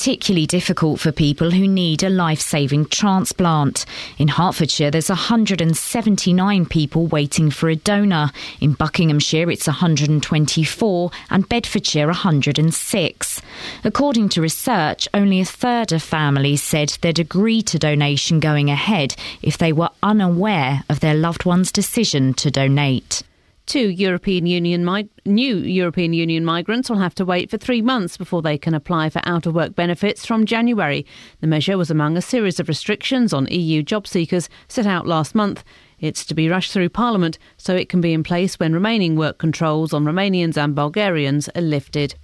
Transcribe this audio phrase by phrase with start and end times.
[0.00, 3.84] particularly difficult for people who need a life saving transplant.
[4.16, 8.30] In Hertfordshire, there's 179 people waiting for a donor.
[8.62, 13.42] In Buckinghamshire, it's 124, and Bedfordshire, 106.
[13.84, 19.14] According to research, only a third of families said they'd agree to donation going ahead
[19.42, 23.22] if they were unaware of their loved one's decision to donate.
[23.70, 28.16] Two European Union mi- new European Union migrants will have to wait for three months
[28.16, 31.06] before they can apply for out of work benefits from January.
[31.40, 35.36] The measure was among a series of restrictions on EU job seekers set out last
[35.36, 35.62] month.
[36.00, 39.38] It's to be rushed through Parliament so it can be in place when remaining work
[39.38, 42.16] controls on Romanians and Bulgarians are lifted.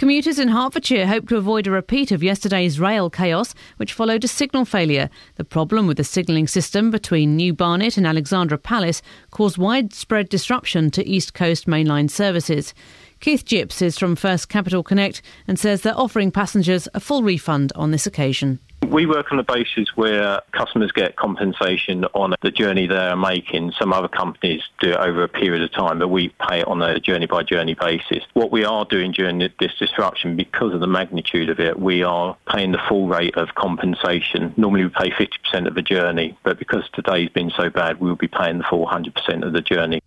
[0.00, 4.28] Commuters in Hertfordshire hope to avoid a repeat of yesterday's rail chaos, which followed a
[4.28, 5.10] signal failure.
[5.34, 10.90] The problem with the signalling system between New Barnet and Alexandra Palace caused widespread disruption
[10.92, 12.72] to East Coast mainline services.
[13.20, 17.70] Keith Gips is from First Capital Connect and says they're offering passengers a full refund
[17.76, 18.60] on this occasion.
[18.88, 23.72] We work on the basis where customers get compensation on the journey they're making.
[23.78, 26.80] Some other companies do it over a period of time, but we pay it on
[26.80, 28.24] a journey by journey basis.
[28.32, 32.38] What we are doing during this disruption, because of the magnitude of it, we are
[32.50, 34.54] paying the full rate of compensation.
[34.56, 38.28] Normally we pay 50% of the journey, but because today's been so bad, we'll be
[38.28, 40.00] paying the full 100% of the journey.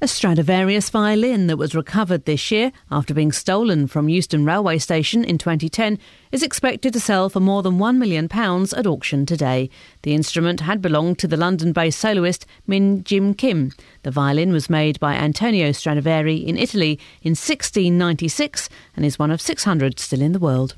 [0.00, 5.24] A Stradivarius violin that was recovered this year after being stolen from Euston Railway Station
[5.24, 5.98] in 2010
[6.30, 9.68] is expected to sell for more than £1 million at auction today.
[10.02, 13.72] The instrument had belonged to the London based soloist Min-Jin Kym.
[14.04, 19.40] The violin was made by Antonio Stradivari in Italy in 1696 and is one of
[19.40, 20.76] 600 still in the world.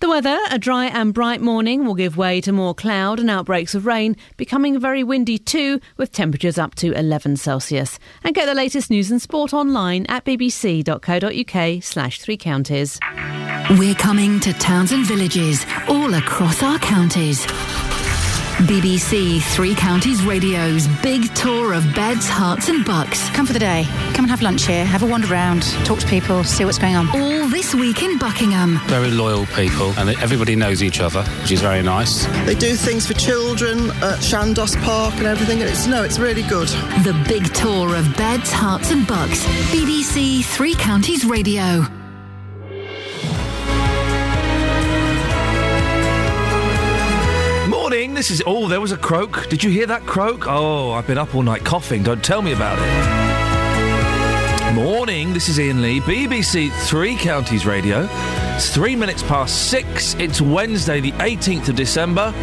[0.00, 3.74] The weather, a dry and bright morning, will give way to more cloud and outbreaks
[3.74, 7.98] of rain, becoming very windy too, with temperatures up to 11 Celsius.
[8.24, 12.98] And get the latest news and sport online at bbc.co.uk slash three counties.
[13.78, 17.46] We're coming to towns and villages all across our counties.
[18.66, 23.30] BBC Three Counties Radio's big tour of beds, Herts, and bucks.
[23.30, 23.84] Come for the day.
[24.14, 24.84] Come and have lunch here.
[24.84, 25.62] Have a wander around.
[25.84, 26.42] Talk to people.
[26.42, 27.08] See what's going on.
[27.10, 28.78] All this week in Buckingham.
[28.86, 32.26] Very loyal people, and everybody knows each other, which is very nice.
[32.46, 35.60] They do things for children at Chandos Park and everything.
[35.60, 36.68] And it's no, it's really good.
[37.04, 39.44] The big tour of beds, Herts, and bucks.
[39.72, 41.86] BBC Three Counties Radio.
[47.88, 48.42] Morning, this is.
[48.44, 49.48] Oh, there was a croak.
[49.48, 50.46] Did you hear that croak?
[50.46, 52.02] Oh, I've been up all night coughing.
[52.02, 54.74] Don't tell me about it.
[54.74, 58.06] Morning, this is Iain Lee, BBC Three Counties Radio.
[58.56, 60.12] It's three minutes past six.
[60.16, 62.34] It's Wednesday, the 18th of December.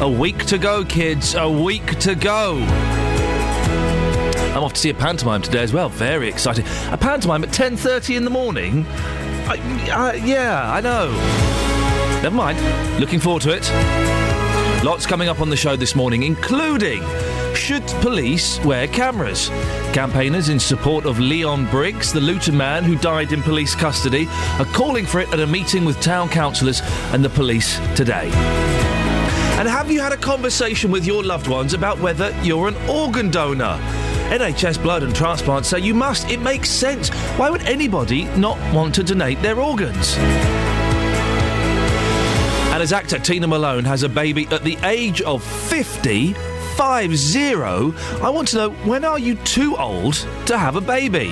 [0.00, 1.34] A week to go, kids.
[1.34, 2.58] A week to go.
[4.54, 5.88] I'm off to see a pantomime today as well.
[5.88, 6.64] Very exciting.
[6.92, 8.86] A pantomime at 10:30 in the morning.
[9.48, 9.56] I,
[9.92, 11.10] I, yeah, I know.
[12.22, 12.60] Never mind.
[13.00, 14.23] Looking forward to it.
[14.84, 17.02] Lots coming up on the show this morning, including
[17.54, 19.48] should police wear cameras?
[19.94, 24.26] Campaigners in support of Leon Briggs, the Luton man who died in police custody,
[24.58, 26.82] are calling for it at a meeting with town councillors
[27.14, 28.30] and the police today.
[29.56, 33.30] And have you had a conversation with your loved ones about whether you're an organ
[33.30, 33.78] donor?
[34.28, 36.28] NHS Blood and Transplant say you must.
[36.28, 37.08] It makes sense.
[37.38, 40.18] Why would anybody not want to donate their organs?
[42.74, 47.94] And as actor Tina Malone has a baby at the age of 50, 5 0,
[48.20, 50.14] I want to know when are you too old
[50.46, 51.28] to have a baby?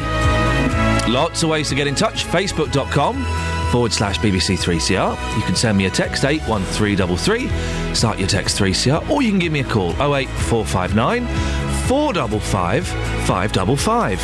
[1.11, 2.27] Lots of ways to get in touch.
[2.27, 3.25] Facebook.com
[3.73, 5.37] forward slash BBC3CR.
[5.37, 9.53] You can send me a text 81333, start your text 3CR, or you can give
[9.53, 11.27] me a call 08459
[11.89, 14.19] 455 555.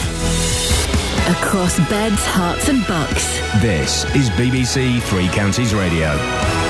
[1.29, 3.41] Across beds, Herts, and bucks.
[3.61, 6.68] This is BBC Three Counties Radio.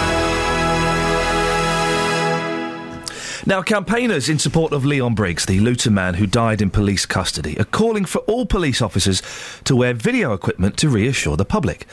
[3.49, 7.59] Now, campaigners in support of Leon Briggs, the Luton man who died in police custody,
[7.59, 9.23] are calling for all police officers
[9.65, 11.87] to wear video equipment to reassure the public.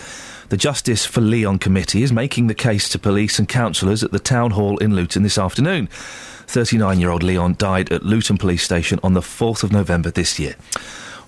[0.50, 4.20] The Justice for Leon Committee is making the case to police and councillors at the
[4.20, 5.88] Town Hall in Luton this afternoon.
[5.88, 10.38] 39 year old Leon died at Luton Police Station on the 4th of November this
[10.38, 10.58] year.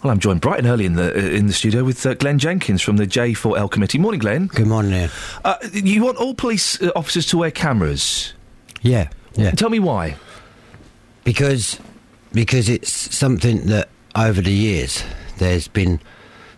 [0.04, 2.38] Well, I'm joined bright and early in the uh, in the studio with uh, Glenn
[2.38, 3.98] Jenkins from the J4L committee.
[3.98, 4.48] Morning, Glenn.
[4.48, 5.10] Good morning.
[5.46, 8.34] Uh, you want all police uh, officers to wear cameras?
[8.82, 9.52] Yeah, yeah.
[9.52, 10.16] Tell me why.
[11.24, 11.80] Because
[12.34, 15.04] because it's something that over the years
[15.38, 16.00] there's been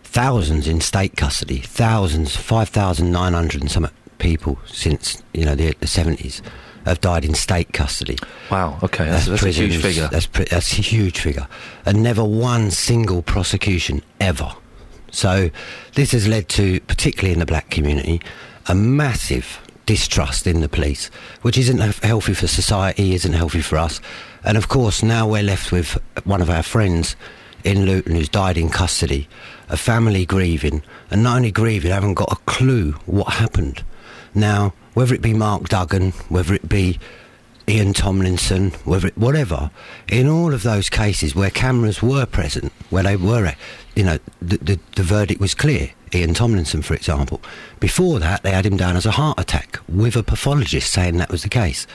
[0.02, 3.88] thousands in state custody, thousands, five thousand nine hundred and some
[4.18, 6.42] people since you know the, the 70s
[6.86, 8.18] have died in state custody.
[8.50, 8.78] Wow.
[8.82, 10.08] Okay, that's, that's a huge figure.
[10.08, 11.46] That's, that's a huge figure,
[11.84, 14.54] and never one single prosecution ever.
[15.10, 15.50] So
[15.94, 18.20] this has led to, particularly in the black community,
[18.66, 21.10] a massive distrust in the police,
[21.42, 24.00] which isn't healthy for society, isn't healthy for us.
[24.44, 27.16] And of course, now we're left with one of our friends
[27.64, 29.28] in Luton who's died in custody,
[29.68, 33.84] a family grieving, and not only grieving, haven't got a clue what happened.
[34.34, 36.98] Now, whether it be Mark Duggan, whether it be
[37.70, 39.70] Ian Tomlinson, whatever,
[40.08, 43.54] in all of those cases where cameras were present, where they were,
[43.94, 45.92] you know, the, the, the verdict was clear.
[46.12, 47.40] Ian Tomlinson, for example.
[47.78, 51.30] Before that, they had him down as a heart attack with a pathologist saying that
[51.30, 51.86] was the case.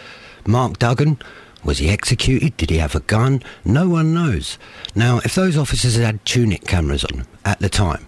[0.48, 1.19] Mark Duggan,
[1.66, 2.56] was he executed?
[2.56, 3.44] Did he have a gun?
[3.66, 4.57] No one knows.
[4.95, 8.07] Now, if those officers had had tunic cameras on at the time,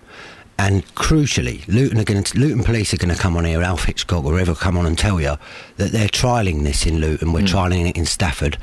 [0.60, 3.86] and crucially, Luton are going to, Luton police are going to come on here, Alf
[3.86, 5.38] Hitchcock or whoever come on and tell you
[5.78, 7.32] that they're trialling this in Luton.
[7.32, 8.58] We're trialling it in Stafford.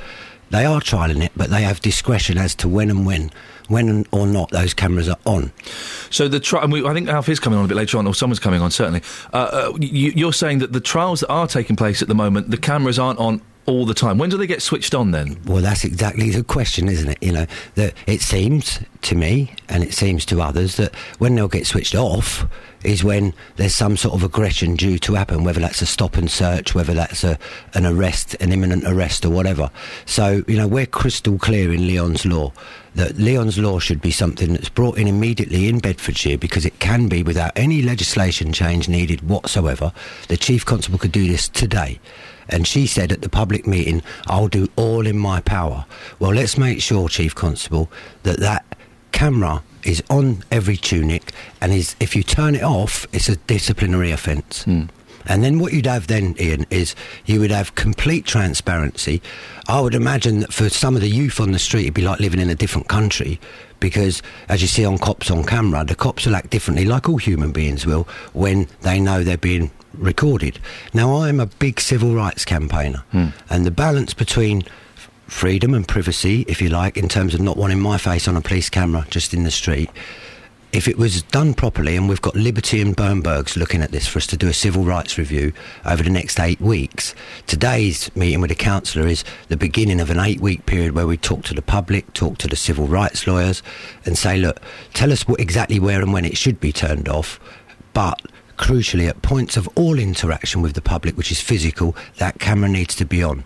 [0.51, 3.31] They are trialling it, but they have discretion as to when and when,
[3.69, 5.53] when or not those cameras are on.
[6.11, 8.07] So the tri- and we, I think Alf is coming on a bit later on,
[8.07, 9.03] or someone's coming on certainly.
[9.33, 9.37] Uh,
[9.73, 12.57] uh, you, you're saying that the trials that are taking place at the moment, the
[12.57, 14.19] cameras aren't on all the time.
[14.19, 15.41] When do they get switched on then?
[15.47, 17.19] Well, that's exactly the question, isn't it?
[17.23, 21.49] You know, that it seems to me, and it seems to others, that when they'll
[21.49, 22.47] get switched off
[22.85, 26.31] is when there's some sort of aggression due to happen, whether that's a stop and
[26.31, 27.39] search, whether that's a,
[27.73, 29.71] an arrest, an imminent arrest, or whatever.
[30.05, 32.53] So, you know, we're crystal clear in Leon's law
[32.95, 37.09] that Leon's law should be something that's brought in immediately in Bedfordshire because it can
[37.09, 39.93] be without any legislation change needed whatsoever.
[40.29, 41.99] The Chief Constable could do this today.
[42.49, 45.87] And she said at the public meeting, I'll do all in my power.
[46.19, 47.91] Well, let's make sure, Chief Constable,
[48.23, 48.65] that that
[49.13, 54.11] camera is on every tunic and is if you turn it off, it's a disciplinary
[54.11, 54.65] offence.
[54.65, 54.85] Hmm.
[55.27, 56.95] And then what you'd have then, Iain, is
[57.25, 59.23] you would have complete transparency.
[59.69, 62.21] I would imagine that for some of the youth on the street, it'd be like
[62.21, 63.41] living in a different country
[63.81, 67.17] because, as you see on cops on camera, the cops will act differently, like all
[67.17, 70.59] human beings will, when they know they're being recorded.
[70.93, 73.29] Now, I'm a big civil rights campaigner, hmm.
[73.51, 74.65] and the balance between
[75.27, 78.41] freedom and privacy, if you like, in terms of not wanting my face on a
[78.41, 79.91] police camera just in the street.
[80.73, 84.19] If it was done properly, and we've got Liberty and Birnbergs looking at this for
[84.19, 85.53] us to do a civil rights review
[85.85, 87.15] over the next eight weeks,
[87.47, 91.17] today's meeting with the councillor is the beginning of an eight week period where we
[91.17, 93.63] talk to the public, talk to the civil rights lawyers,
[94.05, 94.61] and say, look,
[94.95, 97.39] tell us what, exactly where and when it should be turned off,
[97.93, 98.21] but
[98.57, 102.95] crucially, at points of all interaction with the public, which is physical, that camera needs
[102.97, 103.45] to be on.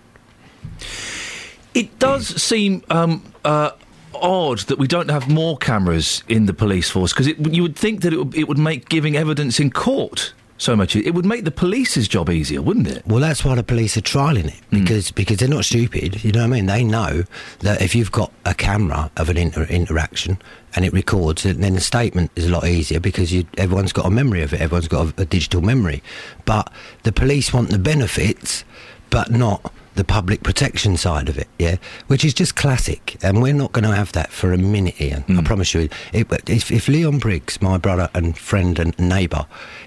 [1.75, 3.71] It does seem um, uh,
[4.15, 8.03] odd that we don't have more cameras in the police force because you would think
[8.03, 10.95] that it would, it would make giving evidence in court so much.
[10.97, 13.07] It would make the police's job easier, wouldn't it?
[13.07, 14.81] Well, that's why the police are trialing it hmm.
[14.81, 16.23] because because they're not stupid.
[16.23, 16.67] You know what I mean?
[16.67, 17.25] They know
[17.61, 20.39] that if you've got a camera of an inter- interaction
[20.75, 24.07] and it records, then then the statement is a lot easier because you, everyone's got
[24.07, 24.61] a memory of it.
[24.61, 26.03] Everyone's got a, a digital memory.
[26.45, 26.73] But
[27.05, 28.65] the police want the benefits,
[29.11, 33.53] but not the public protection side of it, yeah, which is just classic, and we're
[33.53, 35.25] not going to have that for a minute, Iain.
[35.29, 35.45] I mm.
[35.45, 35.89] promise you.
[36.13, 39.45] It, if, if Leon Briggs, my brother and friend and neighbour,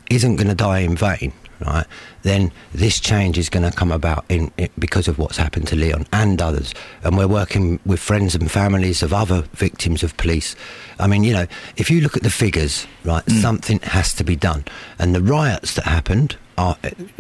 [0.10, 1.32] isn't going to die in vain,
[1.66, 1.86] right,
[2.24, 5.78] then this change is going to come about in, in because of what's happened to
[5.78, 6.74] Leon and others,
[7.06, 10.58] and we're working with friends and families of other victims of police.
[11.00, 11.48] I mean, you know,
[11.78, 13.42] if you look at the figures, right, mm.
[13.42, 14.66] something has to be done,
[15.00, 16.76] and the riots that happened uh,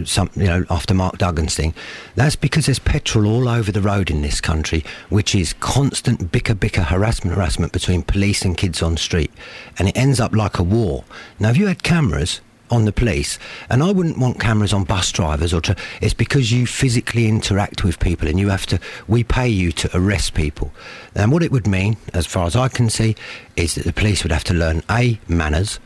[0.06, 1.74] some, you know, after Mark Duggan's thing,
[2.16, 6.54] that's because there's petrol all over the road in this country, which is constant bicker,
[6.54, 9.32] bicker, harassment, harassment between police and kids on street,
[9.78, 11.04] and it ends up like a war.
[11.40, 13.38] Now, if you had cameras on the police,
[13.70, 17.84] and I wouldn't want cameras on bus drivers or to, it's because you physically interact
[17.84, 20.72] with people and you have to, we pay you to arrest people.
[21.14, 23.16] And what it would mean, as far as I can see,
[23.58, 25.80] is that the police would have to learn A, manners,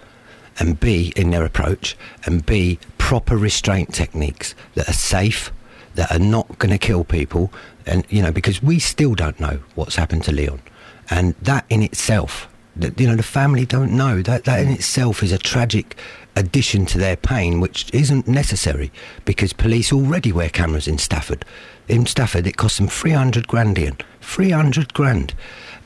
[0.59, 5.51] and B, in their approach, and B, proper restraint techniques that are safe,
[5.95, 7.51] that are not going to kill people,
[7.85, 10.61] and you know, because we still don't know what's happened to Leon,
[11.09, 15.23] and that in itself, that you know, the family don't know that that in itself
[15.23, 15.97] is a tragic
[16.35, 18.91] addition to their pain, which isn't necessary
[19.23, 21.45] because police already wear cameras in Stafford.
[21.87, 25.33] In Stafford, it costs them three hundred grand, Iain, three hundred grand,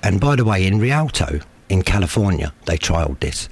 [0.02, 3.50] and by the way, in Rialto, in California, they trialled this.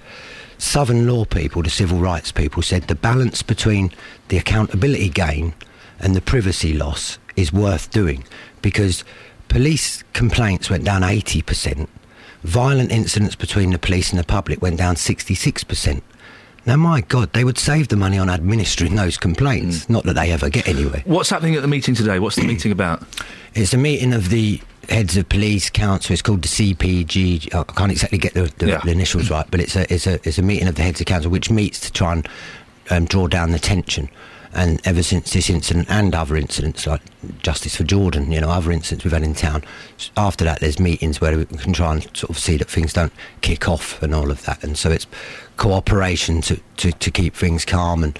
[0.58, 3.92] Southern law people, the civil rights people, said the balance between
[4.30, 5.54] the accountability gain
[6.00, 8.24] and the privacy loss is worth doing
[8.62, 9.04] because
[9.50, 11.88] police complaints went down 80%,
[12.44, 16.02] violent incidents between the police and the public went down 66%.
[16.66, 19.90] Now, my God, they would save the money on administering those complaints, mm.
[19.90, 21.02] not that they ever get anywhere.
[21.06, 22.20] What's happening at the meeting today?
[22.20, 23.04] What's the meeting about?
[23.54, 26.13] It's a meeting of the heads of police council.
[26.13, 27.53] It's called the CPG.
[27.53, 28.82] I can't exactly get the, the, Yeah.
[28.84, 31.06] the initials right, but it's a it's a it's a meeting of the heads of
[31.08, 32.27] council which meets to try and
[32.89, 34.10] um, draw down the tension.
[34.53, 37.01] And ever since this incident and other incidents like
[37.44, 39.63] Justice for Jordan, you know, other incidents we've had in town,
[40.15, 43.12] after that there's meetings where we can try and sort of see that things don't
[43.41, 44.63] kick off and all of that.
[44.63, 45.06] And so it's
[45.58, 48.17] cooperation to, to, to keep things calm and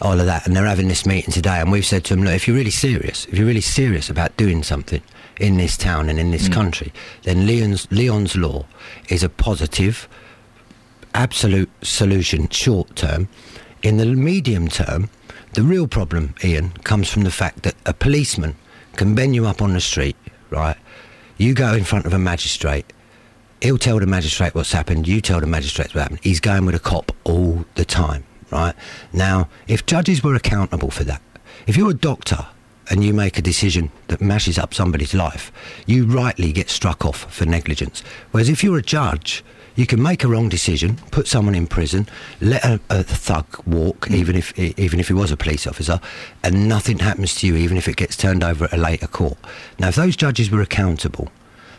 [0.00, 0.46] all of that.
[0.46, 2.70] And they're having this meeting today, and we've said to them, look, if you're really
[2.70, 5.00] serious, if you're really serious about doing something
[5.38, 6.52] in this town and in this hmm.
[6.52, 8.64] country, then Leon's Leon's law
[9.08, 10.08] is a positive,
[11.14, 13.28] absolute solution short term.
[13.82, 15.10] In the medium term,
[15.54, 18.56] the real problem, Iain, comes from the fact that a policeman
[18.96, 20.16] can bend you up on the street,
[20.50, 20.76] right?
[21.36, 22.92] You go in front of a magistrate,
[23.60, 26.20] he'll tell the magistrate what's happened, you tell the magistrate what happened.
[26.22, 28.74] He's going with a cop all the time, right?
[29.12, 31.20] Now, if judges were accountable for that,
[31.66, 32.46] if you're a doctor
[32.92, 35.50] and you make a decision that mashes up somebody's life,
[35.86, 38.02] you rightly get struck off for negligence.
[38.32, 39.42] Whereas if you're a judge,
[39.76, 42.06] you can make a wrong decision, put someone in prison,
[42.42, 44.14] let a, a thug walk, hmm.
[44.14, 46.00] even if even if he was a police officer,
[46.44, 49.38] and nothing happens to you, even if it gets turned over at a later court.
[49.78, 51.32] Now, if those judges were accountable,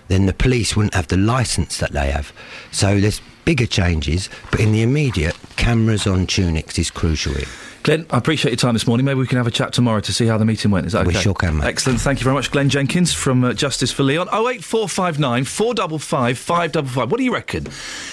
[0.08, 2.34] then the police wouldn't have the license that they have.
[2.72, 7.36] So there's bigger changes, but in the immediate, cameras on tunics is crucial.
[7.36, 7.46] Here.
[7.83, 9.05] Glenn, I appreciate your time this morning.
[9.05, 10.87] Maybe we can have a chat tomorrow to see how the meeting went.
[10.87, 11.09] Is that okay?
[11.09, 11.65] We sure can, mate.
[11.65, 11.99] Excellent.
[11.99, 14.27] Thank you very much, Glenn Jenkins from uh, Justice for Leon.
[14.29, 17.11] 08459 455 555.
[17.11, 17.67] What do you reckon?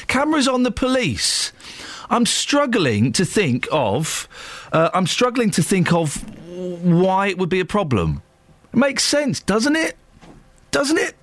[0.09, 1.53] Cameras on the police.
[2.11, 4.29] I'm struggling to think of.
[4.73, 6.17] Uh, I'm struggling to think of
[6.83, 8.23] why it would be a problem.
[8.73, 9.97] It makes sense, doesn't it?
[10.73, 11.15] Doesn't it?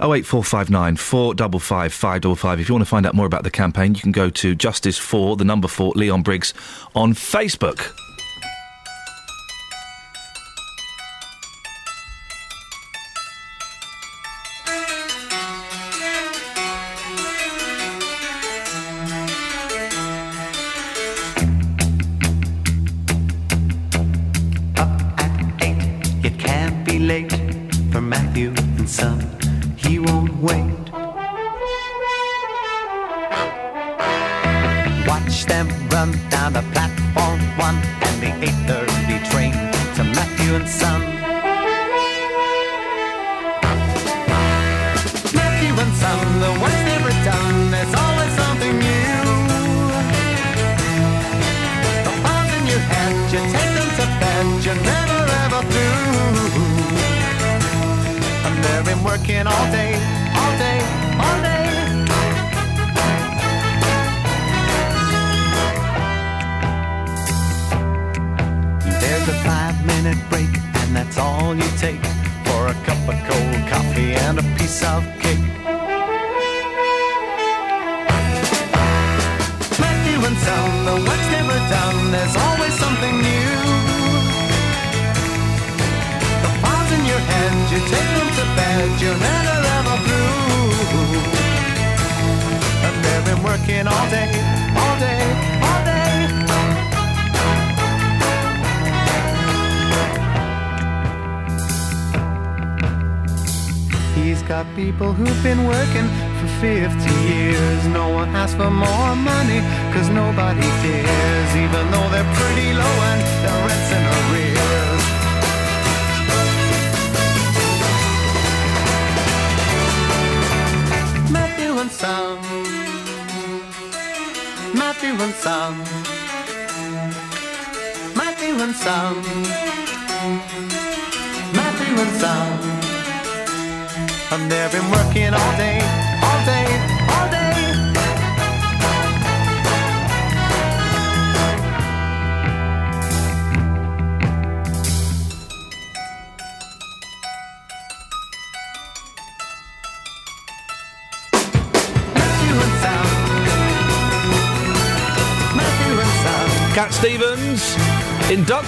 [0.00, 2.60] 08459 455 555.
[2.60, 4.98] If you want to find out more about the campaign, you can go to Justice
[4.98, 6.54] for the number 4 Leon Briggs
[6.94, 7.92] on Facebook.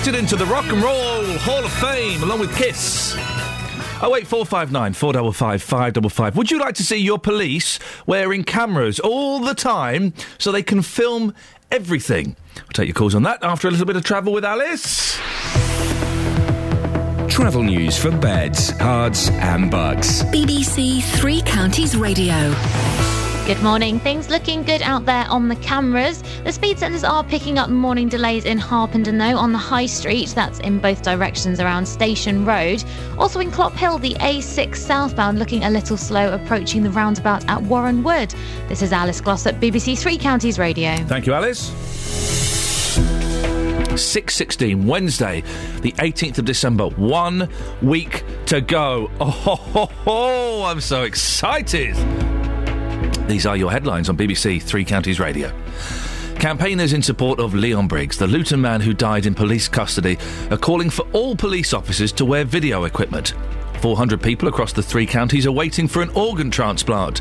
[0.06, 3.14] Inducted into the Rock and Roll Hall of Fame along with Kiss.
[4.02, 6.36] Oh wait, four five nine four double five five double five.
[6.36, 10.82] Would you like to see your police wearing cameras all the time so they can
[10.82, 11.34] film
[11.70, 12.36] everything?
[12.56, 15.16] We'll take your calls on that after a little bit of travel with Alice.
[17.28, 20.22] Travel news for beds, cards, and bugs.
[20.24, 22.54] BBC Three Counties Radio.
[23.46, 23.98] Good morning.
[24.00, 26.22] Things looking good out there on the cameras.
[26.44, 30.28] The speed sensors are picking up morning delays in Harpenden, though, on the High Street.
[30.28, 32.84] That's in both directions around Station Road.
[33.18, 38.02] Also in Clophill, the A6 southbound looking a little slow approaching the roundabout at Warren
[38.02, 38.34] Wood.
[38.68, 40.96] This is Alice Glossop, BBC Three Counties Radio.
[41.06, 41.70] Thank you, Alice.
[43.96, 45.42] 6.16, Wednesday,
[45.80, 46.88] the 18th of December.
[46.88, 47.48] One
[47.80, 49.10] week to go.
[49.20, 51.96] Oh, ho, ho, ho, I'm so excited.
[53.26, 55.50] These are your headlines on BBC Three Counties Radio.
[56.38, 60.18] Campaigners in support of Leon Briggs, the Luton man who died in police custody,
[60.50, 63.34] are calling for all police officers to wear video equipment.
[63.80, 67.20] 400 people across the three counties are waiting for an organ transplant.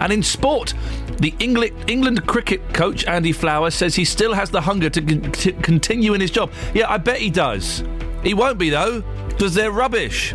[0.00, 0.74] And in sport,
[1.18, 5.32] the England, England cricket coach Andy Flower says he still has the hunger to, con-
[5.32, 6.50] to continue in his job.
[6.72, 7.84] Yeah, I bet he does.
[8.22, 10.34] He won't be, though, because they're rubbish.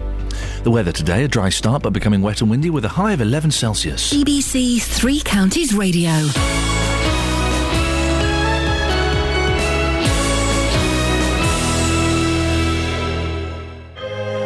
[0.64, 3.22] The weather today, a dry start but becoming wet and windy with a high of
[3.22, 4.14] 11 Celsius.
[4.14, 6.12] BBC Three Counties Radio.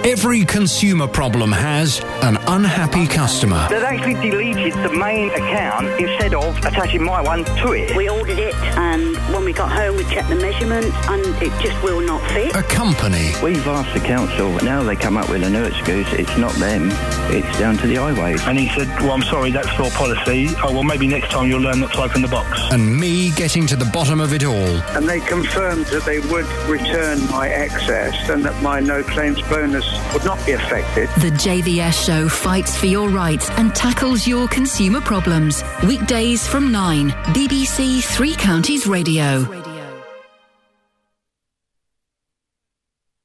[0.03, 3.67] Every consumer problem has an unhappy customer.
[3.69, 7.95] They've actually deleted the main account instead of attaching my one to it.
[7.95, 11.81] We ordered it, and when we got home, we checked the measurements, and it just
[11.83, 12.55] will not fit.
[12.55, 13.31] A company.
[13.43, 16.11] We've asked the council, but now they come up with a new excuse.
[16.13, 16.89] It's not them,
[17.29, 18.41] it's down to the highways.
[18.47, 20.47] And he said, Well, I'm sorry, that's your policy.
[20.63, 22.59] Oh, well, maybe next time you'll learn not to open the box.
[22.71, 24.81] And me getting to the bottom of it all.
[24.95, 29.90] And they confirmed that they would return my excess and that my no claims bonus
[30.13, 31.09] would not be affected.
[31.21, 35.63] The JVS show fights for your rights and tackles your consumer problems.
[35.87, 39.47] Weekdays from 9, BBC Three Counties Radio.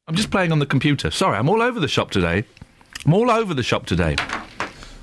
[0.09, 1.11] I'm just playing on the computer.
[1.11, 2.45] Sorry, I'm all over the shop today.
[3.05, 4.17] I'm all over the shop today.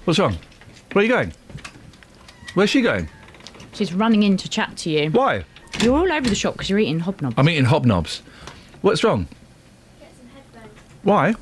[0.05, 0.37] What's wrong?
[0.93, 1.33] Where are you going?
[2.53, 3.09] Where's she going?
[3.73, 5.09] She's running in to chat to you.
[5.09, 5.43] Why?
[5.81, 7.33] You're all over the shop because you're eating hobnobs.
[7.35, 8.21] I'm eating hobnobs.
[8.81, 9.27] What's wrong?
[11.03, 11.33] Why?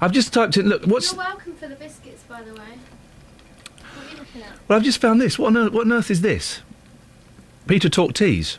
[0.00, 0.68] I've just typed in.
[0.68, 1.12] Look, what's?
[1.12, 2.58] You're welcome for the biscuits, by the way.
[2.58, 4.52] What are you looking at?
[4.68, 5.38] Well, I've just found this.
[5.38, 6.60] What on earth, what on earth is this?
[7.66, 8.58] Peter Tork Teas.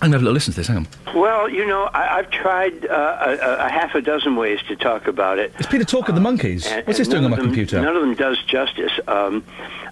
[0.00, 0.68] I'm going to have a little listen to this.
[0.68, 0.88] Hang on.
[1.20, 5.08] Well, you know, I, I've tried uh, a, a half a dozen ways to talk
[5.08, 5.52] about it.
[5.58, 6.66] It's Peter Tork of the Monkees.
[6.66, 7.80] And- What's this doing on none my of them- computer?
[7.82, 8.92] None of them does justice.
[9.08, 9.42] Um,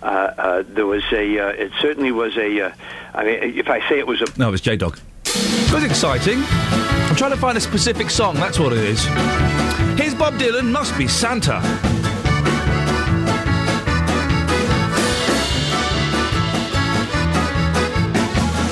[0.03, 1.39] uh, uh, there was a.
[1.39, 2.67] Uh, it certainly was a.
[2.67, 2.73] Uh,
[3.15, 4.27] I mean, if I say it was a.
[4.39, 5.01] No, it was J Dog.
[5.25, 6.39] It was exciting.
[6.47, 8.37] I'm trying to find a specific song.
[8.37, 9.05] That's what it is.
[10.27, 10.73] Bob Dylan.
[10.73, 11.61] Must be Santa.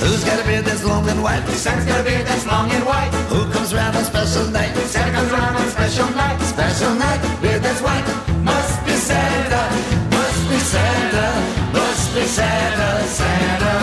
[0.02, 1.46] Who's got a beard that's long and white?
[1.50, 3.12] Santa's got a beard that's long and white.
[3.30, 4.74] Who comes round on special night?
[4.94, 6.40] Santa comes round on special night.
[6.40, 8.04] Special night, beard that's white.
[8.42, 9.62] Must be Santa,
[10.10, 11.26] must be Santa,
[11.72, 13.73] must be Santa, Santa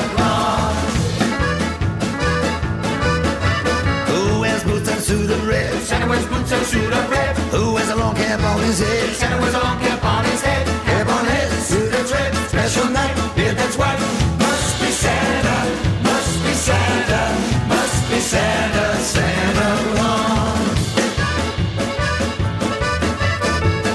[6.52, 7.38] Santa wears boots and suit of red.
[7.56, 9.16] Who wears a long cap on his head?
[9.16, 10.68] Santa wears a long cap on his head.
[10.86, 12.36] Cap on head, suit that's red.
[12.50, 14.00] Special night, beard that's white.
[14.38, 15.58] Must be Santa,
[16.04, 17.22] must be Santa,
[17.68, 20.60] must be Santa, Santa Claus.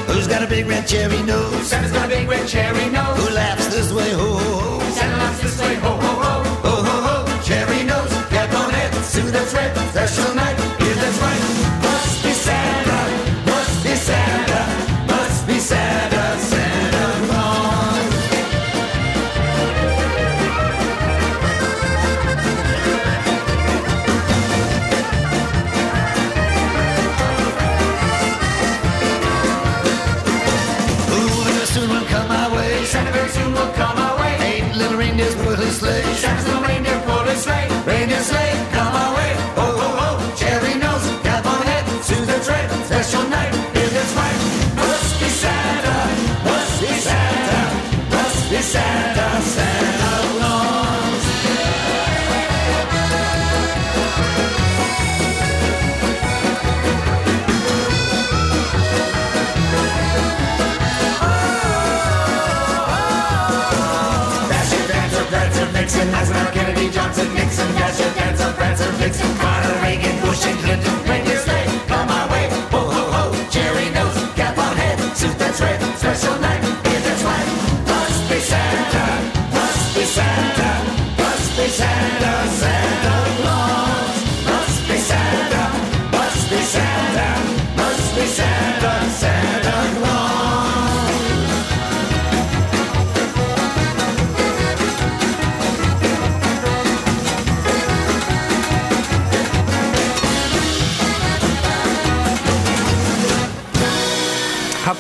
[0.09, 1.67] Who's got a big red cherry nose?
[1.67, 3.17] Santa's got a big red cherry nose.
[3.19, 4.93] Who laughs this way, ho ho ho?
[4.93, 6.43] Santa laughs this way, ho ho ho.
[6.67, 10.36] Ho ho ho, cherry nose, cap on head, suit that's red, special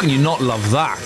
[0.06, 1.00] can you not love that?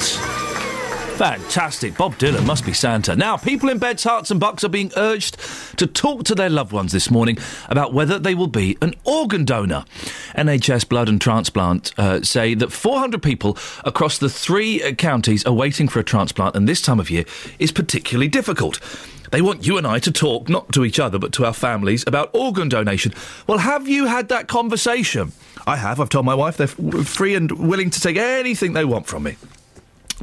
[1.16, 1.96] Fantastic.
[1.96, 3.16] Bob Dylan must be Santa.
[3.16, 5.38] Now, people in beds, Herts, and bucks are being urged
[5.78, 7.38] to talk to their loved ones this morning
[7.70, 9.86] about whether they will be an organ donor.
[10.36, 15.88] NHS Blood and Transplant uh, say that 400 people across the three counties are waiting
[15.88, 17.24] for a transplant, and this time of year
[17.58, 18.80] is particularly difficult.
[19.30, 22.04] They want you and I to talk, not to each other, but to our families,
[22.06, 23.12] about organ donation.
[23.46, 25.32] Well, have you had that conversation?
[25.66, 26.00] I have.
[26.00, 29.22] I've told my wife they're f- free and willing to take anything they want from
[29.22, 29.36] me.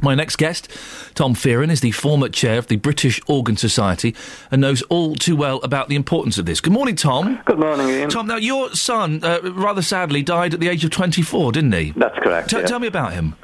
[0.00, 0.68] My next guest,
[1.14, 4.14] Tom Fearon, is the former chair of the British Organ Society
[4.50, 6.60] and knows all too well about the importance of this.
[6.60, 7.40] Good morning, Tom.
[7.46, 8.08] Good morning, Iain.
[8.08, 11.92] Tom, now your son, uh, rather sadly, died at the age of 24, didn't he?
[11.96, 12.50] That's correct.
[12.50, 12.66] T- yeah.
[12.66, 13.34] Tell me about him.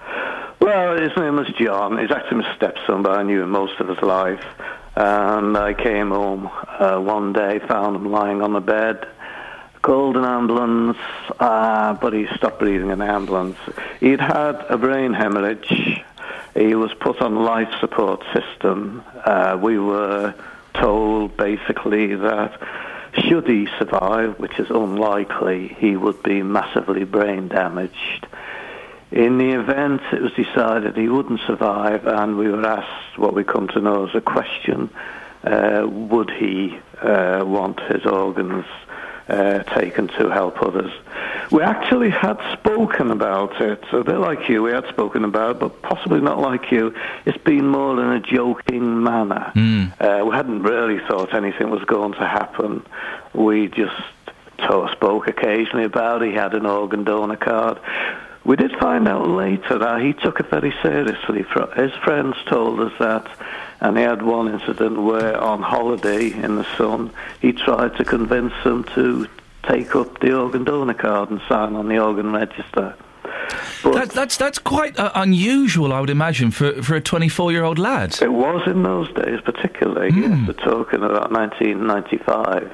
[0.60, 1.98] Well, his name was John.
[1.98, 4.44] He's actually my stepson, but I knew him most of his life.
[4.96, 9.08] And I came home uh, one day, found him lying on the bed,
[9.82, 10.96] called an ambulance,
[11.40, 13.58] uh, but he stopped breathing in the ambulance.
[14.00, 16.02] He'd had a brain hemorrhage.
[16.54, 19.02] He was put on life support system.
[19.24, 20.34] Uh, we were
[20.74, 22.60] told basically that
[23.14, 28.26] should he survive, which is unlikely, he would be massively brain damaged.
[29.14, 33.44] In the event, it was decided he wouldn't survive, and we were asked what we
[33.44, 34.90] come to know as a question:
[35.44, 38.64] uh, Would he uh, want his organs
[39.28, 40.90] uh, taken to help others?
[41.52, 44.64] We actually had spoken about it, a bit like you.
[44.64, 46.92] We had spoken about, it, but possibly not like you.
[47.24, 49.52] It's been more in a joking manner.
[50.00, 52.84] Uh, we hadn't really thought anything was going to happen.
[53.32, 53.94] We just
[54.92, 56.30] spoke occasionally about it.
[56.30, 57.78] He had an organ donor card.
[58.44, 61.46] We did find out later that he took it very seriously.
[61.76, 63.26] His friends told us that,
[63.80, 68.52] and he had one incident where, on holiday in the sun, he tried to convince
[68.62, 69.26] them to
[69.62, 72.94] take up the organ donor card and sign on the organ register.
[73.82, 77.78] That, that's that's quite uh, unusual, I would imagine, for for a 24 year old
[77.78, 78.20] lad.
[78.22, 80.10] It was in those days, particularly.
[80.14, 82.72] Yes, we're talking about 1995.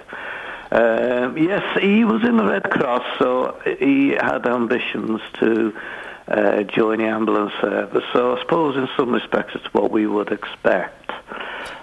[0.72, 5.74] Um, yes, he was in the Red Cross, so he had ambitions to
[6.28, 8.04] uh, join the ambulance service.
[8.12, 10.96] So I suppose, in some respects, it's what we would expect.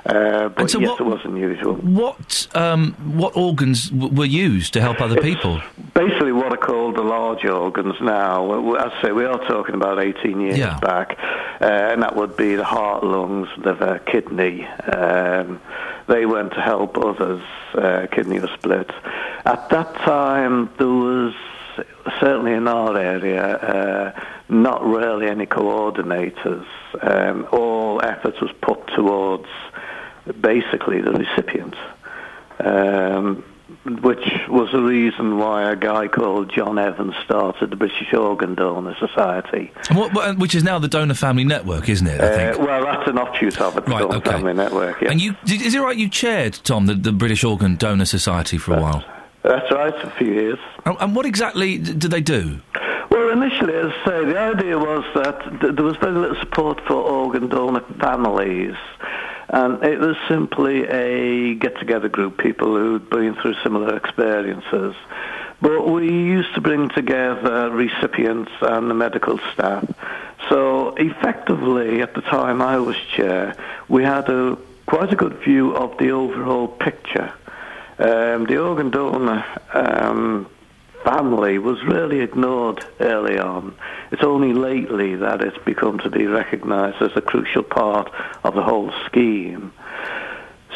[0.05, 1.73] Uh, but so yes, what- it was unusual.
[1.75, 5.61] What um, what organs w- were used to help other It's people?
[5.93, 8.75] Basically, what are called the large organs now.
[8.77, 10.79] As I say, we are talking about 18 years Yeah.
[10.79, 11.17] back,
[11.59, 14.65] uh, and that would be the heart, lungs, liver, kidney.
[14.65, 15.59] Um,
[16.07, 17.41] they went to help others.
[17.73, 18.89] Uh, kidney was split.
[19.45, 21.33] At that time, there was
[22.19, 26.65] certainly in our area uh, not really any coordinators.
[27.01, 29.47] Um, all effort was put towards
[30.39, 31.75] basically the recipient.
[32.59, 33.43] Um,
[33.85, 38.95] which was the reason why a guy called John Evans started the British Organ Donor
[38.99, 39.71] Society.
[39.91, 42.19] What, which is now the Donor Family Network, isn't it?
[42.21, 44.31] I Uh, well, that's an offshoot of it, the Right, Donor okay.
[44.31, 45.01] Family Network.
[45.01, 45.11] Yeah.
[45.11, 48.75] And you, is it right you chaired, Tom, the, the British Organ Donor Society for
[48.75, 49.03] a while?
[49.43, 50.59] That's right, for a few years.
[50.85, 52.59] And, and what exactly do they do?
[53.09, 56.81] Well, initially, as I say, the idea was that th- there was very little support
[56.85, 58.75] for organ donor families.
[59.49, 64.95] And it was simply a get-together group, people who'd been through similar experiences.
[65.61, 69.87] But we used to bring together recipients and the medical staff.
[70.49, 73.55] So effectively, at the time I was chair,
[73.87, 77.33] we had a quite a good view of the overall picture.
[77.99, 80.47] Um, the organ donor um,
[81.07, 83.73] family was really ignored early on.
[84.11, 88.11] It's only lately that it's become to be recognised as a crucial part
[88.43, 89.71] of the whole scheme.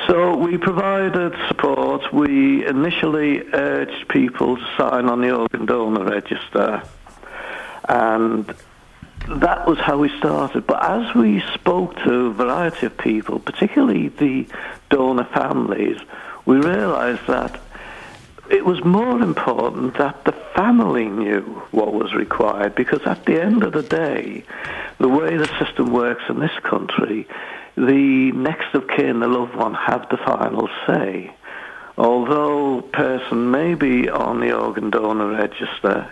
[0.08, 2.14] So we provided support.
[2.14, 6.82] We initially urged people to sign on the organ donor register,
[7.90, 8.54] and
[9.28, 10.66] that was how we started.
[10.66, 14.48] But as we spoke to a variety of people, particularly the
[14.90, 16.00] donor families,
[16.46, 17.60] we realised that
[18.52, 23.64] it was more important that the family knew what was required because at the end
[23.64, 24.44] of the day,
[25.00, 27.28] the way the system works in this country,
[27.76, 31.34] the next of kin, the loved one, have the final say.
[31.98, 36.10] Although a person may be on the organ donor register,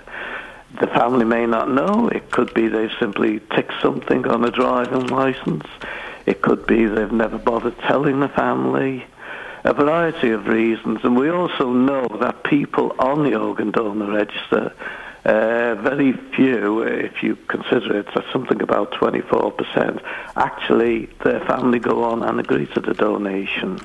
[0.80, 2.08] the family may not know.
[2.08, 5.66] It could be they've simply ticked something on a driving license.
[6.26, 9.06] It could be they've never bothered telling the family.
[9.64, 11.00] A variety of reasons.
[11.04, 14.74] And we also know that people on the organ donor register,
[15.26, 20.02] uh, very few, if you consider it, that's something about 24%,
[20.38, 23.80] actually their family go on and agree to the donation.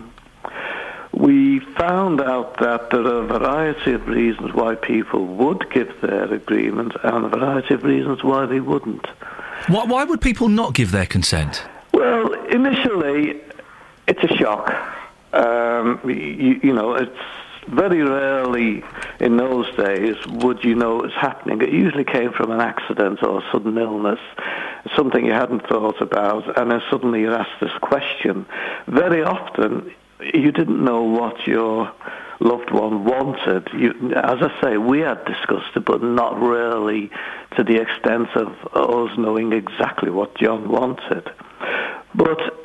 [1.13, 6.33] We found out that there are a variety of reasons why people would give their
[6.33, 9.07] agreement and a variety of reasons why they wouldn't.
[9.69, 11.65] Why, why would people not give their consent?
[11.93, 13.41] Well, initially,
[14.07, 14.75] it's a shock.
[15.35, 17.19] Um, you, you know, it's
[17.67, 18.83] very rarely
[19.21, 21.61] in those days would you know it was happening.
[21.63, 24.21] It usually came from an accident or a sudden illness,
[24.95, 28.47] something you hadn't thought about, and then suddenly you're asked this question.
[28.87, 31.93] Very often, you didn't know what your
[32.41, 33.69] loved one wanted.
[33.75, 37.11] You, as I say, we had discussed it, but not really
[37.57, 41.31] to the extent of us knowing exactly what John wanted.
[42.15, 42.64] But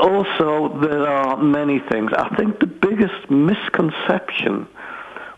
[0.00, 2.12] also, there are many things.
[2.12, 4.66] I think the biggest misconception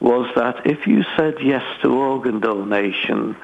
[0.01, 3.37] was that if you said yes to organ donation,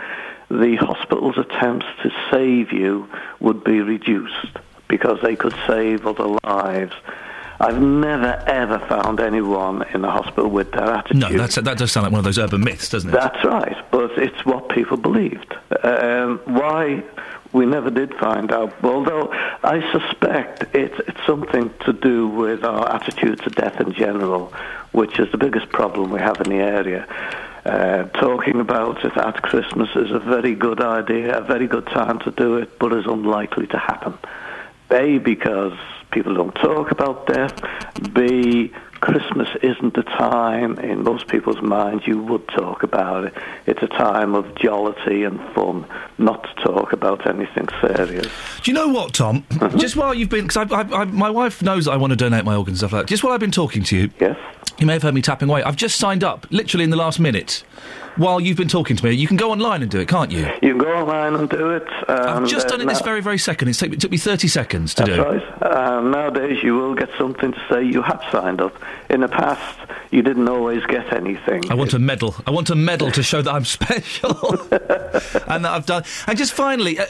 [0.50, 6.94] the hospital's attempts to save you would be reduced because they could save other lives.
[7.60, 11.20] I've never ever found anyone in the hospital with that attitude.
[11.20, 13.12] No, that's, that does sound like one of those urban myths, doesn't it?
[13.12, 15.54] That's right, but it's what people believed.
[15.82, 17.04] Um, why
[17.52, 19.30] we never did find out, although
[19.62, 24.52] I suspect it's, it's something to do with our attitude to death in general,
[24.92, 27.06] which is the biggest problem we have in the area.
[27.64, 32.18] Uh, talking about it at Christmas is a very good idea, a very good time
[32.20, 34.16] to do it, but is unlikely to happen.
[34.90, 35.76] A, because
[36.10, 37.60] people don't talk about death.
[38.12, 43.34] B, Christmas isn't the time in most people's minds you would talk about it.
[43.66, 45.86] It's a time of jollity and fun,
[46.18, 48.28] not to talk about anything serious.
[48.62, 49.42] Do you know what, Tom?
[49.44, 49.78] Mm-hmm.
[49.78, 52.44] Just while you've been, because I, I, I, my wife knows I want to donate
[52.44, 53.08] my organs and stuff like that.
[53.08, 54.36] Just while I've been talking to you, yes,
[54.78, 55.62] you may have heard me tapping away.
[55.62, 57.64] I've just signed up, literally in the last minute.
[58.20, 60.40] While you've been talking to me, you can go online and do it, can't you?
[60.60, 61.88] You can go online and do it.
[62.06, 63.68] Um, I've just done it this very, very second.
[63.68, 65.22] It took, it took me 30 seconds to That's do.
[65.22, 65.62] right.
[65.62, 68.76] Um, nowadays, you will get something to say you have signed up.
[69.08, 69.78] In the past,
[70.10, 71.70] you didn't always get anything.
[71.70, 72.34] I want a medal.
[72.46, 74.30] I want a medal to show that I'm special
[74.70, 76.04] and that I've done.
[76.26, 77.06] And just finally, uh,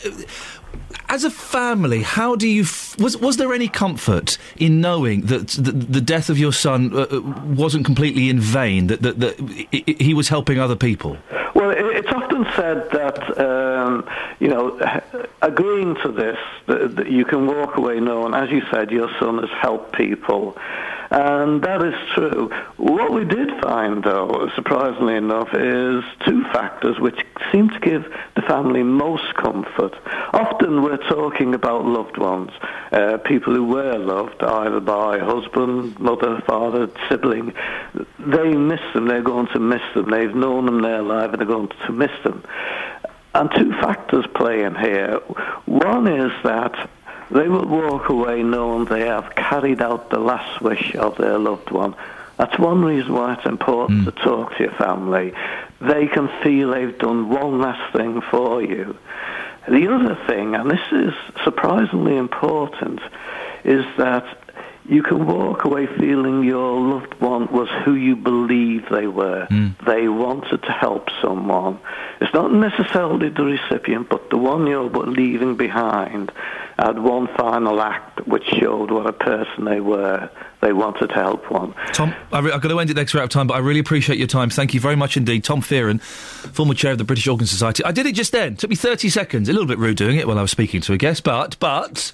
[1.11, 5.49] as a family, how do you f- was was there any comfort in knowing that
[5.49, 8.87] the, the death of your son uh, uh, wasn't completely in vain?
[8.87, 11.18] That that, that he was helping other people.
[11.55, 14.79] Well, it's often said that um, you know,
[15.42, 19.38] agreeing to this, that, that you can walk away knowing, as you said, your son
[19.38, 20.57] has helped people,
[21.11, 22.51] and that is true.
[22.77, 27.20] What we did find, though, surprisingly enough, is two factors which
[27.51, 28.05] seem to give
[28.37, 29.94] the family most comfort.
[30.33, 32.51] Often we're talking about loved ones,
[32.92, 37.55] uh, people who were loved either by husband, mother, father, sibling.
[38.20, 39.07] They miss them.
[39.07, 40.11] They're going to miss them.
[40.11, 42.44] They've known them their life, and they're going to miss them.
[43.35, 45.16] And two factors play in here.
[45.66, 46.88] One is that
[47.31, 51.71] they will walk away knowing they have carried out the last wish of their loved
[51.71, 51.95] one.
[52.38, 54.05] That's one reason why it's important hmm.
[54.07, 55.33] to talk to your family.
[55.81, 58.97] They can feel they've done one last thing for you.
[59.69, 61.12] The other thing, and this is
[61.45, 63.01] surprisingly important,
[63.62, 64.39] is that
[64.90, 69.46] you can walk away feeling your loved one was who you believe they were.
[69.46, 69.68] Hmm.
[69.87, 71.79] They wanted to help someone.
[72.20, 76.33] It's not necessarily the recipient, but the one you're leaving behind
[76.76, 80.29] had one final act which showed what a person they were.
[80.61, 81.72] They wanted to help one.
[81.92, 84.18] Tom, I've got to end it next we're out of time, but I really appreciate
[84.18, 84.50] your time.
[84.50, 85.44] Thank you very much indeed.
[85.44, 87.85] Tom Fearon, former chair of the British Organ Society.
[87.85, 88.57] I did it just then.
[88.57, 89.48] took me 30 seconds.
[89.48, 92.12] A little bit rude doing it while I was speaking to a guest, but, but,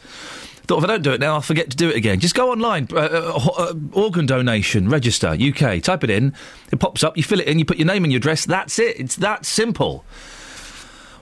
[0.70, 2.20] if I don't do it now, I'll forget to do it again.
[2.20, 6.34] Just go online, uh, uh, uh, organ donation, register, UK, type it in,
[6.72, 8.78] it pops up, you fill it in, you put your name and your address, that's
[8.78, 8.98] it.
[8.98, 10.04] It's that simple.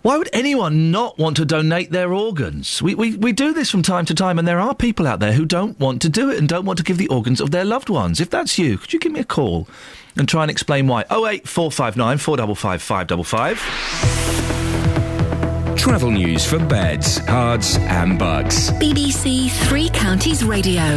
[0.04, 2.82] Why would anyone not want to donate their organs?
[2.82, 5.32] We, we, we do this from time to time, and there are people out there
[5.32, 7.64] who don't want to do it and don't want to give the organs of their
[7.64, 8.20] loved ones.
[8.20, 9.66] If that's you, could you give me a call
[10.14, 11.04] and try and explain why?
[11.04, 14.63] 08459 455 555.
[15.84, 18.70] Travel news for beds, cards, and bugs.
[18.70, 20.96] BBC Three Counties Radio.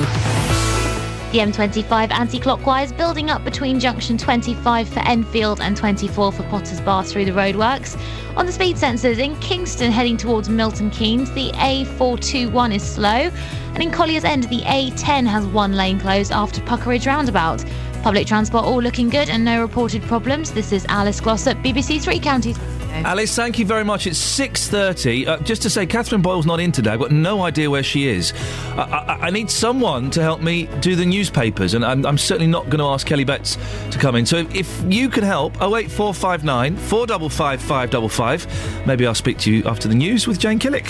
[1.33, 7.03] The M25 anti-clockwise building up between junction 25 for Enfield and 24 for Potters Bar
[7.03, 7.99] through the roadworks.
[8.37, 13.29] On the speed sensors in Kingston heading towards Milton Keynes, the A421 is slow.
[13.73, 17.61] And in Collier's End, the A10 has one lane closed after Puckeridge roundabout.
[18.07, 20.53] Public transport all looking good and no reported problems.
[20.53, 22.57] This is Alice Glossop, BBC Three Counties.
[23.03, 24.07] Alice, thank you very much.
[24.07, 25.27] It's six thirty.
[25.27, 26.91] Uh, just to say, Catherine Boyle's not in today.
[26.91, 28.31] I've got no idea where she is.
[28.77, 32.47] I, I, I need someone to help me do the newspapers, and I'm, I'm certainly
[32.47, 33.57] not going to ask Kelly Betts
[33.91, 34.25] to come in.
[34.25, 37.89] So if, if you can help, oh eight four five nine four double five five
[37.89, 38.47] double five.
[38.87, 40.85] Maybe I'll speak to you after the news with Jane Killick.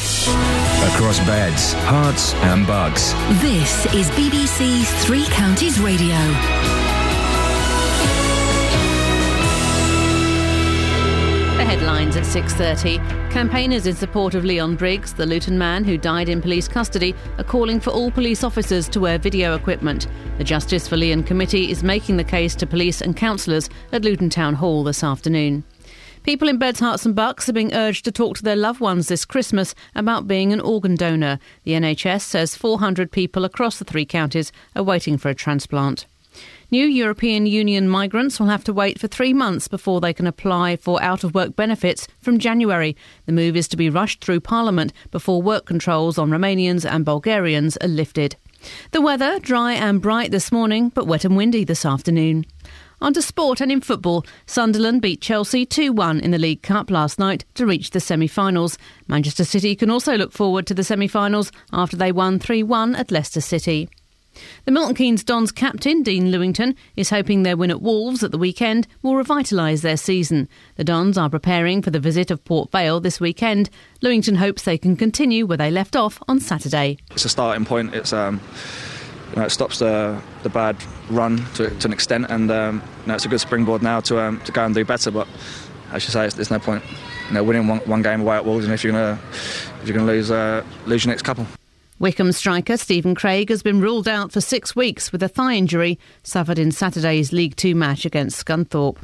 [0.93, 3.13] Across beds, Herts, and Bucks.
[3.41, 6.86] This is BBC Three Counties Radio.
[11.67, 12.97] Headlines at 6:30.
[13.29, 17.43] Campaigners in support of Leon Briggs, the Luton man who died in police custody, are
[17.43, 20.07] calling for all police officers to wear video equipment.
[20.37, 24.29] The Justice for Leon Committee is making the case to police and councillors at Luton
[24.29, 25.65] Town Hall this afternoon.
[26.23, 29.09] People in Beds, Herts and Bucks are being urged to talk to their loved ones
[29.09, 31.37] this Christmas about being an organ donor.
[31.65, 36.05] The NHS says 400 people across the three counties are waiting for a transplant.
[36.69, 40.75] New European Union migrants will have to wait for three months before they can apply
[40.75, 42.93] for out of work benefits from January.
[43.25, 47.77] The move is to be rushed through Parliament before work controls on Romanians and Bulgarians
[47.77, 48.35] are lifted.
[48.91, 52.45] The weather dry and bright this morning, but wet and windy this afternoon.
[52.99, 56.91] On to sport and in football, Sunderland beat Chelsea 2 1 in the League Cup
[56.91, 58.77] last night to reach the semi finals.
[59.07, 62.93] Manchester City can also look forward to the semi finals after they won 3 1
[62.95, 63.87] at Leicester City.
[64.65, 68.37] The Milton Keynes Dons captain, Dean Lewington, is hoping their win at Wolves at the
[68.37, 70.47] weekend will revitalise their season.
[70.75, 73.69] The Dons are preparing for the visit of Port Vale this weekend.
[74.01, 76.97] Lewington hopes they can continue where they left off on Saturday.
[77.11, 77.93] It's a starting point.
[77.93, 78.41] It's um,
[79.31, 80.77] you know, it stops the the bad
[81.09, 84.19] run to, to an extent, and um, you know, it's a good springboard now to
[84.19, 85.11] um, to go and do better.
[85.11, 85.27] But
[85.91, 86.83] as you say, there's no point,
[87.27, 89.19] you know, winning one, one game away at Wolves, and if you're gonna
[89.81, 91.45] if you're gonna lose uh, lose your next couple.
[91.99, 95.97] Wycombe striker Stephen Craig has been ruled out for six weeks with a thigh injury
[96.21, 98.99] suffered in Saturday's League Two match against Scunthorpe.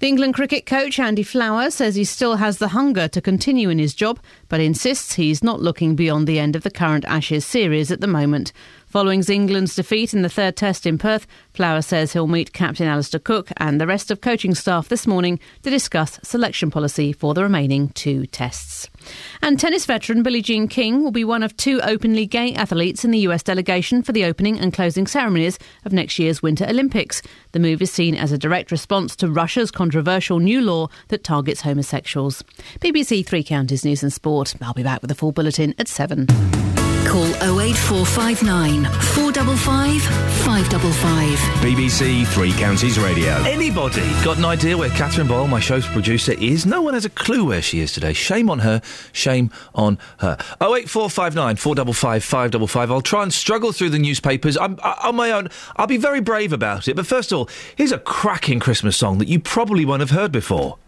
[0.00, 3.78] The England cricket coach Andy Flower says he still has the hunger to continue in
[3.78, 4.18] his job,
[4.48, 8.08] but insists he's not looking beyond the end of the current Ashes series at the
[8.08, 8.52] moment.
[8.90, 11.24] Following England's defeat in the third test in Perth,
[11.54, 15.38] Flower says he'll meet captain Alastair Cook and the rest of coaching staff this morning
[15.62, 18.90] to discuss selection policy for the remaining two tests.
[19.42, 23.12] And tennis veteran Billie Jean King will be one of two openly gay athletes in
[23.12, 27.22] the US delegation for the opening and closing ceremonies of next year's Winter Olympics.
[27.52, 31.60] The move is seen as a direct response to Russia's controversial new law that targets
[31.60, 32.42] homosexuals.
[32.80, 34.56] BBC Three Counties News and Sport.
[34.60, 36.26] I'll be back with a full bulletin at 7.
[37.10, 37.26] Call
[37.58, 40.02] 08459 455
[40.44, 41.38] 555.
[41.60, 43.32] BBC Three Counties Radio.
[43.38, 46.66] Anybody got an idea where Catherine Boyle, my show's producer, is?
[46.66, 48.12] No one has a clue where she is today.
[48.12, 48.80] Shame on her.
[49.10, 50.36] Shame on her.
[50.60, 52.92] 08459 455 555.
[52.92, 54.56] I'll try and struggle through the newspapers.
[54.56, 55.48] I'm I, on my own.
[55.74, 56.94] I'll be very brave about it.
[56.94, 60.30] But first of all, here's a cracking Christmas song that you probably won't have heard
[60.30, 60.78] before.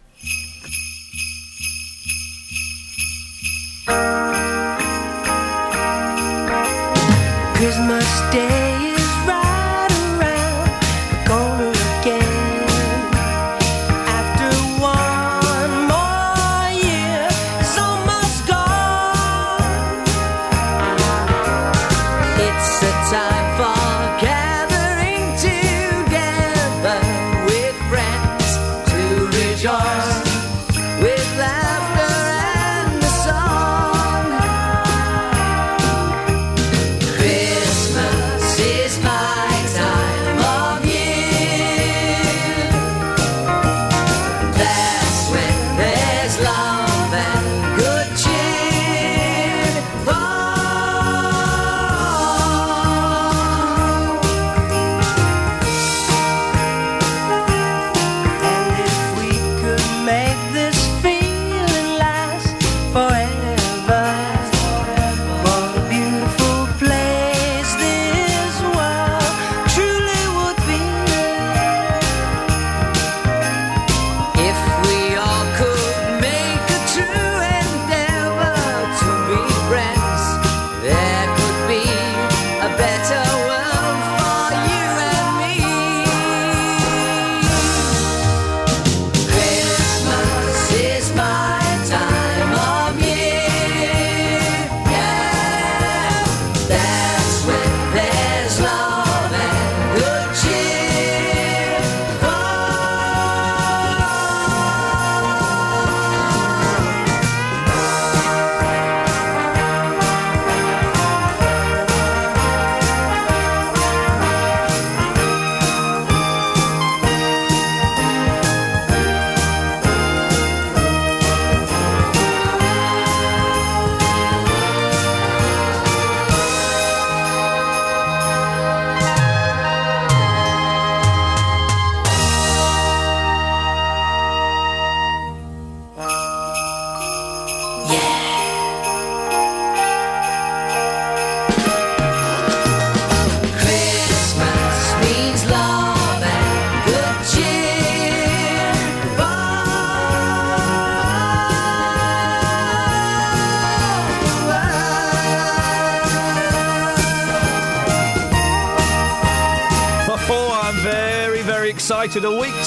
[7.63, 8.62] Christmas Day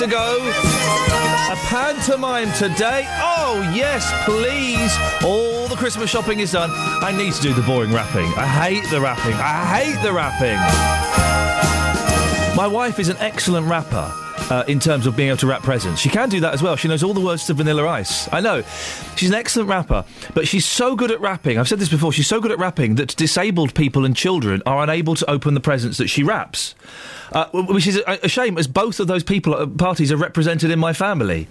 [0.07, 0.47] excited.
[0.47, 1.53] A week to go.
[1.53, 3.07] A pantomime today.
[3.21, 4.97] Oh, yes, please.
[5.25, 6.71] All the Christmas shopping is done.
[6.73, 8.33] I need to do the boring wrapping.
[8.37, 9.35] I hate the wrapping.
[9.35, 10.59] I hate the wrapping.
[12.57, 14.26] My wife is an excellent rapper.
[14.49, 16.77] Uh, in terms of being able to wrap presents, she can do that as well.
[16.77, 18.33] She knows all the words to Vanilla Ice.
[18.33, 18.63] I know
[19.17, 21.59] she's an excellent rapper, but she's so good at rapping.
[21.59, 22.13] I've said this before.
[22.13, 25.61] She's so good at rapping that disabled people and children are unable to open the
[25.61, 26.77] presents that she raps,
[27.33, 30.71] uh, which is a, a shame, as both of those people at parties are represented
[30.71, 31.49] in my family.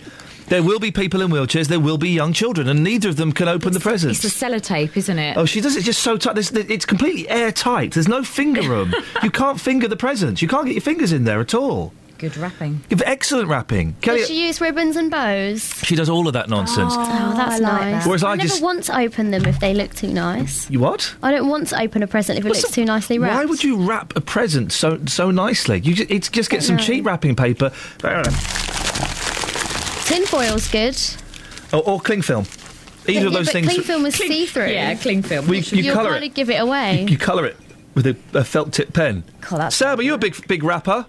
[0.47, 1.67] There will be people in wheelchairs.
[1.67, 4.23] There will be young children, and neither of them can open the presents.
[4.23, 5.35] It's the sellotape, isn't it?
[5.35, 6.37] Oh, she does it just so tight.
[6.37, 7.93] It's completely airtight.
[7.95, 8.93] There's no finger room.
[9.21, 10.41] you can't finger the presents.
[10.41, 11.91] You can't get your fingers in there at all.
[12.17, 12.81] Good wrapping.
[13.03, 13.93] Excellent wrapping.
[14.01, 14.19] Kelly.
[14.19, 15.61] Does she use ribbons and bows?
[15.83, 16.93] She does all of that nonsense.
[16.95, 18.05] Oh, that's oh, nice.
[18.05, 20.69] Whereas I I never just- want to open them if they look too nice.
[20.69, 21.13] You what?
[21.21, 23.35] I don't want to open a present if it looks too nicely wrapped.
[23.35, 25.79] Why would you wrap a present so so nicely?
[25.81, 26.81] You just, it's just get some know.
[26.83, 27.69] cheap wrapping paper
[30.05, 30.97] Tin foil's good.
[31.73, 32.45] or, or cling film.
[33.07, 33.67] Either Yeah, of those but things.
[33.67, 34.67] cling film is see-through.
[34.67, 35.47] Yeah, cling film.
[35.47, 36.33] We- you You'll colour probably it.
[36.33, 37.05] give it away.
[37.09, 37.57] You colour it
[37.93, 39.23] with a, a felt tip pen.
[39.51, 41.05] Oh, that's Sam, are you a big big rapper?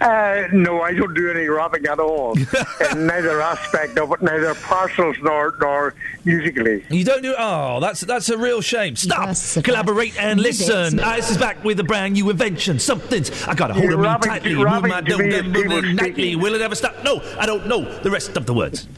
[0.00, 2.36] Uh, no, I don't do any rapping at all.
[2.90, 6.84] in neither aspect of it, neither parcels nor nor musically.
[6.90, 7.34] You don't do.
[7.36, 8.96] Oh, that's that's a real shame.
[8.96, 9.36] Stop.
[9.62, 11.00] Collaborate and listen.
[11.00, 12.78] Ice is back with a brand new invention.
[12.78, 13.30] Something's.
[13.46, 14.54] I got a hold Yeah, of me tightly.
[14.54, 16.36] Move my to me is dome, people moving nightly.
[16.36, 16.94] Will it ever stop?
[17.04, 18.88] No, I don't know the rest of the words.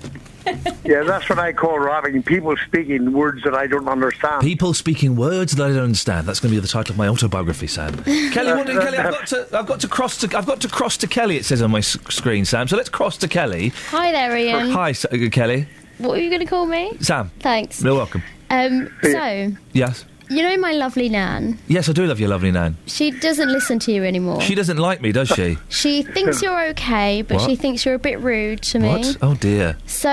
[0.84, 2.22] Yeah, that's what I call rapping.
[2.22, 4.42] People speaking words that I don't understand.
[4.42, 6.26] People speaking words that I don't understand.
[6.26, 7.94] That's going to be the title of my autobiography, Sam.
[8.04, 10.96] Kelly, what, Kelly, I've got to, I've got to cross to, I've got to cross
[10.98, 11.36] to Kelly.
[11.36, 12.66] It says on my s- screen, Sam.
[12.68, 13.68] So let's cross to Kelly.
[13.90, 14.70] Hi there, Iain.
[14.70, 15.66] Hi, S- uh, Kelly.
[15.98, 16.92] What are you going to call me?
[17.00, 17.30] Sam.
[17.40, 17.82] Thanks.
[17.82, 18.22] You're welcome.
[18.50, 20.04] Um, so, Yes.
[20.32, 21.58] You know my lovely Nan?
[21.68, 22.76] Yes, I do love your lovely Nan.
[22.86, 24.40] She doesn't listen to you anymore.
[24.40, 25.58] She doesn't like me, does she?
[25.68, 27.48] She thinks you're okay, but What?
[27.50, 28.88] she thinks you're a bit rude to me.
[28.88, 29.16] What?
[29.20, 29.76] Oh dear.
[29.86, 30.08] So,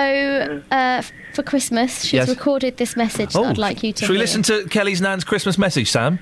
[0.72, 2.30] uh, f- for Christmas, she's Yes.
[2.30, 4.24] recorded this message that I'd like you to Should we hear.
[4.24, 6.20] listen to Kelly's Nan's Christmas message, Sam?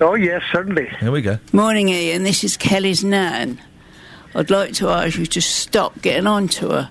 [0.00, 0.88] Oh yes, certainly.
[1.00, 1.38] Here we go.
[1.52, 2.22] Morning, Iain.
[2.24, 3.60] This is Kelly's nan.
[4.34, 6.90] I'd like to ask you to stop getting on to her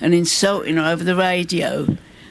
[0.00, 1.86] and insulting her over the radio.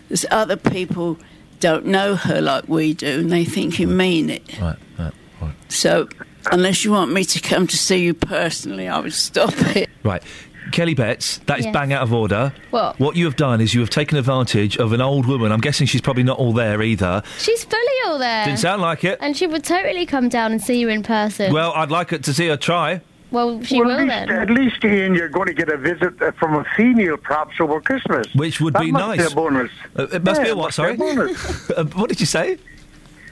[0.07, 1.17] There's other people
[1.60, 4.60] don't know her like we do, and they think you mean it.
[4.60, 5.53] Right, right, right.
[5.70, 6.07] So,
[6.51, 9.89] unless you want me to come to see you personally, I would stop it.
[10.03, 10.24] Right.
[10.72, 11.74] Kelly Betts, that is Yes.
[11.74, 12.53] bang out of order.
[12.70, 12.99] What?
[12.99, 15.51] What you have done is you have taken advantage of an old woman.
[15.51, 17.24] I'm guessing she's probably not all there either.
[17.39, 18.45] She's fully all there.
[18.45, 19.18] Didn't sound like it.
[19.20, 21.51] And she would totally come down and see you in person.
[21.53, 23.01] Well, I'd like it to see her try.
[23.32, 24.30] Well, she well, will at least, then.
[24.30, 27.80] At least, Iain, you're going to get a visit uh, from a female, perhaps over
[27.80, 28.27] Christmas.
[28.34, 29.27] Which would that be must nice.
[29.27, 29.71] Be a bonus.
[29.97, 30.93] Uh, it must Yeah, be a what, sorry?
[30.93, 31.69] a bonus.
[31.77, 32.57] Uh, what did you say?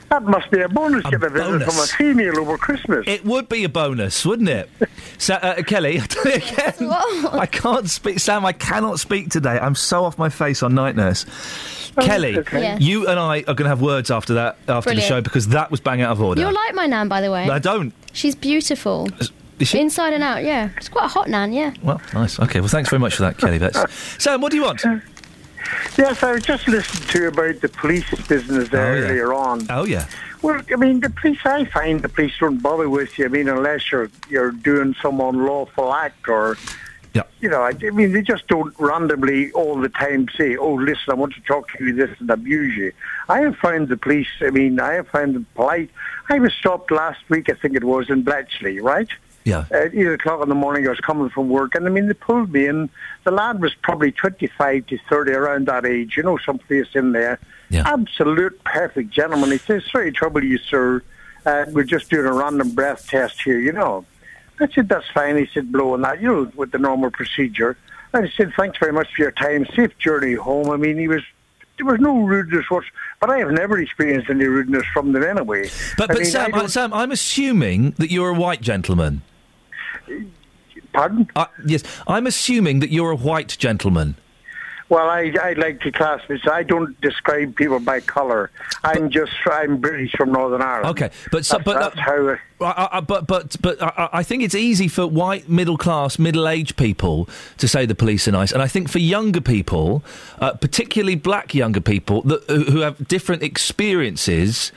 [0.10, 1.04] That must be a bonus.
[1.04, 1.76] get a visit bonus.
[1.76, 3.06] from a female over Christmas.
[3.08, 4.70] It would be a bonus, wouldn't it?
[5.18, 6.74] Sa- uh, Kelly, I tell you again,
[7.34, 8.20] I can't speak.
[8.20, 9.60] Sam, I cannot speak today.
[9.60, 11.26] I'm so off my face on night nurse.
[12.00, 12.62] Kelly, okay.
[12.62, 12.82] Yes.
[12.82, 15.02] you and I are going to have words after that after Brilliant.
[15.02, 16.39] the show because that was bang out of order.
[16.39, 17.50] You're like my nan, by the way.
[17.50, 17.91] I don't.
[18.14, 19.10] She's beautiful.
[19.60, 19.80] Is she?
[19.80, 20.70] Inside and out, yeah.
[20.78, 21.74] It's quite a hot nan, yeah.
[21.82, 22.39] Well, nice.
[22.39, 23.58] Okay, well, thanks very much for that, Kelly.
[23.58, 23.91] That's...
[24.24, 24.84] Sam, what do you want?
[25.97, 29.01] Yes, I was just listening to you about the police business there Oh, yeah.
[29.05, 29.66] earlier on.
[29.70, 30.08] Oh, yeah.
[30.41, 33.26] Well, I mean, the police, I find the police don't bother with you.
[33.26, 36.55] I mean, unless you're you're doing some unlawful act or,
[37.16, 37.24] Yeah.
[37.41, 41.10] you know, I, I mean, they just don't randomly all the time say, oh, listen,
[41.10, 42.93] I want to talk to you this and abuse you.
[43.28, 45.89] I have found the police, I mean, I have found them polite.
[46.30, 49.10] I was stopped last week, I think it was, in Bletchley, right?
[49.48, 49.64] Yeah.
[49.72, 52.14] At 8 o'clock in the morning, I was coming from work, and I mean, they
[52.14, 52.89] pulled me in.
[53.24, 57.39] The lad was probably 25 to 30, around that age, you know, someplace in there.
[57.70, 57.84] Yeah.
[57.86, 59.52] Absolute perfect gentleman.
[59.52, 61.02] He says, sorry to trouble you, sir.
[61.45, 64.06] Uh, we're just doing a random breath test here, you know.
[64.60, 65.38] I said, that's fine.
[65.38, 67.78] He said, blowing that, you know, with the normal procedure.
[68.14, 69.66] And he said, thanks very much for your time.
[69.76, 70.70] Safe journey home.
[70.70, 71.22] I mean, he was,
[71.78, 72.93] there was no rudeness whatsoever.
[73.22, 75.70] But I have never experienced any rudeness from them anyway.
[75.98, 79.22] But, I but mean, Sam, Sam, I'm assuming that you're a white gentleman.
[80.93, 81.30] Pardon?
[81.36, 84.16] Uh, yes, I'm assuming that you're a white gentleman.
[84.89, 86.55] Well, I, I like to class myself.
[86.55, 88.51] I don't describe people by colour.
[88.86, 90.91] I'm just I'm British from Northern Ireland.
[90.91, 92.30] Okay, but so, that's, but that's how.
[92.30, 96.18] I, I, I, but but but I, I think it's easy for white middle class
[96.18, 97.28] middle aged people
[97.58, 100.05] to say the police are nice, and I think for younger people,
[100.39, 104.72] uh, particularly black younger people that, who who have different experiences.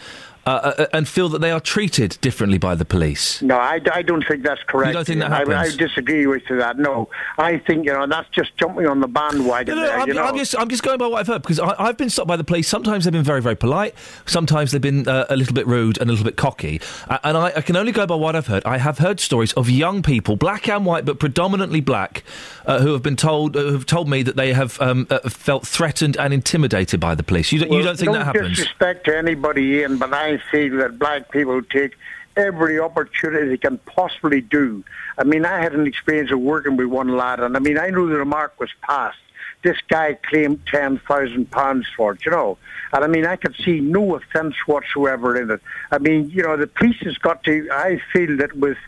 [0.46, 3.42] Uh, uh, and feel that they are treated differently by the police.
[3.42, 4.88] No, I, I don't think that's correct.
[4.88, 6.78] You don't think that I- I, disagree with you that.
[6.78, 9.74] No, I think you know that's just jumping on the bandwagon.
[9.76, 10.24] No, no, there, I'm, you know.
[10.24, 12.36] I'm just, I'm just going by what I've heard because I, I've been stopped by
[12.36, 12.68] the police.
[12.68, 13.94] Sometimes they've been very, very polite.
[14.24, 16.80] Sometimes they've been uh, a little bit rude and a little bit cocky.
[17.08, 18.64] Uh, and I, I can only go by what I've heard.
[18.64, 22.24] I have heard stories of young people, black and white, but predominantly black,
[22.64, 25.18] uh, who have been told, uh, who have told me that they have um, uh,
[25.28, 27.52] felt threatened and intimidated by the police.
[27.52, 28.56] You, don't- you Well, don't think no that happens?
[28.56, 31.96] disrespect to anybody, Iain, but I feel that black people take
[32.36, 34.84] every opportunity they can possibly do.
[35.18, 37.90] I mean, I had an experience of working with one lad, and I mean, I
[37.90, 39.18] knew the remark was passed.
[39.62, 42.56] This guy claimed ten thousand pounds for it, you know,
[42.92, 45.60] and I mean, I could see no offence whatsoever in it.
[45.90, 47.68] I mean, you know, the police has got to.
[47.70, 48.78] I feel that with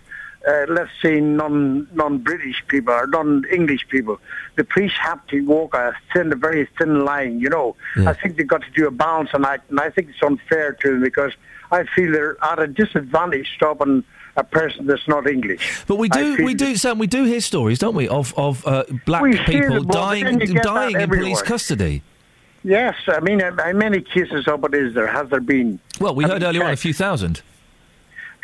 [0.49, 4.19] uh, let's say non non British people or non English people,
[4.57, 7.41] the police have to walk a thin, a very thin line.
[7.41, 10.23] You know, I think they've got to do a balancing act, and I think it's
[10.23, 11.33] unfair to them because
[11.71, 14.05] I feel they're at a disadvantage stopping
[14.37, 15.85] a person that's not English.
[15.87, 16.99] But we do, we do, Sam.
[16.99, 20.47] We do hear stories, don't we, of of uh, black people them, dying, then you
[20.47, 22.03] get that dying in police custody.
[22.65, 25.81] Yes, I mean, in in many cases of it is there has there been.
[26.01, 27.43] Well, we I heard mean, earlier on a few thousand.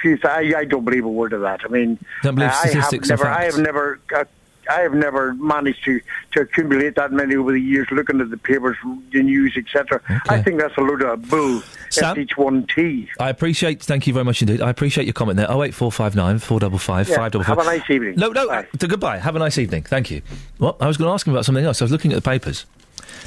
[0.01, 1.61] Few- I, I don't believe a word of that.
[1.65, 4.25] I mean, Don't believe uh, I have never, I have never, uh,
[4.71, 6.01] I have never managed to,
[6.33, 8.77] to accumulate that many over the years, looking at the papers,
[9.13, 10.01] the news, etc.
[10.29, 11.63] I think that's a load of bull.
[11.91, 12.27] Sam?
[12.37, 13.09] One T.
[13.19, 13.83] I appreciate.
[13.83, 14.61] Thank you very much indeed.
[14.61, 15.51] I appreciate your comment there.
[15.51, 17.67] Oh eight four five nine four double five Yeah, five double have five.
[17.67, 18.17] a nice evening.
[18.17, 18.63] No, no.
[18.79, 19.17] t- goodbye.
[19.17, 19.85] Have a nice evening.
[19.85, 20.21] Thank you.
[20.59, 21.81] Well, I was going to ask him about something else.
[21.81, 22.67] I was looking at the papers.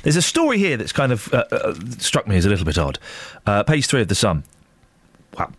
[0.03, 2.78] There's a story here that's kind of uh, uh, struck me as a little bit
[2.78, 2.99] odd.
[3.47, 4.43] Uh, page three of the Sun.
[5.38, 5.51] Wow.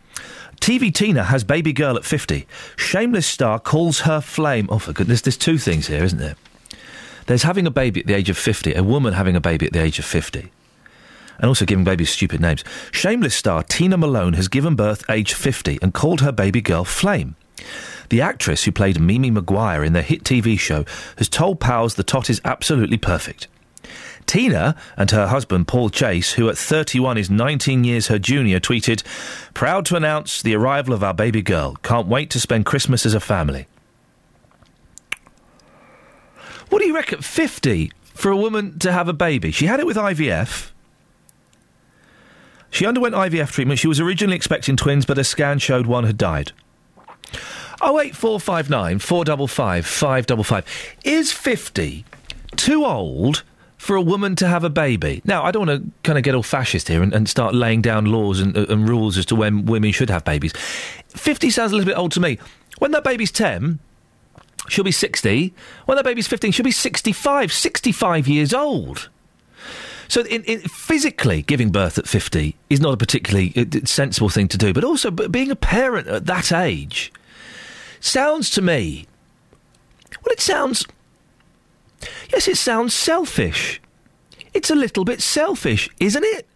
[0.62, 2.46] TV Tina has baby girl at 50.
[2.76, 4.68] Shameless star calls her flame.
[4.70, 6.36] Oh, for goodness, there's two things here, isn't there?
[7.26, 9.72] There's having a baby at the age of 50, a woman having a baby at
[9.72, 10.52] the age of 50,
[11.38, 12.62] and also giving babies stupid names.
[12.92, 17.34] Shameless star Tina Malone has given birth age 50 and called her baby girl Flame.
[18.10, 20.84] The actress who played Mimi Maguire in their hit TV show
[21.18, 23.48] has told pals the tot is absolutely perfect.
[24.26, 29.02] Tina and her husband Paul Chase, who at 31 is 19 years her junior, tweeted,
[29.54, 31.76] Proud to announce the arrival of our baby girl.
[31.82, 33.66] Can't wait to spend Christmas as a family.
[36.68, 37.20] What do you reckon?
[37.20, 39.50] 50 for a woman to have a baby?
[39.50, 40.70] She had it with IVF.
[42.70, 43.78] She underwent IVF treatment.
[43.78, 46.52] She was originally expecting twins, but a scan showed one had died.
[47.82, 50.64] Oh eight four five nine four double five five double five.
[51.04, 52.04] Is fifty
[52.56, 53.42] too old
[53.83, 55.20] for a woman to have a baby?
[55.24, 57.83] Now I don't want to kind of get all fascist here and, and start laying
[57.83, 60.53] down laws and, and rules as to when women should have babies.
[61.09, 62.39] Fifty sounds a little bit old to me.
[62.78, 63.80] When that baby's ten,
[64.68, 65.53] she'll be sixty.
[65.87, 69.09] When that baby's fifteen, she'll be 65, 65 years old.
[70.07, 74.47] So, in, in, physically, giving birth at 50 is not a particularly uh, sensible thing
[74.49, 77.12] to do, but also being a parent at that age
[77.99, 79.07] sounds to me.
[80.22, 80.85] Well, it sounds.
[82.32, 83.80] Yes, it sounds selfish.
[84.55, 86.46] It's a little bit selfish, isn't it?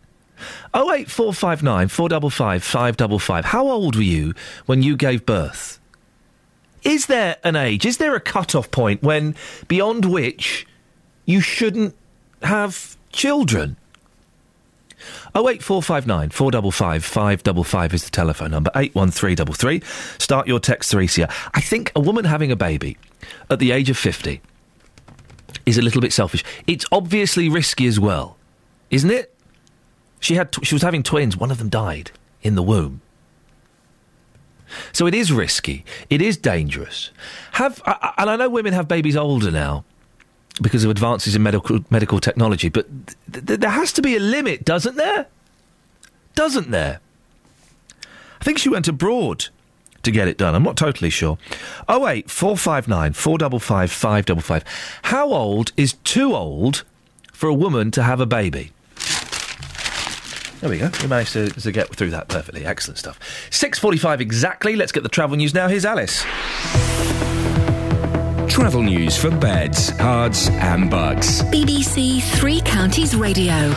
[0.74, 3.46] Oh eight four five nine four double five five double five.
[3.46, 4.34] How old were you
[4.66, 5.80] when you gave birth?
[6.82, 7.86] Is there an age?
[7.86, 9.34] Is there a cut-off point when
[9.66, 10.66] beyond which
[11.24, 11.96] you shouldn't
[12.42, 13.76] have children?
[15.34, 18.70] Oh eight four five nine four double five five double five is the telephone number.
[18.76, 19.82] Eight one three double three.
[20.18, 21.30] Start your text 3CR.
[21.54, 22.96] I think a woman having a baby
[23.50, 23.96] at the age of
[25.64, 26.44] is a little bit selfish.
[26.66, 28.36] It's obviously risky as well,
[28.90, 29.34] isn't it?
[30.20, 31.36] She had she was having twins.
[31.36, 32.10] One of them died
[32.42, 33.00] in the womb.
[34.92, 35.84] So it is risky.
[36.10, 37.10] It is dangerous.
[37.52, 39.84] Have I- and I know women have babies older now
[40.60, 42.86] because of advances in medical medical technology, but
[43.32, 45.26] th- th- there has to be a limit, doesn't there?
[46.34, 47.00] Doesn't there?
[48.40, 49.48] I think she went abroad
[50.06, 50.54] to get it done.
[50.54, 51.36] I'm not totally sure.
[51.88, 54.64] Oh eight four five nine four double five five double five.
[55.02, 56.84] How old is too old
[57.32, 58.72] for a woman to have a baby?
[60.60, 60.90] There we go.
[61.02, 62.64] We managed to, to get through that perfectly.
[62.64, 63.20] Excellent stuff.
[63.50, 64.74] Six forty-five exactly.
[64.74, 65.68] Let's get the travel news now.
[65.68, 66.22] Here's Alice.
[68.48, 71.42] Travel news for beds, cards, and bugs.
[71.42, 73.70] BBC Three Counties Radio.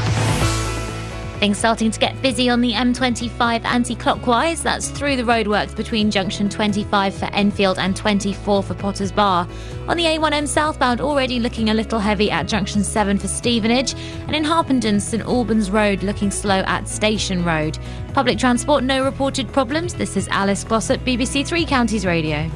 [1.39, 4.61] Things starting to get busy on the M25 anti clockwise.
[4.61, 9.47] That's through the roadworks between junction 25 for Enfield and 24 for Potters Bar.
[9.87, 13.93] On the A1M southbound, already looking a little heavy at junction 7 for Stevenage.
[14.27, 17.79] And in Harpenden, St Albans Road looking slow at Station Road.
[18.13, 19.93] Public transport, no reported problems.
[19.93, 22.51] This is Alice Glossop, BBC Three Counties Radio.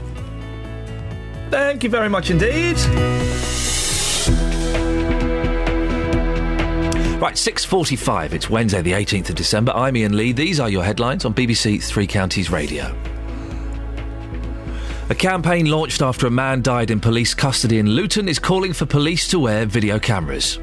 [1.49, 2.77] Thank you very much indeed.
[7.23, 8.33] Right, 6.45.
[8.33, 9.71] It's Wednesday, the 18th of December.
[9.73, 10.33] I'm Iain Lee.
[10.33, 12.93] These are your headlines on BBC Three Counties Radio.
[15.09, 18.85] A campaign launched after a man died in police custody in Luton is calling for
[18.85, 20.59] police to wear video cameras.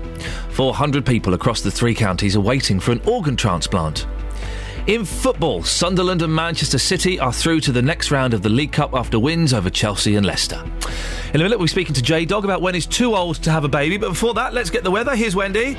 [0.51, 4.07] 400 people across the three counties are waiting for an organ transplant.
[4.87, 8.73] In football, Sunderland and Manchester City are through to the next round of the League
[8.73, 10.63] Cup after wins over Chelsea and Leicester.
[11.33, 13.51] In a minute, we'll be speaking to J Dog about when he's too old to
[13.51, 15.17] have a baby, but before that, let's get the weather.
[15.17, 15.79] Here's Wendy.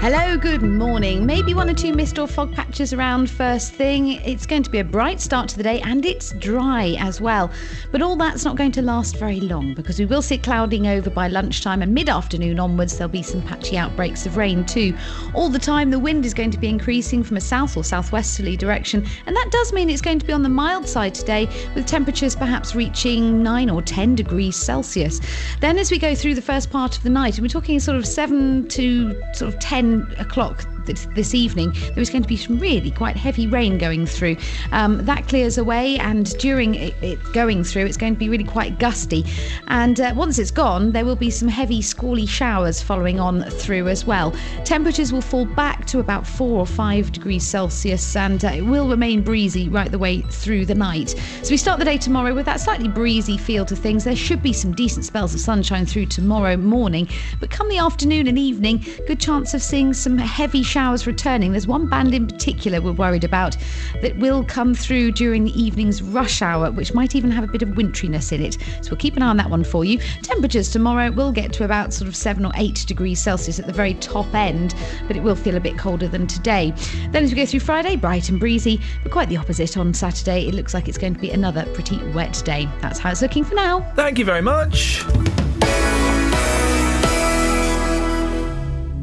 [0.00, 1.26] Hello, good morning.
[1.26, 4.12] Maybe one or two mist or fog patches around first thing.
[4.12, 7.50] It's going to be a bright start to the day and it's dry as well.
[7.92, 11.10] But all that's not going to last very long because we will see clouding over
[11.10, 12.96] by lunchtime and mid afternoon onwards.
[12.96, 14.96] There'll be some patchy outbreaks of rain too.
[15.34, 18.56] All the time, the wind is going to be increasing from a south or southwesterly
[18.56, 21.84] direction, and that does mean it's going to be on the mild side today with
[21.84, 25.20] temperatures perhaps reaching 9 or 10 degrees Celsius.
[25.60, 27.98] Then, as we go through the first part of the night, and we're talking sort
[27.98, 32.36] of 7 to sort of 10 o'clock this, this evening, there is going to be
[32.36, 34.36] some really quite heavy rain going through.
[34.72, 38.44] Um, that clears away, and during it, it going through, it's going to be really
[38.44, 39.24] quite gusty.
[39.68, 43.88] And uh, once it's gone, there will be some heavy, squally showers following on through
[43.88, 44.34] as well.
[44.64, 48.88] Temperatures will fall back to about four or five degrees Celsius, and uh, it will
[48.88, 51.14] remain breezy right the way through the night.
[51.42, 54.04] So we start the day tomorrow with that slightly breezy feel to things.
[54.04, 57.08] There should be some decent spells of sunshine through tomorrow morning,
[57.38, 61.50] but come the afternoon and evening, good chance of seeing some heavy showers returning.
[61.50, 63.56] There's one band in particular we're worried about
[64.02, 67.62] that will come through during the evening's rush hour, which might even have a bit
[67.62, 68.56] of wintriness in it.
[68.80, 69.98] So we'll keep an eye on that one for you.
[70.22, 73.72] Temperatures tomorrow will get to about sort of seven or eight degrees Celsius at the
[73.72, 74.74] very top end,
[75.08, 76.72] but it will feel a bit colder than today.
[77.10, 80.46] Then as we go through Friday, bright and breezy, but quite the opposite on Saturday.
[80.46, 82.68] It looks like it's going to be another pretty wet day.
[82.80, 83.80] That's how it's looking for now.
[83.96, 85.04] Thank you very much.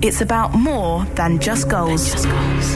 [0.08, 2.26] It's about more than just goals.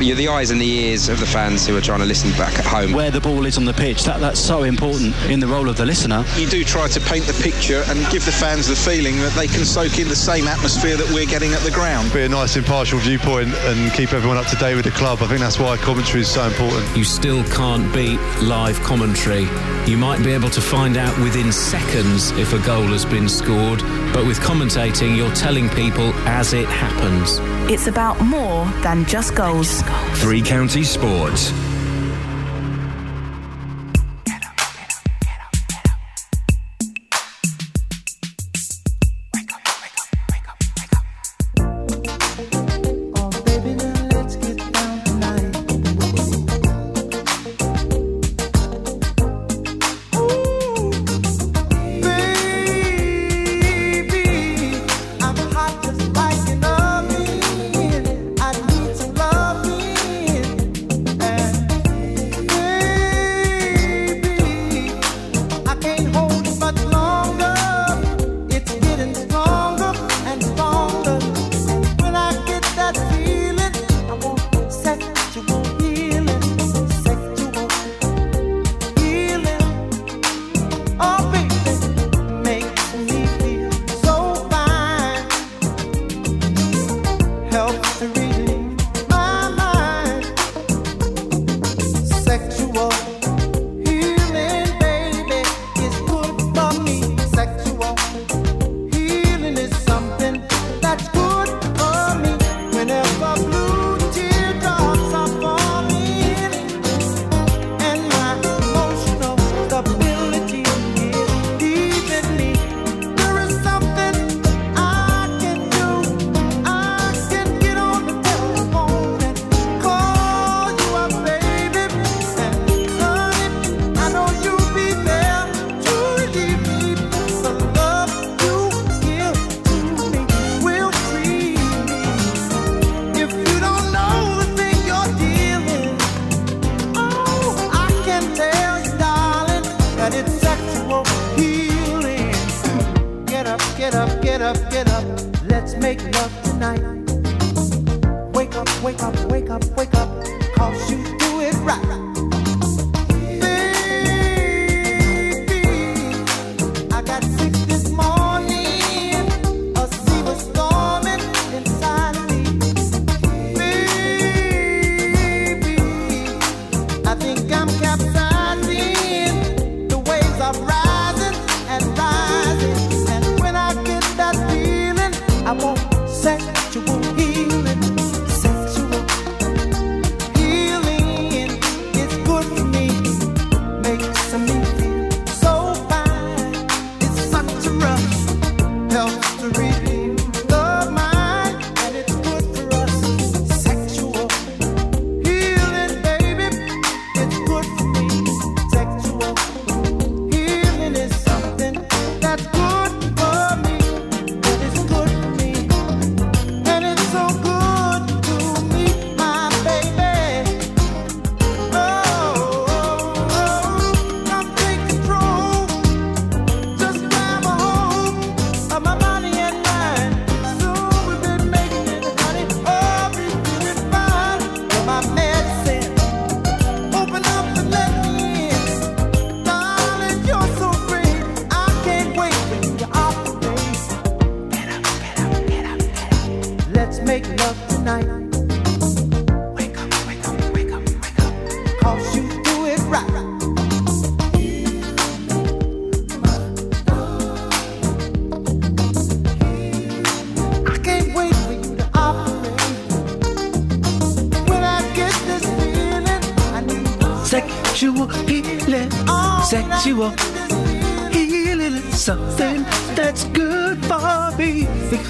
[0.01, 2.59] You're the eyes and the ears of the fans who are trying to listen back
[2.59, 2.91] at home.
[2.91, 5.77] Where the ball is on the pitch, that, that's so important in the role of
[5.77, 6.25] the listener.
[6.36, 9.47] You do try to paint the picture and give the fans the feeling that they
[9.47, 12.11] can soak in the same atmosphere that we're getting at the ground.
[12.11, 15.19] Be a nice impartial viewpoint and keep everyone up to date with the club.
[15.21, 16.97] I think that's why commentary is so important.
[16.97, 19.47] You still can't beat live commentary.
[19.89, 23.79] You might be able to find out within seconds if a goal has been scored,
[24.13, 27.20] but with commentating, you're telling people as it happens.
[27.69, 29.84] It's about more than just goals.
[30.15, 31.51] Three Counties Sports.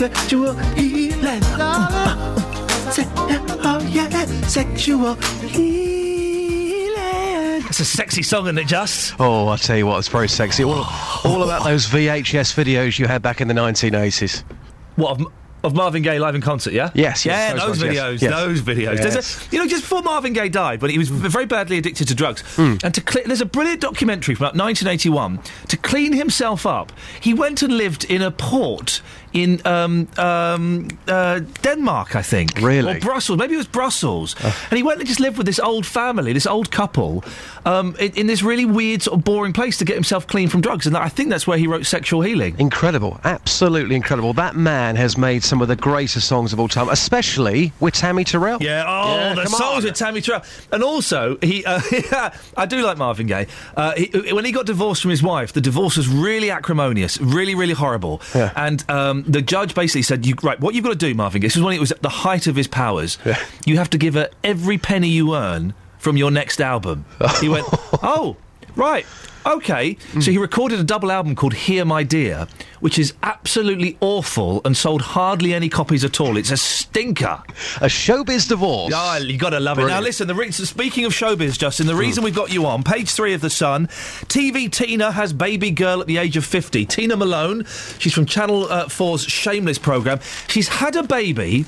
[0.01, 1.43] Sexual healing.
[1.43, 4.09] Uh, uh, se- oh yeah,
[4.47, 6.97] sexual healing.
[7.69, 9.13] It's a sexy song, isn't it, Just?
[9.19, 10.63] Oh, I tell you what, it's very sexy.
[10.63, 10.87] All,
[11.23, 14.43] all about those VHS videos you had back in the 1980s.
[14.95, 15.27] What of,
[15.63, 16.73] of Marvin Gaye live in concert?
[16.73, 16.89] Yeah.
[16.95, 18.21] Yes, yes, yeah, those those, ones, videos, yes.
[18.23, 18.31] Yes.
[18.31, 18.97] those videos.
[19.03, 19.47] There's Yes.
[19.47, 22.15] a, you know, just before Marvin Gaye died, but he was very badly addicted to
[22.15, 22.43] drugs.
[22.57, 25.39] And to cle there's a brilliant documentary from about 1981.
[25.67, 29.00] To clean himself up, he went and lived in a port
[29.33, 32.59] in um, um, uh, Denmark, I think.
[32.61, 32.97] Really?
[32.97, 33.37] Or Brussels.
[33.37, 34.35] Maybe it was Brussels.
[34.43, 37.23] And he went and just lived with this old family, this old couple,
[37.65, 40.61] um, in, in this really weird, sort of boring place to get himself clean from
[40.61, 40.87] drugs.
[40.87, 42.55] And I think that's where he wrote Sexual Healing.
[42.59, 44.33] Incredible, absolutely incredible.
[44.33, 48.23] That man has made some of the greatest songs of all time, especially with Tammy
[48.23, 48.61] Terrell.
[48.61, 49.83] Yeah, oh, the songs on.
[49.85, 50.43] with Tammy Terrell.
[50.71, 51.79] And also, he, uh,
[52.57, 53.47] I do like Marvin Gaye.
[53.75, 57.55] Uh, he, when he got divorced from his wife, the divorce was really acrimonious, really,
[57.55, 58.21] really horrible.
[58.33, 58.83] And
[59.25, 61.55] um, the judge basically said, you, right, what you've got to do, Marvin Gaye, this
[61.55, 63.17] was when it was at the height of his powers,
[63.65, 67.05] you have to give her every penny you earn from your next album.
[67.39, 67.65] he went,
[68.03, 68.37] oh,
[68.75, 69.05] right.
[69.43, 72.47] Okay, so he recorded a double album called Here My Dear,
[72.79, 76.37] which is absolutely awful and sold hardly any copies at all.
[76.37, 77.41] It's a stinker.
[77.77, 78.93] A showbiz divorce.
[78.95, 79.87] Oh, you got to love it.
[79.87, 83.09] Now, listen, the re- speaking of showbiz, Justin, the reason we've got you on, page
[83.09, 86.85] three of The Sun, TV Tina has baby girl at the age of 50.
[86.85, 87.65] Tina Malone,
[87.97, 90.19] she's from Channel uh, 4's Shameless programme.
[90.49, 91.65] She's had a baby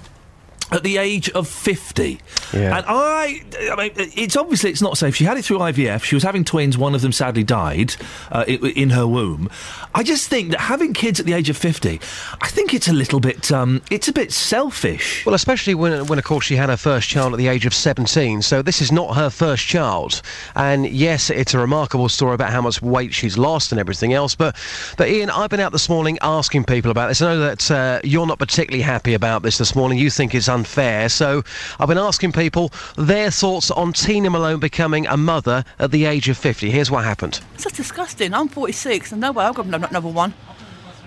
[0.71, 2.19] at the age of 50.
[2.53, 2.77] Yeah.
[2.77, 3.41] And I,
[3.71, 5.15] I mean, it's obviously it's not safe.
[5.15, 6.03] She had it through IVF.
[6.03, 6.77] She was having twins.
[6.77, 7.95] One of them sadly died
[8.31, 9.49] uh, i- in her womb.
[9.93, 11.99] I just think that having kids at the age of 50,
[12.41, 15.25] I think it's a little bit, um, it's a bit selfish.
[15.25, 17.73] Well, especially when, when, of course, she had her first child at the age of
[17.73, 18.41] 17.
[18.41, 20.21] So this is not her first child.
[20.55, 24.33] And yes, it's a remarkable story about how much weight she's lost and everything else.
[24.35, 24.55] But,
[24.97, 27.21] but Iain, I've been out this morning asking people about this.
[27.21, 29.97] I know that uh, you're not particularly happy about this this morning.
[29.99, 31.09] You think it's unfair.
[31.09, 31.43] So
[31.79, 36.29] I've been asking people their thoughts on Tina Malone becoming a mother at the age
[36.29, 36.69] of 50.
[36.69, 37.41] Here's what happened.
[37.55, 38.33] It's just disgusting.
[38.33, 40.33] I'm 46 and no way I've got no- number one.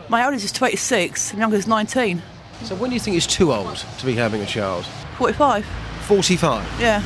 [0.09, 2.23] My oldest is 26 and youngest is 19.
[2.65, 4.85] So when do you think it's too old to be having a child?
[5.19, 5.65] 45.
[6.07, 6.81] 45.
[6.81, 7.03] Yeah.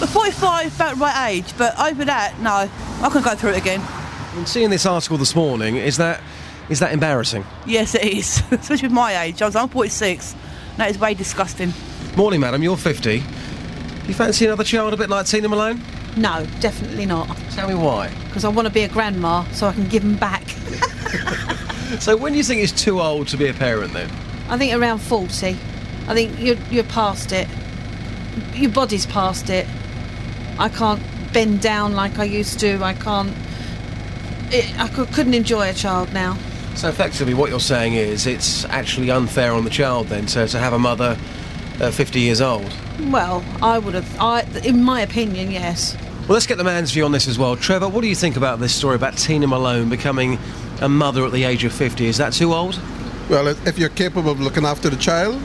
[0.00, 2.68] But 45 about the right age, but over that, no.
[3.04, 3.80] I can go through it again.
[4.34, 6.20] And seeing this article this morning, is that
[6.68, 7.44] is that embarrassing?
[7.66, 8.42] Yes, it is.
[8.50, 9.42] Especially with my age.
[9.42, 10.34] I was, I'm 46.
[10.76, 11.72] That is way disgusting.
[12.16, 12.62] Morning, madam.
[12.62, 13.16] You're 50.
[14.06, 15.80] You fancy another child a bit like Tina Malone?
[16.16, 17.34] No, definitely not.
[17.52, 18.10] Tell me why.
[18.26, 20.42] Because I want to be a grandma so I can give them back.
[22.00, 24.08] So when do you think it's too old to be a parent then?
[24.48, 25.48] I think around 40.
[26.08, 27.46] I think you're, you're past it.
[28.54, 29.66] Your body's past it.
[30.58, 31.02] I can't
[31.34, 32.82] bend down like I used to.
[32.82, 33.30] I can't.
[34.50, 36.38] It, I cou- couldn't enjoy a child now.
[36.74, 40.58] So effectively what you're saying is it's actually unfair on the child then to, to
[40.58, 41.16] have a mother
[41.80, 42.72] uh, 50 years old.
[43.10, 44.20] Well, I would have.
[44.20, 45.96] I, in my opinion, yes.
[46.22, 47.56] Well, let's get the man's view on this as well.
[47.56, 50.38] Trevor, what do you think about this story about Tina Malone becoming
[50.80, 52.06] a mother at the age of 50?
[52.06, 52.80] Is that too old?
[53.28, 55.40] Well, if if you're capable of looking after the child,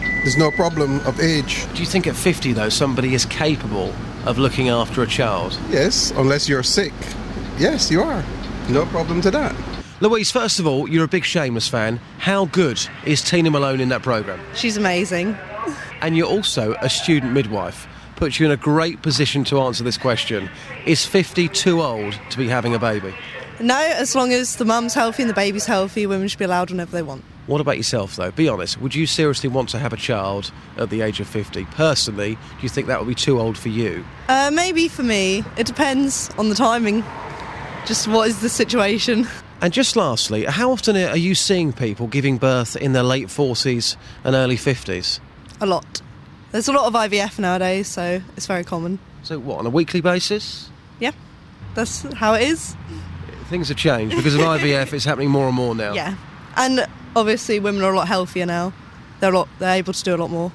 [0.00, 1.66] there's no problem of age.
[1.74, 3.94] Do you think at 50, though, somebody is capable
[4.26, 5.58] of looking after a child?
[5.70, 6.92] Yes, unless you're sick.
[7.58, 8.22] Yes, you are.
[8.68, 9.54] No problem to that.
[10.02, 12.00] Louise, first of all, you're a big Shameless fan.
[12.20, 14.40] How good is Tina Malone in that programme?
[14.54, 15.36] She's amazing.
[16.00, 17.86] And you're also a student midwife.
[18.16, 20.48] Puts you in a great position to answer this question.
[20.86, 23.12] Is 50 too old to be having a baby?
[23.60, 26.70] No, as long as the mum's healthy and the baby's healthy, women should be allowed
[26.70, 27.22] whenever they want.
[27.46, 28.30] What about yourself, though?
[28.30, 28.80] Be honest.
[28.80, 31.66] Would you seriously want to have a child at the age of 50?
[31.72, 34.02] Personally, do you think that would be too old for you?
[34.30, 35.44] Uh, maybe for me.
[35.58, 37.04] It depends on the timing.
[37.84, 39.28] Just what is the situation?
[39.62, 43.96] And just lastly, how often are you seeing people giving birth in their late 40s
[44.24, 45.20] and early 50s?
[45.60, 46.00] A lot.
[46.50, 48.98] There's a lot of IVF nowadays, so it's very common.
[49.22, 50.70] So, what, on a weekly basis?
[50.98, 51.12] Yeah,
[51.74, 52.74] that's how it is.
[53.50, 55.92] Things have changed because of IVF, it's happening more and more now.
[55.92, 56.16] Yeah,
[56.56, 58.72] and obviously women are a lot healthier now.
[59.20, 59.48] They're a lot.
[59.58, 60.50] They're able to do a lot more.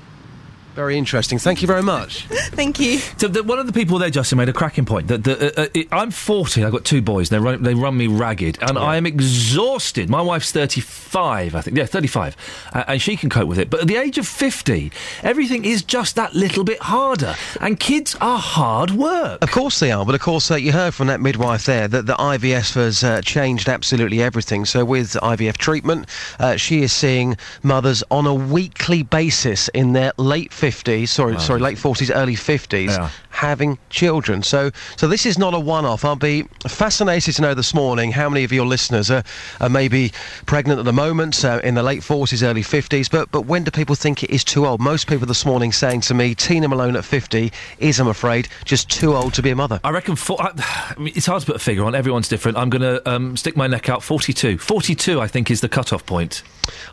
[0.75, 1.39] Very interesting.
[1.39, 2.25] Thank you very much.
[2.51, 2.97] Thank you.
[3.17, 5.07] So the, one of the people there, Justin, made a cracking point.
[5.07, 6.65] That the, uh, uh, it- I'm 40.
[6.65, 7.29] I've got two boys.
[7.29, 10.09] They run, they run me ragged, and I am exhausted.
[10.09, 11.77] My wife's 35, I think.
[11.77, 12.35] Yeah, 35,
[12.73, 13.69] uh, and she can cope with it.
[13.69, 14.91] But at the age of 50,
[15.23, 19.41] everything is just that little bit harder, and kids are hard work.
[19.41, 22.05] Of course they are, but of course uh, you heard from that midwife there that
[22.05, 24.65] the IVF has uh, changed absolutely everything.
[24.65, 26.07] So with IVF treatment,
[26.37, 31.59] uh, she is seeing mothers on a weekly basis in their late 50s, sorry, sorry,
[31.59, 33.09] late 40s, early 50s, Yeah.
[33.29, 34.43] having children.
[34.43, 36.05] So, so this is not a one-off.
[36.05, 39.23] I'll be fascinated to know this morning how many of your listeners are,
[39.59, 40.11] are maybe
[40.45, 43.09] pregnant at the moment, uh, in the late 40s, early 50s.
[43.09, 44.79] But, but when do people think it is too old?
[44.81, 48.89] Most people this morning saying to me, Tina Malone at 50 is, I'm afraid, just
[48.89, 49.79] too old to be a mother.
[49.83, 50.51] I reckon four, I,
[50.97, 51.95] I mean, it's hard to put a figure on.
[51.95, 52.57] Everyone's different.
[52.57, 54.03] I'm going to um, stick my neck out.
[54.03, 54.57] 42.
[54.57, 56.43] 42, I think, is the cut-off point.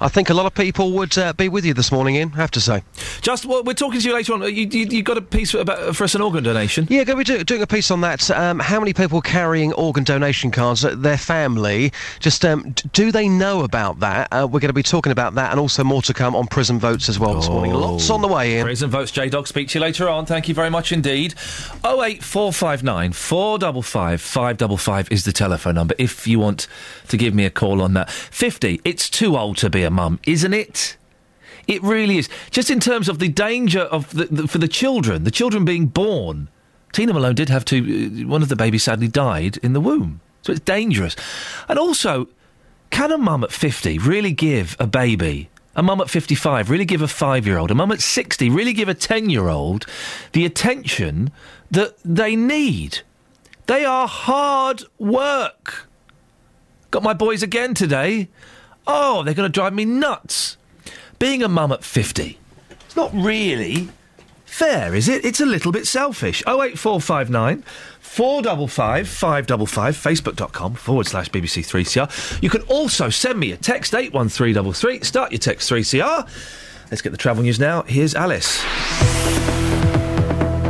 [0.01, 2.33] I think a lot of people would uh, be with you this morning, Iain.
[2.35, 2.83] I have to say.
[3.23, 4.43] Just well, we're talking to you later on.
[4.43, 6.87] You, you, you got a piece about, for us an organ donation?
[6.91, 8.31] Yeah, going to be do, doing a piece on that.
[8.31, 10.85] Um, how many people carrying organ donation cards?
[10.85, 11.93] uh, Their family.
[12.21, 14.29] Just um, do they know about that?
[14.33, 16.79] Uh, we're going to be talking about that, and also more to come on prison
[16.79, 17.73] votes as well this morning.
[17.75, 18.65] Lots on the way, Iain.
[18.65, 19.47] Prison votes, J Dog.
[19.47, 20.27] Speak to you later on.
[20.27, 21.35] Thank you very much indeed.
[21.85, 26.67] 08459 455 555 is the telephone number if you want
[27.09, 28.11] to give me a call on that.
[28.11, 30.97] 50, it's too old to be a mum, isn't it?
[31.67, 32.29] It really is.
[32.51, 35.87] Just in terms of the danger of the, the, for the children, the children being
[35.87, 36.49] born.
[36.93, 38.23] Tina Malone did have two.
[38.25, 41.17] Uh, one of the babies sadly died in the womb, so it's dangerous.
[41.69, 42.29] And also,
[42.91, 45.49] can a mum at fifty really give a baby?
[45.75, 48.75] A mum at 55 really give a five year old, a mum at 60 really
[48.75, 49.87] give a 10 year old
[50.33, 51.33] the attention
[51.71, 52.99] that they need.
[53.67, 55.89] They are hard work.
[56.91, 58.29] Got my boys again today.
[58.87, 60.59] Oh, they're going to drive me nuts.
[61.23, 62.37] Being a mum at 50,
[62.81, 63.91] it's not really
[64.45, 65.25] fair, is it?
[65.25, 66.43] It's a little bit selfish.
[66.49, 67.63] 08459
[68.01, 72.43] 455 555, facebook.com forward slash BBC3CR.
[72.43, 75.05] You can also send me a text 81333.
[75.05, 76.29] Start your text 3CR.
[76.91, 77.83] Let's get the travel news now.
[77.83, 78.61] Here's Alice.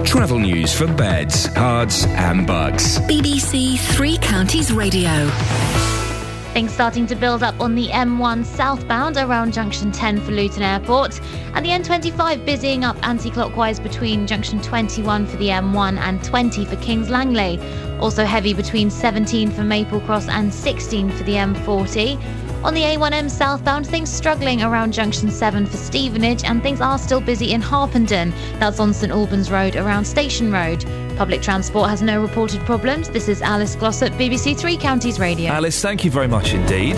[0.04, 2.98] Travel news for beds, cards, and bugs.
[2.98, 5.30] BBC Three Counties Radio.
[6.52, 11.18] Things starting to build up on the M1 southbound around junction 10 for Luton Airport,
[11.54, 16.66] and the M25 busying up anti clockwise between junction 21 for the M1 and 20
[16.66, 17.58] for Kings Langley.
[18.00, 22.20] Also heavy between 17 for Maple Cross and 16 for the M40.
[22.64, 27.20] On the A1M southbound, things struggling around junction 7 for Stevenage, and things are still
[27.20, 28.32] busy in Harpenden.
[28.60, 30.84] That's on St Albans Road around Station Road.
[31.16, 33.08] Public transport has no reported problems.
[33.08, 35.50] This is Alice Glossop, BBC Three Counties Radio.
[35.50, 36.96] Alice, thank you very much indeed.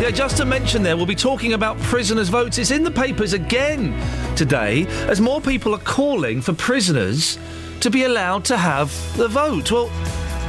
[0.00, 2.58] Yeah, just to mention there, we'll be talking about prisoners' votes.
[2.58, 3.92] It's in the papers again
[4.36, 7.40] today as more people are calling for prisoners
[7.80, 9.72] to be allowed to have the vote.
[9.72, 9.90] Well,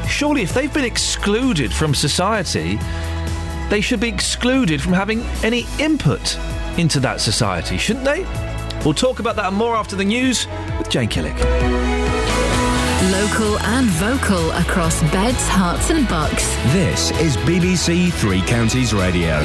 [0.07, 2.77] surely if they've been excluded from society,
[3.69, 6.37] they should be excluded from having any input
[6.77, 8.23] into that society, shouldn't they?
[8.83, 10.47] We'll talk about that and more after the news
[10.77, 11.37] with Jane Killick.
[13.11, 16.47] Local and vocal across beds, Herts, and bucks.
[16.73, 19.39] This is BBC Three Counties Radio.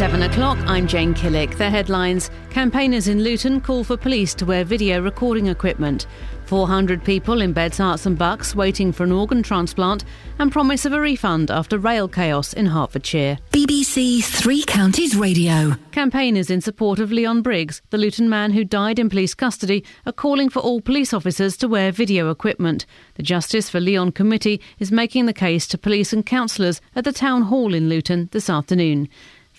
[0.00, 0.56] It's seven o'clock.
[0.60, 1.58] I'm Jane Killick.
[1.58, 6.06] The headlines Campaigners in Luton call for police to wear video recording equipment.
[6.46, 10.04] 400 people in Beds, Herts and Bucks waiting for an organ transplant
[10.38, 13.38] and promise of a refund after rail chaos in Hertfordshire.
[13.52, 15.76] BBC Three Counties Radio.
[15.92, 20.12] Campaigners in support of Leon Briggs, the Luton man who died in police custody, are
[20.12, 22.86] calling for all police officers to wear video equipment.
[23.16, 27.12] The Justice for Leon Committee is making the case to police and councillors at the
[27.12, 29.08] Town Hall in Luton this afternoon.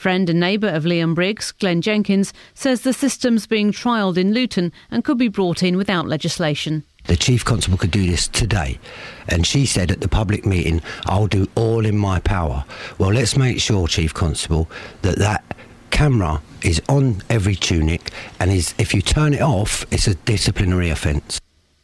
[0.02, 4.72] Friend and neighbour of Leon Briggs, Glenn Jenkins, says the system's being trialled in Luton
[4.90, 6.84] and could be brought in without legislation.
[7.06, 8.80] The chief constable could do this today.
[9.28, 12.66] And she said at the public meeting, I'll do all in my power.
[12.98, 14.68] Well, let's make sure, chief constable,
[15.04, 15.44] that that
[15.92, 20.90] camera is on every tunic and is if you turn it off, it's a disciplinary
[20.90, 21.40] offence.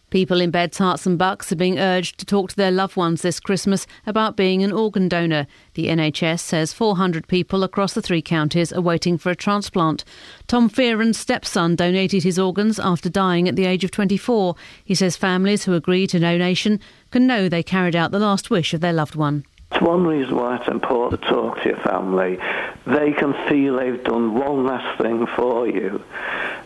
[0.10, 3.24] People in Beds, Herts and Bucks are being urged to talk to their loved ones
[3.24, 5.48] this Christmas about being an organ donor.
[5.74, 10.06] The NHS says 400 people across the three counties are waiting for a transplant.
[10.48, 14.56] Tom Fearon's stepson donated his organs after dying at the age of 24.
[14.86, 16.80] He says families who agree to donation
[17.12, 19.44] can know they carried out the last wish of their loved one.
[19.72, 22.38] It's one reason why it's important to talk to your family.
[22.86, 26.02] They can feel they've done one last thing for you.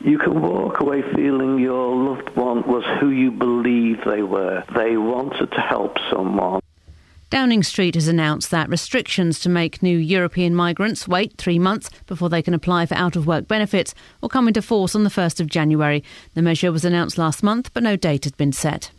[0.02, 4.64] You can walk away feeling your loved one was who you believe they were.
[4.76, 6.62] They wanted to help someone.
[7.32, 12.30] Downing Street has announced that restrictions to make new European migrants wait three months before
[12.30, 15.40] they can apply for out of work benefits will come into force on the 1st
[15.40, 16.04] of January.
[16.34, 18.92] The measure was announced last month, but no date had been set.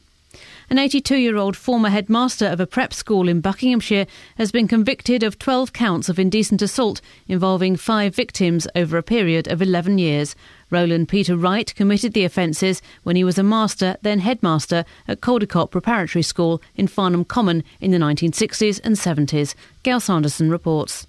[0.71, 4.07] An 82 year old former headmaster of a prep school in Buckinghamshire
[4.37, 9.49] has been convicted of 12 counts of indecent assault involving five victims over a period
[9.49, 10.35] of 11 years.
[10.71, 15.71] Roland Peter Wright committed the offences when he was a master, then headmaster, at Caldicott
[15.71, 19.55] Preparatory School in Farnham Common in the 1960s and 70s.
[19.83, 21.07] Gail Sanderson reports.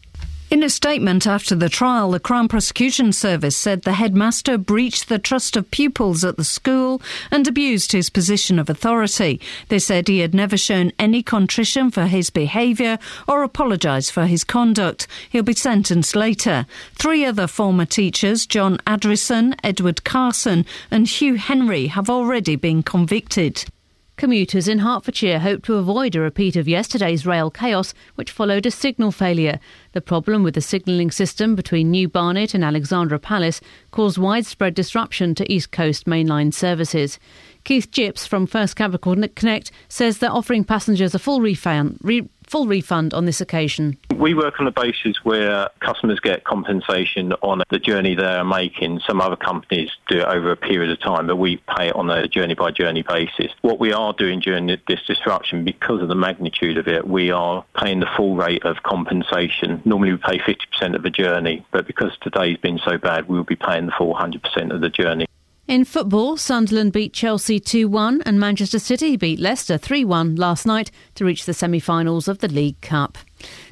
[0.50, 5.18] In a statement after the trial, the Crown Prosecution Service said the headmaster breached the
[5.18, 9.42] trust of pupils at the school and abused his position of authority.
[9.70, 14.44] They said he had never shown any contrition for his behaviour or apologised for his
[14.44, 15.08] conduct.
[15.30, 16.68] He'll be sentenced later.
[16.94, 23.66] Three other former teachers, John Adrison, Edward Carson, and Hugh Henry, have already been convicted.
[24.24, 28.72] Commuters in Hertfordshire hope to avoid a repeat of yesterday's rail chaos, which followed a
[28.72, 29.60] signal failure.
[29.92, 33.60] The problem with the signalling system between New Barnet and Alexandra Palace
[33.92, 37.20] caused widespread disruption to East Coast mainline services.
[37.66, 42.68] Keith Gips from First Capital Connect says they're offering passengers a full refund, re- full
[42.68, 43.98] refund on this occasion.
[44.16, 49.00] We work on a basis where customers get compensation on the journey they're making.
[49.08, 52.12] Some other companies do it over a period of time, but we pay it on
[52.12, 53.52] a journey by journey basis.
[53.62, 57.66] What we are doing during this disruption, because of the magnitude of it, we are
[57.76, 59.82] paying the full rate of compensation.
[59.84, 63.56] Normally we pay 50% of the journey, but because today's been so bad, we'll be
[63.56, 65.26] paying the full 100% of the journey.
[65.66, 70.66] In football, Sunderland beat Chelsea 2 1 and Manchester City beat Leicester 3 1 last
[70.66, 73.18] night to reach the semi finals of the League Cup.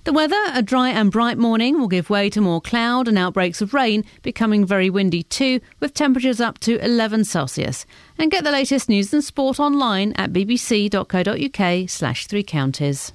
[0.05, 3.61] The weather, a dry and bright morning, will give way to more cloud and outbreaks
[3.61, 7.85] of rain, becoming very windy too, with temperatures up to 11 Celsius.
[8.17, 13.11] And get the latest news and sport online at bbc.co.uk slash three counties.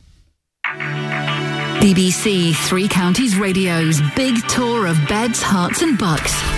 [0.66, 6.56] BBC Three Counties Radio's big tour of beds, Herts, and bucks.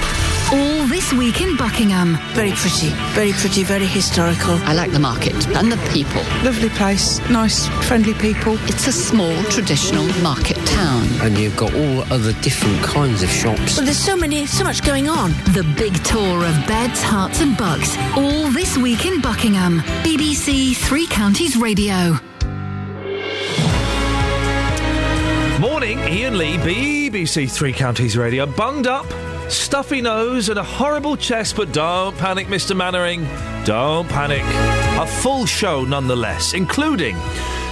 [0.50, 2.16] All this week in Buckingham.
[2.32, 4.54] Very pretty, very pretty, very historical.
[4.64, 6.22] I like the market and the people.
[6.42, 8.56] Lovely place, nice, friendly people.
[8.66, 11.04] It's a small, traditional market town.
[11.20, 13.76] And you've got all other different kinds of shops.
[13.76, 15.32] Well, there's so many, so much going on.
[15.52, 17.98] The big tour of beds, Herts, and bucks.
[18.16, 19.80] All this week in Buckingham.
[20.02, 22.18] BBC Three Counties Radio.
[25.60, 28.46] Morning, Iain Lee, BBC Three Counties Radio.
[28.46, 29.04] Bunged up,
[29.50, 32.76] stuffy nose, and a horrible chest, but don't panic, Mr.
[32.76, 33.24] Mainwaring.
[33.64, 34.42] Don't panic.
[35.00, 37.16] A full show nonetheless, including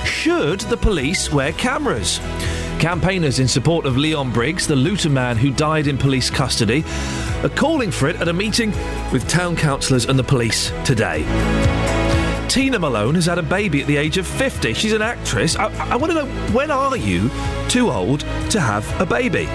[0.05, 2.19] Should the police wear cameras?
[2.79, 6.85] Campaigners in support of Leon Briggs, the Luton man who died in police custody,
[7.43, 8.71] are calling for it at a meeting
[9.13, 11.25] with town councillors and the police today.
[12.49, 14.73] Tina Malone has had a baby at the age of 50.
[14.75, 15.57] She's an actress.
[15.57, 17.31] I, I want to know when are you
[17.69, 18.21] too old
[18.51, 19.49] to have a baby?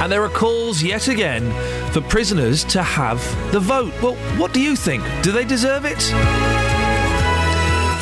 [0.00, 1.50] And there are calls yet again
[1.92, 3.18] for prisoners to have
[3.52, 3.92] the vote.
[4.00, 5.02] Well, what do you think?
[5.22, 5.98] Do they deserve it?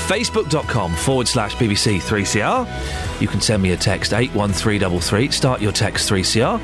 [0.07, 3.21] Facebook.com forward slash BBC 3CR.
[3.21, 5.31] You can send me a text 81333.
[5.31, 6.61] Start your text 3CR.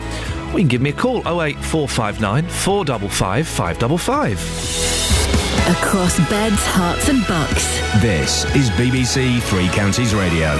[0.53, 5.12] Or you can give me a call 08459 455 555.
[5.76, 7.64] Across beds, Herts, and bucks.
[8.03, 10.57] This is BBC Three Counties Radio.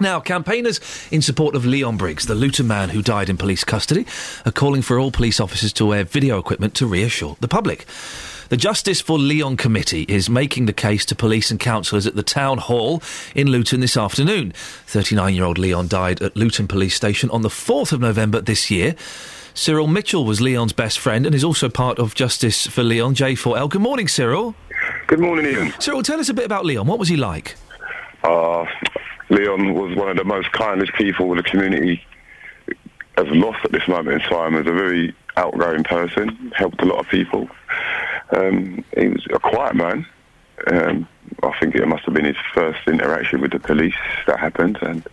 [0.00, 0.80] Now, campaigners
[1.10, 4.06] in support of Leon Briggs, the Luton man who died in police custody,
[4.46, 7.84] are calling for all police officers to wear video equipment to reassure the public.
[8.48, 12.22] The Justice for Leon Committee is making the case to police and councillors at the
[12.22, 13.02] Town Hall
[13.34, 14.52] in Luton this afternoon.
[14.86, 18.70] 39 year old Leon died at Luton Police Station on the 4th of November this
[18.70, 18.96] year.
[19.52, 23.68] Cyril Mitchell was Leon's best friend and is also part of Justice for Leon, J4L.
[23.68, 24.54] Good morning, Cyril.
[25.06, 25.74] Good morning, Iain.
[25.78, 26.86] Cyril, tell us a bit about Leon.
[26.86, 27.56] What was he like?
[28.24, 28.64] Uh,
[29.30, 32.04] Leon was one of the most kindest people the community
[33.16, 34.54] has lost at this moment in time.
[34.54, 37.48] As a very outgoing person, helped a lot of people.
[38.36, 40.06] Um, he was a quiet man.
[40.66, 41.08] Um,
[41.42, 43.94] I think it must have been his first interaction with the police
[44.26, 45.06] that happened, and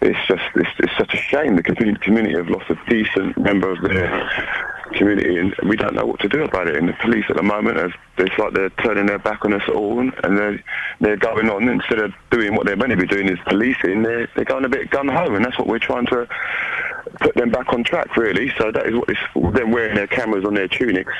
[0.00, 1.56] it's just it's, it's such a shame.
[1.56, 6.06] The community, community have lost a decent member of their community, and we don't know
[6.06, 6.76] what to do about it.
[6.76, 9.68] And the police at the moment, have, it's like they're turning their back on us
[9.74, 10.62] all, and they're
[11.00, 14.02] they're going on instead of doing what they're meant to be doing is policing.
[14.02, 16.28] They're they're going a bit gun ho, and that's what we're trying to
[17.20, 18.52] put them back on track, really.
[18.58, 19.18] So that is what this
[19.54, 21.14] them wearing their cameras on their tunics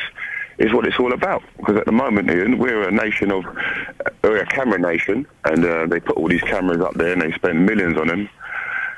[0.59, 1.43] is what it's all about.
[1.57, 3.45] Because at the moment, Iain, we're a nation of,
[4.23, 7.33] we're a camera nation, and uh, they put all these cameras up there and they
[7.33, 8.29] spend millions on them.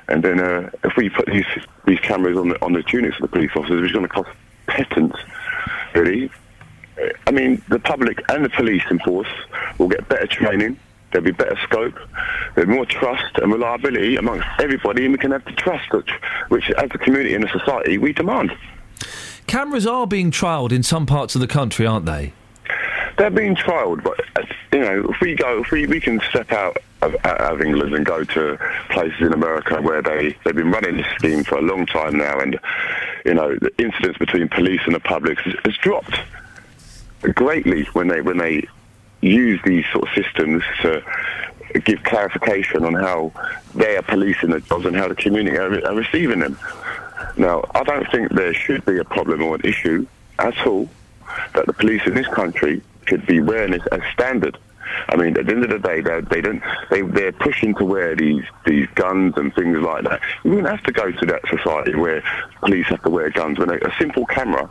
[0.08, 1.46] And then uh, if we put these
[1.86, 4.28] these cameras on the on the tunics of the police officers, is going to cost
[4.76, 5.16] pittance,
[5.94, 6.30] really.
[7.26, 9.28] I mean, the public and the police in force
[9.78, 10.78] will get better training.
[11.10, 11.94] There'll be better scope.
[12.54, 16.10] There'll be more trust and reliability amongst everybody, and we can have the trust which,
[16.48, 18.52] which as a community and a society, we demand.
[19.46, 22.32] cameras are being trialled in some parts of the country, aren't they?
[23.18, 26.52] They're being trialled, but uh, you know, if we go, if we, we can step
[26.52, 28.58] out of, of England and go to
[28.88, 32.40] places in America where they they've been running this scheme for a long time now,
[32.40, 32.58] and
[33.24, 36.18] you know, the incidents between police and the public has, has dropped
[37.34, 38.66] greatly when they when they
[39.20, 41.02] use these sort of systems to
[41.84, 43.32] give clarification on how
[43.74, 46.58] they are policing the jobs and how the community are, are receiving them.
[47.36, 50.06] Now, I don't think there should be a problem or an issue
[50.38, 50.88] at all
[51.54, 54.56] that the police in this country should be wearing this as standard.
[55.08, 57.84] I mean, at the end of the day, they they don't they they're pushing to
[57.84, 60.20] wear these these guns and things like that.
[60.44, 62.22] You wouldn't have to go to that society where
[62.60, 64.70] police have to wear guns when a, a simple camera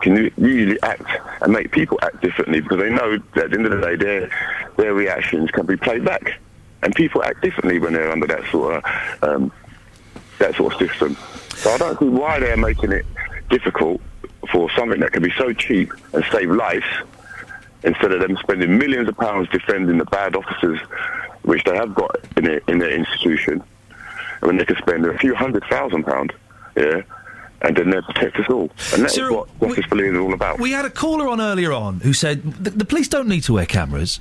[0.00, 1.08] can usually act
[1.42, 3.96] and make people act differently because they know that at the end of the day,
[3.96, 4.30] their
[4.76, 6.38] their reactions can be played back,
[6.82, 9.52] and people act differently when they're under that sort of um,
[10.38, 11.16] that sort of system.
[11.56, 13.06] So I don't see why they're making it
[13.48, 14.00] difficult
[14.46, 16.86] for something that can be so cheap and save lives
[17.82, 20.80] instead of them spending millions of pounds defending the bad officers
[21.42, 23.62] which they have got in their, in their institution.
[24.42, 26.32] I mean, they could spend a few hundred thousand pounds,
[26.76, 27.02] yeah,
[27.62, 28.70] and then they protect us all.
[28.92, 30.58] And that's what Justice for Leon is all about.
[30.58, 33.54] We had a caller on earlier on who said the, the police don't need to
[33.54, 34.20] wear cameras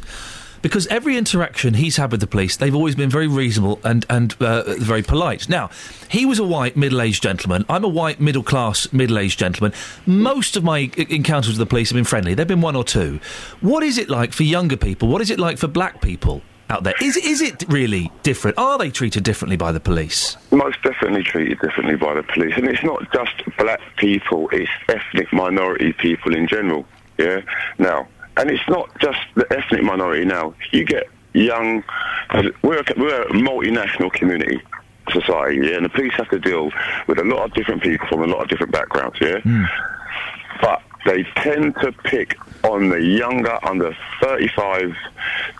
[0.65, 4.35] because every interaction he's had with the police, they've always been very reasonable and and
[4.41, 5.47] uh, very polite.
[5.47, 5.69] Now,
[6.09, 7.65] he was a white middle-aged gentleman.
[7.69, 9.73] I'm a white middle-class middle-aged gentleman.
[10.07, 12.33] Most of my encounters with the police have been friendly.
[12.33, 13.19] There've been one or two.
[13.61, 15.07] What is it like for younger people?
[15.07, 16.41] What is it like for black people?
[16.67, 18.57] Out there, is is it really different?
[18.57, 20.35] Are they treated differently by the police?
[20.49, 22.53] most definitely treated differently by the police.
[22.57, 26.87] And it's not just black people, it's ethnic minority people in general.
[27.19, 27.41] Yeah?
[27.77, 28.07] Now,
[28.37, 30.53] and it's not just the ethnic minority now.
[30.71, 31.83] You get young.
[32.63, 34.61] we're a, we're a multinational community
[35.11, 35.75] society, yeah?
[35.75, 36.71] and the police have to deal
[37.07, 39.39] with a lot of different people from a lot of different backgrounds, yeah?
[39.39, 39.63] Hmm.
[40.61, 44.95] But they tend to pick on the younger, under 35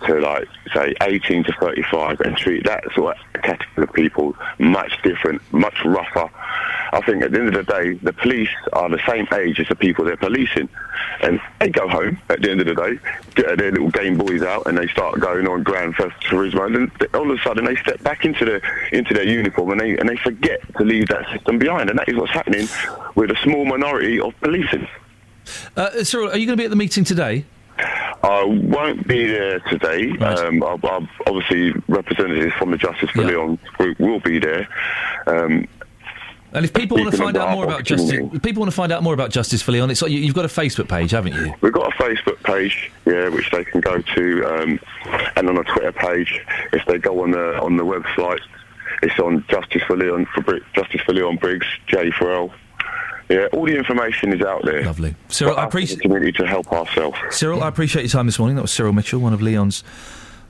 [0.06, 5.00] to like, say, 18 to 35 and treat that sort of category of people much
[5.02, 6.28] different, much rougher.
[6.92, 9.68] I think at the end of the day, the police are the same age as
[9.68, 10.68] the people they're policing.
[11.22, 12.98] And they go home at the end of the day,
[13.34, 16.66] get their little Game Boys out, and they start going on Grand Theft Turismo.
[16.66, 18.60] And then all of a sudden, they step back into their
[18.92, 21.90] into their uniform, and they and they forget to leave that system behind.
[21.90, 22.68] And that is what's happening
[23.14, 24.86] with a small minority of policing.
[25.76, 27.44] Uh, Cyril, are you going to be at the meeting today?
[28.22, 30.10] I won't be there today.
[30.18, 34.66] Um, I'll, I'll, obviously, representatives from the Justice for Leon group will be there.
[35.26, 35.68] Um,
[36.52, 38.92] And if people want to find out more about justice, if people want to find
[38.92, 39.90] out more about Justice for Leon.
[39.90, 41.54] It's like you, you've got a Facebook page, haven't you?
[41.60, 44.80] We've got a Facebook page, yeah, which they can go to, um,
[45.36, 46.40] and on a Twitter page.
[46.72, 48.40] If they go on the on the website,
[49.02, 52.54] it's on Justice for Leon for Bri- Justice for Leon Briggs J for L.
[53.28, 54.84] Yeah, all the information is out there.
[54.84, 55.56] Lovely, Cyril.
[55.56, 57.18] I appreciate the community to help ourselves.
[57.30, 58.54] Cyril, I appreciate your time this morning.
[58.54, 59.82] That was Cyril Mitchell, one of Leon's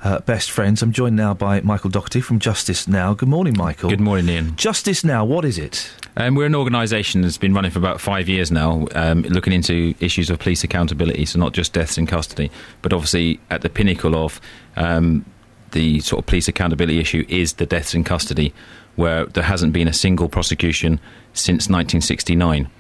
[0.02, 0.82] uh, best friends.
[0.82, 3.14] I'm joined now by Michael Doherty from Justice Now.
[3.14, 3.90] Good morning, Michael.
[3.90, 4.56] Good morning, Iain.
[4.56, 5.90] Justice Now, what is it?
[6.16, 9.94] Um, we're an organisation that's been running for about five years now, um, looking into
[10.00, 12.50] issues of police accountability, so not just deaths in custody,
[12.82, 14.40] but obviously at the pinnacle of
[14.76, 15.24] um,
[15.72, 18.54] the sort of police accountability issue is the deaths in custody,
[18.94, 21.00] where there hasn't been a single prosecution
[21.34, 22.70] since 1969.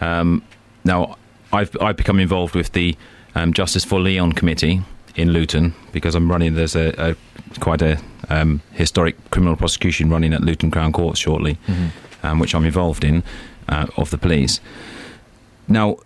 [0.00, 0.42] Um,
[0.84, 1.16] now,
[1.52, 2.96] I've, I've become involved with the
[3.34, 4.82] um, Justice for Leon Committee
[5.18, 6.54] in Luton because I'm running.
[6.54, 7.16] There's a, a
[7.60, 11.58] quite a um, historic criminal prosecution running at Luton Crown Court shortly,
[12.22, 13.22] um, which I'm involved in
[13.68, 14.60] uh, of the police.
[15.66, 15.96] Now,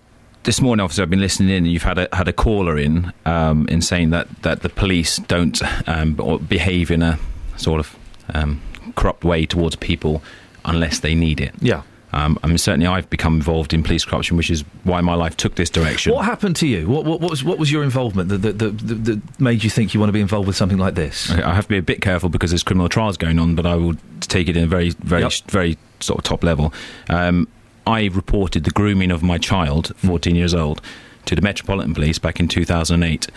[0.45, 3.13] this morning, obviously, I've been listening in, and you've had a had a caller in
[3.27, 7.19] um, in saying that, that the police don't um, or behave in a
[7.57, 7.97] sort of
[8.35, 8.61] um,
[8.97, 10.23] corrupt way towards people
[10.65, 11.55] unless they need it.
[11.61, 11.83] Yeah.
[12.15, 15.37] Um, I mean, certainly, I've become involved in police corruption, which is why my life
[15.37, 16.13] took this direction.
[16.13, 16.87] What happened to you?
[16.87, 19.95] What, what, what was what was your involvement that, that, that, that, made you think
[19.95, 21.31] you want to be involved with something like this?
[21.31, 23.65] I I have to be a bit careful because there's criminal trials going on, but
[23.65, 25.33] I will take it in a very, very, Yep.
[25.49, 26.73] very sort of top level.
[27.09, 27.49] Um,
[27.87, 30.81] I reported the grooming of my child, 14 years old,
[31.27, 33.29] to the Metropolitan Police back in 2008,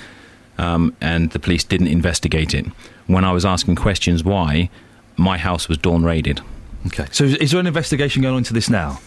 [0.58, 2.66] um, and the police didn't investigate it.
[3.08, 4.70] When I was asking questions why,
[5.18, 6.42] my house was dawn raided.
[6.88, 7.06] Okay.
[7.12, 9.00] So, is, there an investigation going on into this now?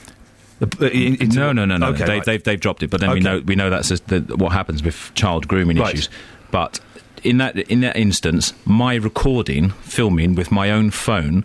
[0.61, 1.89] Into- no, no, no, no.
[1.89, 2.25] Okay, they, right.
[2.25, 5.13] they've they've dropped it, but then we know we know that's the, what happens with
[5.15, 5.95] child grooming Right.
[5.95, 6.09] issues.
[6.51, 6.81] But
[7.23, 11.45] in that in that instance, my recording, filming with my own phone,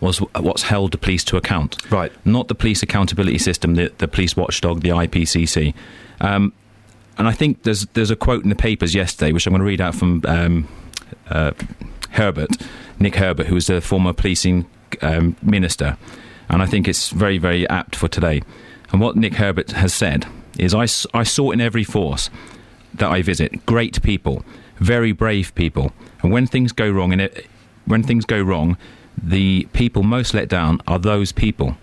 [0.00, 1.76] was what's held the police to account.
[1.90, 2.12] Right.
[2.24, 5.74] Not the police accountability system, the, the police watchdog, the IPCC.
[6.20, 6.52] Um,
[7.18, 9.66] and I think there's there's a quote in the papers yesterday, which I'm going to
[9.66, 10.68] read out from um,
[11.28, 11.52] uh,
[12.10, 12.50] Herbert,
[12.98, 14.66] Nick Herbert, who was the former policing
[15.02, 15.96] um, minister,
[16.48, 18.42] and I think it's very very apt for today.
[18.92, 20.26] And what Nick Herbert has said
[20.58, 20.86] is I,
[21.18, 22.30] I saw in every force
[22.94, 24.44] that I visit great people,
[24.76, 25.92] very brave people.
[26.22, 27.46] And when things go wrong, and it,
[27.86, 28.76] when things go wrong,
[29.20, 31.76] the people most let down are those people.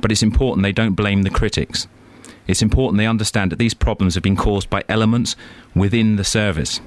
[0.00, 1.86] But it's important they don't blame the critics.
[2.46, 5.36] It's important they understand that these problems have been caused by elements
[5.74, 6.80] within the service.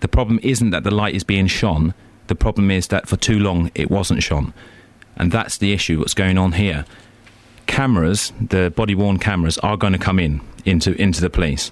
[0.00, 1.94] The problem isn't that the light is being shone,
[2.26, 4.52] the problem is that for too long it wasn't shone.
[5.16, 6.84] And that's the issue what's going on here.
[7.66, 11.70] Cameras, the body worn cameras, are going to come in into into the police.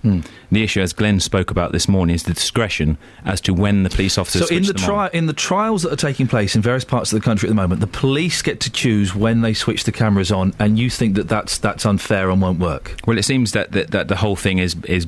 [0.51, 3.91] The issue, as Glenn spoke about this morning, is the discretion as to when the
[3.91, 5.11] police officers So in the on.
[5.13, 7.55] in the trials that are taking place in various parts of the country at the
[7.55, 11.15] moment, the police get to choose when they switch the cameras on, and you think
[11.17, 12.97] that that's that's unfair and won't work.
[13.07, 15.07] Well, it seems that that, that the whole thing is is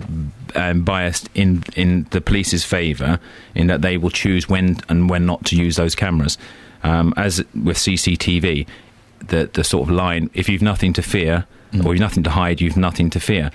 [0.54, 3.20] um, biased in in the police's favour,
[3.54, 6.36] in that they will choose when and when not to use those cameras.
[6.84, 8.66] Um, as with CCTV,
[9.26, 11.46] the the sort of line: if you've nothing to fear
[11.84, 13.50] or you've nothing to hide, you've nothing to fear.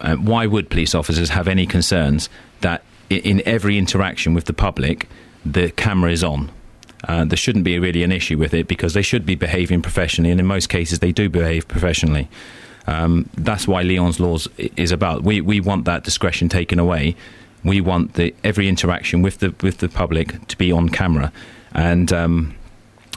[0.00, 2.28] Uh, why would police officers have any concerns
[2.62, 5.08] that in every interaction with the public,
[5.44, 6.50] the camera is on?
[7.06, 10.30] Uh, there shouldn't be really an issue with it because they should be behaving professionally,
[10.30, 12.28] and in most cases, they do behave professionally.
[12.86, 15.22] Um, that's why Leon's laws is about.
[15.22, 17.14] We we want that discretion taken away.
[17.62, 21.32] We want the every interaction with the with the public to be on camera,
[21.72, 22.54] and um,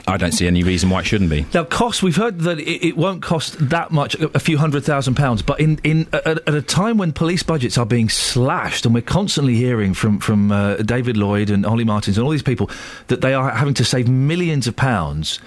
[0.08, 1.46] I don't see any reason why it shouldn't be.
[1.54, 2.04] Now, cost.
[2.04, 5.42] We've heard that it, it won't cost that much, a, few hundred thousand pounds.
[5.42, 9.02] But in, in at, at a time when police budgets are being slashed, and we're
[9.02, 12.70] constantly hearing from from uh, David Lloyd and Olly Martins and all these people
[13.08, 15.40] that they are having to save millions of pounds.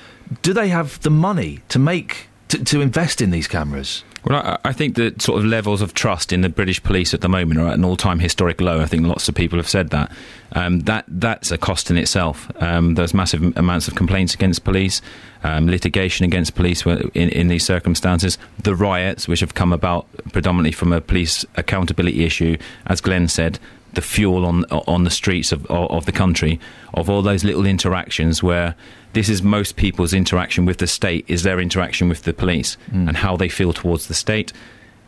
[0.42, 4.04] Do they have the money to make to, to invest in these cameras?
[4.26, 7.20] Well, I, I think that sort of levels of trust in the British police at
[7.20, 8.80] the moment are at an all-time historic low.
[8.80, 10.10] I think lots of people have said that.
[10.52, 12.50] Um, that that's a cost in itself.
[12.60, 15.00] Um, there's massive amounts of complaints against police,
[15.44, 18.36] um, litigation against police in, in these circumstances.
[18.62, 23.60] The riots, which have come about predominantly from a police accountability issue, as Glenn said,
[23.92, 26.58] the fuel on on the streets of of, of the country,
[26.94, 28.74] of all those little interactions where
[29.16, 32.76] this is most people's interaction with the state is their interaction with the police
[33.08, 34.52] and how they feel towards the state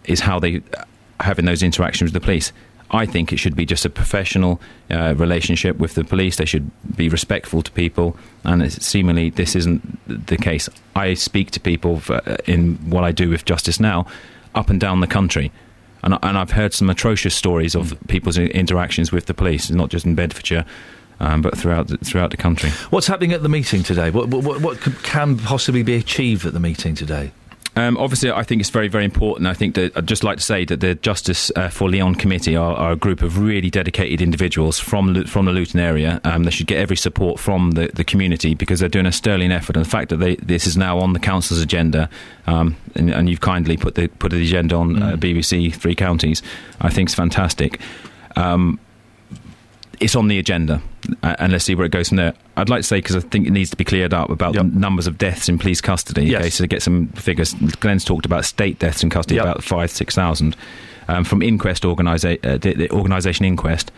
[0.04, 0.84] is how they uh,
[1.20, 2.50] having those interactions with the police.
[2.90, 6.36] I think it should be just a professional uh, relationship with the police.
[6.36, 9.82] They should be respectful to people, and it's, seemingly this isn't
[10.26, 10.70] the case.
[10.96, 14.06] I speak to people for, uh, in what I do with Justice Now,
[14.54, 15.52] up and down the country,
[16.02, 20.06] and, and I've heard some atrocious stories of people's interactions with the police, not just
[20.06, 20.64] in Bedfordshire,
[21.20, 22.70] um, but throughout the, throughout the country.
[22.90, 24.10] What's happening at the meeting today?
[24.10, 27.32] What what, what could, can possibly be achieved at the meeting today?
[27.78, 29.46] Um, obviously, I think it's very, very important.
[29.46, 32.56] I think that I'd just like to say that the Justice uh, for Leon Committee
[32.56, 36.20] are, are a group of really dedicated individuals from from the Luton area.
[36.24, 39.52] Um, they should get every support from the, the community because they're doing a sterling
[39.52, 39.76] effort.
[39.76, 42.10] And the fact that they, this is now on the council's agenda,
[42.48, 46.42] um, and, and you've kindly put the put the agenda on uh, BBC Three Counties,
[46.80, 47.78] I think is fantastic.
[48.34, 48.80] Um,
[50.00, 50.80] it's on the agenda,
[51.22, 52.34] uh, and let's see where it goes from there.
[52.56, 54.62] I'd like to say because I think it needs to be cleared up about the
[54.64, 56.24] numbers of deaths in police custody.
[56.24, 56.40] Yes.
[56.40, 59.90] Okay, so to get some figures, Glenn's talked about state deaths in custody, about five
[59.90, 60.56] six thousand
[61.08, 63.90] um, from Inquest organisa- uh, the, the organisation Inquest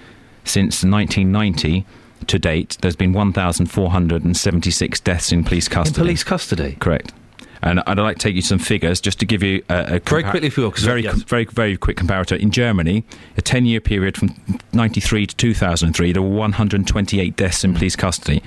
[0.44, 1.84] since 1990
[2.26, 2.78] to date.
[2.80, 6.00] There's been 1,476 deaths in police custody.
[6.00, 7.12] police custody, correct.
[7.62, 10.22] And I'd like to take you some figures just to give you a, a Very
[10.22, 11.22] quickly, if you will, 'cause- very, yes.
[11.24, 12.38] very, very quick comparator.
[12.38, 13.04] In Germany,
[13.36, 14.34] a 10 year period from
[14.72, 18.42] 93 to 2003, there were 128 deaths in police custody.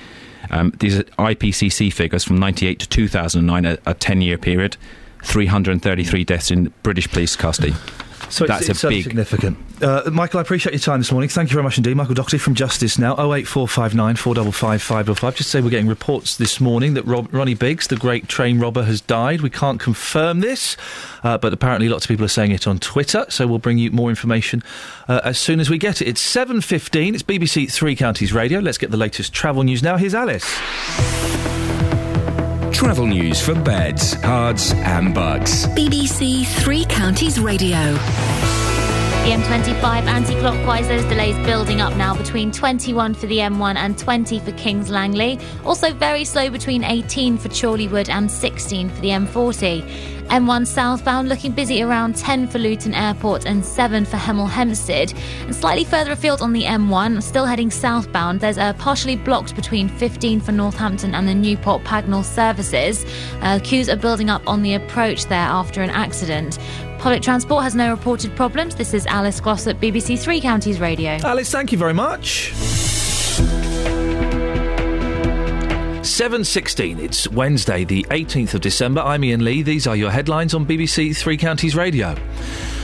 [0.49, 4.77] Um, these are IPCC figures from 98 to 2009, a, a 10 year period,
[5.23, 7.73] 333 deaths in British police custody.
[8.29, 9.03] So That's it's, it's a big.
[9.03, 9.57] significant.
[9.83, 11.27] Uh, Michael, I appreciate your time this morning.
[11.29, 11.97] Thank you very much indeed.
[11.97, 15.35] Michael Doherty from Justice Now, 08459 455 505.
[15.35, 18.83] Just say we're getting reports this morning that Rob, Ronnie Biggs, the great train robber,
[18.83, 19.41] has died.
[19.41, 20.77] We can't confirm this,
[21.23, 23.91] uh, but apparently lots of people are saying it on Twitter, so we'll bring you
[23.91, 24.63] more information
[25.09, 26.07] uh, as soon as we get it.
[26.07, 28.61] It's 7.15, it's BBC Three Counties Radio.
[28.61, 29.97] Let's get the latest travel news now.
[29.97, 30.49] Here's Alice.
[32.71, 35.65] Travel news for beds, cards, and Bucks.
[35.67, 37.97] BBC Three Counties Radio.
[39.23, 44.39] The M25 anti-clockwise, those delays building up now between 21 for the M1 and 20
[44.39, 45.39] for Kings Langley.
[45.63, 50.12] Also very slow between 18 for Chorleywood and 16 for the M40.
[50.29, 55.13] M1 southbound looking busy around 10 for Luton Airport and 7 for Hemel Hempstead.
[55.41, 59.87] And slightly further afield on the M1, still heading southbound, there's a partially blocked between
[59.87, 63.05] 15 for Northampton and the Newport Pagnell services.
[63.41, 66.57] Uh, queues are building up on the approach there after an accident.
[66.99, 68.75] Public transport has no reported problems.
[68.75, 71.17] This is Alice Glossop BBC Three Counties Radio.
[71.23, 72.53] Alice, thank you very much.
[76.03, 78.99] 7.16, it's Wednesday, the 18th of December.
[78.99, 79.61] I'm Iain Lee.
[79.61, 82.13] These are your headlines on BBC Three Counties Radio.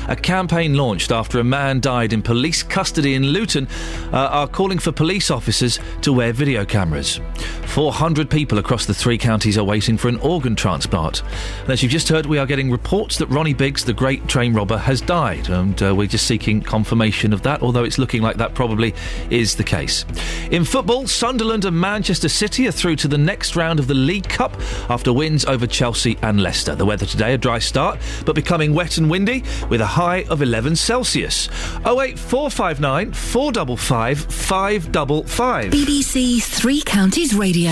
[0.09, 3.67] A campaign launched after a man died in police custody in Luton
[4.11, 7.21] uh, are calling for police officers to wear video cameras.
[7.67, 11.21] 400 people across the three counties are waiting for an organ transplant.
[11.61, 14.55] And as you've just heard, we are getting reports that Ronnie Biggs, the great train
[14.55, 18.37] robber, has died, and uh, we're just seeking confirmation of that, although it's looking like
[18.37, 18.95] that probably
[19.29, 20.05] is the case.
[20.49, 24.27] In football, Sunderland and Manchester City are through to the next round of the League
[24.27, 24.59] Cup
[24.89, 26.73] after wins over Chelsea and Leicester.
[26.73, 30.41] The weather today, a dry start, but becoming wet and windy with a high of
[30.41, 31.49] 11 Celsius.
[31.85, 35.71] 08459 455 555.
[35.71, 37.71] BBC Three Counties Radio.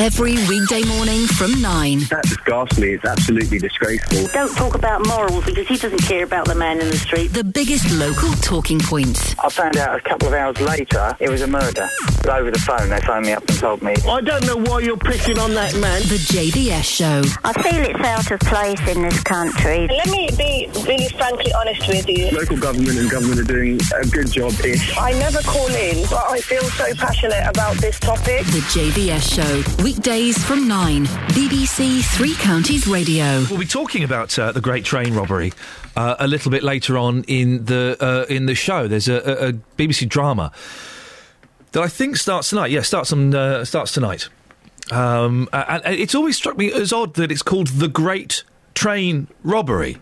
[0.00, 1.98] Every weekday morning from 9.
[2.08, 2.92] That's ghastly.
[2.92, 4.28] It's absolutely disgraceful.
[4.32, 7.34] Don't talk about morals because he doesn't care about the man in the street.
[7.34, 9.34] The biggest local talking points.
[9.38, 11.86] I found out a couple of hours later it was a murder.
[12.22, 13.92] But over the phone, they phoned me up and told me.
[14.08, 16.00] I don't know why you're picking on that man.
[16.08, 17.22] The JVS Show.
[17.44, 19.86] I feel it's out of place in this country.
[19.86, 22.30] Let me be really frankly honest with you.
[22.30, 24.96] Local government and government are doing a good job-ish.
[24.96, 28.46] I never call in, but I feel so passionate about this topic.
[28.46, 29.89] The JVS Show.
[29.90, 31.04] Weekdays from 9.
[31.34, 33.44] BBC Three Counties Radio.
[33.50, 35.52] We'll be talking about uh, the Great Train Robbery
[35.96, 38.86] uh, a little bit later on in the uh, in the show.
[38.86, 40.52] There's a, a, a BBC drama
[41.72, 42.70] that I think starts tonight.
[42.70, 44.28] Yeah, starts on uh, starts tonight.
[44.92, 48.44] Um, and, and it's always struck me as odd that it's called the Great
[48.74, 49.98] Train Robbery.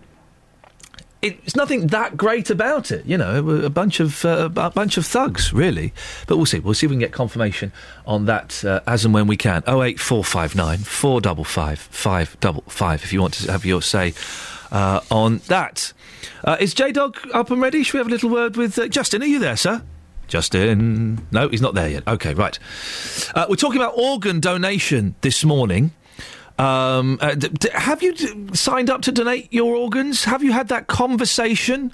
[1.21, 3.49] It's nothing that great about it, you know.
[3.49, 5.93] A bunch of uh, a bunch of thugs, really.
[6.29, 6.61] But we'll see.
[6.61, 7.73] We'll see if we can get confirmation
[8.07, 9.65] on that uh, as and when we can.
[9.67, 13.03] Oh eight four five nine four double five five double five.
[13.03, 14.15] If you want to have your say
[14.71, 15.93] uh, on that,
[16.45, 17.83] uh, is J Dog up and ready?
[17.83, 19.21] Should we have a little word with uh, Justin?
[19.21, 19.83] Are you there, sir?
[20.29, 21.27] Justin.
[21.33, 22.07] No, he's not there yet.
[22.07, 22.57] Okay, right.
[23.35, 25.91] Uh, we're talking about organ donation this morning.
[26.59, 30.25] Um, uh, d- d- have you d- signed up to donate your organs?
[30.25, 31.93] Have you had that conversation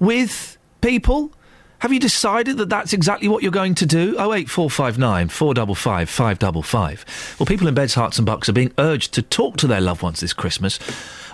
[0.00, 1.32] with people?
[1.80, 4.16] Have you decided that that's exactly what you're going to do?
[4.18, 7.04] Oh eight four five nine four double five five double five.
[7.38, 10.00] Well, people in beds, Herts, and bucks are being urged to talk to their loved
[10.00, 10.78] ones this Christmas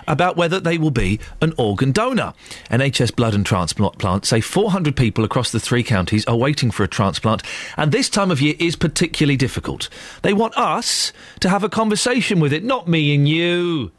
[0.07, 2.33] about whether they will be an organ donor.
[2.69, 6.83] NHS Blood and Transplant plant say 400 people across the three counties are waiting for
[6.83, 7.43] a transplant,
[7.77, 9.89] and this time of year is particularly difficult.
[10.21, 13.91] They want us to have a conversation with it, not me and you,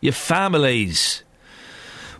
[0.00, 1.22] your families.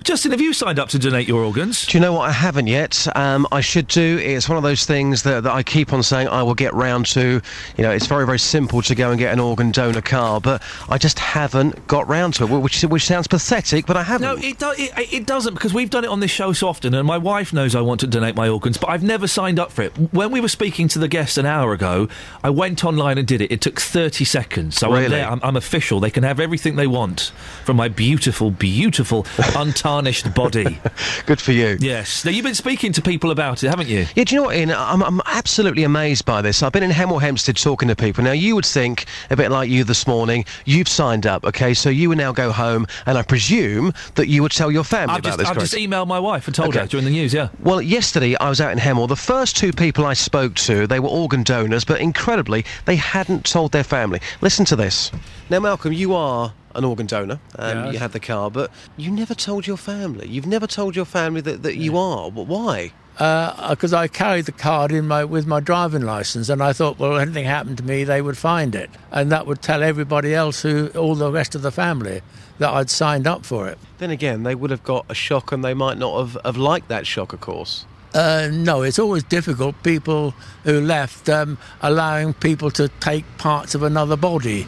[0.03, 1.85] Justin, have you signed up to donate your organs?
[1.87, 2.29] Do you know what?
[2.29, 3.07] I haven't yet.
[3.17, 4.19] Um, I should do.
[4.19, 7.05] It's one of those things that, that I keep on saying I will get round
[7.09, 7.43] to.
[7.77, 10.63] You know, it's very, very simple to go and get an organ donor card, but
[10.89, 14.27] I just haven't got round to it, which, which sounds pathetic, but I haven't.
[14.27, 16.95] No, it, do- it, it doesn't because we've done it on this show so often,
[16.95, 19.71] and my wife knows I want to donate my organs, but I've never signed up
[19.71, 19.93] for it.
[20.15, 22.09] When we were speaking to the guest an hour ago,
[22.43, 23.53] I went online and did it.
[23.53, 24.77] It took 30 seconds.
[24.79, 25.09] So I'm Really?
[25.09, 25.29] there.
[25.31, 26.01] I'm, I'm official.
[26.01, 27.33] They can have everything they want
[27.65, 29.25] from my beautiful, beautiful,
[29.91, 30.79] untarnished body.
[31.27, 31.77] Good for you.
[31.81, 32.25] Yes.
[32.25, 34.07] Now, you've been speaking to people about it, haven't you?
[34.15, 34.71] Yeah, do you know what, Iain?
[34.71, 36.62] I'm, I'm absolutely amazed by this.
[36.62, 38.23] I've been in Hemel Hempstead talking to people.
[38.25, 41.75] Now, you would think, a bit like you this morning, you've signed up, okay?
[41.75, 45.15] So you would now go home, and I presume that you would tell your family
[45.15, 45.49] I've about just, this.
[45.49, 45.71] I've correct?
[45.71, 46.89] just emailed my wife and told her Okay.
[46.89, 47.49] during the news, yeah.
[47.61, 49.09] Well, yesterday I was out in Hemel.
[49.09, 53.45] The first two people I spoke to, they were organ donors, but incredibly, they hadn't
[53.45, 54.21] told their family.
[54.41, 55.11] Listen to this.
[55.51, 57.41] Now, Malcolm, you are an organ donor.
[57.59, 57.93] Um, Yes.
[57.95, 60.29] You had the card, but you never told your family.
[60.29, 62.31] You've never told your family that, that you are.
[62.31, 62.93] But why?
[63.19, 67.17] Because I carried the card in my with my driving license, and I thought, well,
[67.17, 70.63] if anything happened to me, they would find it, and that would tell everybody else,
[70.63, 72.23] who all the rest of the family,
[72.59, 73.79] that I'd signed up for it.
[73.99, 76.89] Then again, they would have got a shock, and they might not have, have liked
[76.89, 77.85] that shock, of course.
[78.15, 79.81] Uh, no, it's always difficult.
[79.83, 80.35] People
[80.65, 84.67] who left um, allowing people to take parts of another body.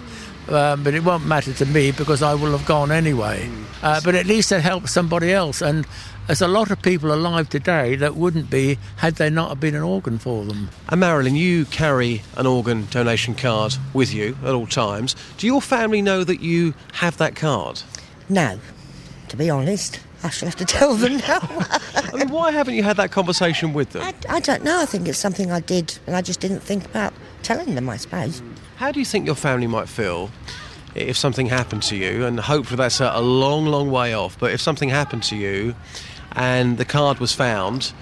[0.53, 3.49] Um, but it won't matter to me because I will have gone anyway.
[3.83, 5.62] Uh, but at least it helps somebody else.
[5.62, 5.87] And
[6.27, 9.83] there's a lot of people alive today that wouldn't be had there not been an
[9.83, 10.69] organ for them.
[10.89, 15.16] And Marilyn, you carry an organ donation card with you at all times.
[15.39, 17.83] Do your family know that you have that card?
[18.29, 18.61] No,
[19.29, 20.01] to be honest.
[20.24, 21.41] I shall have to tell them now.
[21.97, 24.03] I mean, why haven't you had that conversation with them?
[24.03, 24.81] I, I don't know.
[24.81, 27.12] I think it's something I did, and I just didn't think about
[27.43, 28.41] telling them, I suppose.
[28.83, 30.33] How do you think your family might feel
[30.97, 32.27] if something happened to you?
[32.27, 34.37] And hopefully that's a, long, long way off.
[34.37, 35.77] But if something happened to you
[36.33, 37.93] and the card was found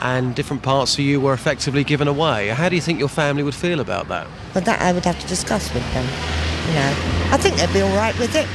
[0.00, 3.44] and different parts of you were effectively given away, how do you think your family
[3.44, 4.26] would feel about that?
[4.56, 6.04] Well, that I would have to discuss with them.
[6.66, 6.94] You know,
[7.30, 8.48] I think they'd be all right with it,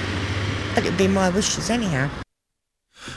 [0.75, 2.09] but it'd be my wishes anyhow.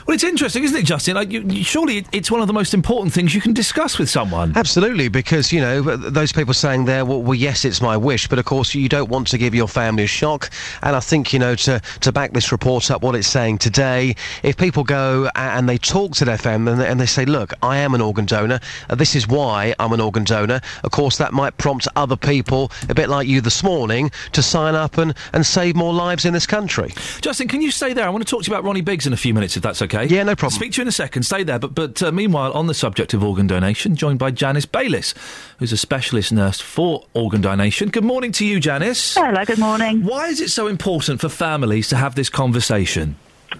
[0.07, 1.15] Well, it's interesting, isn't it, Justin?
[1.15, 4.09] Like, you, you- surely it's one of the most important things you can discuss with
[4.09, 4.53] someone.
[4.55, 8.39] Absolutely, because you know those people saying there, well, well, yes, it's my wish, but
[8.39, 10.49] of course you don't want to give your family a shock.
[10.81, 14.15] And I think you know to to back this report up, what it's saying today,
[14.43, 17.53] if people go and they talk to their family and they, and they say, look,
[17.61, 18.59] I am an organ donor.
[18.89, 20.61] Uh, this is why I'm an organ donor.
[20.83, 24.75] Of course, that might prompt other people, a bit like you this morning, to sign
[24.75, 26.93] up and and save more lives in this country.
[27.21, 28.05] Justin, can you stay there?
[28.05, 29.81] I want to talk to you about Ronnie Biggs in a few minutes, if that's
[29.83, 30.05] okay.
[30.05, 30.57] Yeah, no problem.
[30.57, 31.23] Speak to you in a second.
[31.23, 31.59] Stay there.
[31.59, 35.13] But but uh, meanwhile, on the subject of organ donation, joined by Janice Bayliss,
[35.59, 37.89] who's a specialist nurse for organ donation.
[37.89, 39.15] Good morning to you, Janice.
[39.15, 40.03] Hello, good morning.
[40.03, 43.15] Why is it so important for families to have this conversation?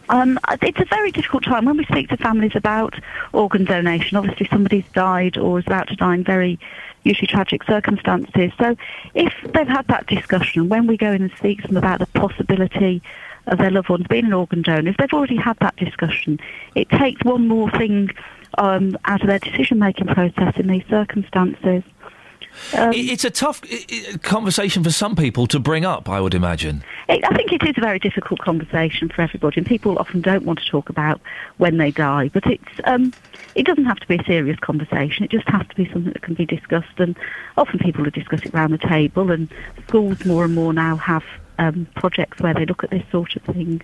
[0.09, 2.95] Um, it's a very difficult time when we speak to families about
[3.31, 4.17] organ donation.
[4.17, 6.59] Obviously, somebody's died or is about to die in very
[7.03, 8.51] usually tragic circumstances.
[8.57, 8.75] So,
[9.13, 12.07] if they've had that discussion, when we go in and speak to them about the
[12.07, 13.01] possibility
[13.47, 16.39] of their loved ones being an organ donor, if they've already had that discussion,
[16.75, 18.09] it takes one more thing
[18.57, 21.83] um, out of their decision-making process in these circumstances.
[22.77, 23.61] Um, it's a tough
[24.21, 26.83] conversation for some people to bring up, I would imagine.
[27.09, 30.45] It, I think it is a very difficult conversation for everybody, and people often don't
[30.45, 31.19] want to talk about
[31.57, 32.29] when they die.
[32.31, 33.11] But it's um,
[33.55, 35.23] it doesn't have to be a serious conversation.
[35.23, 37.17] It just has to be something that can be discussed, and
[37.57, 39.31] often people will discuss it around the table.
[39.31, 39.51] And
[39.87, 41.23] schools more and more now have
[41.59, 43.81] um, projects where they look at this sort of thing.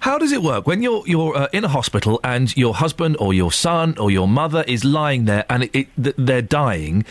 [0.00, 3.34] How does it work when you're you're uh, in a hospital and your husband or
[3.34, 7.04] your son or your mother is lying there and it, it, th- they're dying?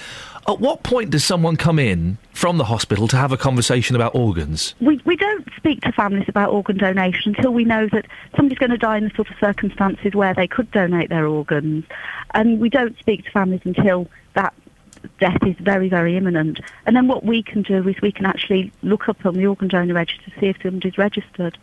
[0.45, 4.13] At what point does someone come in from the hospital to have a conversation about
[4.13, 4.75] organs?
[4.81, 8.05] We, we don't speak to families about organ donation until we know that
[8.35, 11.85] somebody's going to die in the sort of circumstances where they could donate their organs.
[12.33, 14.09] And we don't speak to families until
[15.19, 16.59] death is very, very imminent.
[16.85, 19.67] And then what we can do is we can actually look up on the organ
[19.67, 21.57] donor register to see if somebody's registered.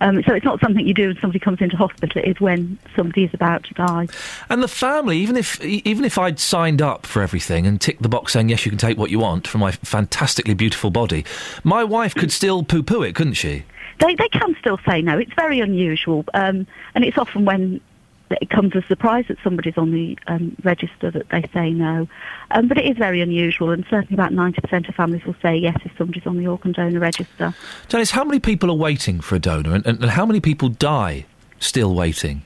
[0.00, 2.20] Um, so it's not something you do when somebody comes into hospital.
[2.22, 4.08] It is when somebody is about to die.
[4.50, 8.08] And the family, even if even if I'd signed up for everything and ticked the
[8.08, 11.24] box saying yes, you can take what you want from my fantastically beautiful body,
[11.62, 13.64] my wife could still poo-poo it, couldn't she?
[14.00, 15.16] They they can still say no.
[15.16, 17.80] It's very unusual, um, and it's often when
[18.30, 22.08] it comes as a surprise that somebody's on the um, register that they say no.
[22.50, 25.56] Um, but it is very unusual, and certainly about ninety percent of families will say
[25.56, 27.54] yes if somebody's on the organ donor register.
[27.88, 31.26] Janice, how many people are waiting for a donor, and, and how many people die
[31.58, 32.42] still waiting?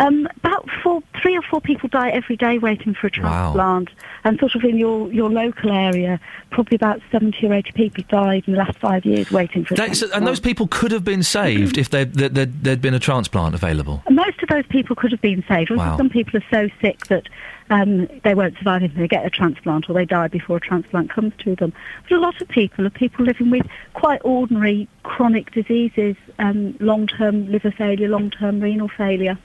[0.00, 3.52] Um, about four, three or four people die every day waiting for a Wow.
[3.52, 3.90] transplant,
[4.24, 6.18] and sort of in your, your local area,
[6.50, 9.76] probably about seventy or eighty people died in the last five years waiting for a
[9.76, 10.14] so- transplant.
[10.14, 14.02] and those people could have been saved if there there'd been a transplant available.
[14.10, 15.70] Most of those people could have been saved.
[15.70, 15.98] Wow.
[15.98, 17.28] Some people are so sick that
[17.68, 21.10] um, they won't survive if they get a transplant or they die before a transplant
[21.10, 21.72] comes to them.
[22.08, 27.52] But a lot of people are people living with quite ordinary chronic diseases, um, long-term
[27.52, 29.36] liver failure, long-term renal failure.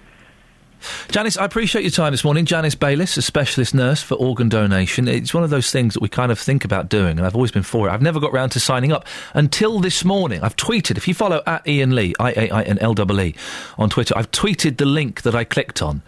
[1.10, 2.45] Janice, I appreciate your time this morning.
[2.45, 5.07] Janice Bayliss, a specialist nurse for organ donation.
[5.07, 7.52] It's one of those things that we kind of think about doing, and I've always
[7.52, 7.91] been for it.
[7.91, 10.41] I've never got round to signing up until this morning.
[10.41, 13.36] I've tweeted, if you follow at Iain Lee, I A I N L E E,
[13.78, 16.02] on Twitter, I've tweeted the link that I clicked on.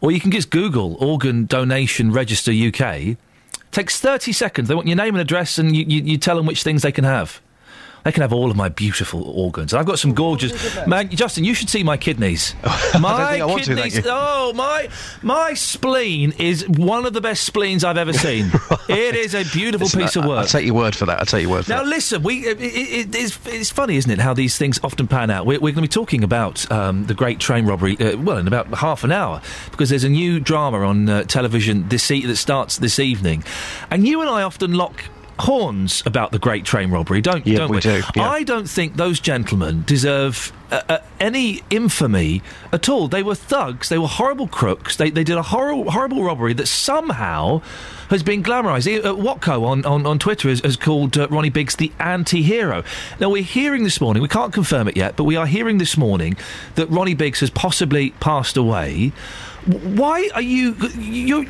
[0.00, 3.16] Or you can just Google Organ Donation Register UK.
[3.70, 4.68] takes 30 seconds.
[4.68, 6.92] They want your name and address, and you, you, you tell them which things they
[6.92, 7.40] can have.
[8.04, 9.72] They can have all of my beautiful organs.
[9.72, 10.86] I've got some gorgeous.
[10.86, 12.54] Man, Justin, you should see my kidneys.
[13.00, 13.96] My I to, kidneys.
[13.96, 14.02] you.
[14.06, 14.88] oh, my
[15.22, 18.50] my spleen is one of the best spleens I've ever seen.
[18.88, 20.38] it is a beautiful Listen, piece I- of work.
[20.40, 21.18] I'll take your word for that.
[21.18, 21.76] I'll take your word for that.
[21.76, 21.88] Now that.
[21.88, 25.46] listen, we it, it, it's, it's funny, isn't it, how these things often pan out.
[25.46, 28.46] We're, we're going to be talking about um, the great train robbery, uh, well, in
[28.46, 29.40] about half an hour,
[29.70, 33.42] because there's a new drama on uh, television this e- that starts this evening,
[33.90, 35.04] and you and I often lock
[35.38, 38.30] horns about the great train robbery, don't Yeah, don't we do, yeah.
[38.30, 40.52] I don't think those gentlemen deserve.
[40.70, 42.42] Uh, uh, any infamy
[42.72, 43.06] at all.
[43.06, 43.90] They were thugs.
[43.90, 44.96] They were horrible crooks.
[44.96, 47.60] They, they did a horrible, horrible robbery that somehow
[48.10, 49.04] has been glamorised.
[49.04, 52.82] Uh, Watco on, on, on Twitter has, has called uh, Ronnie Biggs the anti-hero.
[53.20, 54.22] Now we're hearing this morning.
[54.22, 56.36] We can't confirm it yet, but we are hearing this morning
[56.74, 59.12] that Ronnie Biggs has possibly passed away.
[59.66, 61.46] Why are you you?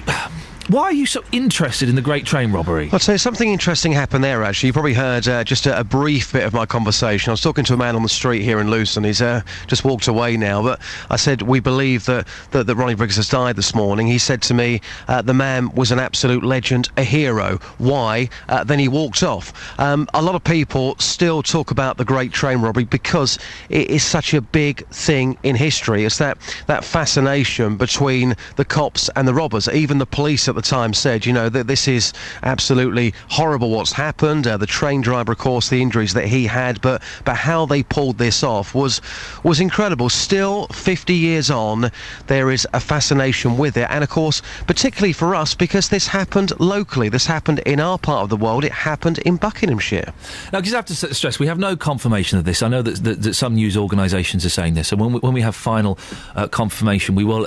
[0.69, 2.89] Why are you so interested in the Great Train Robbery?
[2.89, 4.43] Tell you something interesting happened there.
[4.43, 7.29] Actually, you probably heard uh, just a, a brief bit of my conversation.
[7.29, 9.05] I was talking to a man on the street here in Luton.
[9.05, 10.81] He's uh, just walked away now, but
[11.11, 14.07] I said we believe that, that that Ronnie Briggs has died this morning.
[14.07, 17.59] He said to me, uh, "The man was an absolute legend, a hero.
[17.77, 19.53] Why?" Uh, then he walked off.
[19.79, 23.39] Um, a lot of people still talk about the Great Train Robbery because
[23.69, 26.07] it is such a big thing in history.
[26.07, 26.39] It's that
[26.69, 29.69] that fascination between the cops and the robbers.
[29.69, 32.13] Even the police at the time said, you know, that this is
[32.43, 34.47] absolutely horrible what's happened.
[34.47, 37.83] Uh, the train driver, of course, the injuries that he had, but but how they
[37.83, 39.01] pulled this off was
[39.43, 40.09] was incredible.
[40.09, 41.91] Still, 50 years on,
[42.29, 46.53] there is a fascination with it, and of course, particularly for us, because this happened
[46.61, 47.09] locally.
[47.09, 48.65] This happened in our part of the world.
[48.65, 50.13] It happened in Buckinghamshire.
[50.53, 52.63] Now, because I have to stress, we have no confirmation of this.
[52.63, 55.33] I know that, that, that some news organisations are saying this, and when we, when
[55.33, 55.99] we have final
[56.37, 57.45] uh, confirmation, we will.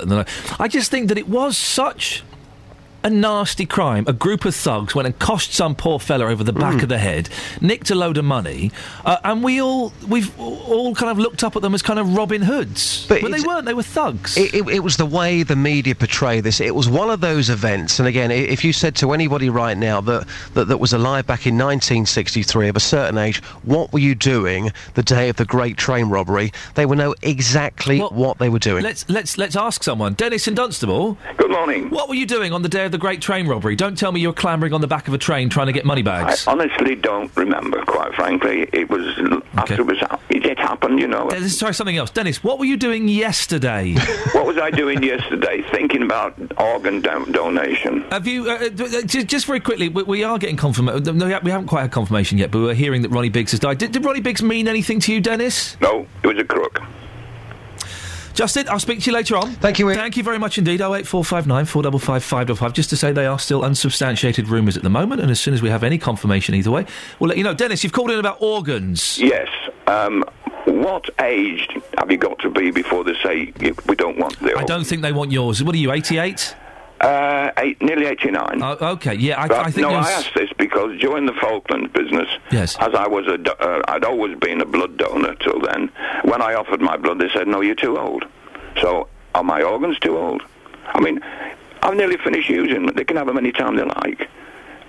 [0.58, 2.22] I just think that it was such
[3.08, 4.04] a nasty crime.
[4.06, 6.82] A group of thugs went and cost some poor fella over the back Mm.
[6.84, 7.28] of the head,
[7.60, 8.70] nicked a load of money,
[9.04, 12.14] uh, and we all we've all kind of looked up at them as kind of
[12.16, 13.64] Robin Hoods, but, they weren't.
[13.64, 14.36] They were thugs.
[14.36, 16.60] It, it, it was the way the media portray this.
[16.60, 20.00] It was one of those events, and again, if you said to anybody right now
[20.02, 24.14] that, that, that was alive back in 1963 of a certain age, what were you
[24.14, 26.52] doing the day of the Great Train Robbery?
[26.74, 28.82] They would know exactly what they were doing.
[28.84, 30.14] Let's let's let's ask someone.
[30.14, 31.16] Dennis in Dunstable.
[31.36, 31.88] Good morning.
[31.90, 33.76] What were you doing on the day of the Great Train Robbery?
[33.76, 35.84] Don't tell me you were clambering on the back of a train trying to get
[35.84, 36.46] money bags.
[36.46, 38.68] I honestly don't remember, quite frankly.
[38.72, 39.06] It was
[39.54, 39.98] after it was
[40.30, 41.26] it, happened, you know.
[41.26, 42.10] Let's try something else.
[42.10, 43.94] Dennis, what were you doing yesterday?
[44.32, 45.62] what was I doing yesterday?
[45.70, 48.02] Thinking about organ do- donation.
[48.10, 51.18] Have you, uh, d- uh, just, just very quickly, we, we are getting confirmation.
[51.18, 53.78] No, we haven't quite had confirmation yet, but we're hearing that Ronnie Biggs has died.
[53.78, 55.76] Did, did Ronnie Biggs mean anything to you, Dennis?
[55.80, 56.80] No, it was a crook.
[58.38, 59.50] Justin, I'll speak to you later on.
[59.54, 60.80] Thank you, Thank you very much indeed.
[60.80, 62.72] 08459 455 555.
[62.72, 65.60] Just to say they are still unsubstantiated rumours at the moment, and as soon as
[65.60, 66.86] we have any confirmation either way,
[67.18, 67.52] we'll let you know.
[67.52, 69.18] Dennis, you've called in about organs.
[69.18, 69.48] Yes.
[69.88, 70.22] Um,
[70.66, 71.66] what age
[71.98, 74.84] have you got to be before they say you, we don't want the I don't
[74.84, 75.64] think they want yours.
[75.64, 76.54] What are you, 88?
[77.00, 78.60] Uh, eight, nearly 89.
[78.62, 81.92] Oh, okay, yeah, I, But, I think no, I asked this because during the Falklands
[81.92, 82.76] business, Yes.
[82.80, 85.90] as I was a, do- uh, I'd always been a blood donor till then.
[86.24, 88.24] When I offered my blood, they said, "No, you're too old."
[88.80, 89.06] So,
[89.36, 90.42] are my organs too old?
[90.86, 91.20] I mean,
[91.82, 92.94] I've nearly finished using them.
[92.96, 94.28] They can have them any time they like.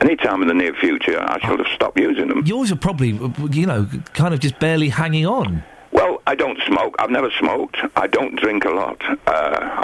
[0.01, 2.43] Any time in the near future, I shall have stopped using them.
[2.45, 3.09] Yours are probably,
[3.51, 5.61] you know, kind of just barely hanging on.
[5.91, 6.95] Well, I don't smoke.
[6.99, 7.77] I've never smoked.
[7.95, 9.01] I don't drink a lot.
[9.27, 9.31] Uh,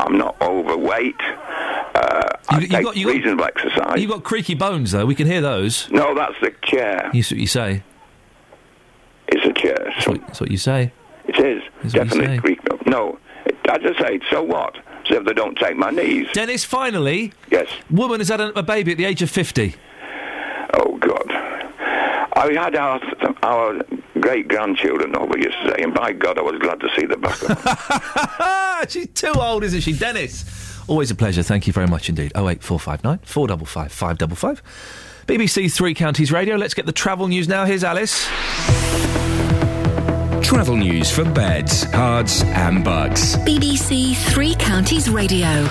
[0.06, 1.20] I'm not overweight.
[1.20, 4.00] Uh, I you take got- you got- reasonable exercise.
[4.00, 5.06] You've got creaky bones, though.
[5.06, 5.90] We can hear those.
[5.90, 7.10] No, that's the chair.
[7.14, 7.84] You, see what you say.
[9.28, 9.78] It's a chair.
[9.96, 10.92] That's what, that's what you say.
[11.28, 11.64] It is.
[11.84, 12.38] You Definitely say.
[12.38, 12.88] creak.
[12.88, 13.18] No.
[13.68, 14.76] As I say, so what?
[15.08, 16.28] So if they don't take my knees.
[16.34, 17.34] Dennis, finally.
[17.50, 17.68] Yes.
[17.90, 19.76] Woman has had a, a baby at the age of 50.
[20.76, 21.65] Oh, God.
[22.36, 23.00] I had our,
[23.44, 23.82] our
[24.20, 27.48] great grandchildren over yesterday, and by God, I was glad to see the back of
[27.48, 28.88] them.
[28.90, 29.94] She's too old, isn't she?
[29.94, 30.44] Dennis.
[30.88, 31.44] Always a pleasure.
[31.44, 32.32] Thank you very much indeed.
[32.36, 34.62] 08459 455 555.
[35.28, 36.56] BBC Three Counties Radio.
[36.56, 37.66] Let's get the travel news now.
[37.66, 38.26] Here's Alice.
[40.44, 43.36] Travel news for beds, cards, and Bucks.
[43.38, 45.68] BBC Three Counties Radio.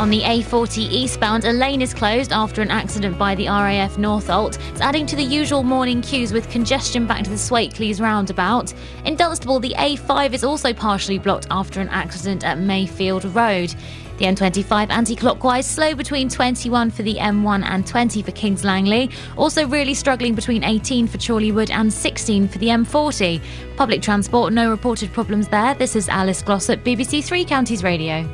[0.00, 4.58] On the A40 eastbound, a lane is closed after an accident by the RAF Northolt.
[4.70, 8.72] It's adding to the usual morning queues with congestion back to the Swakeleys roundabout.
[9.04, 13.74] In Dunstable, the A5 is also partially blocked after an accident at Mayfield Road.
[14.16, 19.10] The M25 anti-clockwise slow between 21 for the M1 and 20 for Kings Langley.
[19.36, 23.42] Also really struggling between 18 for Chorleywood and 16 for the M40.
[23.76, 25.74] Public transport, no reported problems there.
[25.74, 28.26] This is Alice Glossop, BBC Three Counties Radio.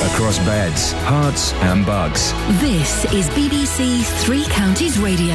[0.00, 2.30] Across beds, Herts, and Bucks.
[2.60, 5.34] This is BBC Three Counties Radio.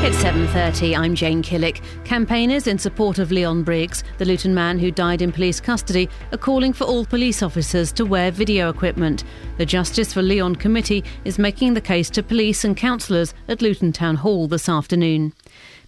[0.00, 1.82] It's 7.30, I'm Jane Killick.
[2.04, 6.38] Campaigners in support of Leon Briggs, the Luton man who died in police custody, are
[6.38, 9.24] calling for all police officers to wear video equipment.
[9.58, 13.92] The Justice for Leon Committee is making the case to police and councillors at Luton
[13.92, 15.34] Town Hall this afternoon.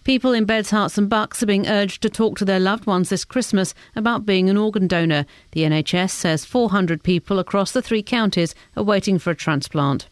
[0.03, 3.09] People in Beds, Herts and Bucks are being urged to talk to their loved ones
[3.09, 5.27] this Christmas about being an organ donor.
[5.51, 10.07] The NHS says 400 people across the three counties are waiting for a transplant.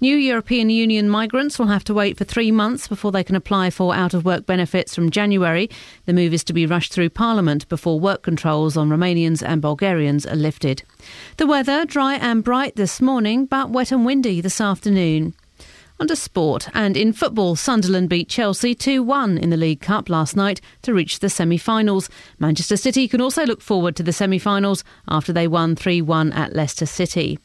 [0.00, 3.70] New European Union migrants will have to wait for three months before they can apply
[3.70, 5.70] for out of work benefits from January.
[6.06, 10.26] The move is to be rushed through Parliament before work controls on Romanians and Bulgarians
[10.26, 10.82] are lifted.
[11.36, 15.34] The weather dry and bright this morning, but wet and windy this afternoon.
[16.00, 20.36] Under sport and in football, Sunderland beat Chelsea 2 1 in the League Cup last
[20.36, 22.08] night to reach the semi finals.
[22.38, 26.32] Manchester City can also look forward to the semi finals after they won 3 1
[26.32, 27.36] at Leicester City.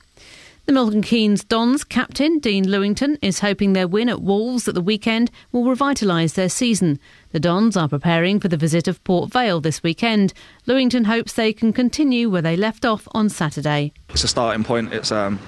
[0.68, 4.82] The Milton Keynes Dons captain, Dean Lewington, is hoping their win at Wolves at the
[4.82, 7.00] weekend will revitalise their season.
[7.32, 10.32] The Dons are preparing for the visit of Port Vale this weekend.
[10.68, 13.92] Lewington hopes they can continue where they left off on Saturday.
[14.10, 14.94] It's a starting point.
[14.94, 15.40] It's um,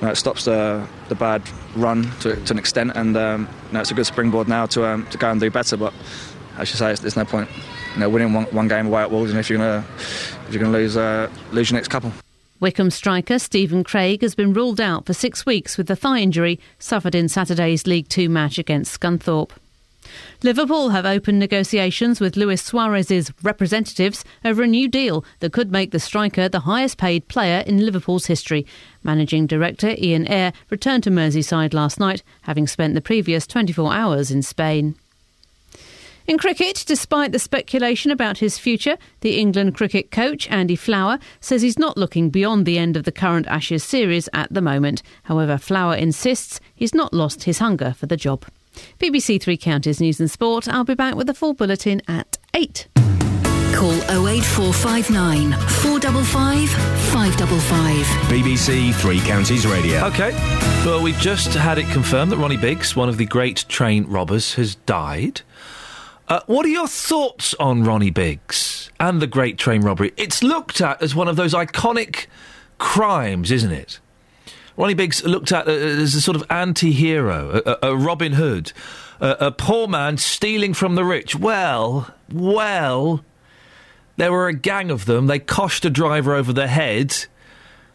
[0.00, 1.42] you know, it stops the the bad
[1.76, 4.86] run to, to an extent, and um, you know, it's a good springboard now to
[4.86, 5.76] um, to go and do better.
[5.76, 5.92] But
[6.56, 7.48] as you say, there's no point.
[7.94, 9.84] You know, winning one, one game away at and if you're gonna
[10.50, 12.12] you're going to lose uh, lose your next couple.
[12.60, 16.60] Wycombe striker Stephen Craig has been ruled out for six weeks with the thigh injury
[16.78, 19.50] suffered in Saturday's League Two match against Scunthorpe.
[20.42, 25.90] Liverpool have opened negotiations with Luis Suarez's representatives over a new deal that could make
[25.90, 28.66] the striker the highest paid player in Liverpool's history.
[29.02, 34.30] Managing director Ian Ayre returned to Merseyside last night, having spent the previous 24 hours
[34.30, 34.94] in Spain.
[36.26, 41.62] In cricket, despite the speculation about his future, the England cricket coach Andy Flower says
[41.62, 45.02] he's not looking beyond the end of the current Ashes series at the moment.
[45.24, 48.44] However, Flower insists he's not lost his hunger for the job.
[48.98, 50.68] BBC Three Counties News and Sport.
[50.68, 52.88] I'll be back with a full bulletin at 8.
[53.74, 53.92] Call
[54.28, 56.68] 08459 455
[57.12, 58.06] 555.
[58.28, 60.04] BBC Three Counties Radio.
[60.06, 60.32] Okay.
[60.84, 64.54] Well, we've just had it confirmed that Ronnie Biggs, one of the great train robbers,
[64.54, 65.42] has died.
[66.28, 70.12] Uh, what are your thoughts on Ronnie Biggs and the Great Train Robbery?
[70.16, 72.26] It's looked at as one of those iconic
[72.78, 73.98] crimes, isn't it?
[74.80, 78.72] Ronnie Biggs looked at uh, as a sort of anti-hero, a, a Robin Hood,
[79.20, 81.36] a, a poor man stealing from the rich.
[81.36, 83.22] Well, well,
[84.16, 85.26] there were a gang of them.
[85.26, 87.26] They coshed a driver over the head.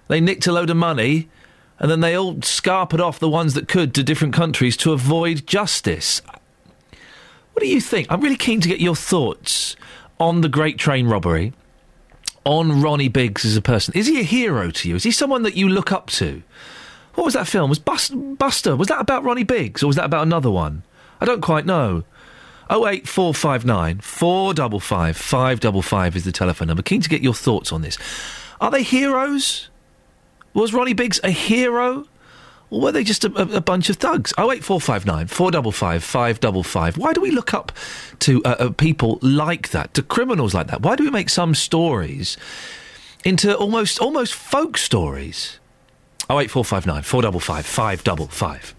[0.10, 1.28] They nicked a load of money,
[1.80, 5.48] and then they all scarpered off the ones that could to different countries to avoid
[5.48, 6.22] justice.
[7.54, 8.06] What do you think?
[8.12, 9.76] I'm really keen to get your thoughts
[10.20, 11.52] on the Great Train Robbery,
[12.44, 13.96] on Ronnie Biggs as a person.
[13.98, 14.96] Is he a hero to you?
[14.98, 16.44] Is he someone that you look up to?
[17.16, 17.70] What was that film?
[17.70, 18.76] Was Bus- Buster?
[18.76, 20.84] Was that about Ronnie Biggs or was that about another one?
[21.20, 22.04] I don't quite know.
[22.70, 26.84] 08459 455 555 is the telephone number.
[26.84, 27.98] Keen to get your thoughts on this.
[28.60, 29.70] Are they heroes?
[30.54, 32.06] Was Ronnie Biggs a hero?
[32.72, 34.34] Or were they just a, a, a bunch of thugs?
[34.38, 36.98] 08459 455 555.
[36.98, 37.72] Why do we look up
[38.20, 40.82] to uh, uh, people like that, to criminals like that?
[40.82, 42.36] Why do we make some stories
[43.24, 45.60] into almost almost folk stories?
[46.30, 48.76] 08459 455 555.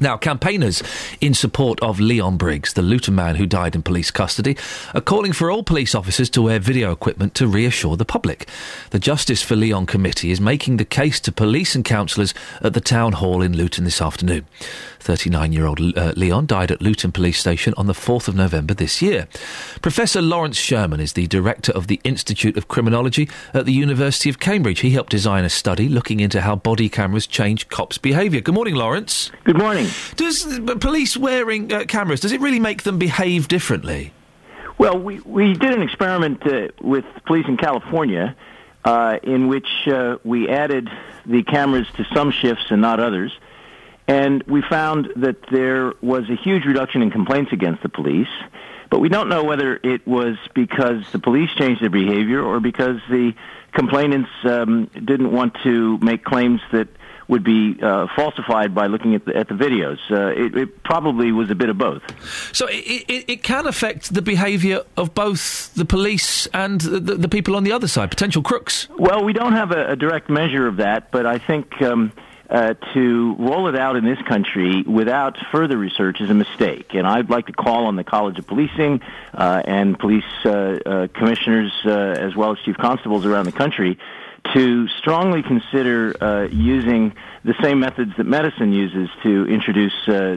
[0.00, 0.82] Now, campaigners
[1.20, 4.56] in support of Leon Briggs, the Luton man who died in police custody,
[4.94, 8.48] are calling for all police officers to wear video equipment to reassure the public.
[8.90, 12.80] The Justice for Leon Committee is making the case to police and councillors at the
[12.80, 14.46] town hall in Luton this afternoon.
[15.02, 18.72] 39 year old uh, Leon died at Luton Police Station on the 4th of November
[18.72, 19.26] this year.
[19.82, 24.38] Professor Lawrence Sherman is the director of the Institute of Criminology at the University of
[24.38, 24.80] Cambridge.
[24.80, 28.40] He helped design a study looking into how body cameras change cops' behaviour.
[28.40, 29.30] Good morning, Lawrence.
[29.44, 29.88] Good morning.
[30.16, 34.12] Does police wearing uh, cameras, does it really make them behave differently?
[34.78, 38.34] Well, we, we did an experiment uh, with police in California
[38.84, 40.88] uh, in which uh, we added
[41.26, 43.32] the cameras to some shifts and not others.
[44.08, 48.28] And we found that there was a huge reduction in complaints against the police.
[48.90, 53.00] But we don't know whether it was because the police changed their behavior or because
[53.08, 53.32] the
[53.72, 56.88] complainants um, didn't want to make claims that
[57.28, 59.98] would be uh, falsified by looking at the, at the videos.
[60.10, 62.02] Uh, it, it, probably was a bit of both.
[62.54, 67.28] So it, it, it can affect the behaviour of both the police and the, the,
[67.28, 68.88] people on the other side, potential crooks.
[68.98, 71.80] Well, we don't have a, a direct measure of that, but I think.
[71.80, 72.12] Um,
[72.52, 76.92] uh, to roll it out in this country without further research is a mistake.
[76.92, 79.00] And I'd like to call on the College of Policing
[79.32, 80.50] uh, and police uh,
[80.84, 83.98] uh commissioners, uh, as well as chief constables around the country,
[84.52, 89.94] to strongly consider uh, using the same methods that medicine uses to introduce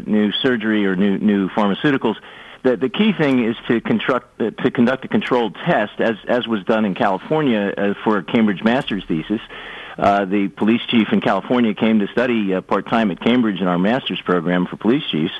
[0.07, 2.15] new surgery or new new pharmaceuticals.
[2.63, 6.63] The, the key thing is to, construct, to conduct a controlled test, as, as was
[6.63, 9.41] done in California for a Cambridge master's thesis,
[9.97, 13.67] uh, the police chief in California came to study uh, part time at Cambridge in
[13.67, 15.33] our master's program for police chiefs,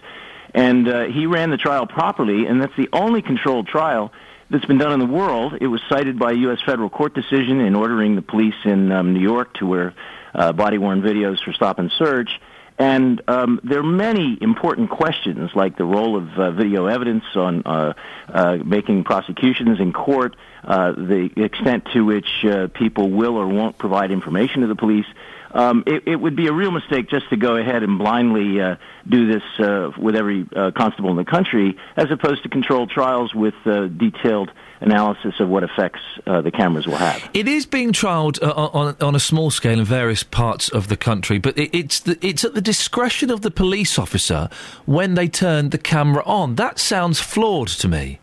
[0.54, 4.12] and uh, he ran the trial properly, and that's the only controlled trial
[4.50, 5.58] that's been done in the world.
[5.60, 6.60] It was cited by a U.S.
[6.66, 9.94] federal court decision in ordering the police in um, New York to wear
[10.34, 12.30] uh, body worn videos for stop and search.
[12.78, 17.64] And um, there are many important questions, like the role of uh, video evidence on
[17.66, 17.94] uh,
[18.28, 20.36] uh, making prosecutions in court,
[20.66, 25.06] uh, the extent to which uh, people will or won't provide information to the police.
[25.52, 28.76] Um, it, it, would be a real mistake just to go ahead and blindly uh,
[29.08, 33.34] do this uh, with every uh, constable in the country, as opposed to controlled trials
[33.34, 34.52] with uh, detailed
[34.82, 37.30] analysis of what effects uh, the cameras will have.
[37.34, 41.38] It is being trialled on, on a small scale in various parts of the country,
[41.38, 44.50] but it, it's the, it's at the discretion of the police officer
[44.86, 46.56] when they turn the camera on.
[46.56, 48.20] That sounds flawed to me.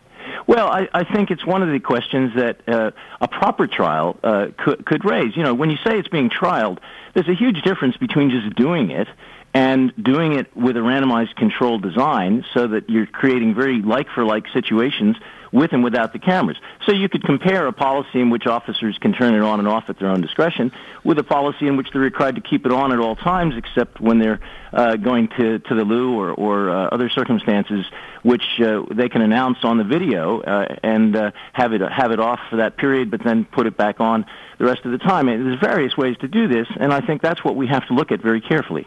[0.47, 2.91] Well, I, I think it's one of the questions that uh,
[3.21, 5.37] a proper trial uh, could, could raise.
[5.37, 6.79] You know, when you say it's being trialed,
[7.15, 9.09] there's a huge difference between just doing it
[9.55, 14.25] and doing it with a randomized controlled design so that you're creating very like for
[14.25, 15.17] like situations
[15.53, 16.57] with and without the cameras.
[16.87, 19.85] So you could compare a policy in which officers can turn it on and off
[19.89, 20.73] at their own discretion
[21.05, 24.01] with a policy in which they're required to keep it on at all times except
[24.01, 24.41] when they're
[24.73, 27.85] uh, going to, to the loo or, or uh, other circumstances
[28.23, 32.21] which uh, they can announce on the video uh, and uh, have it have it
[32.21, 34.25] off for that period but then put it back on
[34.59, 35.29] the rest of the time.
[35.29, 37.95] And there's various ways to do this and I think that's what we have to
[37.95, 38.87] look at very carefully.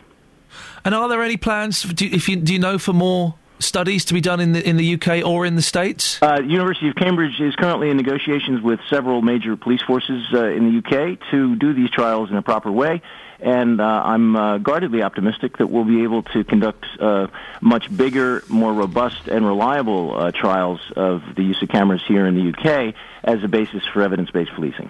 [0.83, 1.83] And are there any plans?
[1.83, 4.77] Do, if you, do you know for more studies to be done in the in
[4.77, 6.21] the UK or in the states?
[6.21, 10.65] Uh, University of Cambridge is currently in negotiations with several major police forces uh, in
[10.65, 13.01] the UK to do these trials in a proper way.
[13.39, 17.27] And uh, I'm uh, guardedly optimistic that we'll be able to conduct uh,
[17.61, 22.35] much bigger, more robust, and reliable uh, trials of the use of cameras here in
[22.35, 24.89] the UK as a basis for evidence-based policing.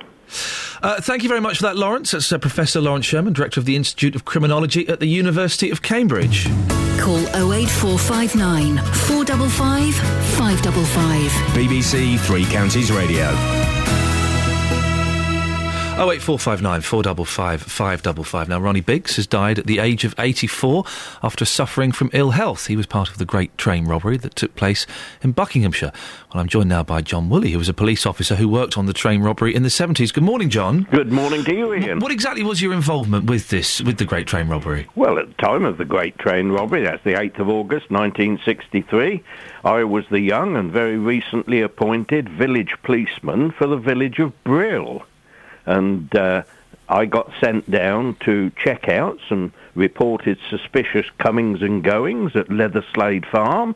[0.82, 2.12] Uh, thank you very much for that, Lawrence.
[2.12, 5.82] That's uh, Professor Lawrence Sherman, Director of the Institute of Criminology at the University of
[5.82, 6.46] Cambridge.
[7.00, 7.20] Call
[7.54, 9.96] 08459 455
[10.38, 11.32] 555.
[11.54, 13.75] BBC Three Counties Radio.
[15.98, 18.50] 08459 455 555.
[18.50, 20.84] Now, Ronnie Biggs has died at the age of 84
[21.24, 22.68] after suffering from ill health.
[22.68, 24.86] He was part of the great train robbery that took place
[25.22, 25.94] in Buckinghamshire.
[26.34, 28.88] Well, I'm joined now by John Woolley, who was a police officer who worked on
[28.88, 30.14] the train robbery in the 70s.
[30.14, 30.86] Good morning, John.
[30.92, 32.02] Good morning to you, Iain.
[32.02, 34.90] What exactly was your involvement with this, with the great train robbery?
[34.96, 39.24] Well, at the time of the great train robbery, that's the 8th of August 1963,
[39.64, 45.06] I was the young and very recently appointed village policeman for the village of Brill.
[45.66, 46.44] And uh,
[46.88, 53.26] I got sent down to check out some reported suspicious comings and goings at Leatherslade
[53.30, 53.76] Farm.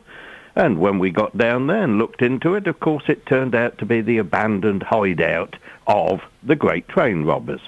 [0.56, 3.78] And when we got down there and looked into it, of course, it turned out
[3.78, 5.56] to be the abandoned hideout
[5.86, 7.60] of the Great Train Robbers.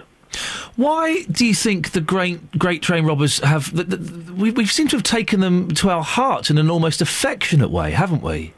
[0.77, 3.75] Why do you think the great great train robbers have?
[3.75, 7.03] The, the, we, we seem to have taken them to our hearts in an almost
[7.03, 8.55] affectionate way, haven't we?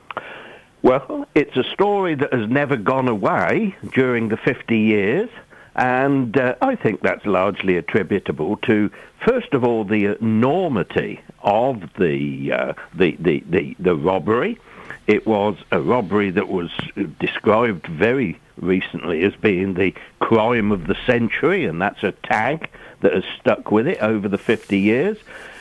[0.82, 5.30] Well, it's a story that has never gone away during the 50 years.
[5.74, 8.90] And uh, I think that's largely attributable to,
[9.26, 14.58] first of all, the enormity of the, uh, the, the, the, the robbery.
[15.06, 16.70] It was a robbery that was
[17.18, 22.70] described very recently as being the crime of the century, and that's a tag
[23.00, 25.18] that has stuck with it over the 50 years.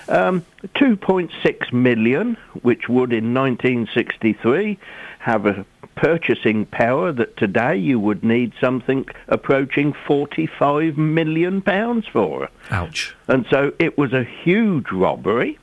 [0.07, 0.45] Um,
[0.75, 4.77] 2.6 million, which would in 1963
[5.19, 5.65] have a
[5.95, 12.49] purchasing power that today you would need something approaching 45 million pounds for.
[12.71, 13.15] Ouch.
[13.27, 15.59] And so it was a huge robbery.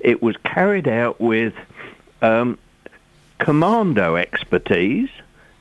[0.00, 1.54] It was carried out with
[2.22, 2.58] um,
[3.38, 5.10] commando expertise.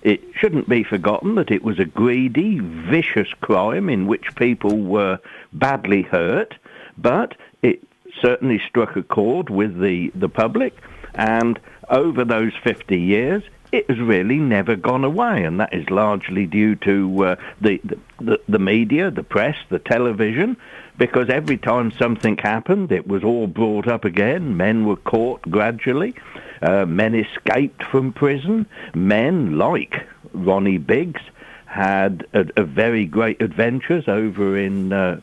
[0.02, 5.20] It shouldn't be forgotten that it was a greedy, vicious crime in which people were
[5.54, 6.56] badly hurt,
[6.98, 7.82] but it
[8.22, 10.76] certainly struck a chord with the, the public,
[11.16, 11.60] and
[11.90, 13.44] over those 50 years,
[13.74, 17.82] it has really never gone away, and that is largely due to uh, the,
[18.20, 20.56] the the media, the press, the television,
[20.98, 24.56] because every time something happened, it was all brought up again.
[24.56, 26.14] Men were caught gradually.
[26.62, 28.68] Uh, men escaped from prison.
[28.94, 31.22] Men like Ronnie Biggs
[31.66, 35.20] had a, a very great adventures over in uh,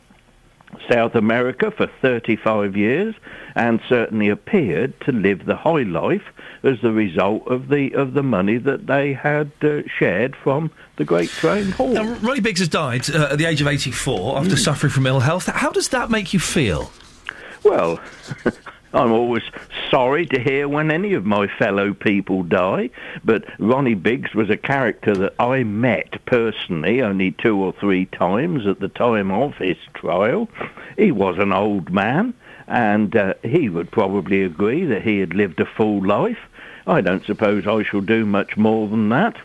[0.89, 3.15] South America for 35 years
[3.55, 6.23] and certainly appeared to live the high life
[6.63, 11.05] as the result of the of the money that they had uh, shared from the
[11.05, 11.89] Great Train Haul.
[11.89, 15.21] Now, Ronnie Biggs has died uh, at the age of 84 after suffering from ill
[15.21, 15.47] health.
[15.47, 16.91] How does that make you feel?
[17.63, 17.99] Well,
[18.93, 19.43] I'm always
[19.89, 22.89] sorry to hear when any of my fellow people die,
[23.23, 28.67] but Ronnie Biggs was a character that I met personally only two or three times
[28.67, 30.49] at the time of his trial.
[30.97, 32.33] He was an old man,
[32.67, 36.39] and uh, he would probably agree that he had lived a full life.
[36.85, 39.37] I don't suppose I shall do much more than that.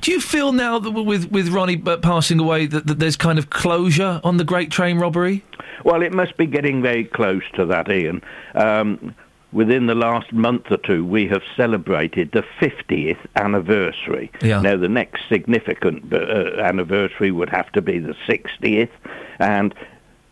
[0.00, 3.50] Do you feel now that with with Ronnie passing away that, that there's kind of
[3.50, 5.44] closure on the Great Train robbery?
[5.84, 8.22] Well, it must be getting very close to that, Iain.
[8.54, 9.14] Um,
[9.52, 14.30] within the last month or two, we have celebrated the 50th anniversary.
[14.42, 14.60] Yeah.
[14.60, 18.90] Now, the next significant uh, anniversary would have to be the 60th,
[19.38, 19.74] and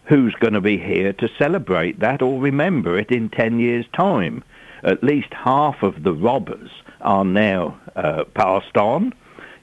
[0.04, 4.42] who's going to be here to celebrate that or remember it in 10 years' time?
[4.82, 9.12] At least half of the robbers are now uh, passed on.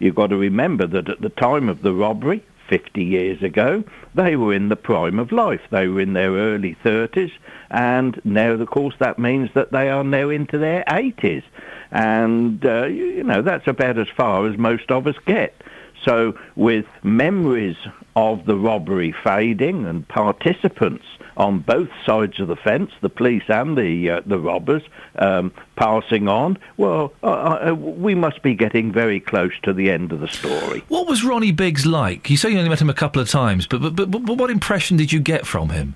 [0.03, 4.35] You've got to remember that at the time of the robbery, 50 years ago, they
[4.35, 5.61] were in the prime of life.
[5.71, 7.31] They were in their early 30s,
[7.71, 11.43] and now, of course, that means that they are now into their 80s.
[11.91, 15.55] And, uh, you know, that's about as far as most of us get.
[16.03, 17.77] So with memories
[18.17, 21.05] of the robbery fading and participants
[21.37, 24.83] on both sides of the fence, the police and the uh, the robbers,
[25.19, 26.57] um, passing on.
[26.77, 30.83] Well, uh, uh, we must be getting very close to the end of the story.
[30.87, 32.29] What was Ronnie Biggs like?
[32.29, 34.49] You say you only met him a couple of times, but but, but, but what
[34.49, 35.95] impression did you get from him?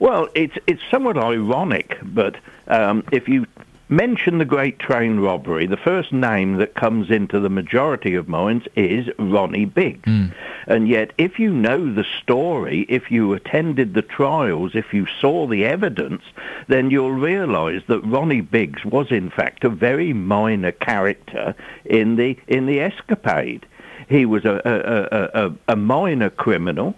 [0.00, 2.36] Well, it's it's somewhat ironic, but
[2.68, 3.46] um, if you
[3.88, 8.66] mention the Great Train Robbery, the first name that comes into the majority of minds
[8.76, 10.08] is Ronnie Biggs.
[10.66, 15.46] And yet, if you know the story, if you attended the trials, if you saw
[15.46, 16.22] the evidence,
[16.66, 21.54] then you'll realise that Ronnie Biggs was in fact a very minor character
[21.84, 23.64] in the in the escapade.
[24.08, 26.94] He was a a, a, a, a minor criminal,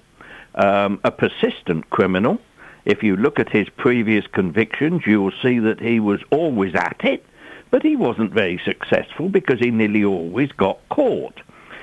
[0.57, 2.41] um, a persistent criminal.
[2.85, 7.01] If you look at his previous convictions, you will see that he was always at
[7.05, 7.25] it,
[7.71, 11.41] but he wasn't very successful because he nearly always got caught.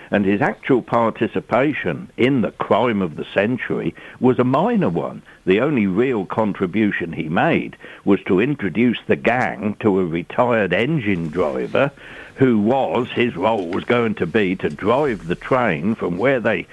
[0.09, 5.21] And his actual participation in the crime of the century was a minor one.
[5.45, 7.75] The only real contribution he made
[8.05, 11.91] was to introduce the gang to a retired engine driver
[12.35, 16.67] who was, his role was going to be to drive the train from where they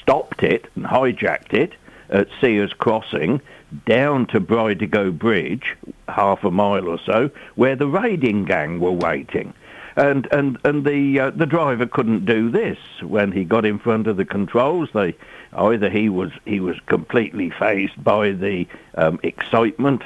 [0.00, 1.72] stopped it and hijacked it
[2.10, 3.40] at Sears Crossing
[3.86, 5.76] down to Bridego Bridge,
[6.08, 9.52] half a mile or so, where the raiding gang were waiting.
[9.96, 14.06] And and and the uh, the driver couldn't do this when he got in front
[14.06, 14.90] of the controls.
[14.94, 15.16] They
[15.56, 20.02] either he was he was completely phased by the um, excitement,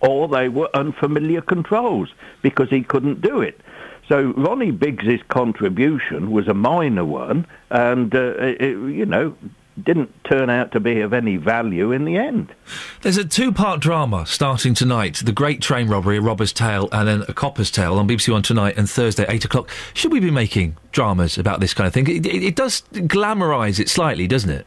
[0.00, 2.12] or they were unfamiliar controls
[2.42, 3.58] because he couldn't do it.
[4.06, 9.34] So Ronnie Biggs's contribution was a minor one, and uh, it, you know
[9.82, 12.54] didn't turn out to be of any value in the end.
[13.02, 17.22] There's a two-part drama starting tonight: the Great Train Robbery, a Robber's Tale, and then
[17.28, 19.70] a Copper's Tale on BBC One tonight and Thursday, eight o'clock.
[19.94, 22.08] Should we be making dramas about this kind of thing?
[22.08, 24.66] It, it, it does glamorise it slightly, doesn't it?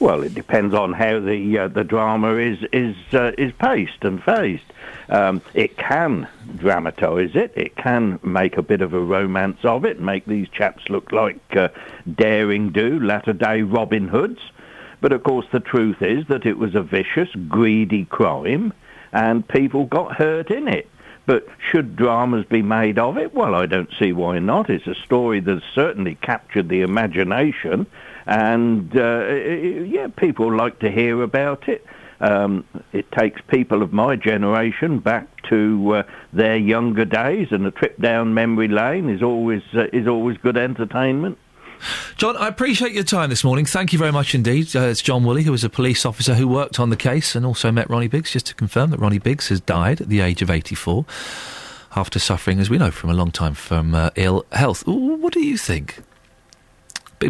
[0.00, 4.22] Well, it depends on how the uh, the drama is is uh, is paced and
[4.22, 4.64] phased.
[5.12, 6.26] Um, it can
[6.56, 7.52] dramatise it.
[7.54, 11.38] It can make a bit of a romance of it, make these chaps look like
[11.54, 11.68] uh,
[12.14, 14.40] daring do, latter day Robin Hoods.
[15.02, 18.72] But of course, the truth is that it was a vicious, greedy crime,
[19.12, 20.88] and people got hurt in it.
[21.26, 23.34] But should dramas be made of it?
[23.34, 24.70] Well, I don't see why not.
[24.70, 27.86] It's a story that's certainly captured the imagination,
[28.24, 31.84] and uh, yeah, people like to hear about it.
[32.22, 37.72] Um, it takes people of my generation back to uh, their younger days, and a
[37.72, 41.36] trip down memory lane is always uh, is always good entertainment.
[42.16, 43.66] John, I appreciate your time this morning.
[43.66, 44.74] Thank you very much indeed.
[44.74, 47.44] Uh, it's John Woolley, who was a police officer who worked on the case and
[47.44, 50.42] also met Ronnie Biggs, just to confirm that Ronnie Biggs has died at the age
[50.42, 51.04] of 84
[51.96, 54.86] after suffering, as we know, from a long time from uh, ill health.
[54.86, 55.98] What do you think?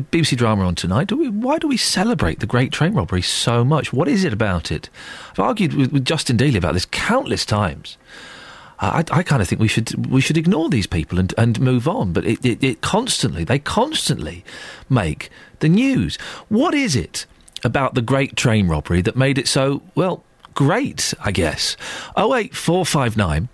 [0.01, 1.09] BBC drama on tonight.
[1.09, 3.93] Do we, why do we celebrate the Great Train Robbery so much?
[3.93, 4.89] What is it about it?
[5.33, 7.97] I've argued with, with Justin Dealey about this countless times.
[8.83, 11.87] I, I kind of think we should we should ignore these people and, and move
[11.87, 12.13] on.
[12.13, 14.45] But it, it, it constantly they constantly
[14.91, 16.17] make the news.
[16.49, 17.25] What is it
[17.63, 20.25] about the Great Train Robbery that made it so well
[20.55, 21.15] great?
[21.23, 21.77] I guess.
[22.17, 23.49] Oh eight four five nine.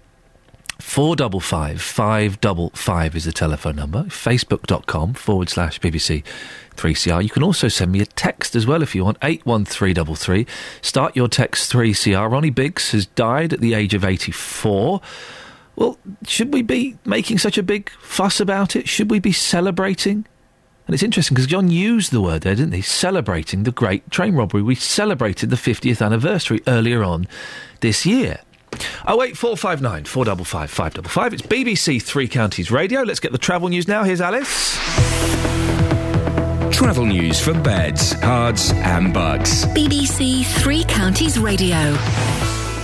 [0.79, 4.05] Four double five five double five is the telephone number.
[4.05, 6.23] Facebook.com forward slash BBC
[6.77, 7.23] 3CR.
[7.23, 9.19] You can also send me a text as well if you want.
[9.21, 10.47] 81333.
[10.81, 12.31] Start your text 3CR.
[12.31, 15.01] Ronnie Biggs has died at the age of 84.
[15.75, 18.89] Well, should we be making such a big fuss about it?
[18.89, 20.27] Should we be celebrating?
[20.87, 22.81] And it's interesting because John used the word there, didn't he?
[22.83, 24.63] Celebrating the great train robbery.
[24.63, 27.29] We celebrated the 50th anniversary earlier on
[27.81, 28.41] this year.
[29.07, 31.33] Oh eight four five nine four double five five double five.
[31.33, 33.03] It's BBC Three Counties Radio.
[33.03, 34.03] Let's get the travel news now.
[34.05, 34.77] Here's Alice.
[36.75, 39.65] Travel news for beds, Herts, and Bucks.
[39.67, 41.97] BBC Three Counties Radio.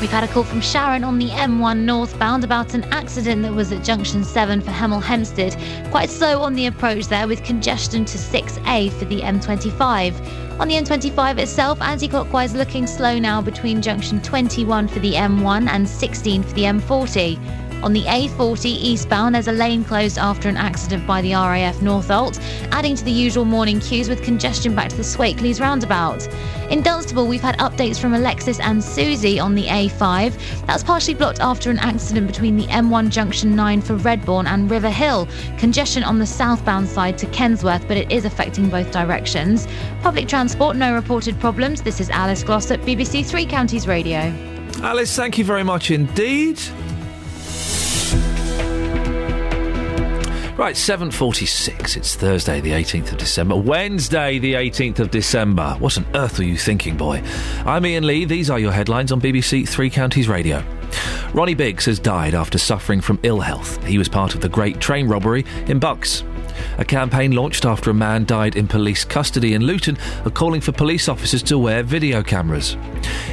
[0.00, 3.72] We've had a call from Sharon on the M1 northbound about an accident that was
[3.72, 5.56] at junction 7 for Hemel Hempstead.
[5.90, 10.60] Quite slow on the approach there with congestion to 6A for the M25.
[10.60, 15.68] On the M25 itself, anti clockwise looking slow now between junction 21 for the M1
[15.68, 17.63] and 16 for the M40.
[17.84, 22.40] On the A40 eastbound, there's a lane closed after an accident by the RAF Northolt,
[22.72, 26.26] adding to the usual morning queues with congestion back to the Swakeleys roundabout.
[26.70, 30.66] In Dunstable, we've had updates from Alexis and Susie on the A5.
[30.66, 34.88] That's partially blocked after an accident between the M1 Junction 9 for Redbourn and River
[34.88, 35.28] Hill.
[35.58, 39.68] Congestion on the southbound side to Kensworth, but it is affecting both directions.
[40.00, 41.82] Public transport, no reported problems.
[41.82, 44.32] This is Alice Glossop BBC Three Counties Radio.
[44.80, 46.58] Alice, thank you very much indeed.
[50.56, 51.96] Right, 7.46.
[51.96, 53.56] It's Thursday, the 18th of December.
[53.56, 55.74] Wednesday, the 18th of December.
[55.80, 57.22] What on earth are you thinking, boy?
[57.66, 58.24] I'm Iain Lee.
[58.24, 60.64] These are your headlines on BBC Three Counties Radio.
[61.34, 63.84] Ronnie Biggs has died after suffering from ill health.
[63.84, 66.22] He was part of the great train robbery in Bucks.
[66.78, 70.72] A campaign launched after a man died in police custody in Luton are calling for
[70.72, 72.76] police officers to wear video cameras.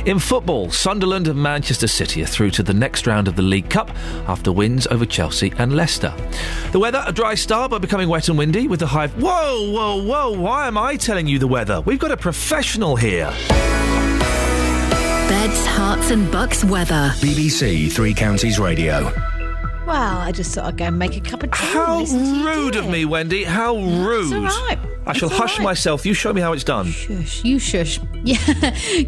[0.05, 3.69] In football, Sunderland and Manchester City are through to the next round of the League
[3.69, 3.89] Cup
[4.27, 6.13] after wins over Chelsea and Leicester.
[6.71, 9.07] The weather, a dry start but becoming wet and windy with the high.
[9.07, 11.81] Whoa, whoa, whoa, why am I telling you the weather?
[11.81, 13.33] We've got a professional here.
[15.27, 17.11] Beds, Herts, and bucks weather.
[17.19, 19.30] BBC Three Counties Radio.
[19.91, 21.57] Well, I just thought I'd go and make a cup of tea.
[21.65, 23.43] How listen to you rude of me, Wendy.
[23.43, 24.31] How rude.
[24.31, 24.79] It's all right.
[25.05, 25.63] I shall hush right.
[25.63, 26.05] myself.
[26.05, 26.85] You show me how it's done.
[26.87, 27.99] Shush, you shush.
[28.23, 28.37] Yeah.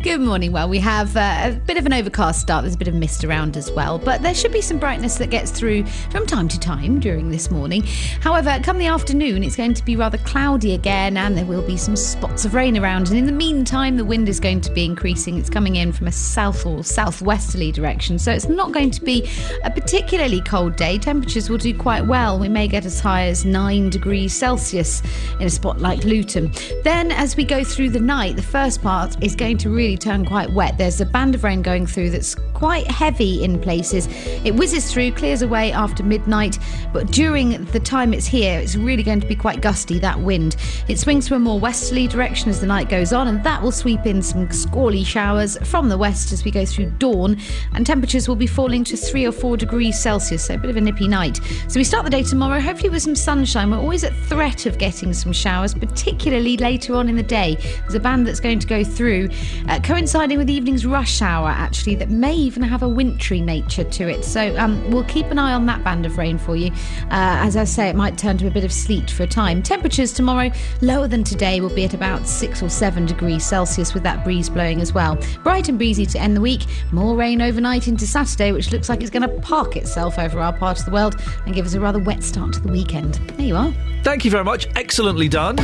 [0.02, 0.52] Good morning.
[0.52, 2.64] Well, we have uh, a bit of an overcast start.
[2.64, 5.30] There's a bit of mist around as well, but there should be some brightness that
[5.30, 7.84] gets through from time to time during this morning.
[8.22, 11.78] However, come the afternoon, it's going to be rather cloudy again, and there will be
[11.78, 13.10] some spots of rain around.
[13.10, 15.38] And in the meantime, the wind is going to be increasing.
[15.38, 19.30] It's coming in from a south or southwesterly direction, so it's not going to be
[19.64, 20.98] a particularly cold day.
[20.98, 22.40] Temperatures will do quite well.
[22.40, 25.03] We may get as high as nine degrees Celsius
[25.40, 26.51] in a spot like Luton.
[26.84, 30.26] Then, as we go through the night, the first part is going to really turn
[30.26, 30.77] quite wet.
[30.80, 34.07] There's a band of rain going through that's quite heavy in places.
[34.45, 36.57] It whizzes through, clears away after midnight,
[36.93, 40.55] but during the time it's here, it's really going to be quite gusty, that wind.
[40.88, 43.73] It swings to a more westerly direction as the night goes on, and that will
[43.73, 47.38] sweep in some squally showers from the west as we go through dawn,
[47.73, 50.77] and temperatures will be falling to three or four degrees Celsius, so a bit of
[50.77, 51.41] a nippy night.
[51.68, 53.69] So we start the day tomorrow, hopefully with some sunshine.
[53.69, 57.55] We're always at threat of getting some showers, particularly later on in the day.
[57.81, 59.29] There's a band that's going to go through,
[59.69, 63.83] uh, coinciding with the evening's rush hour, actually, that may even have a wintry nature
[63.83, 64.23] to it.
[64.23, 66.71] So um, we'll keep an eye on that band of rain for you.
[67.11, 69.61] Uh, as I say, it might turn to a bit of sleet for a time.
[69.61, 70.51] Temperatures tomorrow
[70.81, 74.49] lower than today will be at about six or seven degrees Celsius with that breeze
[74.49, 75.17] blowing as well.
[75.43, 76.65] Bright and breezy to end the week.
[76.91, 80.53] More rain overnight into Saturday, which looks like it's going to park itself over our
[80.53, 83.15] part of the world and give us a rather wet start to the weekend.
[83.37, 83.73] There you are.
[84.03, 84.67] Thank you very much.
[84.75, 85.57] Excellently done.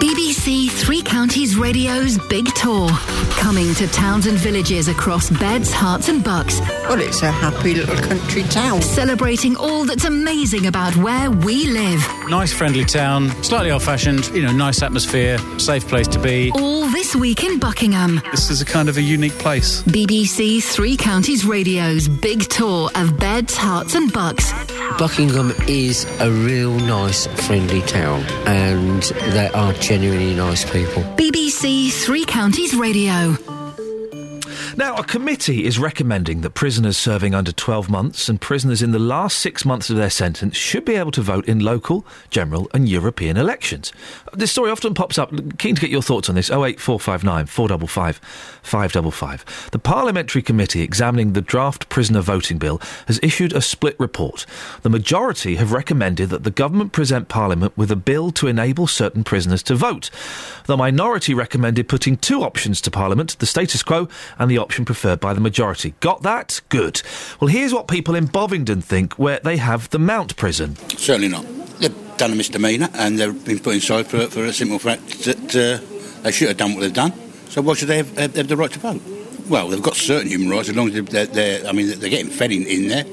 [0.00, 2.88] BBC Three Counties Radio's Big Tour.
[3.38, 6.60] Coming to towns and villages across Beds, Herts, and Bucks.
[6.88, 8.82] Well, it's a happy little country town.
[8.82, 12.04] Celebrating all that's amazing about where we live.
[12.28, 16.50] Nice, friendly town, slightly old fashioned, you know, nice atmosphere, safe place to be.
[16.56, 18.20] All this week in Buckingham.
[18.32, 19.82] This is a kind of a unique place.
[19.84, 24.52] BBC Three Counties Radio's Big Tour of Beds, Herts, and Bucks.
[24.98, 29.02] Buckingham is a real nice, friendly town, and
[29.32, 31.02] they are genuinely nice people.
[31.16, 33.57] BBC Three Counties Radio tomorrow.
[34.78, 39.00] Now, a committee is recommending that prisoners serving under 12 months and prisoners in the
[39.00, 42.88] last six months of their sentence should be able to vote in local, general, and
[42.88, 43.92] European elections.
[44.32, 45.32] This story often pops up.
[45.58, 46.48] Keen to get your thoughts on this.
[46.48, 48.20] 08459 455
[48.62, 49.70] 555.
[49.72, 54.46] The Parliamentary Committee examining the draft prisoner voting bill has issued a split report.
[54.82, 59.24] The majority have recommended that the government present Parliament with a bill to enable certain
[59.24, 60.08] prisoners to vote.
[60.66, 65.20] The minority recommended putting two options to Parliament the status quo and the option preferred
[65.20, 65.94] by the majority.
[66.00, 66.60] Got that?
[66.68, 67.02] Good.
[67.40, 70.76] Well, here's what people in Bovingdon think where they have the Mount prison.
[70.96, 71.44] Certainly not.
[71.80, 75.56] They've done a misdemeanour and they've been put inside for, for a simple fact that
[75.56, 77.12] uh, they should have done what they've done.
[77.48, 79.02] So why should they have, have, have the right to vote?
[79.48, 82.30] Well, they've got certain human rights as long as they're, they're I mean, they're getting
[82.30, 83.04] fed in, in there.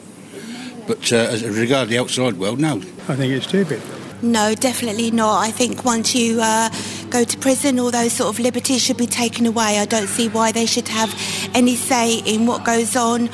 [0.87, 2.77] But uh, as regards the outside world, no.
[3.07, 3.81] I think it's stupid.
[4.25, 5.37] No, definitely not.
[5.37, 6.69] I think once you uh,
[7.11, 9.77] go to prison, all those sort of liberties should be taken away.
[9.77, 11.13] I don't see why they should have
[11.53, 13.29] any say in what goes on.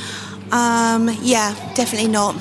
[0.51, 2.35] Um, yeah, definitely not.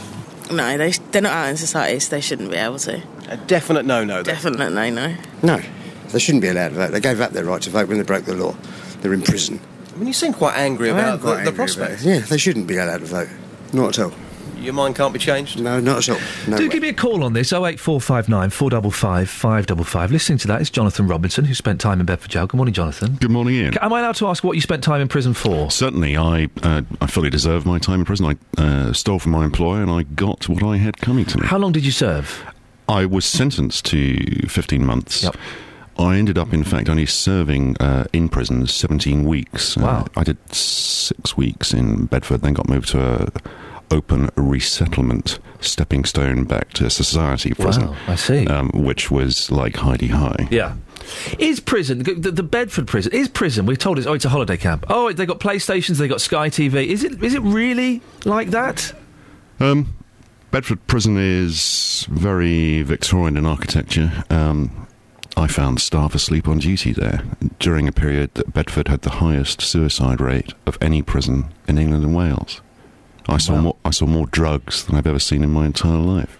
[0.50, 3.00] No, they, they're not out in society, so they shouldn't be able to.
[3.28, 4.24] A definite no-no.
[4.24, 4.34] then.
[4.34, 5.16] Definite no, no.
[5.44, 5.62] No,
[6.08, 6.90] they shouldn't be allowed to vote.
[6.90, 8.56] They gave up their right to vote when they broke the law.
[9.00, 9.60] They're in prison.
[9.94, 12.02] I mean, you seem quite angry I about quite the, the prospect.
[12.02, 12.04] about.
[12.04, 13.28] Yeah, they shouldn't be allowed to vote.
[13.72, 14.12] Not at all.
[14.60, 15.58] Your mind can't be changed?
[15.58, 16.20] No, not at all.
[16.46, 16.68] No Do way.
[16.68, 20.12] give me a call on this 08459 455 555.
[20.12, 22.46] Listening to that is Jonathan Robinson, who spent time in Bedford Jail.
[22.46, 23.14] Good morning, Jonathan.
[23.16, 23.74] Good morning, Iain.
[23.80, 25.70] Am I allowed to ask what you spent time in prison for?
[25.70, 28.26] Certainly, I uh, I fully deserve my time in prison.
[28.26, 31.46] I uh, stole from my employer and I got what I had coming to me.
[31.46, 32.44] How long did you serve?
[32.86, 35.26] I was sentenced to 15 months.
[35.98, 39.76] I ended up, in fact, only serving uh, in prison 17 weeks.
[39.76, 40.06] Uh, Wow.
[40.16, 43.28] I did six weeks in Bedford, then got moved to a
[43.90, 47.88] open resettlement stepping stone back to society prison.
[47.88, 48.46] Wow, I see.
[48.46, 50.48] Um, which was like Hi-de-Hi.
[50.50, 50.76] Yeah.
[51.38, 53.12] Is prison the, the Bedford prison?
[53.12, 53.66] Is prison?
[53.66, 54.86] We're told it's oh, it's a holiday camp.
[54.88, 56.86] Oh, they got PlayStations, they got Sky TV.
[56.86, 57.22] Is it?
[57.22, 58.92] Is it really like that?
[59.58, 59.94] Um,
[60.50, 64.24] Bedford Prison is very Victorian in architecture.
[64.30, 64.86] Um,
[65.36, 67.22] I found staff asleep on duty there
[67.58, 72.04] during a period that Bedford had the highest suicide rate of any prison in England
[72.04, 72.60] and Wales.
[73.30, 73.76] I saw more.
[73.84, 76.38] I saw more drugs than I've ever seen in my entire life.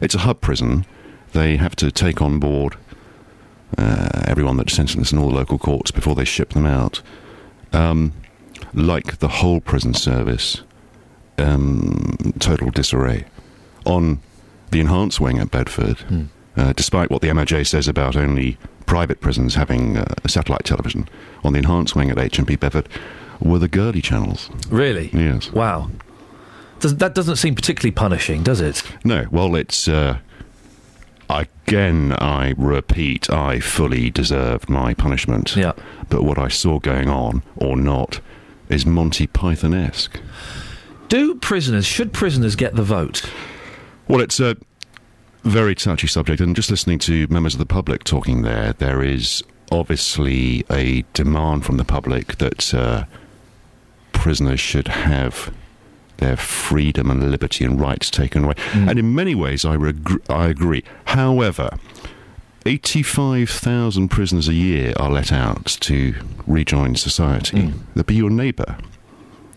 [0.00, 0.86] It's a hub prison.
[1.32, 2.76] They have to take on board
[3.78, 7.02] uh, everyone that's sentenced in all the local courts before they ship them out.
[7.72, 8.12] Um,
[8.74, 10.62] like the whole prison service,
[11.38, 13.24] um, total disarray.
[13.86, 14.20] On
[14.70, 19.54] the enhanced wing at Bedford, uh, despite what the MOJ says about only private prisons
[19.54, 21.08] having uh, satellite television,
[21.44, 22.88] on the enhanced wing at HMP Bedford
[23.40, 24.50] were the girly channels.
[24.68, 25.10] Really?
[25.12, 25.50] Yes.
[25.52, 25.90] Wow.
[26.80, 28.82] Does, that doesn't seem particularly punishing, does it?
[29.04, 29.26] No.
[29.30, 29.86] Well, it's.
[29.86, 30.18] Uh,
[31.30, 35.56] again, I repeat, I fully deserved my punishment.
[35.56, 35.72] Yeah.
[36.08, 38.20] But what I saw going on, or not,
[38.68, 40.20] is Monty Python esque.
[41.08, 43.28] Do prisoners, should prisoners get the vote?
[44.08, 44.56] Well, it's a
[45.44, 49.42] very touchy subject, and just listening to members of the public talking there, there is
[49.72, 53.04] obviously a demand from the public that uh,
[54.12, 55.52] prisoners should have
[56.20, 58.54] their freedom and liberty and rights taken away.
[58.74, 60.84] And in many ways, I, reg- I agree.
[61.06, 61.70] However,
[62.66, 66.14] 85,000 prisoners a year are let out to
[66.46, 67.72] rejoin society.
[67.94, 68.76] They'll be your neighbour.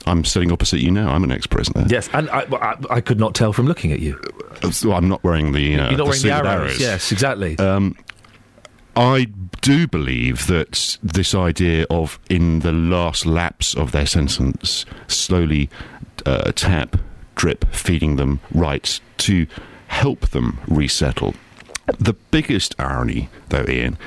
[0.05, 1.09] I'm sitting opposite you now.
[1.13, 1.85] I'm an ex-prisoner.
[1.87, 4.19] Yes, and I, I, I could not tell from looking at you.
[4.71, 5.79] So I'm not wearing the.
[5.79, 6.79] Uh, You're not wearing the with arrows.
[6.79, 7.57] Yes, exactly.
[7.57, 7.95] Um,
[8.95, 9.27] I
[9.61, 15.69] do believe that this idea of, in the last lapse of their sentence, slowly
[16.25, 16.97] uh, tap,
[17.35, 19.47] drip, feeding them rights to
[19.87, 21.35] help them resettle.
[21.99, 23.97] The biggest irony, though, Iain,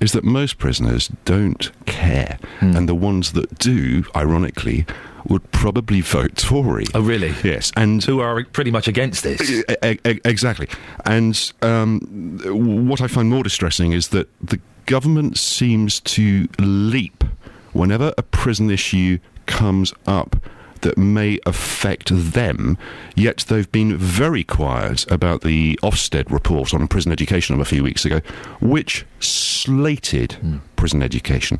[0.00, 4.86] is that most prisoners don't care, and the ones that do, ironically,
[5.26, 6.84] would probably vote Tory.
[6.94, 7.34] Oh, really?
[7.42, 9.40] Yes, and who are pretty much against this?
[9.50, 9.64] E-
[10.04, 10.68] e- exactly.
[11.06, 12.00] And um,
[12.44, 17.24] what I find more distressing is that the government seems to leap
[17.72, 20.36] whenever a prison issue comes up
[20.82, 22.78] that may affect them,
[23.14, 27.82] yet they've been very quiet about the Ofsted report on prison education of a few
[27.82, 28.20] weeks ago,
[28.60, 30.58] which slated hmm.
[30.76, 31.58] prison education.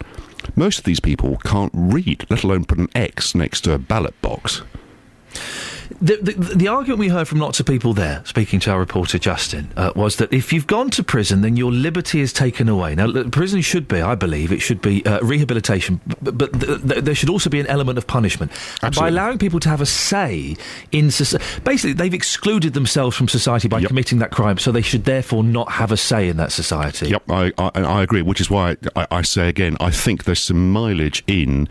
[0.56, 4.20] Most of these people can't read, let alone put an X next to a ballot
[4.20, 4.62] box.
[6.00, 9.18] The, the, the argument we heard from lots of people there, speaking to our reporter
[9.18, 12.94] Justin, uh, was that if you've gone to prison, then your liberty is taken away.
[12.94, 17.04] Now, prison should be, I believe, it should be uh, rehabilitation, but, but th- th-
[17.04, 18.52] there should also be an element of punishment.
[18.96, 20.56] By allowing people to have a say
[20.92, 25.04] in society, basically, they've excluded themselves from society by committing that crime, so they should
[25.04, 27.08] therefore not have a say in that society.
[27.08, 28.22] Yep, I, I, I agree.
[28.22, 31.68] Which is why I, I say again, I think there's some mileage in,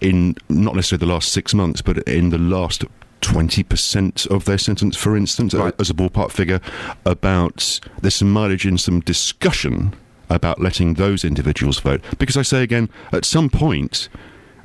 [0.00, 2.84] in not necessarily the last six months, but in the last.
[3.22, 6.60] 20% of their sentence, for instance, uh, as a ballpark figure,
[7.06, 9.94] about there's some mileage in some discussion
[10.28, 12.02] about letting those individuals vote.
[12.18, 14.08] Because I say again, at some point,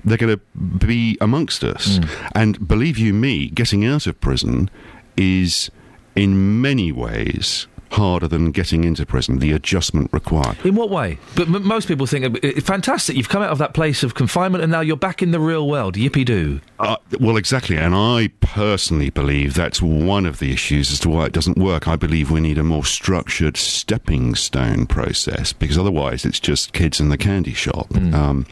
[0.04, 0.42] they're going to
[0.86, 2.00] be amongst us.
[2.34, 4.70] And believe you me, getting out of prison
[5.16, 5.70] is
[6.16, 10.58] in many ways harder than getting into prison, the adjustment required.
[10.66, 11.20] In what way?
[11.36, 14.64] But m- most people think, uh, fantastic, you've come out of that place of confinement
[14.64, 15.96] and now you're back in the real world.
[15.96, 16.62] Yippee doo.
[16.80, 17.78] Uh, well, exactly.
[17.78, 21.88] And I personally believe that's one of the issues as to why it doesn't work.
[21.88, 27.00] I believe we need a more structured stepping stone process because otherwise it's just kids
[27.00, 27.94] in the candy shop.
[27.96, 28.46] Um,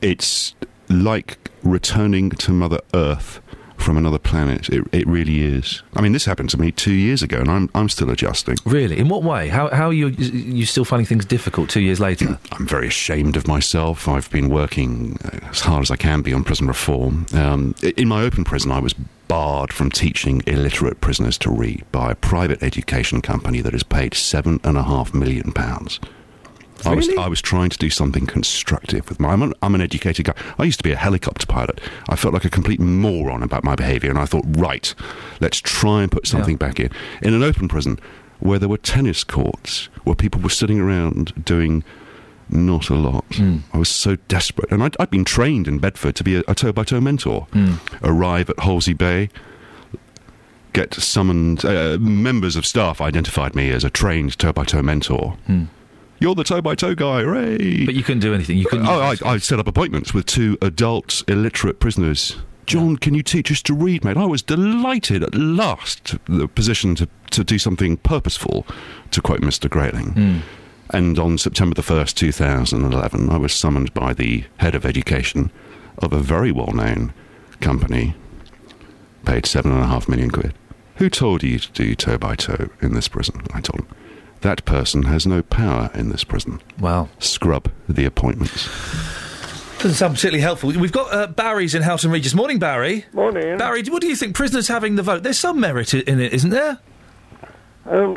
[0.00, 0.54] it's
[0.88, 3.40] like returning to Mother Earth
[3.78, 4.68] from another planet.
[4.68, 5.82] It, it really is.
[5.94, 8.56] I mean, this happened to me two years ago, and I'm I'm still adjusting.
[8.64, 8.98] Really?
[8.98, 9.48] In what way?
[9.48, 12.38] How, how are you, you still finding things difficult two years later?
[12.52, 14.08] I'm very ashamed of myself.
[14.08, 17.26] I've been working uh, as hard as I can be on prison reform.
[17.32, 18.94] Um, in my open prison, I was
[19.28, 24.14] barred from teaching illiterate prisoners to read by a private education company that is paid
[24.14, 26.00] seven and a half million pounds.
[26.84, 29.32] I was I was trying to do something constructive with my.
[29.32, 30.34] I'm an, I'm an educated guy.
[30.58, 31.80] I used to be a helicopter pilot.
[32.08, 34.94] I felt like a complete moron about my behaviour, and I thought, right,
[35.40, 36.90] let's try and put something back in.
[37.22, 37.98] In an open prison
[38.38, 41.82] where there were tennis courts, where people were sitting around doing
[42.48, 43.24] not a lot.
[43.34, 43.58] Hmm.
[43.72, 46.72] I was so desperate, and I'd, I'd been trained in Bedford to be a toe
[46.72, 47.46] by toe mentor.
[47.52, 47.74] Hmm.
[48.02, 49.30] Arrive at Hollesley Bay.
[50.72, 51.64] Get summoned.
[51.64, 55.36] Uh, members of staff identified me as a trained toe by toe mentor.
[55.46, 55.64] Hmm.
[56.18, 57.84] You're the toe by toe guy, hooray!
[57.84, 58.58] But you couldn't do anything.
[58.58, 58.86] You couldn't.
[58.86, 62.36] Oh, I, I set up appointments with two adult illiterate prisoners.
[62.64, 64.16] John, can you teach us to read, mate?
[64.16, 68.66] I was delighted at last the position to, to do something purposeful,
[69.12, 69.70] to quote Mr.
[69.70, 70.12] Grayling.
[70.12, 70.38] Hmm.
[70.90, 75.50] And on September the 1st, 2011, I was summoned by the head of education
[75.98, 77.12] of a very well known
[77.60, 78.14] company
[79.24, 80.54] paid seven and a half million quid.
[80.96, 83.42] Who told you to do toe by toe in this prison?
[83.52, 83.88] I told him.
[84.46, 86.60] That person has no power in this prison.
[86.78, 87.08] Wow.
[87.18, 88.68] Scrub the appointments.
[89.78, 90.70] Doesn't sound particularly helpful.
[90.70, 92.32] We've got uh, Barry's in Houghton Regis.
[92.32, 93.06] Morning, Barry.
[93.12, 93.58] Morning.
[93.58, 94.36] Barry, what do you think?
[94.36, 95.24] Prisoners having the vote.
[95.24, 96.78] There's some merit i- in it, isn't there?
[97.86, 98.16] Um,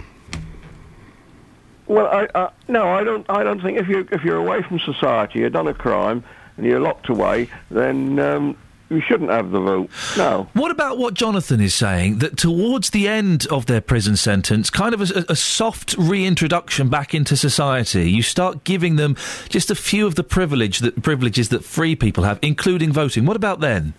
[1.87, 3.25] well, I, uh, no, I don't.
[3.27, 6.23] I don't think if you if you're away from society, you've done a crime,
[6.57, 8.55] and you're locked away, then um,
[8.89, 9.89] you shouldn't have the vote.
[10.17, 10.47] No.
[10.53, 12.19] What about what Jonathan is saying?
[12.19, 17.13] That towards the end of their prison sentence, kind of a, a soft reintroduction back
[17.13, 19.15] into society, you start giving them
[19.49, 23.25] just a few of the privilege that privileges that free people have, including voting.
[23.25, 23.93] What about then?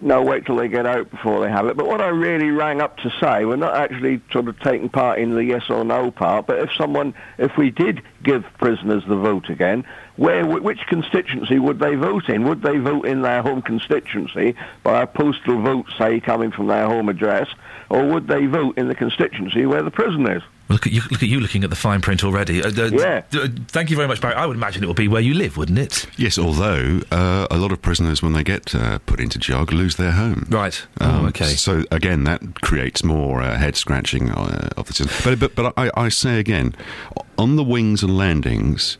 [0.00, 1.76] No, wait till they get out before they have it.
[1.76, 5.18] But what I really rang up to say, we're not actually sort of taking part
[5.18, 9.16] in the yes or no part, but if someone, if we did give prisoners the
[9.16, 9.84] vote again,
[10.14, 12.44] where, which constituency would they vote in?
[12.44, 14.54] Would they vote in their home constituency
[14.84, 17.48] by a postal vote, say, coming from their home address,
[17.90, 20.42] or would they vote in the constituency where the prison is?
[20.68, 21.00] Look at you!
[21.10, 22.62] Look at you looking at the fine print already.
[22.62, 23.22] Uh, uh, Yeah.
[23.30, 24.34] d- uh, thank you very much, Barry.
[24.34, 26.06] I would imagine it would be where you live, wouldn't it?
[26.18, 29.96] Yes, although uh, a lot of prisoners, when they get uh, put into jog, lose
[29.96, 30.46] their home.
[30.50, 30.86] Right.
[31.00, 31.54] Um, oh, okay.
[31.54, 35.16] So again, that creates more uh, head scratching uh, of the system.
[35.24, 36.74] But but but I, I say again,
[37.38, 38.98] on the wings and landings.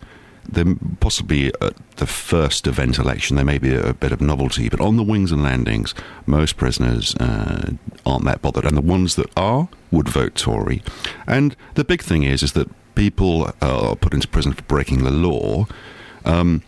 [0.49, 0.65] There
[1.01, 4.97] possibly at the first event election there may be a, bit of novelty, but on
[4.97, 5.95] the wings and landings,
[6.27, 7.73] most prisoners uh,
[8.07, 10.83] aren't that bothered, and the ones that are would vote Tory.
[11.27, 15.11] And the big thing is is that people are put into prison for breaking the
[15.11, 15.67] law.
[16.25, 16.63] Um,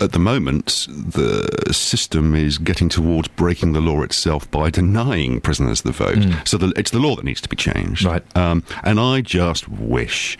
[0.00, 5.82] at the moment, the system is getting towards breaking the law itself by denying prisoners
[5.82, 6.18] the vote.
[6.44, 8.04] So the, it's the law that needs to be changed.
[8.04, 8.24] Right.
[8.36, 10.38] Um, and I just wish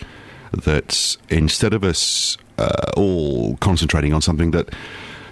[0.52, 4.72] that instead of us uh, all concentrating on something that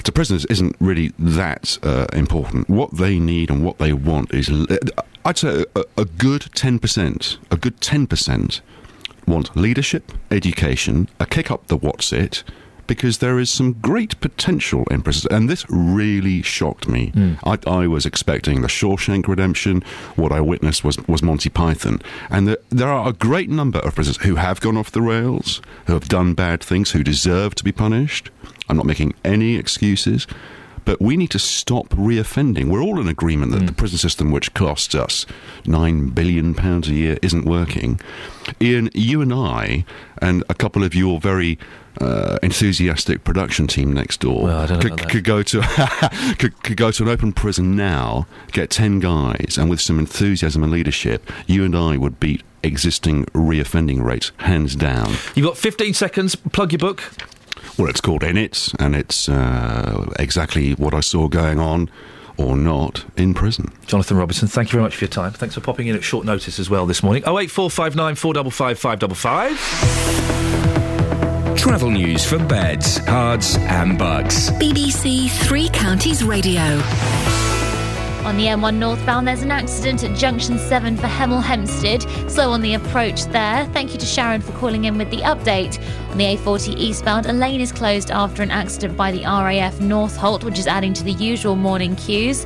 [0.05, 4.51] to prisoners isn't really that uh, important, what they need and what they want is,
[5.25, 8.61] I'd say, a, a good 10%, a good 10%
[9.27, 12.43] want leadership, education, a kick up the what's it,
[12.91, 15.27] because there is some great potential in prisons.
[15.27, 17.11] And this really shocked me.
[17.11, 17.35] Hmm.
[17.45, 19.85] I, I was expecting the Shawshank Redemption.
[20.17, 22.03] What I witnessed was, was Monty Python.
[22.31, 25.63] And the, there are a great number of prisoners who have gone off the rails,
[25.87, 28.29] who have done bad things, who deserve to be punished.
[28.69, 30.27] I'm not making any excuses.
[30.91, 32.69] But we need to stop reoffending.
[32.69, 35.25] We're all in agreement that the prison system, which costs us
[35.65, 38.01] nine billion pounds a year, isn't working.
[38.61, 39.85] Iain, you and I,
[40.21, 41.61] and a couple of your very
[42.01, 45.61] uh, enthusiastic production team next door, Well, I don't know could, could go to
[46.41, 50.65] could, could go to an open prison now, get ten guys, and with some enthusiasm
[50.65, 55.15] and leadership, you and I would beat existing reoffending rates hands down.
[55.37, 56.35] You've got 15 seconds.
[56.35, 57.03] Plug your book.
[57.79, 61.91] Well, it's called In It, and it's uh, exactly what I saw going on
[62.37, 63.73] or not in prison.
[63.87, 65.33] Jonathan Robinson, thank you very much for your time.
[65.33, 67.23] Thanks for popping in at short notice as well this morning.
[67.25, 71.59] 08459 455 555.
[71.59, 74.51] Travel news for beds, Herts, and Bucks.
[74.53, 76.81] BBC Three Counties Radio.
[78.25, 82.03] On the M1 northbound, there's an accident at junction 7 for Hemel Hempstead.
[82.31, 83.65] Slow on the approach there.
[83.73, 85.83] Thank you to Sharon for calling in with the update.
[86.11, 90.45] On the A40 eastbound, a lane is closed after an accident by the RAF Northolt,
[90.45, 92.45] which is adding to the usual morning queues.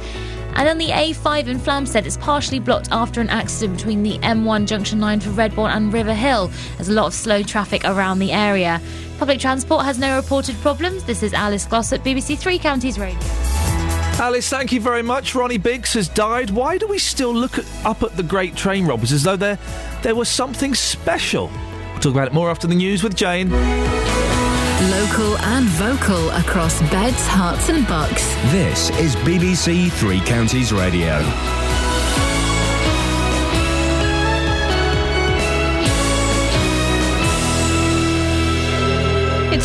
[0.55, 4.67] And on the A5 in Flamstead, it's partially blocked after an accident between the M1
[4.67, 6.53] junction line for Redbourn and River Hill.
[6.77, 8.81] There's a lot of slow traffic around the area.
[9.19, 11.03] Public transport has no reported problems.
[11.03, 13.19] This is Alice Glossop, BBC Three Counties Radio.
[14.21, 15.35] Alice, thank you very much.
[15.35, 16.51] Ronnie Biggs has died.
[16.51, 19.59] Why do we still look at, up at the great train robbers as though there,
[20.03, 21.49] there was something special?
[21.49, 23.51] We'll talk about it more after the news with Jane.
[24.91, 28.25] Local and vocal across beds, Herts, and bucks.
[28.53, 31.19] This is BBC Three Counties Radio.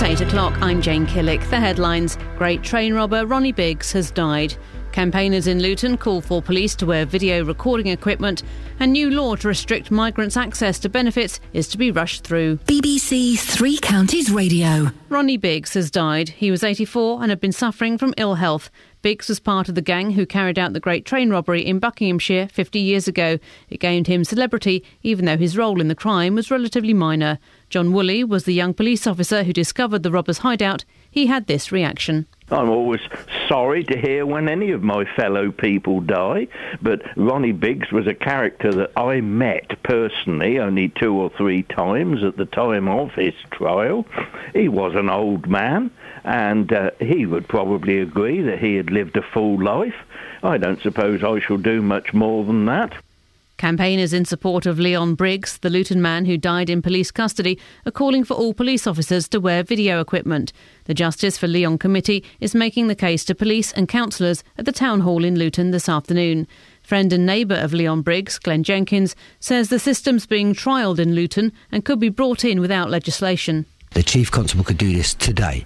[0.01, 0.57] It's 8 o'clock.
[0.61, 1.41] I'm Jane Killick.
[1.49, 4.55] The headlines Great train robber Ronnie Biggs has died.
[4.91, 8.43] Campaigners in Luton call for police to wear video recording equipment,
[8.79, 12.57] and new law to restrict migrants' access to benefits is to be rushed through.
[12.57, 14.91] BBC Three Counties Radio.
[15.09, 16.29] Ronnie Biggs has died.
[16.29, 18.69] He was 84 and had been suffering from ill health.
[19.01, 22.49] Biggs was part of the gang who carried out the Great Train robbery in Buckinghamshire
[22.49, 23.39] 50 years ago.
[23.69, 27.39] It gained him celebrity, even though his role in the crime was relatively minor.
[27.69, 30.83] John Woolley was the young police officer who discovered the robbers' hideout.
[31.09, 32.27] He had this reaction.
[32.51, 33.01] I'm always
[33.47, 36.47] sorry to hear when any of my fellow people die,
[36.81, 42.23] but Ronnie Biggs was a character that I met personally only two or three times
[42.23, 44.05] at the time of his trial.
[44.53, 45.91] He was an old man,
[46.23, 49.95] and uh, he would probably agree that he had lived a full life.
[50.41, 52.93] I don't suppose I shall do much more than that.
[53.59, 57.91] Campaigners in support of Leon Briggs, the Luton man who died in police custody, are
[57.91, 60.53] calling for all police officers to wear video equipment.
[60.89, 64.71] The Justice for Leon Committee is making the case to police and councillors at the
[64.71, 66.47] Town Hall in Luton this afternoon.
[66.81, 71.51] Friend and neighbour of Leon Briggs, Glenn Jenkins, says the system's being trialled in Luton
[71.71, 73.67] and could be brought in without legislation.
[73.91, 75.63] The chief constable could do this today.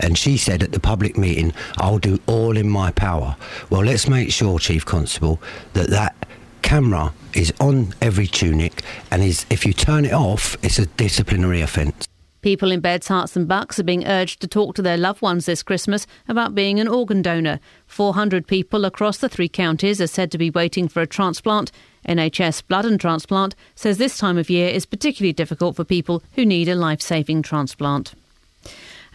[0.00, 3.36] And she said at the public meeting, I'll do all in my power.
[3.70, 5.40] Well, let's make sure, chief constable,
[5.74, 6.16] that that
[6.62, 8.82] camera is on every tunic
[9.12, 12.08] and is if you turn it off, it's a disciplinary offence.
[12.44, 15.46] People in beds, Herts, and Bucks are being urged to talk to their loved ones
[15.46, 17.58] this Christmas about being an organ donor.
[17.86, 21.72] 400 people across the three counties are said to be waiting for a transplant.
[22.06, 26.44] NHS Blood and Transplant says this time of year is particularly difficult for people who
[26.44, 28.12] need a life saving transplant.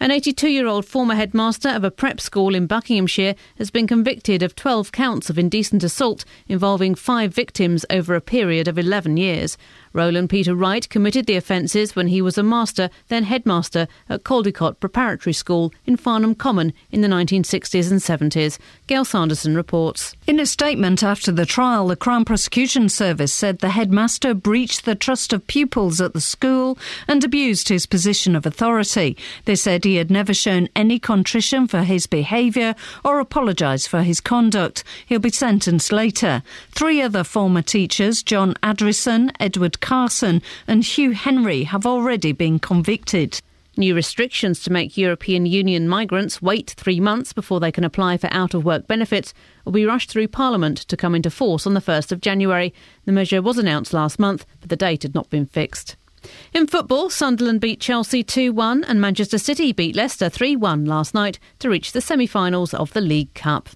[0.02, 4.42] An 82 year old former headmaster of a prep school in Buckinghamshire has been convicted
[4.42, 9.58] of 12 counts of indecent assault involving five victims over a period of 11 years.
[9.92, 14.78] Roland Peter Wright committed the offences when he was a master, then headmaster, at Caldicott
[14.78, 18.58] Preparatory School in Farnham Common in the 1960s and 70s.
[18.86, 20.14] Gail Sanderson reports.
[20.26, 24.94] In a statement after the trial, the Crown Prosecution Service said the headmaster breached the
[24.94, 29.16] trust of pupils at the school and abused his position of authority.
[29.44, 34.20] They said he had never shown any contrition for his behaviour or apologised for his
[34.20, 34.84] conduct.
[35.06, 36.42] He'll be sentenced later.
[36.70, 43.40] Three other former teachers, John Adrison, Edward Carson and Hugh Henry have already been convicted.
[43.76, 48.28] New restrictions to make European Union migrants wait three months before they can apply for
[48.32, 49.32] out of work benefits
[49.64, 52.74] will be rushed through Parliament to come into force on the 1st of January.
[53.04, 55.96] The measure was announced last month, but the date had not been fixed.
[56.52, 61.14] In football, Sunderland beat Chelsea 2 1 and Manchester City beat Leicester 3 1 last
[61.14, 63.68] night to reach the semi finals of the League Cup.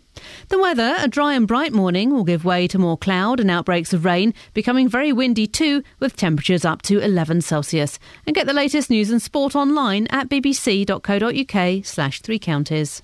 [0.48, 3.92] The weather, a dry and bright morning, will give way to more cloud and outbreaks
[3.92, 7.98] of rain, becoming very windy too, with temperatures up to 11 Celsius.
[8.26, 13.02] And get the latest news and sport online at bbc.co.uk slash three counties.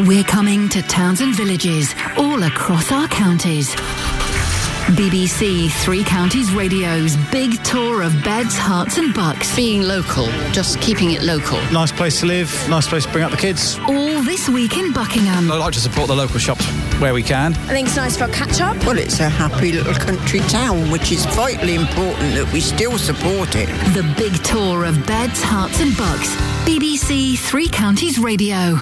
[0.00, 3.74] We're coming to towns and villages all across our counties.
[4.86, 9.54] BBC Three Counties Radio's big tour of beds, Herts, and Bucks.
[9.54, 11.56] Being local, just keeping it local.
[11.72, 13.78] Nice place to live, nice place to bring up the kids.
[13.88, 15.50] All this week in Buckingham.
[15.50, 16.66] I like to support the local shops
[17.00, 17.54] where we can.
[17.54, 18.76] I think it's nice for a catch up.
[18.84, 23.54] Well, it's a happy little country town, which is vitally important that we still support
[23.54, 23.68] it.
[23.94, 26.34] The big tour of beds, Herts, and Bucks.
[26.66, 28.80] BBC Three Counties Radio.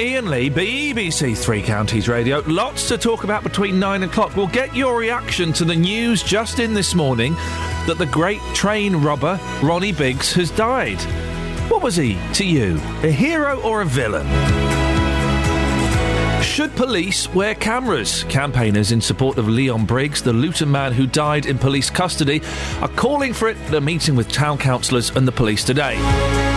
[0.00, 2.42] Iain Lee, BBC Three Counties Radio.
[2.46, 4.34] Lots to talk about between nine o'clock.
[4.34, 7.34] We'll get your reaction to the news just in this morning
[7.86, 10.98] that the great train robber Ronnie Biggs has died.
[11.70, 12.76] What was he to you?
[13.02, 14.26] A hero or a villain?
[16.42, 18.24] Should police wear cameras?
[18.24, 22.40] Campaigners in support of Leon Briggs, the Luton man who died in police custody,
[22.80, 26.49] are calling for it at a meeting with town councillors and the police today.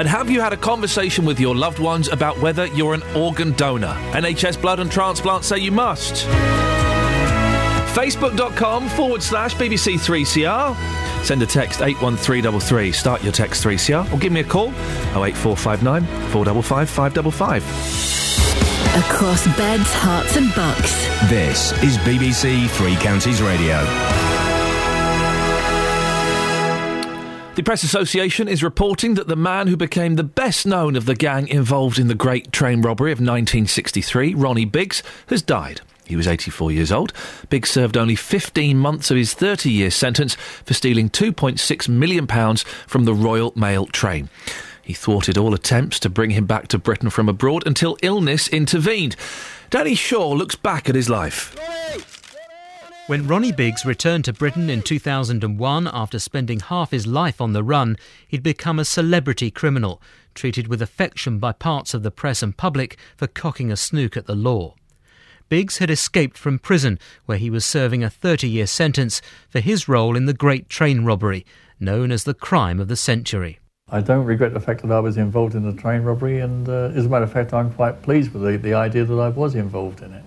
[0.00, 3.52] And have you had a conversation with your loved ones about whether you're an organ
[3.52, 3.94] donor?
[4.12, 6.24] NHS Blood and Transplant say you must.
[7.94, 10.74] Facebook.com forward slash BBC3CR.
[11.22, 12.92] Send a text 81333.
[12.92, 14.68] Start your text 3CR or give me a call
[15.12, 17.62] 08459 455 555.
[19.04, 20.94] Across beds, Herts, and Bucks.
[21.28, 24.29] This is BBC Three Counties Radio.
[27.60, 31.14] The Press Association is reporting that the man who became the best known of the
[31.14, 35.82] gang involved in the Great Train Robbery of 1963, Ronnie Biggs, has died.
[36.06, 37.12] He was 84 years old.
[37.50, 42.26] Biggs served only 15 months of his 30 year sentence for stealing £2.6 million
[42.86, 44.30] from the Royal Mail train.
[44.80, 49.16] He thwarted all attempts to bring him back to Britain from abroad until illness intervened.
[49.68, 51.54] Danny Shaw looks back at his life.
[53.10, 57.64] When Ronnie Biggs returned to Britain in 2001 after spending half his life on the
[57.64, 57.96] run,
[58.28, 60.00] he'd become a celebrity criminal,
[60.32, 64.26] treated with affection by parts of the press and public for cocking a snook at
[64.26, 64.76] the law.
[65.48, 69.88] Biggs had escaped from prison, where he was serving a 30 year sentence for his
[69.88, 71.44] role in the Great Train Robbery,
[71.80, 73.58] known as the crime of the century.
[73.88, 76.92] I don't regret the fact that I was involved in the train robbery, and uh,
[76.94, 79.56] as a matter of fact, I'm quite pleased with the, the idea that I was
[79.56, 80.22] involved in it.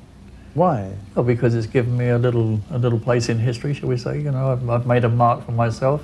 [0.53, 0.93] Why?
[1.15, 4.19] Well, because it's given me a little a little place in history, shall we say?
[4.21, 6.03] You know, I've, I've made a mark for myself.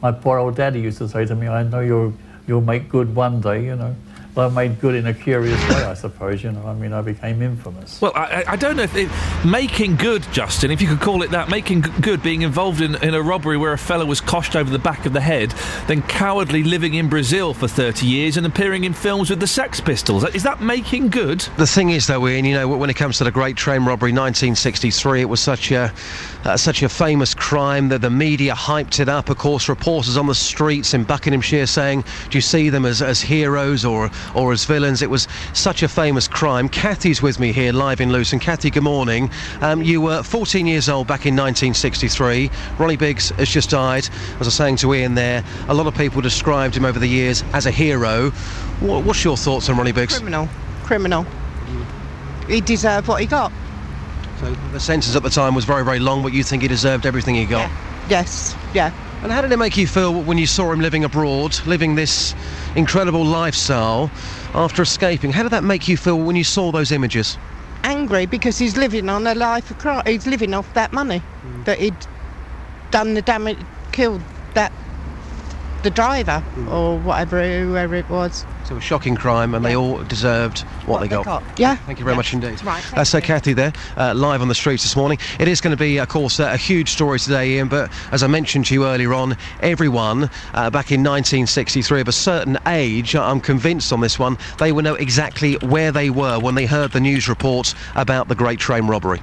[0.00, 2.12] My poor old daddy used to say to me, "I know you'll
[2.46, 3.96] you'll make good one day," you know,
[4.36, 6.42] I made good in a curious way, I suppose.
[6.42, 8.00] You know, I mean, I became infamous.
[8.00, 9.08] Well, I, I- I don't know if it,
[9.44, 13.14] making good, Justin, if you could call it that, making good, being involved in, in
[13.14, 15.50] a robbery where a fellow was coshed over the back of the head,
[15.86, 19.80] then cowardly living in Brazil for 30 years and appearing in films with the Sex
[19.80, 20.24] Pistols.
[20.34, 21.40] Is that making good?
[21.58, 24.12] The thing is, though, Iain, you know, when it comes to the Great Train Robbery
[24.12, 25.92] 1963, it was such a
[26.44, 29.28] uh, such a famous crime that the media hyped it up.
[29.30, 33.20] Of course, reporters on the streets in Buckinghamshire saying, "Do you see them as, as
[33.20, 36.68] heroes or or as villains?" It was such a famous crime.
[36.68, 38.38] Kathy's with me here live in Luton.
[38.38, 39.30] Kathy, good morning.
[39.60, 42.50] Um, you were 14 years old back in 1963.
[42.78, 44.04] Ronnie Biggs has just died.
[44.04, 47.08] As I was saying to Iain there, a lot of people described him over the
[47.08, 48.30] years as a hero.
[48.80, 50.18] What, what's your thoughts on Ronnie Biggs?
[50.18, 50.48] Criminal.
[50.84, 51.26] Criminal.
[52.48, 53.52] He deserved what he got.
[54.40, 57.04] So the sentence at the time was very, very long, but you think he deserved
[57.04, 57.70] everything he got?
[58.08, 58.90] Yes, yeah.
[59.22, 62.34] And how did it make you feel when you saw him living abroad, living this
[62.74, 64.10] incredible lifestyle
[64.54, 65.30] after escaping?
[65.30, 67.36] How did that make you feel when you saw those images?
[67.84, 70.02] Angry because he's living on a life of crime.
[70.06, 71.64] He's living off that money mm.
[71.66, 71.94] that he'd
[72.90, 73.58] done the damage,
[73.92, 74.22] killed
[74.54, 74.72] that
[75.82, 76.72] the driver mm.
[76.72, 78.46] or whatever, whoever it was.
[78.70, 81.42] So a shocking crime, and they all deserved what, they got.
[81.58, 81.74] Yeah.
[81.74, 82.62] Thank you very much indeed.
[82.62, 82.96] Right.
[82.96, 85.18] Uh, so Kathy there, uh, live on the streets this morning.
[85.40, 87.66] It is going to be, of course, uh, a huge story today, Iain.
[87.66, 92.12] But as I mentioned to you earlier on, everyone uh, back in 1963 of a
[92.12, 96.54] certain age, I'm convinced on this one, they will know exactly where they were when
[96.54, 99.20] they heard the news reports about the Great Train robbery.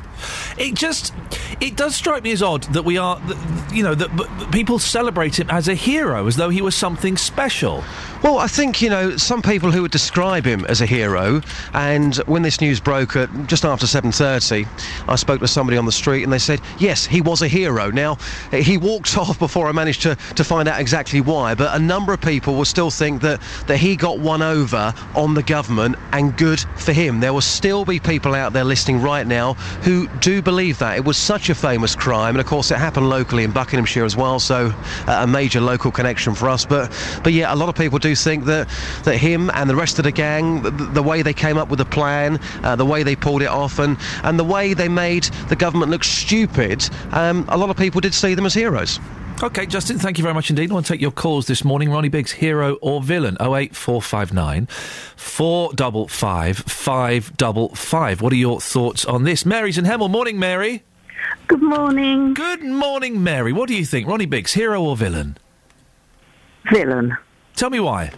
[0.57, 1.13] It just,
[1.61, 4.25] it does strike me as odd that we are, th- th- you know, that b-
[4.39, 7.81] b- people celebrate him as a hero, as though he was something special.
[8.23, 11.39] Well, I think, you know, some people who would describe him as a hero,
[11.76, 14.68] and when this news broke at just after 7.30,
[15.07, 17.91] I spoke to somebody on the street and they said, yes, he was a hero.
[17.91, 18.18] Now,
[18.52, 22.11] he walked off before I managed to, to find out exactly why, but a number
[22.11, 26.35] of people will still think that, that he got one over on the government, and
[26.35, 27.19] good for him.
[27.19, 29.53] There will still be people out there listening right now
[29.84, 30.98] who do believe that.
[30.98, 34.18] It was such a famous crime, and of course it happened locally in Buckinghamshire as
[34.18, 34.73] well, so
[35.07, 36.65] uh, a major local connection for us.
[36.65, 36.91] But,
[37.23, 38.67] but yeah, a lot of people do think that,
[39.03, 41.79] that him and the rest of the gang, the, the way they came up with
[41.79, 45.23] the plan, uh, the way they pulled it off, and, and the way they made
[45.49, 48.99] the government look stupid, um, a lot of people did see them as heroes.
[49.43, 50.71] Okay, Justin, thank you very much indeed.
[50.71, 51.91] I want to take your calls this morning.
[51.91, 53.38] Ronnie Biggs, hero or villain?
[53.39, 54.65] 08459
[55.15, 58.21] 455 555.
[58.21, 59.45] What are your thoughts on this?
[59.45, 60.09] Mary's in Hemel.
[60.09, 60.84] Morning, Mary.
[61.47, 62.34] Good morning.
[62.34, 63.53] Good morning, Mary.
[63.53, 64.07] What do you think?
[64.07, 65.38] Ronnie Biggs, hero or villain?
[66.71, 67.15] Villain.
[67.57, 68.11] Tell me why.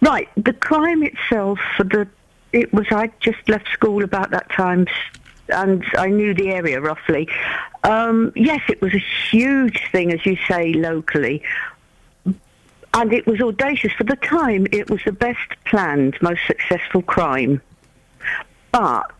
[0.00, 2.08] Right, the crime itself, for the
[2.52, 4.86] it was I just left school about that time,
[5.50, 7.28] and I knew the area roughly.
[7.84, 11.42] Um, yes, it was a huge thing, as you say, locally,
[12.94, 14.66] and it was audacious for the time.
[14.72, 17.60] It was the best planned, most successful crime,
[18.72, 19.12] but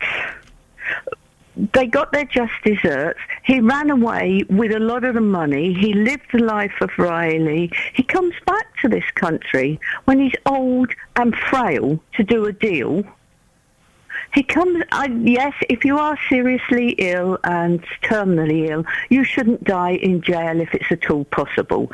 [1.73, 3.21] they got their just desserts.
[3.45, 5.75] He ran away with a lot of the money.
[5.75, 7.71] He lived the life of Riley.
[7.93, 13.05] He comes back to this country when he's old and frail to do a deal.
[14.33, 19.95] He comes, uh, yes, if you are seriously ill and terminally ill, you shouldn't die
[19.95, 21.91] in jail if it's at all possible.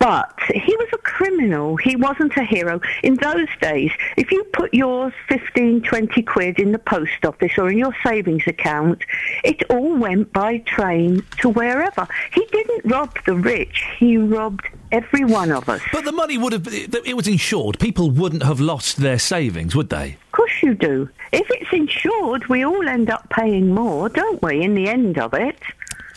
[0.00, 1.76] But he was a criminal.
[1.76, 2.80] He wasn't a hero.
[3.02, 7.68] In those days, if you put your 15, 20 quid in the post office or
[7.70, 9.02] in your savings account,
[9.44, 12.08] it all went by train to wherever.
[12.32, 13.84] He didn't rob the rich.
[13.98, 15.82] He robbed every one of us.
[15.92, 17.78] But the money would have, it it was insured.
[17.78, 20.16] People wouldn't have lost their savings, would they?
[20.26, 21.10] Of course you do.
[21.30, 25.34] If it's insured, we all end up paying more, don't we, in the end of
[25.34, 25.60] it?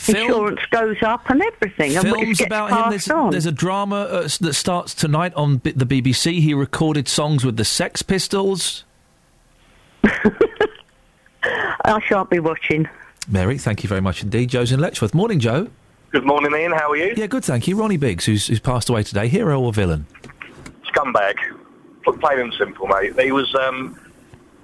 [0.09, 2.77] Insurance goes up and everything, and it Films gets about him.
[2.77, 3.31] passed There's, on.
[3.31, 6.39] there's a drama uh, that starts tonight on B- the BBC.
[6.41, 8.83] He recorded songs with the Sex Pistols.
[11.85, 12.87] I shan't be watching.
[13.27, 14.49] Mary, thank you very much indeed.
[14.49, 15.13] Joe's in Letchworth.
[15.13, 15.67] Morning, Joe.
[16.11, 16.71] Good morning, Iain.
[16.71, 17.13] How are you?
[17.15, 17.75] Yeah, good, thank you.
[17.75, 19.27] Ronnie Biggs, who's, who's passed away today.
[19.27, 20.05] Hero or villain?
[20.87, 21.35] Scumbag.
[22.03, 23.19] Plain and simple, mate.
[23.19, 23.53] He was.
[23.55, 23.97] Um,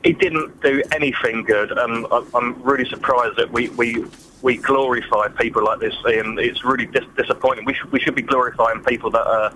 [0.03, 4.05] he didn't do anything good, and I, I'm really surprised that we we
[4.41, 7.65] we glorify people like this, and It's really dis- disappointing.
[7.65, 9.53] We should we should be glorifying people that are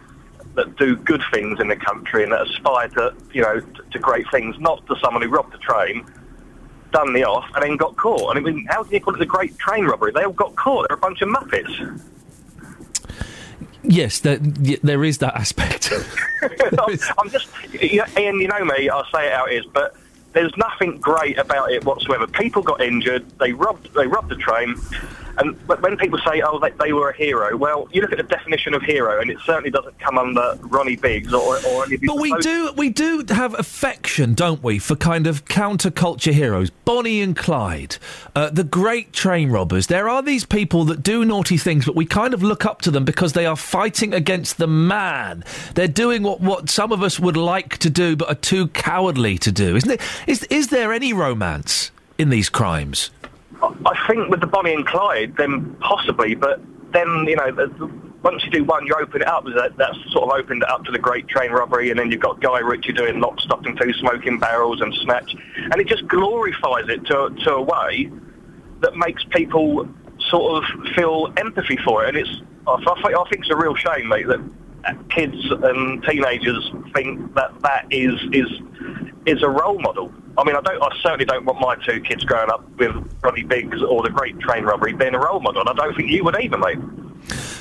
[0.55, 3.99] that do good things in the country and that aspire to you know to, to
[3.99, 6.05] great things, not to someone who robbed a train.
[6.91, 8.35] Done the off and then got caught.
[8.35, 10.11] And I mean, how do you call it a great train robbery?
[10.11, 10.87] They all got caught.
[10.87, 11.99] They're a bunch of muppets.
[13.81, 15.91] Yes, there, there is that aspect.
[16.41, 19.65] I'm, I'm just, you know, Iain, you know me, I'll say it how it is,
[19.65, 19.95] but
[20.33, 22.27] there's nothing great about it whatsoever.
[22.27, 24.75] People got injured, they robbed, they robbed the train,
[25.37, 28.17] And but when people say, "Oh, they, they were a hero," well, you look at
[28.17, 31.95] the definition of hero, and it certainly doesn't come under Ronnie Biggs or, or any
[31.95, 36.33] of his But we do we do have affection, don't we, for kind of counterculture
[36.33, 37.97] heroes, Bonnie and Clyde,
[38.35, 39.87] uh, the great train robbers.
[39.87, 42.91] There are these people that do naughty things, but we kind of look up to
[42.91, 45.43] them because they are fighting against the man.
[45.73, 49.37] They're doing what, what some of us would like to do, but are too cowardly
[49.39, 49.75] to do.
[49.75, 50.01] Isn't it?
[50.27, 53.09] Is is there any romance in these crimes?
[53.85, 56.59] I think with the Bonnie and Clyde, then possibly, but
[56.91, 57.51] then you know,
[58.23, 59.45] once you do one, you open it up.
[59.45, 62.21] That, that's sort of opened it up to the Great Train Robbery, and then you've
[62.21, 66.07] got Guy Ritchie doing Lock, Stock and Two Smoking Barrels and Snatch, and it just
[66.07, 68.11] glorifies it to to a way
[68.81, 69.87] that makes people
[70.29, 74.07] sort of feel empathy for it, and it's I, I think it's a real shame,
[74.07, 74.41] mate, that
[75.09, 78.47] kids and teenagers think that that is is
[79.25, 80.11] is a role model.
[80.37, 80.81] I mean, I don't.
[80.81, 82.91] I certainly don't want my two kids growing up with
[83.21, 85.61] Ronnie Biggs or the Great Train Robbery being a role model.
[85.61, 86.79] And I don't think you would either, mate.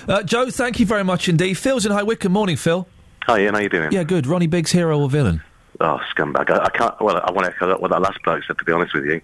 [0.08, 1.54] Uh, Joe, thank you very much indeed.
[1.54, 2.32] Phil's in High Wycombe.
[2.32, 2.88] Morning, Phil.
[3.24, 3.54] Hi, Iain.
[3.54, 3.92] How you doing?
[3.92, 4.26] Yeah, good.
[4.26, 5.42] Ronnie Biggs, hero or villain?
[5.80, 6.50] Oh, scumbag.
[6.50, 7.00] I, I can't.
[7.00, 8.58] Well, I want to echo what that last bloke said.
[8.58, 9.20] To be honest with you,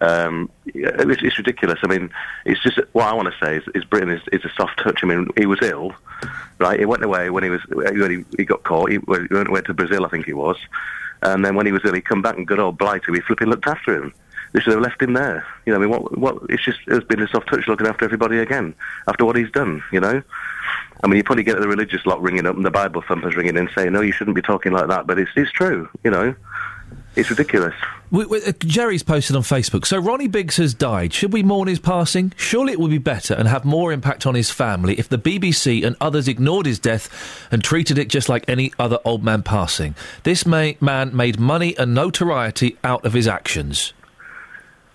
[0.00, 1.78] um, it's, it's ridiculous.
[1.82, 2.10] I mean,
[2.44, 5.02] it's just what I want to say is, is Britain is, is a soft touch.
[5.02, 5.94] I mean, he was ill,
[6.58, 6.78] right?
[6.78, 8.90] He went away when he was when he, he got caught.
[8.90, 10.56] He went, he went to Brazil, I think it was,
[11.22, 13.48] and then when he was ill, he come back and good old Blighty, we flipping
[13.48, 14.14] looked after him.
[14.52, 15.46] They should have left him there.
[15.64, 16.18] You know, I mean, what?
[16.18, 16.42] What?
[16.48, 18.74] It's just it's been a soft touch looking after everybody again
[19.06, 19.82] after what he's done.
[19.92, 20.22] You know.
[21.02, 23.56] I mean, you probably get the religious lot ringing up and the Bible thumpers ringing
[23.56, 25.06] in saying, no, you shouldn't be talking like that.
[25.06, 26.34] But it's, it's true, you know.
[27.16, 27.74] It's ridiculous.
[28.10, 29.84] We, we, uh, Jerry's posted on Facebook.
[29.84, 31.12] So Ronnie Biggs has died.
[31.12, 32.32] Should we mourn his passing?
[32.36, 35.84] Surely it would be better and have more impact on his family if the BBC
[35.84, 37.08] and others ignored his death
[37.50, 39.94] and treated it just like any other old man passing.
[40.22, 43.92] This ma- man made money and notoriety out of his actions.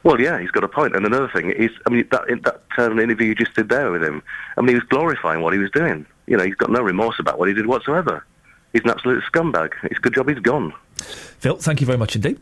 [0.04, 0.96] Well, yeah, he's got a point.
[0.96, 4.04] And another thing is, I mean, that that um, interview you just did there with
[4.04, 4.22] him,
[4.56, 6.06] I mean, he was glorifying what he was doing.
[6.28, 8.24] You know, he's got no remorse about what he did whatsoever.
[8.76, 9.72] He's an absolute scumbag.
[9.84, 10.73] It's a good job he's gone.
[10.97, 12.41] Phil, thank you very much indeed.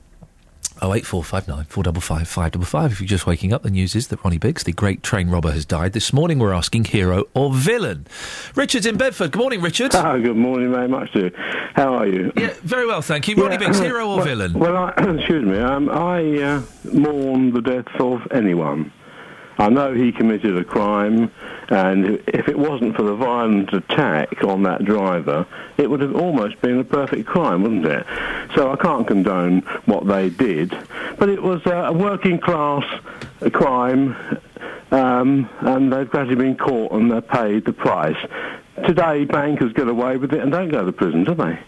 [0.81, 2.91] Oh eight four five nine four double five five double five.
[2.91, 5.51] If you're just waking up, the news is that Ronnie Biggs, the great train robber,
[5.51, 5.93] has died.
[5.93, 8.07] This morning we're asking hero or villain.
[8.55, 9.33] Richard's in Bedford.
[9.33, 9.93] Good morning, Richard.
[10.03, 11.29] Ah, good morning very much, sir.
[11.75, 12.33] How are you?
[12.35, 13.35] Yeah, very well, thank you.
[13.35, 14.53] Ronnie Biggs, hero or well, villain?
[14.53, 15.59] Well, I, excuse me.
[15.59, 16.61] Um, I uh,
[16.91, 18.91] mourn the death of anyone.
[19.57, 21.31] I know he committed a crime,
[21.69, 25.45] and if it wasn't for the violent attack on that driver,
[25.77, 28.05] it would have almost been a perfect crime, wouldn't it?
[28.55, 30.75] So I can't condone what they did,
[31.17, 32.83] but it was a working class
[33.51, 34.15] crime,
[34.91, 38.17] um, and they've gradually been caught and they're paid the price.
[38.87, 41.59] Today, bankers get away with it and don't go to prison, do they?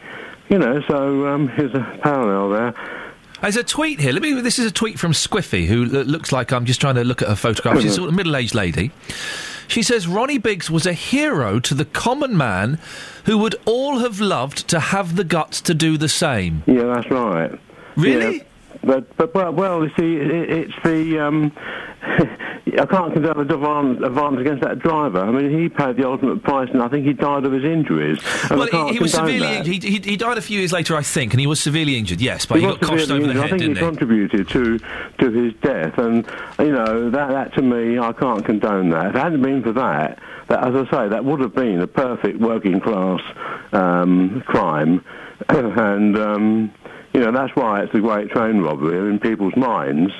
[0.50, 2.74] You know, so um, here's a parallel there.
[3.42, 4.12] There's a tweet here.
[4.14, 4.34] Let me.
[4.42, 7.22] This is a tweet from Squiffy, who lo- looks like I'm just trying to look
[7.22, 7.82] at her photograph.
[7.82, 8.92] She's a sort of middle-aged lady.
[9.68, 12.80] She says Ronnie Biggs was a hero to the common man,
[13.26, 16.64] who would all have loved to have the guts to do the same.
[16.68, 17.60] Yeah, that's right.
[17.96, 18.38] Really?
[18.38, 18.44] Yeah,
[18.84, 21.52] but but well, well, you see, it, it's the um,
[22.78, 25.20] I can't condemn the advance, advance against that driver.
[25.20, 28.20] I mean, he paid the ultimate price, and I think he died of his injuries.
[28.50, 29.84] Well, he, he was severely injured.
[29.84, 32.22] He, he, he died a few years later, I think, and he was severely injured.
[32.22, 33.88] Yes, but he, was got coshed over the head, I think didn't he he?
[33.88, 34.80] contributed to
[35.20, 36.26] to his death, and
[36.60, 39.08] you know that that to me, I can't condone that.
[39.08, 41.88] If it hadn't been for that, that as I say, that would have been a
[41.88, 43.22] perfect working class
[43.74, 45.04] um, crime,
[45.50, 46.74] and um,
[47.14, 50.12] you know that's why it's a great train robbery in people's minds.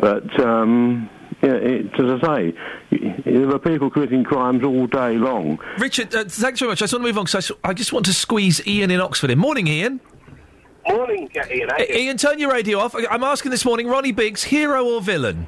[0.00, 1.08] But um,
[1.42, 2.54] yeah, it, as I say,
[3.24, 5.58] there are people committing crimes all day long.
[5.78, 6.80] Richard, uh, thanks very much.
[6.82, 8.90] I just want to move on because I, s- I just want to squeeze Ian
[8.90, 9.38] in Oxford in.
[9.38, 10.00] Morning, Ian.
[10.88, 11.70] Morning, Ian.
[11.72, 12.94] I- Ian, turn your radio off.
[12.94, 15.46] I- I'm asking this morning, Ronnie Biggs, hero or villain?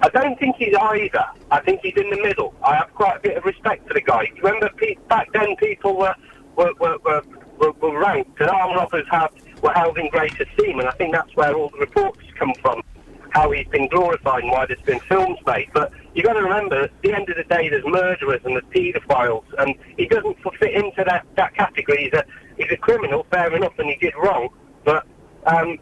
[0.00, 1.24] I don't think he's either.
[1.50, 2.54] I think he's in the middle.
[2.64, 4.30] I have quite a bit of respect for the guy.
[4.42, 6.14] Remember, pe- back then people were
[6.56, 7.22] were, were, were,
[7.58, 9.28] were, were ranked, and armed robbers had,
[9.62, 12.82] were held in great esteem, and I think that's where all the reports come from,
[13.30, 15.68] how he's been glorified and why there's been films made.
[15.72, 18.64] But you've got to remember, at the end of the day, there's murderers and there's
[18.74, 22.04] paedophiles, and he doesn't fit into that, that category.
[22.04, 22.24] He's a,
[22.56, 24.48] he's a criminal, fair enough, and he did wrong,
[24.84, 25.06] but...
[25.46, 25.78] Um,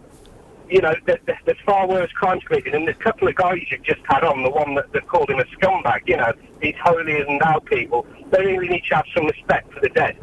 [0.68, 2.74] you know, there, there- there's far worse crimes committed.
[2.74, 5.30] And there's a couple of guys you've just had on, the one that, that called
[5.30, 9.04] him a scumbag, you know, these holier than thou people, they really need to have
[9.14, 10.16] some respect for the dead.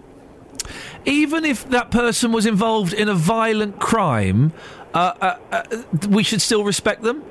[1.06, 4.52] Even if that person was involved in a violent crime,
[4.94, 5.64] uh, uh, uh,
[6.10, 7.24] we should still respect them?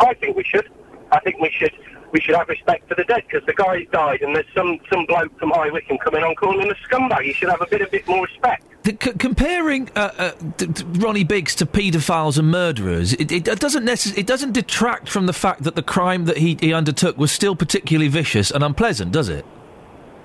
[0.00, 0.68] I think we should.
[1.12, 1.72] I think we should
[2.12, 5.06] we should have respect for the dead because the guy's died and there's some, some
[5.06, 7.24] bloke from High Wycombe coming on calling him a scumbag.
[7.24, 8.64] You should have a bit, a bit more respect.
[8.82, 13.44] The, c- comparing uh, uh, d- d- Ronnie Biggs to paedophiles and murderers, it, it
[13.44, 17.16] doesn't necess- it doesn't detract from the fact that the crime that he, he undertook
[17.18, 19.44] was still particularly vicious and unpleasant, does it?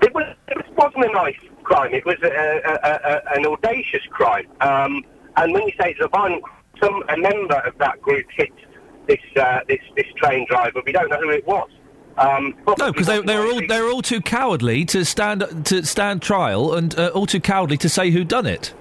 [0.02, 1.92] It, was, it was, wasn't a nice crime.
[1.94, 4.46] It was a, a, a, an audacious crime.
[4.60, 5.04] Um,
[5.36, 6.42] and when you say it's a violent,
[6.80, 8.52] some a member of that group hit
[9.06, 10.80] this uh, this this train driver.
[10.84, 11.70] We don't know who it was.
[12.18, 15.84] Um, No, because they, they were all they were all too cowardly to stand to
[15.84, 18.72] stand trial and uh, all too cowardly to say who done it.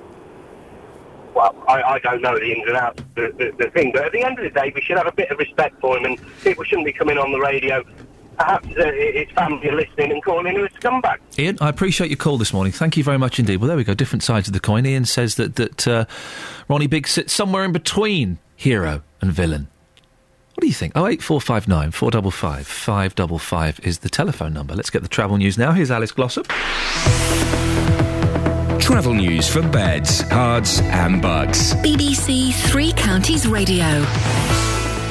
[1.33, 4.05] well, I, I don't know the ins and outs of the, the, the thing, but
[4.05, 6.05] at the end of the day, we should have a bit of respect for him,
[6.05, 7.83] and people shouldn't be coming on the radio.
[8.37, 11.17] Perhaps uh, his family are listening and calling him a scumbag.
[11.39, 12.71] Ian, I appreciate your call this morning.
[12.73, 13.57] Thank you very much indeed.
[13.57, 13.93] Well, there we go.
[13.93, 14.85] Different sides of the coin.
[14.85, 16.05] Ian says that that uh,
[16.67, 19.67] Ronnie Biggs sits somewhere in between hero and villain.
[20.53, 20.93] What do you think?
[20.95, 24.73] Oh eight four five nine four double five five double five is the telephone number.
[24.73, 25.73] Let's get the travel news now.
[25.73, 26.47] Here's Alice Glossop.
[28.79, 31.73] Travel news for beds, cards, and Bucks.
[31.75, 34.05] BBC Three Counties Radio.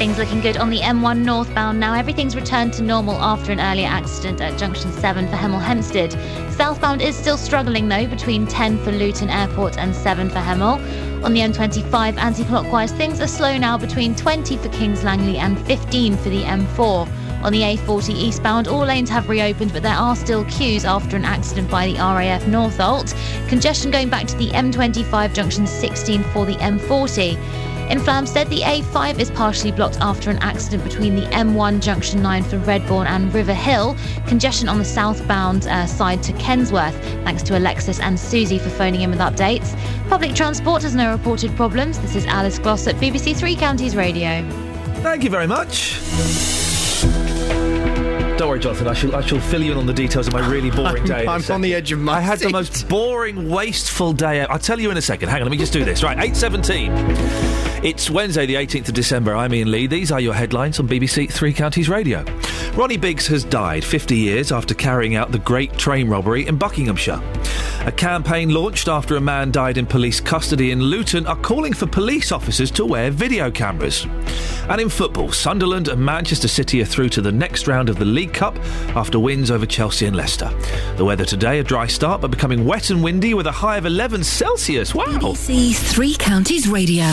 [0.05, 1.95] Things looking good on the M1 northbound now.
[1.95, 6.13] Everything's returned to normal after an earlier accident at junction 7 for Hemel Hempstead.
[6.53, 11.25] Southbound is still struggling though between 10 for Luton Airport and 7 for Hemel.
[11.25, 15.59] On the M25 anti clockwise, things are slow now between 20 for Kings Langley and
[15.61, 17.09] 15 for the M4.
[17.43, 21.25] On the A40 eastbound, all lanes have reopened, but there are still queues after an
[21.25, 23.15] accident by the RAF Northolt.
[23.49, 27.39] Congestion going back to the M25 junction 16 for the M40.
[27.91, 32.43] In Flamstead, the A5 is partially blocked after an accident between the M1 junction 9
[32.43, 33.95] for Redbourn and River Hill.
[34.27, 36.99] Congestion on the southbound uh, side to Kensworth.
[37.25, 39.79] Thanks to Alexis and Susie for phoning in with updates.
[40.09, 41.99] Public transport has no reported problems.
[42.01, 44.43] This is Alice Glossop BBC Three Counties Radio.
[45.03, 46.01] Thank you very much.
[48.39, 48.89] Don't worry, Jonathan.
[48.89, 51.23] I shall, I shall fill you in on the details of my really boring day.
[51.23, 54.41] in a I'm on the edge of my I had the most boring, wasteful day.
[54.41, 55.29] I'll tell you in a second.
[55.29, 56.03] Hang on, let me just do this.
[56.03, 56.93] Right, eight seventeen.
[57.85, 59.37] It's Wednesday, the 18th of December.
[59.37, 59.87] I'm Iain Lee.
[59.87, 62.25] These are your headlines on BBC Three Counties Radio.
[62.73, 67.21] Ronnie Biggs has died 50 years after carrying out the Great Train Robbery in Buckinghamshire.
[67.85, 71.87] A campaign launched after a man died in police custody in Luton are calling for
[71.87, 74.07] police officers to wear video cameras.
[74.71, 78.07] And in football, Sunderland and Manchester City are through to the next round of the
[78.07, 78.57] League Cup
[78.97, 80.51] after wins over Chelsea and Leicester.
[80.97, 83.85] The weather today, a dry start, but becoming wet and windy with a high of
[83.85, 84.95] 11 Celsius.
[84.95, 85.05] Wow.
[85.05, 87.05] BBC Three Counties Radio.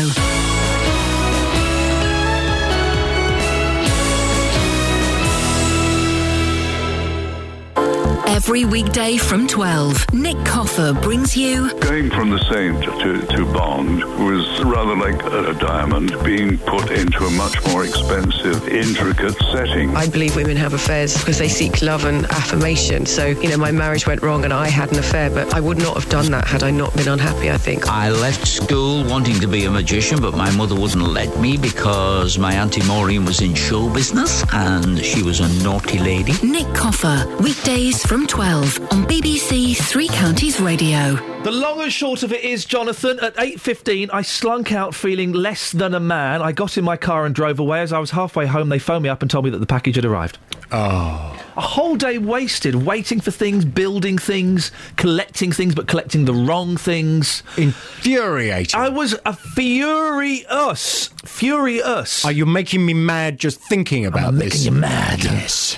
[8.31, 14.01] Every weekday from 12, Nick Coffer brings you Going from the Saint to, to Bond
[14.25, 19.93] was rather like a, a diamond being put into a much more expensive, intricate setting.
[19.97, 23.05] I believe women have affairs because they seek love and affirmation.
[23.05, 25.77] So, you know, my marriage went wrong and I had an affair, but I would
[25.77, 27.89] not have done that had I not been unhappy, I think.
[27.89, 32.37] I left school wanting to be a magician, but my mother wouldn't let me because
[32.37, 36.31] my Auntie Maureen was in show business and she was a naughty lady.
[36.41, 41.30] Nick Coffer, weekdays from 12 on BBC Three Counties Radio.
[41.43, 45.71] The long and short of it is, Jonathan, at 8.15, I slunk out feeling less
[45.71, 46.39] than a man.
[46.39, 47.81] I got in my car and drove away.
[47.81, 49.95] As I was halfway home, they phoned me up and told me that the package
[49.95, 50.37] had arrived.
[50.71, 51.37] Oh.
[51.57, 56.77] A whole day wasted waiting for things, building things, collecting things, but collecting the wrong
[56.77, 57.43] things.
[57.57, 58.79] Infuriating.
[58.79, 61.09] I was a furious.
[61.25, 62.23] Furious.
[62.23, 64.53] Are you making me mad just thinking about I'm this?
[64.65, 65.23] making you mad.
[65.23, 65.77] Yes.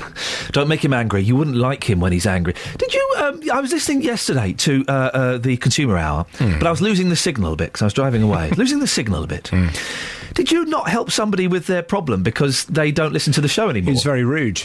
[0.51, 1.24] Don't make him angry.
[1.24, 2.53] You wouldn't like him when he's angry.
[2.77, 3.16] Did you?
[3.17, 6.57] Um, I was listening yesterday to uh, uh, the Consumer Hour, Hmm.
[6.59, 8.51] but I was losing the signal a bit because I was driving away.
[8.57, 9.48] losing the signal a bit.
[9.49, 9.67] Hmm.
[10.33, 13.69] Did you not help somebody with their problem because they don't listen to the show
[13.69, 13.90] anymore?
[13.91, 14.64] It was very rude.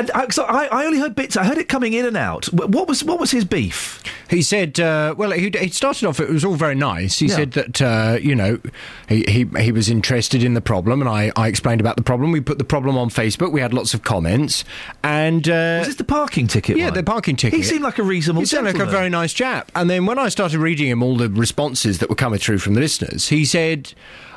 [0.00, 1.36] And I, so I, I only heard bits.
[1.36, 2.46] I heard it coming in and out.
[2.46, 4.02] What was what was his beef?
[4.30, 7.18] He said, uh, well, he, he started off, it was all very nice.
[7.18, 7.34] He Yeah.
[7.36, 8.60] said that, uh, you know,
[9.08, 12.30] he, he, he was interested in the problem, and I, I explained about the problem.
[12.32, 13.52] We put the problem on Facebook.
[13.52, 14.64] We had lots of comments.
[15.02, 15.46] And.
[15.48, 16.76] Uh, Was this the parking ticket?
[16.78, 16.94] Yeah, one?
[16.94, 17.56] the parking ticket.
[17.58, 19.70] He seemed like a reasonable He seemed like a very nice chap.
[19.74, 22.74] And then when I started reading him all the responses that were coming through from
[22.74, 23.92] the listeners, he said,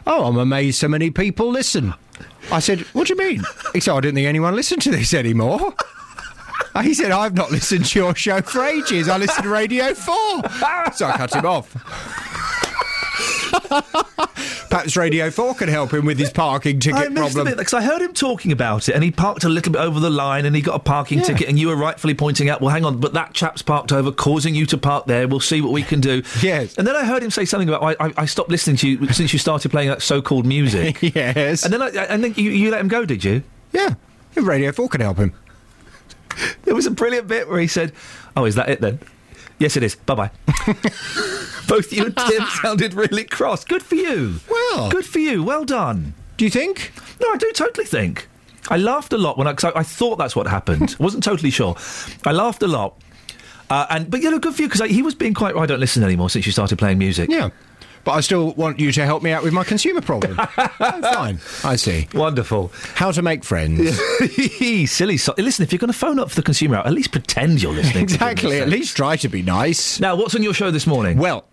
[0.05, 1.93] Oh, I'm amazed so many people listen.
[2.51, 3.43] I said, What do you mean?
[3.73, 5.73] He said, I didn't think anyone listened to this anymore.
[6.81, 9.07] He said, I've not listened to your show for ages.
[9.07, 10.03] I listen to Radio 4.
[10.93, 11.71] So I cut him off.
[14.69, 17.55] Perhaps Radio 4 can help him with his parking ticket I missed problem.
[17.57, 20.09] because I heard him talking about it, and he parked a little bit over the
[20.09, 21.25] line, and he got a parking Yeah.
[21.25, 24.11] ticket, and you were rightfully pointing out, well, hang on, but that chap's parked over,
[24.11, 25.27] causing you to park there.
[25.27, 26.23] We'll see what we can do.
[26.41, 26.75] Yes.
[26.77, 29.07] And then I heard him say something about I, I, I stopped listening to you
[29.13, 30.97] since you started playing that so-called music.
[31.15, 31.63] yes.
[31.63, 33.43] And then I, and then you, you let him go, did you?
[33.71, 33.93] Yeah.
[34.35, 35.33] If Radio 4 could help him.
[36.63, 37.91] There was a brilliant bit where he said,
[38.35, 38.97] "Oh, is that it then?"
[39.59, 39.93] Yes, it is.
[39.95, 40.31] Bye bye.
[41.73, 43.65] Both you and Tim sounded really cross.
[43.65, 44.39] Good for you.
[44.47, 45.43] Well, good for you.
[45.43, 46.13] Well done.
[46.37, 46.91] Do you think?
[47.19, 48.27] No, I do totally think.
[48.69, 50.95] I laughed a lot when I, cause I, I thought that's what happened.
[50.99, 51.75] I wasn't totally sure.
[52.27, 53.01] I laughed a lot.
[53.71, 55.55] Uh, and but you know, good for you because he was being quite.
[55.55, 57.31] I don't listen anymore since you started playing music.
[57.31, 57.49] Yeah.
[58.03, 60.35] But I still want you to help me out with my consumer problem.
[60.39, 60.45] oh,
[60.79, 61.39] fine.
[61.63, 62.07] I see.
[62.13, 62.71] Wonderful.
[62.93, 63.97] How to make friends.
[64.91, 65.17] Silly.
[65.17, 67.63] So- Listen, if you're going to phone up for the consumer out, at least pretend
[67.63, 68.03] you're listening.
[68.03, 68.59] exactly.
[68.59, 70.01] At least try to be nice.
[70.01, 71.17] Now, what's on your show this morning?
[71.17, 71.45] Well,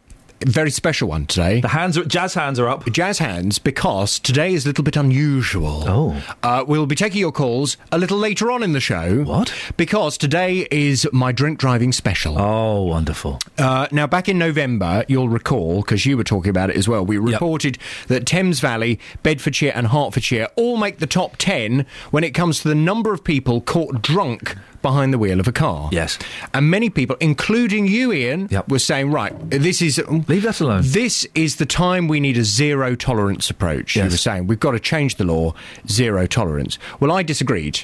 [0.47, 1.61] very special one today.
[1.61, 2.91] The hands are jazz hands are up.
[2.91, 5.85] Jazz hands because today is a little bit unusual.
[5.87, 6.35] Oh.
[6.43, 9.23] Uh, we'll be taking your calls a little later on in the show.
[9.25, 9.53] What?
[9.77, 12.39] Because today is my drink driving special.
[12.39, 13.39] Oh, wonderful.
[13.59, 17.05] Uh, now, back in November, you'll recall, because you were talking about it as well,
[17.05, 17.79] we reported
[18.09, 22.69] that Thames Valley, Bedfordshire, and Hertfordshire all make the top 10 when it comes to
[22.69, 25.89] the number of people caught drunk behind the wheel of a car.
[25.93, 26.19] Yes.
[26.55, 29.99] And many people, including you, Iain, were saying, right, this is.
[30.29, 30.83] Leave that alone.
[30.85, 33.97] This is the time we need a zero tolerance approach.
[33.97, 35.55] You were saying, we've got to change the law,
[35.89, 36.79] zero tolerance.
[36.99, 37.81] Well, I disagreed.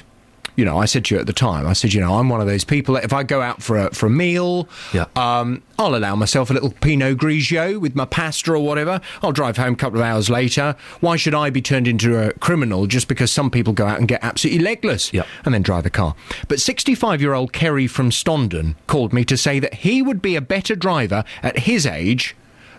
[0.57, 2.41] You know, I said to you at the time, I said, you know, I'm one
[2.41, 5.05] of those people that if I go out for a, for a meal, yeah.
[5.15, 8.99] um, I'll allow myself a little Pinot Grigio with my pasta or whatever.
[9.21, 10.75] I'll drive home a couple of hours later.
[10.99, 14.07] Why should I be turned into a criminal just because some people go out and
[14.07, 15.13] get absolutely legless
[15.45, 16.15] and then drive a car?
[16.47, 20.35] But 65 year old Kerry from Stondon called me to say that he would be
[20.35, 22.35] a better driver at his age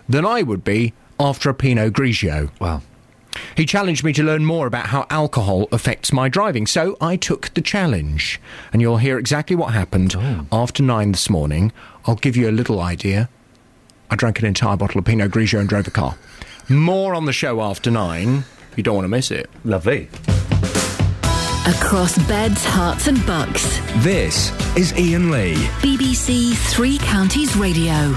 [0.07, 2.49] than I would be after a Pinot Grigio.
[2.59, 2.81] Wow.
[3.55, 7.53] He challenged me to learn more about how alcohol affects my driving, so I took
[7.53, 8.39] the challenge.
[8.71, 10.45] And you'll hear exactly what happened oh.
[10.51, 11.71] after nine this morning.
[12.05, 13.29] I'll give you a little idea.
[14.09, 16.15] I drank an entire bottle of Pinot Grigio and drove a car.
[16.67, 18.43] More on the show after nine.
[18.75, 19.49] You don't want to miss it.
[19.63, 20.09] Lovely.
[21.67, 23.79] Across beds, Herts, and Bucks.
[23.97, 25.55] This is Iain Lee.
[25.81, 28.15] BBC Three Counties Radio.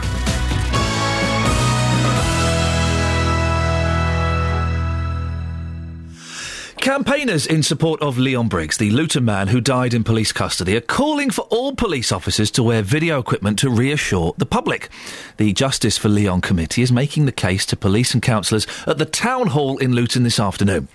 [6.83, 10.81] Campaigners in support of Leon Briggs, the Luton man who died in police custody, are
[10.81, 14.89] calling for all police officers to wear video equipment to reassure the public.
[15.37, 19.05] The Justice for Leon Committee is making the case to police and councillors at the
[19.05, 20.89] Town Hall in Luton this afternoon.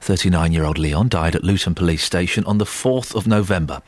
[0.00, 3.80] 39 year old Leon died at Luton Police Station on the 4th of November.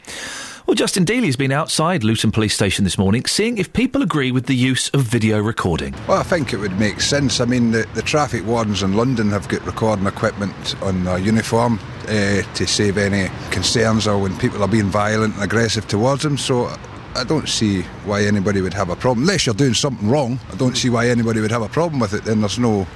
[0.71, 4.31] Well, Justin Dealey has been outside Luton Police Station this morning, seeing if people agree
[4.31, 5.97] with the use of video recording.
[6.07, 7.41] Well, I think it would make sense.
[7.41, 11.81] I mean, the, the traffic wardens in London have got recording equipment on their uniform
[12.05, 16.39] uh, to save any concerns or when people are being violent and aggressive towards them.
[16.39, 16.73] So
[17.17, 19.25] I don't see why anybody would have a problem.
[19.25, 22.15] Unless you're doing something wrong, I don't see why anybody would have a problem with
[22.15, 22.23] it.
[22.23, 22.87] Then there's no.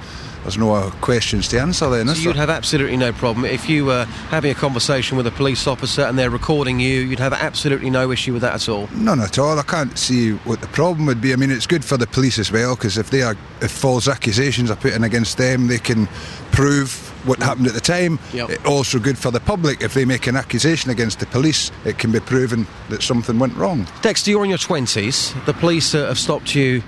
[0.45, 2.33] There's no uh, questions to answer then, So you'd there?
[2.41, 6.19] have absolutely no problem if you were having a conversation with a police officer and
[6.19, 7.01] they're recording you.
[7.01, 8.87] You'd have absolutely no issue with that at all.
[8.93, 9.57] None at all.
[9.57, 11.33] I can't see what the problem would be.
[11.33, 14.07] I mean, it's good for the police as well because if they are if false
[14.07, 16.05] accusations are put in against them, they can
[16.51, 16.91] prove
[17.27, 18.19] what happened at the time.
[18.31, 18.49] Yep.
[18.51, 21.71] It also good for the public if they make an accusation against the police.
[21.85, 23.87] It can be proven that something went wrong.
[24.03, 25.33] Dexter, you're in your 20s.
[25.45, 26.83] The police uh, have stopped you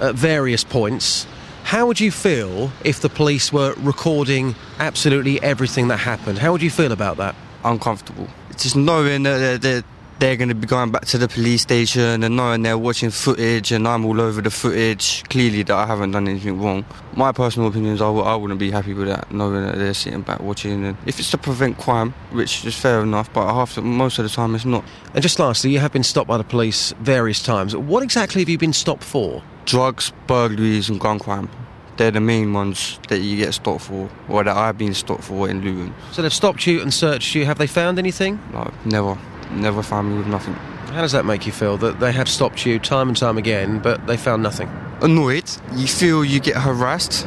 [0.00, 1.26] at various points.
[1.70, 6.36] How would you feel if the police were recording absolutely everything that happened?
[6.36, 7.36] How would you feel about that?
[7.64, 8.26] Uncomfortable.
[8.56, 9.84] Just knowing that they're, they're,
[10.18, 13.70] they're going to be going back to the police station and knowing they're watching footage
[13.70, 16.84] and I'm all over the footage, clearly that I haven't done anything wrong.
[17.14, 19.94] My personal opinion is I, w- I wouldn't be happy with that, knowing that they're
[19.94, 20.84] sitting back watching.
[20.84, 24.24] And if it's to prevent crime, which is fair enough, but half the, most of
[24.24, 24.84] the time it's not.
[25.14, 27.76] And just lastly, you have been stopped by the police various times.
[27.76, 29.44] What exactly have you been stopped for?
[29.70, 31.48] Drugs, burglaries, and gun crime.
[31.96, 35.48] They're the main ones that you get stopped for, or that I've been stopped for
[35.48, 35.94] in Luton.
[36.10, 37.44] So they've stopped you and searched you.
[37.46, 38.40] Have they found anything?
[38.52, 39.16] No, never.
[39.52, 40.54] Never found me with nothing.
[40.94, 43.78] How does that make you feel that they have stopped you time and time again,
[43.78, 44.68] but they found nothing?
[45.02, 45.48] Annoyed.
[45.76, 47.24] You feel you get harassed.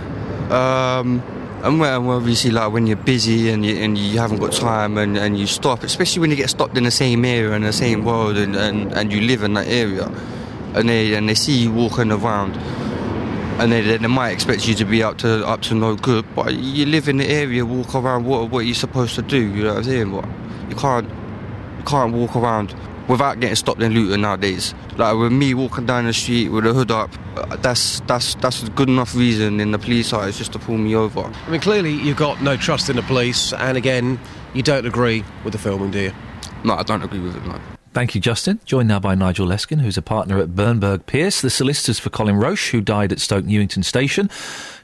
[0.51, 1.23] Um,
[1.63, 5.17] and when, obviously, like when you're busy and you, and you haven't got time and,
[5.17, 8.03] and you stop, especially when you get stopped in the same area and the same
[8.03, 10.11] road and, and, and you live in that area,
[10.76, 12.56] and they and they see you walking around,
[13.61, 16.53] and they, they might expect you to be up to up to no good, but
[16.56, 18.26] you live in the area, walk around.
[18.26, 19.40] What what are you supposed to do?
[19.40, 20.11] You know what I'm saying?
[20.11, 20.26] What
[20.69, 21.10] you can't
[21.77, 22.76] you can't walk around
[23.08, 24.74] without getting stopped and Luton nowadays.
[24.98, 27.10] Like with me walking down the street with a hood up,
[27.61, 30.95] that's that's that's a good enough reason in the police eyes just to pull me
[30.95, 31.22] over.
[31.22, 34.19] I mean, clearly you've got no trust in the police, and again,
[34.53, 36.14] you don't agree with the filming, do you?
[36.64, 37.45] No, I don't agree with it.
[37.45, 37.60] No.
[37.93, 38.59] Thank you, Justin.
[38.65, 42.38] Joined now by Nigel Leskin, who's a partner at Birnberg Peirce, the solicitors for Colin
[42.38, 44.31] Roach, who died at Stoke Newington Station,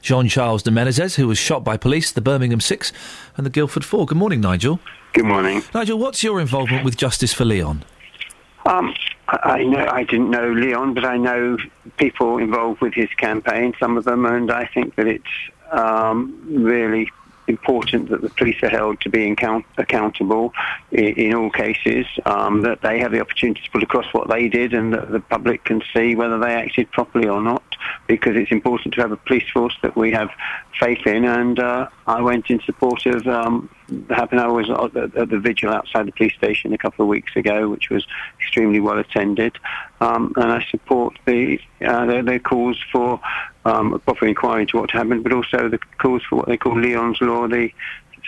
[0.00, 2.92] Jean Charles de Menezes, who was shot by police, the Birmingham Six,
[3.36, 4.06] and the Guildford Four.
[4.06, 4.78] Good morning, Nigel.
[5.12, 5.64] Good morning.
[5.74, 7.84] Nigel, what's your involvement with Justice for Leon?
[8.66, 8.94] Um,
[9.26, 11.56] I, I know I didn't know Leon, but I know
[11.96, 15.24] people involved with his campaign, some of them, and I think that it's
[15.72, 17.10] um, really
[17.50, 20.54] important that the police are held to be account- accountable
[20.90, 24.48] in, in all cases, um, that they have the opportunity to put across what they
[24.48, 27.62] did and that the public can see whether they acted properly or not,
[28.06, 30.30] because it's important to have a police force that we have
[30.78, 31.24] faith in.
[31.24, 33.68] And uh, I went in support of um,
[34.08, 34.40] happened.
[34.40, 37.68] I was at the, the vigil outside the police station a couple of weeks ago,
[37.68, 38.06] which was
[38.40, 39.58] extremely well attended,
[40.00, 43.20] um, and I support the uh, their, their calls for
[43.64, 46.78] um, a proper inquiry into what happened, but also the calls for what they call
[46.78, 47.70] Leon's law, the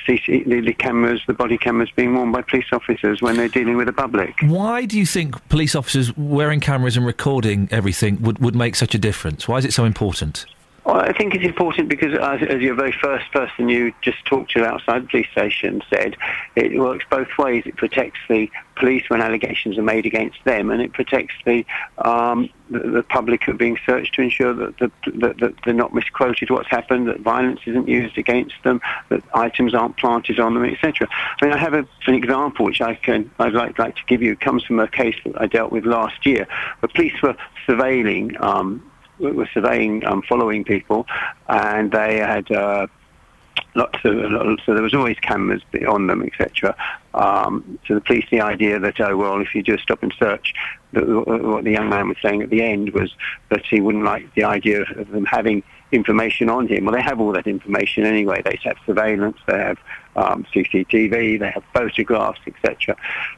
[0.07, 3.77] CC, the, the cameras, the body cameras being worn by police officers when they're dealing
[3.77, 4.35] with the public.
[4.43, 8.95] Why do you think police officers wearing cameras and recording everything would, would make such
[8.95, 9.47] a difference?
[9.47, 10.47] Why is it so important?
[10.85, 14.51] Well, I think it's important because, as, as your very first person you just talked
[14.53, 16.17] to outside the police station said,
[16.57, 17.63] it works both ways.
[17.67, 21.65] It protects the police when allegations are made against them, and it protects the
[21.99, 25.95] um, the, the public are being searched to ensure that, the, that, that they're not
[25.95, 30.65] misquoted what's happened, that violence isn't used against them, that items aren't planted on them,
[30.65, 31.07] etc.
[31.11, 34.21] I mean, I have a, an example which I can I'd like, like to give
[34.21, 34.33] you.
[34.33, 36.49] It comes from a case that I dealt with last year.
[36.81, 37.37] The police were
[37.69, 38.41] surveilling.
[38.43, 38.83] Um,
[39.31, 41.07] were surveying, um, following people,
[41.49, 42.87] and they had uh,
[43.75, 46.77] lots of, so there was always cameras on them, etc.
[47.15, 50.55] Um, so the police, the idea that oh well, if you just stop and search,
[50.93, 53.15] the, what the young man was saying at the end was
[53.49, 55.63] that he wouldn't like the idea of them having
[55.93, 56.87] information on him.
[56.87, 58.43] Well, they have all that information anyway.
[58.43, 59.79] They have surveillance, they have
[60.17, 62.97] um, CCTV, they have photographs, etc.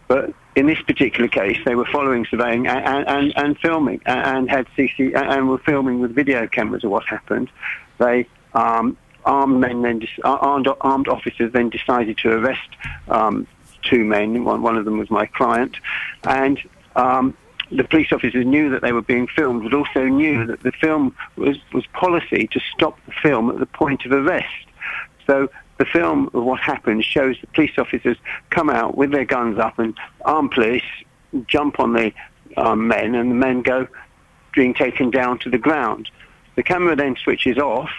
[0.09, 4.67] But in this particular case, they were following surveying and, and, and filming and had
[4.77, 7.51] CC and were filming with video cameras of what happened.
[7.99, 12.69] They um, armed men then armed, armed officers then decided to arrest
[13.09, 13.47] um,
[13.83, 14.45] two men.
[14.45, 15.77] One, one of them was my client,
[16.23, 16.61] and
[16.97, 17.37] um,
[17.77, 21.15] the police officers knew that they were being filmed, but also knew that the film
[21.37, 24.67] was, was policy to stop the film at the point of arrest.
[25.27, 28.17] So the film of what happened shows the police officers
[28.51, 30.85] come out with their guns up and armed police
[31.47, 32.13] jump on the
[32.57, 33.89] um, men, and the men go
[34.55, 36.09] being taken down to the ground.
[36.55, 37.91] The camera then switches off,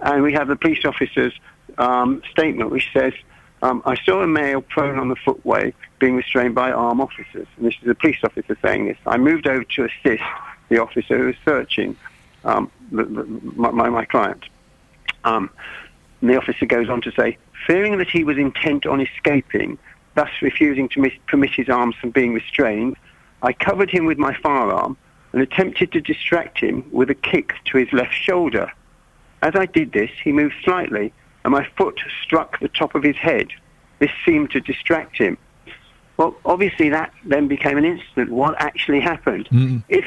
[0.00, 1.34] and we have the police officer's
[1.76, 3.12] um, statement, which says,
[3.62, 7.46] um, I saw a male prone on the footway being restrained by armed officers.
[7.56, 8.98] And this is a police officer saying this.
[9.06, 10.22] I moved over to assist
[10.68, 11.96] the officer who was searching
[12.44, 14.44] um, the, the, my, my, client.
[15.24, 15.50] Um,
[16.22, 19.78] the officer goes on to say, fearing that he was intent on escaping,
[20.14, 22.96] thus refusing to mis- permit his arms from being restrained,
[23.42, 24.96] I covered him with my firearm
[25.32, 28.72] and attempted to distract him with a kick to his left shoulder.
[29.42, 31.12] As I did this, he moved slightly,
[31.48, 33.48] and my foot struck the top of his head.
[34.00, 35.38] This seemed to distract him.
[36.18, 38.30] Well, obviously, that then became an incident.
[38.30, 39.48] What actually happened?
[39.50, 39.82] Mm.
[39.88, 40.04] If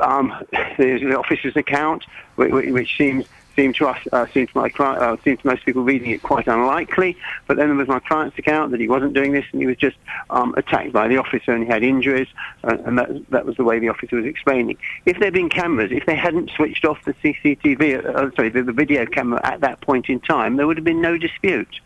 [0.00, 0.34] um,
[0.78, 2.04] there's the officer's account,
[2.34, 5.82] which, which seems seemed to us, uh, seemed to my uh, seemed to most people
[5.82, 7.16] reading it quite unlikely.
[7.46, 9.76] But then there was my client's account that he wasn't doing this and he was
[9.76, 9.96] just
[10.30, 12.28] um, attacked by the officer and he had injuries,
[12.64, 14.76] uh, and that that was the way the officer was explaining.
[15.06, 18.72] If there'd been cameras, if they hadn't switched off the CCTV, uh, sorry, the, the
[18.72, 21.80] video camera at that point in time, there would have been no dispute.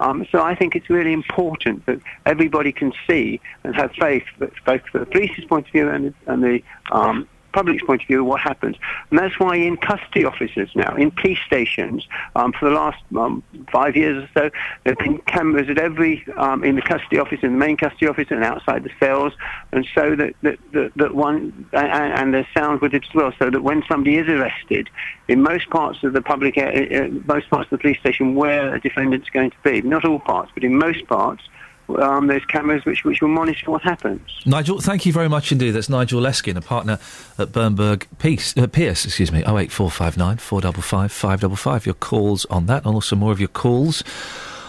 [0.00, 4.52] Um, so I think it's really important that everybody can see and have faith, that
[4.64, 8.40] both the police's point of view and, and the um, public's point of view, what
[8.40, 8.76] happens.
[9.10, 13.42] And that's why in custody offices now, in police stations, um, for the last um,
[13.72, 14.50] five years or so,
[14.82, 18.08] there have been cameras at every, um, in the custody office, in the main custody
[18.08, 19.32] office and outside the cells,
[19.72, 23.32] and so that, that, that, that one, and, and there's sound with it as well,
[23.38, 24.90] so that when somebody is arrested,
[25.28, 28.74] in most parts of the public, uh, uh, most parts of the police station where
[28.74, 31.42] a defendant's going to be, not all parts, but in most parts,
[31.88, 34.20] um, there's cameras which, which will monitor what happens.
[34.46, 35.72] Nigel, thank you very much indeed.
[35.72, 36.98] That's Nigel Leskin, a partner
[37.38, 41.86] at Birnberg Peace, uh, Peirce, excuse me, 08459 455 555.
[41.86, 44.02] Your calls on that, and also more of your calls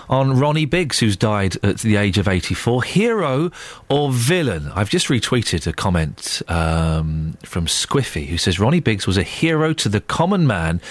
[0.10, 2.84] on Ronnie Biggs, who's died at the age of 84.
[2.84, 3.52] Hero
[3.90, 4.72] or villain?
[4.74, 9.74] I've just retweeted a comment um, from Squiffy, who says Ronnie Biggs was a hero
[9.74, 10.82] to the common man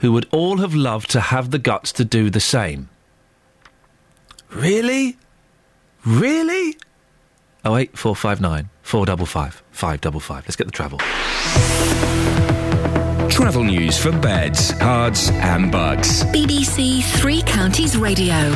[0.00, 2.88] who would all have loved to have the guts to do the same.
[4.50, 5.16] Really?
[6.04, 6.76] Really?
[7.64, 10.44] Oh eight four five nine four double five five double five.
[10.44, 10.98] Let's get the travel.
[13.28, 16.24] Travel news for beds, cards, and Bucks.
[16.24, 18.52] BBC Three Counties Radio.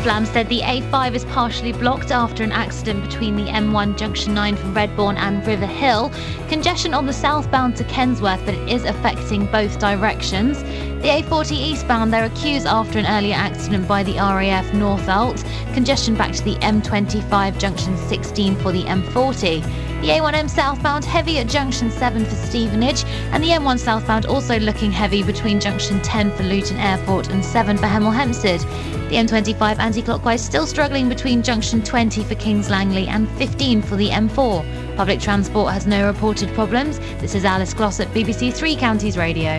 [0.00, 4.56] In said the A5 is partially blocked after an accident between the M1 Junction 9
[4.56, 6.10] from Redbourn and River Hill.
[6.48, 10.62] Congestion on the southbound to Kensworth, but it is affecting both directions.
[11.02, 15.44] The A40 eastbound, there are queues after an earlier accident by the RAF Northolt.
[15.74, 19.89] Congestion back to the M25 Junction 16 for the M40.
[20.00, 24.90] The A1M southbound heavy at Junction 7 for Stevenage, and the M1 southbound also looking
[24.90, 28.60] heavy between Junction 10 for Luton Airport and 7 for Hemel Hempstead.
[29.10, 33.96] The M25 anti clockwise still struggling between Junction 20 for Kings Langley and 15 for
[33.96, 34.96] the M4.
[34.96, 36.98] Public transport has no reported problems.
[37.20, 39.58] This is Alice Glossop BBC Three Counties Radio.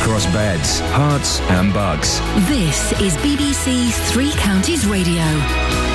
[0.00, 2.18] Across beds, Herts, and Bucks.
[2.48, 5.87] This is BBC Three Counties Radio.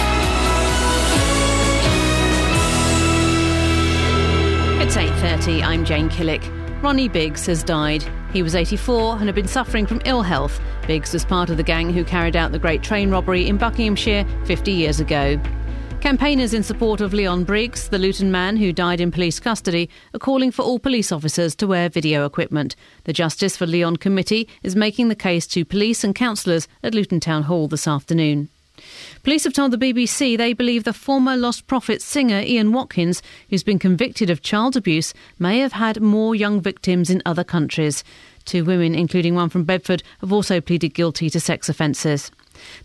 [4.86, 5.64] It's 8:30.
[5.64, 6.44] I'm Jane Killick.
[6.84, 8.04] Ronnie Biggs has died.
[8.34, 10.60] He was 84 and had been suffering from ill health.
[10.88, 14.26] Biggs was part of the gang who carried out the great train robbery in Buckinghamshire
[14.44, 15.40] 50 years ago.
[16.02, 20.20] Campaigners in support of Leon Briggs, the Luton man who died in police custody, are
[20.20, 22.76] calling for all police officers to wear video equipment.
[23.06, 27.22] The Justice for Leon Committee is making the case to police and councillors at Luton
[27.22, 28.50] Town Hall this afternoon.
[29.24, 33.80] Police have told the BBC they believe the former Lostprophets singer Ian Watkins, who's been
[33.80, 38.04] convicted of child abuse, may have had more young victims in other countries.
[38.44, 42.32] Two women, including one from Bedford, have also pleaded guilty to sex offences.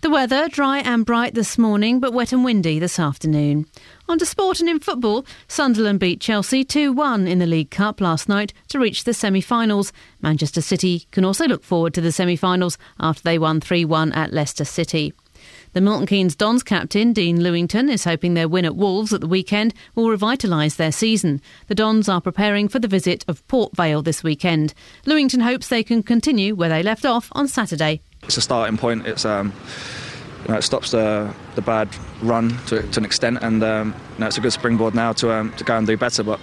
[0.00, 3.66] The weather dry and bright this morning, but wet and windy this afternoon.
[4.08, 8.00] On to sport and in football, Sunderland beat Chelsea 2 1 in the League Cup
[8.00, 9.92] last night to reach the semi finals.
[10.22, 14.12] Manchester City can also look forward to the semi finals after they won 3 1
[14.12, 15.12] at Leicester City.
[15.78, 19.28] The Milton Keynes Dons captain, Dean Lewington, is hoping their win at Wolves at the
[19.28, 21.40] weekend will revitalise their season.
[21.68, 24.74] The Dons are preparing for the visit of Port Vale this weekend.
[25.06, 28.00] Lewington hopes they can continue where they left off on Saturday.
[28.24, 29.06] It's a starting point.
[29.06, 29.52] It's um,
[30.42, 31.88] you know, it stops the the bad
[32.22, 35.32] run to, to an extent, and um, you know, it's a good springboard now to
[35.32, 36.24] um, to go and do better.
[36.24, 36.40] But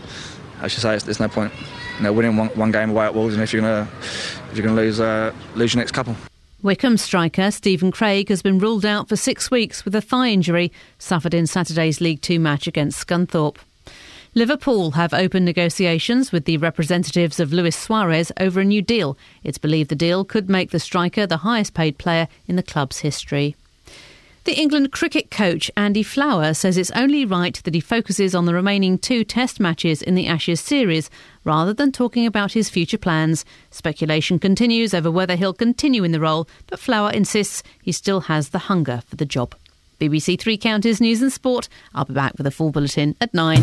[0.61, 1.51] as you say, there's no point,
[1.97, 3.89] you know, winning one, one game away at Wolves, and if you're gonna
[4.49, 6.15] if you're gonna lose uh, lose your next couple.
[6.65, 10.71] Wycombe striker Stephen Craig has been ruled out for six weeks with a thigh injury
[10.97, 13.59] suffered in Saturday's League Two match against Scunthorpe.
[14.33, 19.15] Liverpool have opened negotiations with the representatives of Luis Suarez over a new deal.
[19.43, 23.01] It's believed the deal could make the striker the highest paid player in the club's
[23.01, 23.55] history.
[24.45, 28.53] The England cricket coach Andy Flower says it's only right that he focuses on the
[28.53, 31.09] remaining two test matches in the Ashes series
[31.43, 33.43] rather than talking about his future plans.
[33.71, 38.49] Speculation continues over whether he'll continue in the role, but Flower insists he still has
[38.49, 39.55] the hunger for the job.
[39.99, 41.67] BBC Three Counties News and Sport.
[41.95, 43.57] I'll be back with a full bulletin at 9.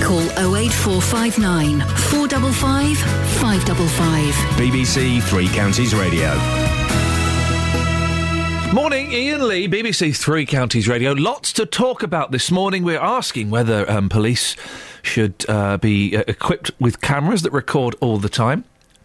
[0.00, 0.20] Call
[0.54, 2.98] 08459 455
[3.40, 4.34] 555.
[4.60, 6.63] BBC Three Counties Radio.
[8.74, 11.12] Morning, Iain Lee, BBC Three Counties Radio.
[11.12, 12.82] Lots to talk about this morning.
[12.82, 14.56] We're asking whether um, police
[15.00, 18.64] should uh, be uh, equipped with cameras that record all the time.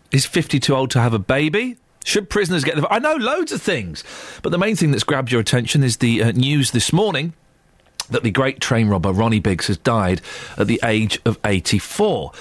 [0.09, 1.77] Is 50 too old to have a baby?
[2.03, 2.91] Should prisoners get the.
[2.91, 4.03] I know loads of things,
[4.41, 7.33] but the main thing that's grabbed your attention is the uh, news this morning
[8.09, 10.19] that the great train robber Ronnie Biggs has died
[10.57, 12.31] at the age of 84.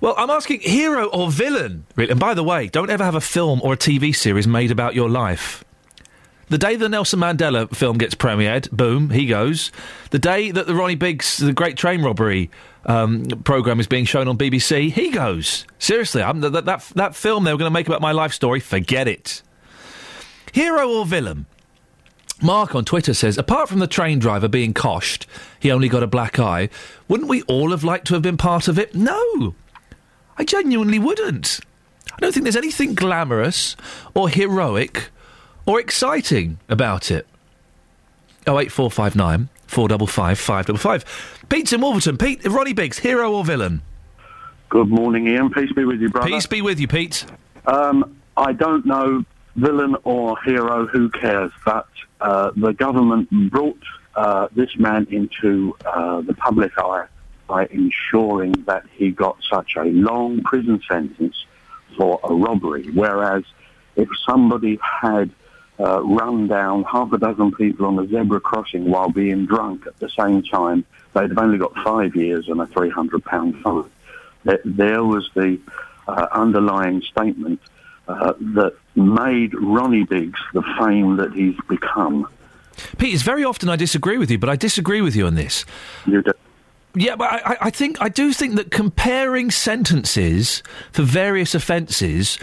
[0.00, 1.84] Well, I'm asking hero or villain?
[1.96, 2.12] Really?
[2.12, 4.94] And by the way, don't ever have a film or a TV series made about
[4.94, 5.62] your life.
[6.48, 9.72] The day the Nelson Mandela film gets premiered, boom, he goes.
[10.10, 12.50] The day that the Ronnie Biggs, the Great Train Robbery
[12.84, 15.66] um, program is being shown on BBC, he goes.
[15.80, 18.60] Seriously, I'm, that, that, that film they were going to make about my life story,
[18.60, 19.42] forget it.
[20.52, 21.46] Hero or villain?
[22.40, 25.26] Mark on Twitter says, apart from the train driver being coshed,
[25.58, 26.68] he only got a black eye,
[27.08, 28.94] wouldn't we all have liked to have been part of it?
[28.94, 29.54] No.
[30.38, 31.58] I genuinely wouldn't.
[32.12, 33.74] I don't think there's anything glamorous
[34.14, 35.10] or heroic
[35.66, 37.26] or exciting about it.
[38.46, 41.46] 08459 455 555.
[41.48, 42.16] Pete's in Wolverton.
[42.16, 43.82] Pete, Ronnie Biggs, hero or villain?
[44.68, 45.50] Good morning, Iain.
[45.50, 46.28] Peace be with you, brother.
[46.28, 47.24] Peace be with you, Pete.
[47.66, 49.24] Um, I don't know
[49.56, 51.50] villain or hero, who cares?
[51.64, 51.88] But
[52.20, 53.82] uh, the government brought
[54.14, 57.06] uh, this man into uh, the public eye
[57.48, 61.44] by ensuring that he got such a long prison sentence
[61.96, 62.88] for a robbery.
[62.92, 63.44] Whereas
[63.94, 65.30] if somebody had
[65.78, 69.98] uh, run down half a dozen people on a zebra crossing while being drunk at
[69.98, 73.90] the same time, they'd have only got five years and a £300 fine.
[74.44, 75.58] There, there was the
[76.08, 77.60] uh, underlying statement
[78.08, 82.28] uh, that made Ronnie Biggs the fame that he's become.
[82.98, 85.64] Pete, it's very often I disagree with you, but I disagree with you on this.
[86.06, 86.32] You do.
[86.94, 92.38] Yeah, but I, I think I do think that comparing sentences for various offences,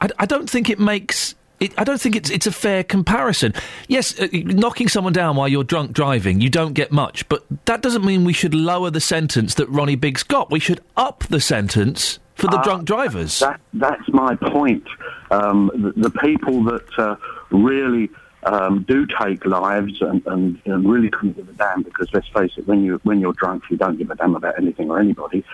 [0.00, 3.54] I, I don't think it makes It, I don't think it's it's a fair comparison.
[3.86, 7.80] Yes, uh, knocking someone down while you're drunk driving, you don't get much, but that
[7.80, 10.50] doesn't mean we should lower the sentence that Ronnie Biggs got.
[10.50, 13.38] We should up the sentence for the Ah, drunk drivers.
[13.38, 14.84] That, that's my point.
[15.30, 17.16] Um, the, the people that uh,
[17.50, 18.10] really
[18.42, 22.52] um, do take lives and, and, and really couldn't give a damn, because let's face
[22.56, 25.44] it, when you when you're drunk, you don't give a damn about anything or anybody.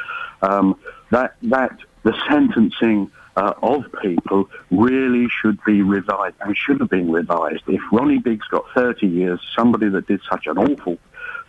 [0.41, 0.81] Um,
[1.11, 3.11] that that the sentencing.
[3.41, 7.63] Uh, of people really should be revised and should have been revised.
[7.69, 10.99] If Ronnie Biggs got 30 years, somebody that did such an awful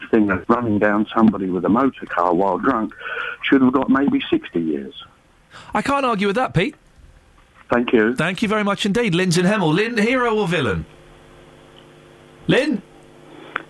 [0.10, 2.94] thing as running down somebody with a motor car while drunk
[3.44, 5.04] should have got maybe 60 years.
[5.74, 6.76] I can't argue with that, Pete.
[7.70, 8.16] Thank you.
[8.16, 9.14] Thank you very much indeed.
[9.14, 9.74] Lynn's in Hemel.
[9.74, 10.86] Lynn, hero or villain?
[12.48, 12.82] Lynn?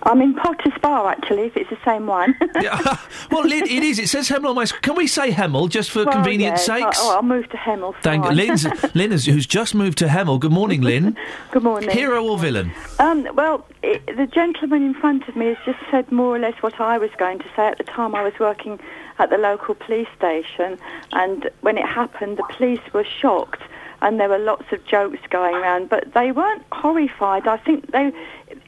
[0.04, 2.36] I'm in Potter's Bar, actually, if it's the same one.
[3.32, 3.98] Well, Lynn, it is.
[3.98, 4.66] It says Hemel on my.
[4.66, 6.98] Can we say Hemel just for Well, convenience yes, sakes?
[7.00, 7.96] Oh, I'll move to Hemel.
[8.02, 8.26] Thank.
[8.26, 10.38] Lynn's, Lynn, is, who's just moved to Hemel.
[10.40, 11.18] Good morning, Lynn.
[11.52, 11.90] Good morning.
[11.90, 12.74] Hero or villain?
[13.00, 16.62] Um, well, it, the gentleman in front of me has just said more or less
[16.62, 18.80] what I was going to say at the time I was working
[19.20, 20.78] at the local police station,
[21.14, 23.62] and when it happened, the police were shocked,
[24.02, 27.48] and there were lots of jokes going around, but they weren't horrified.
[27.48, 28.12] I think they,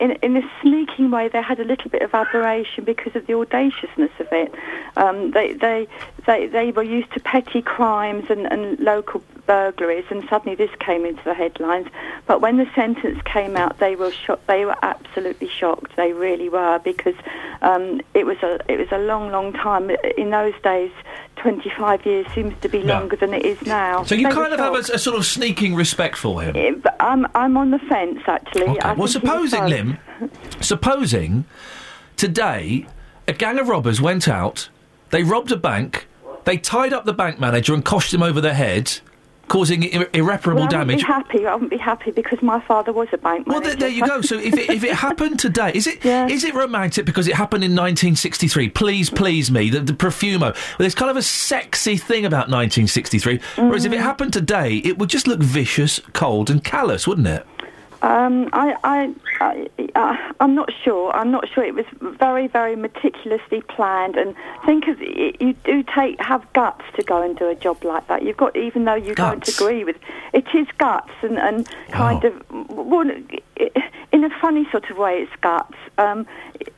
[0.03, 3.35] in, in a sneaking way, they had a little bit of aberration because of the
[3.35, 4.53] audaciousness of it.
[4.97, 5.87] Um, they, they,
[6.27, 11.05] they, they were used to petty crimes and, and local burglaries, and suddenly this came
[11.05, 11.87] into the headlines.
[12.27, 14.45] But when the sentence came out, they were shocked.
[14.47, 15.95] They were absolutely shocked.
[15.95, 17.15] They really were because
[17.61, 19.89] um, it was a it was a long, long time.
[20.17, 20.91] In those days,
[21.37, 22.99] 25 years seems to be Yeah.
[22.99, 24.03] longer than it is now.
[24.03, 26.83] So you kind of have a, a sort of sneaking respect for him.
[26.99, 28.67] I'm I'm on the fence actually.
[28.67, 28.79] Okay.
[28.93, 29.65] Well, think he was supposing.
[29.65, 29.97] Lim,
[30.61, 31.45] supposing
[32.15, 32.85] today
[33.27, 34.69] a gang of robbers went out,
[35.09, 36.07] they robbed a bank,
[36.45, 38.99] they tied up the bank manager and coshed him over the head,
[39.47, 41.45] causing ir- irreparable well, I wouldn't be happy.
[41.45, 43.77] I wouldn't be happy because my father was a bank Well, manager.
[43.77, 44.21] there, there you go.
[44.21, 47.63] So if it, if it happened today, is it is it romantic because it happened
[47.63, 48.69] in 1963?
[48.69, 50.39] Please, please me, the, the Profumo.
[50.41, 53.39] Well, there's kind of a sexy thing about 1963.
[53.57, 54.01] Whereas if it Mm.
[54.01, 57.45] happened today, it would just look vicious, cold, and callous, wouldn't it?
[58.03, 61.15] Um, I, I, I, uh, I'm not sure.
[61.15, 61.63] I'm not sure.
[61.63, 61.85] It was
[62.19, 64.17] very, very meticulously planned.
[64.17, 67.81] And think of it, you do take have guts to go and do a job
[67.85, 68.23] like that.
[68.23, 69.95] You've got, even though you don't agree with,
[70.33, 72.33] it is guts and and kind of,
[72.69, 75.77] well, in a funny sort of way, it's guts.
[75.97, 76.27] Um,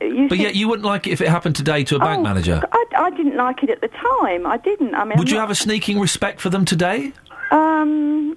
[0.00, 2.22] you But yet you wouldn't like it if it happened today to a bank Oh,
[2.22, 2.62] manager.
[2.70, 4.46] I, I didn't like it at the time.
[4.46, 4.94] I didn't.
[4.94, 7.12] I mean, Would I'm you not- have a sneaking respect for them today?
[7.50, 8.36] Um,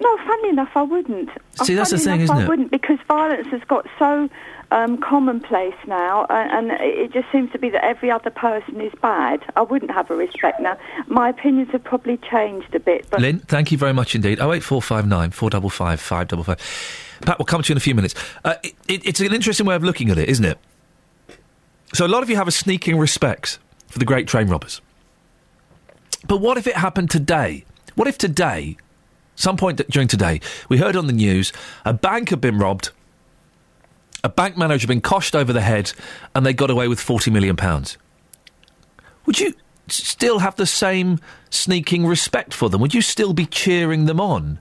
[0.00, 1.30] no, funnily enough, I wouldn't.
[1.62, 2.44] See, that's the thing, enough, isn't it?
[2.44, 4.28] I wouldn't because violence has got so
[4.70, 8.92] um, commonplace now, uh, and it just seems to be that every other person is
[9.00, 9.42] bad.
[9.56, 10.78] I wouldn't have a respect now.
[11.06, 14.40] My opinions have probably changed a bit, but Lynn, thank you very much indeed.
[14.40, 16.58] Oh eight four five nine four double five five double five.
[17.22, 18.14] Pat, we'll come to you in a few minutes.
[18.44, 20.58] Uh, it, it, it's an interesting way of looking at it, isn't it?
[21.94, 24.80] So a lot of you have a sneaking respect for the great train robbers.
[26.26, 27.64] But what if it happened today?
[27.94, 28.76] What if today,
[29.38, 31.52] some point during today, we heard on the news
[31.84, 32.90] a bank had been robbed,
[34.24, 35.92] a bank manager had been coshed over the head,
[36.34, 37.96] and they got away with forty million pounds?
[39.26, 39.54] Would you
[39.86, 42.80] still have the same sneaking respect for them?
[42.80, 44.58] Would you still be cheering them on?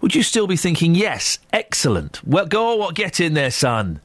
[0.00, 4.00] Would you still be thinking, yes, excellent, well, go on, get in there, son?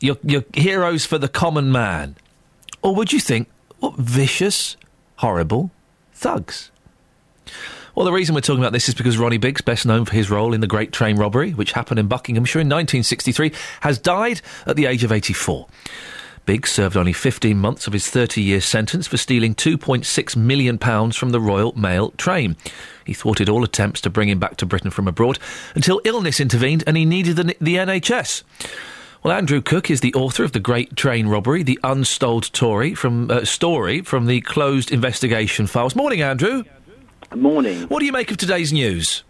[0.00, 2.16] You're, you're heroes for the common man.
[2.82, 4.76] Or would you think, what vicious,
[5.16, 5.70] horrible
[6.12, 6.72] thugs?
[7.96, 10.30] Well, the reason we're talking about this is because Ronnie Biggs, best known for his
[10.30, 13.50] role in the Great Train Robbery, which happened in Buckinghamshire in 1963,
[13.80, 15.66] has died at the age of 84.
[16.44, 21.30] Biggs served only 15 months of his 30 year sentence for stealing £2.6 million from
[21.30, 22.56] the Royal Mail train.
[23.06, 25.38] He thwarted all attempts to bring him back to Britain from abroad
[25.74, 28.42] until illness intervened and he needed the, the NHS.
[29.22, 33.30] Well, Andrew Cook is the author of The Great Train Robbery, the untold Tory from,
[33.30, 35.96] uh, story from the closed investigation files.
[35.96, 36.64] Morning, Andrew.
[37.34, 37.82] Morning.
[37.88, 39.24] What do you make of today's news?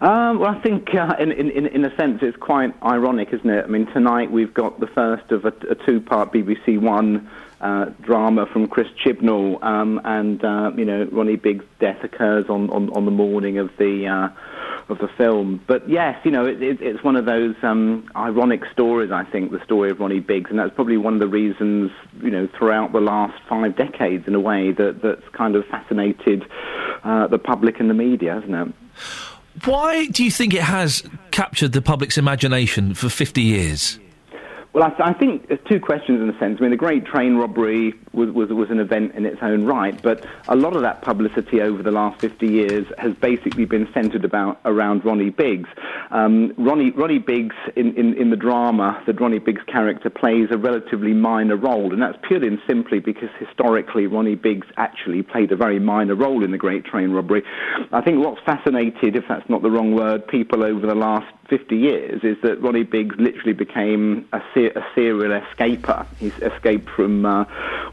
[0.00, 3.64] Um, well, I think uh, in, in, in a sense it's quite ironic, isn't it?
[3.64, 7.28] I mean, tonight we've got the first of a, a two-part BBC One
[7.60, 12.70] uh, drama from Chris Chibnall, um, and uh, you know Ronnie Biggs' death occurs on,
[12.70, 14.28] on, on the morning of the uh,
[14.90, 15.62] of the film.
[15.66, 19.10] But yes, you know it, it, it's one of those um, ironic stories.
[19.10, 21.90] I think the story of Ronnie Biggs, and that's probably one of the reasons
[22.22, 26.44] you know throughout the last five decades, in a way, that that's kind of fascinated
[27.02, 28.74] uh, the public and the media, hasn't it?
[29.64, 33.98] Why do you think it has captured the public's imagination for 50 years?
[34.78, 36.58] Well, I, I think there's two questions in a sense.
[36.60, 40.00] I mean, the Great Train Robbery was, was, was an event in its own right,
[40.02, 44.24] but a lot of that publicity over the last 50 years has basically been centred
[44.24, 45.68] about around Ronnie Biggs.
[46.12, 50.56] Um, Ronnie, Ronnie Biggs, in, in, in the drama, the Ronnie Biggs character plays a
[50.56, 55.56] relatively minor role, and that's purely and simply because historically Ronnie Biggs actually played a
[55.56, 57.42] very minor role in the Great Train Robbery.
[57.90, 61.76] I think what's fascinated, if that's not the wrong word, people over the last 50
[61.76, 66.06] years is that Ronnie Biggs literally became a, se- a serial escaper.
[66.18, 67.44] He escaped from uh,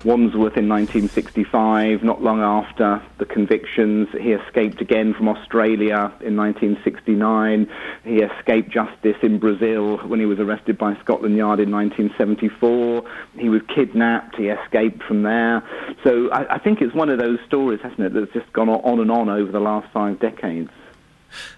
[0.03, 2.03] Wandsworth in 1965.
[2.03, 7.69] Not long after the convictions, he escaped again from Australia in 1969.
[8.03, 13.05] He escaped justice in Brazil when he was arrested by Scotland Yard in 1974.
[13.37, 14.35] He was kidnapped.
[14.35, 15.63] He escaped from there.
[16.03, 18.99] So I, I think it's one of those stories, hasn't it, that's just gone on
[18.99, 20.71] and on over the last five decades.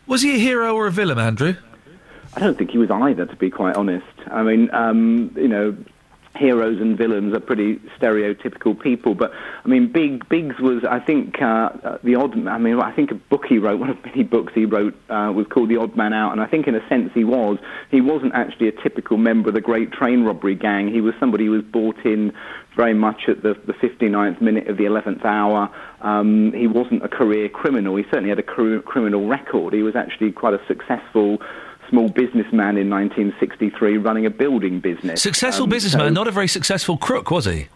[0.05, 1.55] Was he a hero or a villain, Andrew?
[2.37, 4.05] I don't think he was either, to be quite honest.
[4.27, 5.75] I mean, um, you know,
[6.35, 9.15] heroes and villains are pretty stereotypical people.
[9.15, 12.47] But I mean, Big Biggs was, I think, uh, uh, the odd.
[12.47, 15.31] I mean, I think a book he wrote, one of many books he wrote, uh,
[15.35, 17.57] was called The Odd Man Out, and I think in a sense he was.
[17.89, 20.93] He wasn't actually a typical member of the Great Train Robbery gang.
[20.93, 22.33] He was somebody who was bought in
[22.75, 25.73] very much at the, the 59th minute of the 11th hour.
[26.01, 27.95] Um, he wasn't a career criminal.
[27.95, 29.73] He certainly had a career, criminal record.
[29.73, 31.39] He was actually quite a successful
[31.89, 35.21] small businessman in 1963 running a building business.
[35.21, 37.67] Successful Um, businessman, so- not a very successful crook, was he?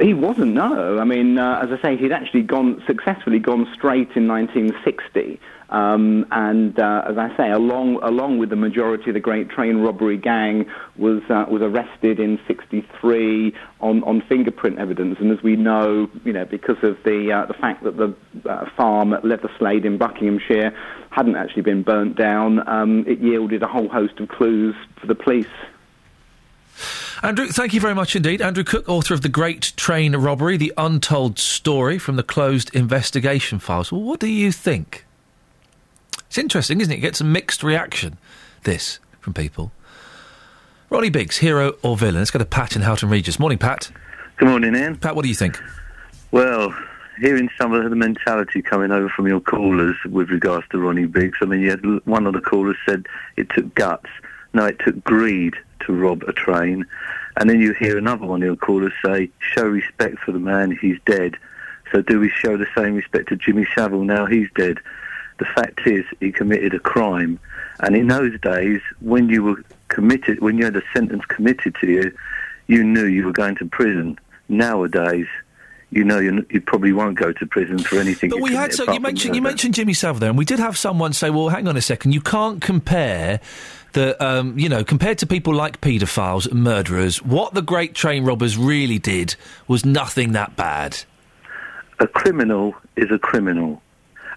[0.00, 0.98] he wasn't, no.
[0.98, 5.38] I mean, uh, as I say, he'd actually gone successfully gone straight in 1960,
[5.70, 9.78] um, and uh, as I say, along along with the majority of the Great Train
[9.78, 15.18] Robbery gang, was uh, was arrested in '63 on, on fingerprint evidence.
[15.20, 18.14] And as we know, you know, because of the uh, the fact that the
[18.48, 20.76] uh, farm at Leatherslade in Buckinghamshire
[21.10, 25.14] hadn't actually been burnt down, um, it yielded a whole host of clues for the
[25.14, 25.46] police.
[27.22, 28.42] Andrew, thank you very much indeed.
[28.42, 33.58] Andrew Cook, author of The Great Train Robbery, The Untold Story from the Closed Investigation
[33.58, 33.90] Files.
[33.90, 35.03] Well, what do you think?
[36.34, 36.96] It's interesting, isn't it?
[36.96, 38.18] It gets a mixed reaction,
[38.64, 39.70] this, from people.
[40.90, 42.16] Ronnie Biggs, hero or villain?
[42.16, 43.38] Let's go to Pat in Houghton Regis.
[43.38, 43.92] Morning, Pat.
[44.38, 44.96] Good morning, Iain.
[44.96, 45.62] Pat, what do you think?
[46.32, 46.74] Well,
[47.20, 51.38] hearing some of the mentality coming over from your callers with regards to Ronnie Biggs,
[51.40, 53.06] I mean, you had one of the callers said
[53.36, 54.10] it took guts.
[54.54, 55.54] No, it took greed
[55.86, 56.84] to rob a train.
[57.36, 60.76] And then you hear another one of your callers say, show respect for the man,
[60.80, 61.36] he's dead.
[61.92, 64.80] So do we show the same respect to Jimmy Savile now he's dead?
[65.38, 67.38] The fact is, he committed a crime.
[67.80, 71.86] And in those days, when you were committed, when you had a sentence committed to
[71.88, 72.16] you,
[72.66, 74.18] you knew you were going to prison.
[74.48, 75.26] Nowadays,
[75.90, 78.30] you know you, you probably won't go to prison for anything.
[78.30, 80.58] But you we had so you mentioned you mentioned Jimmy Savile there, and we did
[80.58, 83.40] have someone say, "Well, hang on a second, you can't compare
[83.92, 87.22] the um, you know compared to people like paedophiles, murderers.
[87.22, 89.36] What the Great Train Robbers really did
[89.68, 91.04] was nothing that bad."
[92.00, 93.82] a criminal is a criminal,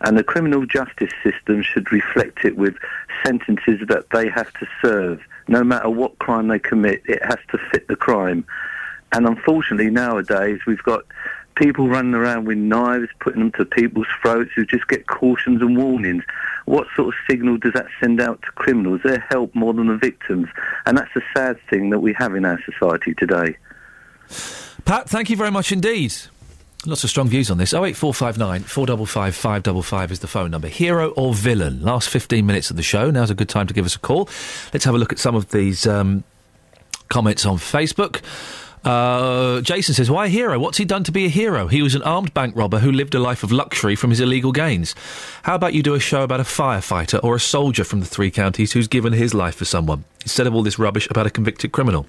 [0.01, 2.76] and the criminal justice system should reflect it with
[3.26, 5.22] sentences that they have to serve.
[5.48, 8.45] No matter what crime they commit, it has to fit the crime.
[9.11, 11.06] And unfortunately, nowadays we've got
[11.56, 15.77] people running around with knives, putting them to people's throats who just get cautions and
[15.77, 16.24] warnings.
[16.66, 19.01] What sort of signal does that send out to criminals?
[19.03, 20.50] They're helped more than the victims,
[20.85, 23.58] and that's a sad thing that we have in our society today.
[24.85, 26.14] Pat, thank you very much indeed.
[26.88, 27.74] Lots of strong views on this.
[27.74, 30.69] 08459 455 555 is the phone number.
[30.69, 31.82] Hero or villain?
[31.82, 33.11] Last 15 minutes of the show.
[33.11, 34.30] Now's a good time to give us a call.
[34.72, 36.24] Let's have a look at some of these um,
[37.09, 38.22] comments on Facebook.
[38.85, 40.59] Uh, Jason says, Why a hero?
[40.59, 41.67] What's he done to be a hero?
[41.67, 44.53] He was an armed bank robber who lived a life of luxury from his illegal
[44.53, 44.95] gains.
[45.43, 48.32] How about you do a show about a firefighter or a soldier from the three
[48.32, 51.74] counties who's given his life for someone, instead of all this rubbish about a convicted
[51.74, 52.06] criminal?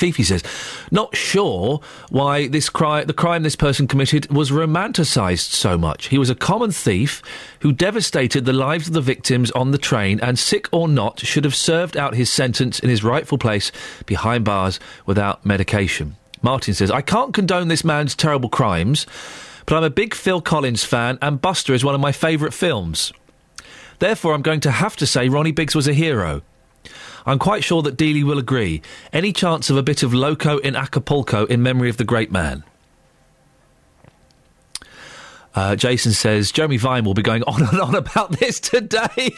[0.00, 0.42] Fifi says,
[0.90, 6.06] not sure why this cri- the crime this person committed was romanticised so much.
[6.08, 7.20] He was a common thief
[7.60, 11.44] who devastated the lives of the victims on the train and, sick or not, should
[11.44, 13.70] have served out his sentence in his rightful place
[14.06, 16.16] behind bars without medication.
[16.40, 19.06] Martin says, I can't condone this man's terrible crimes,
[19.66, 23.12] but I'm a big Phil Collins fan and Buster is one of my favourite films.
[23.98, 26.40] Therefore, I'm going to have to say Ronnie Biggs was a hero.
[27.30, 28.82] I'm quite sure that Dealey will agree.
[29.12, 32.64] Any chance of a bit of loco in Acapulco in memory of the great man?
[35.54, 39.06] Uh, Jason says Jeremy Vine will be going on and on about this today.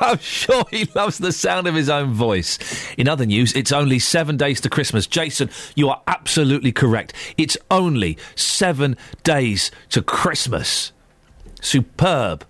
[0.00, 2.58] I'm sure he loves the sound of his own voice.
[2.98, 5.06] In other news, it's only seven days to Christmas.
[5.06, 7.14] Jason, you are absolutely correct.
[7.38, 10.92] It's only seven days to Christmas.
[11.62, 12.44] Superb.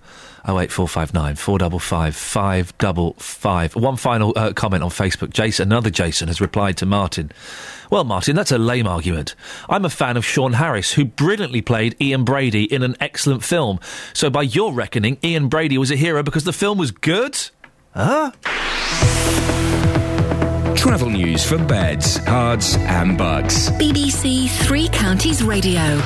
[0.46, 3.76] 08459 455 555.
[3.76, 5.30] One final uh, comment on Facebook.
[5.30, 7.32] Jason, another Jason, has replied to Martin.
[7.90, 9.34] Well, Martin, that's a lame argument.
[9.68, 13.80] I'm a fan of Sean Harris, who brilliantly played Ian Brady in an excellent film.
[14.12, 17.38] So, by your reckoning, Ian Brady was a hero because the film was good?
[17.94, 18.32] Huh?
[20.76, 23.70] Travel news for beds, cards, and bugs.
[23.72, 26.00] BBC Three Counties Radio.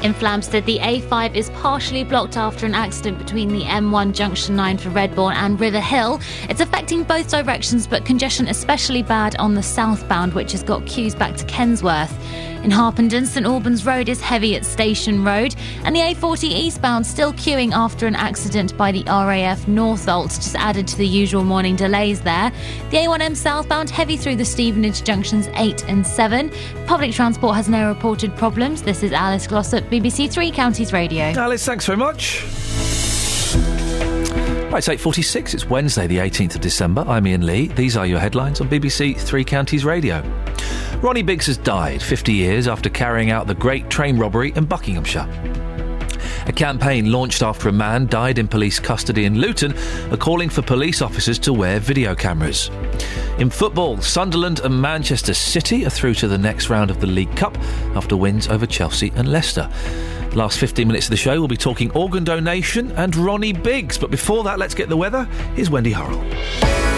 [0.00, 4.78] In Flamstead, the A5 is partially blocked after an accident between the M1 Junction 9
[4.78, 6.20] for Redbourn and River Hill.
[6.48, 11.16] It's affecting both directions, but congestion especially bad on the southbound, which has got queues
[11.16, 12.12] back to Kensworth.
[12.64, 15.54] In Harpenden, St Albans Road is heavy at Station Road,
[15.84, 20.88] and the A40 eastbound still queuing after an accident by the RAF Northolt, just added
[20.88, 22.50] to the usual morning delays there.
[22.90, 26.50] The A1M southbound heavy through the Stevenage junctions 8 and 7.
[26.86, 28.82] Public transport has no reported problems.
[28.82, 31.26] This is Alice Glossop, BBC Three Counties Radio.
[31.26, 32.42] Alice, thanks very much.
[34.70, 35.54] Right, it's 8.46.
[35.54, 37.02] It's Wednesday, the 18th of December.
[37.08, 37.68] I'm Iain Lee.
[37.68, 40.22] These are your headlines on BBC Three Counties Radio.
[41.00, 45.28] Ronnie Biggs has died 50 years after carrying out the Great Train Robbery in Buckinghamshire.
[46.46, 49.74] A campaign launched after a man died in police custody in Luton
[50.10, 52.68] are calling for police officers to wear video cameras.
[53.38, 57.34] In football, Sunderland and Manchester City are through to the next round of the League
[57.36, 57.56] Cup
[57.94, 59.70] after wins over Chelsea and Leicester.
[60.34, 63.98] Last 15 minutes of the show, we'll be talking organ donation and Ronnie Biggs.
[63.98, 65.26] But before that, let's get the weather.
[65.54, 66.97] Here's Wendy Hurrell.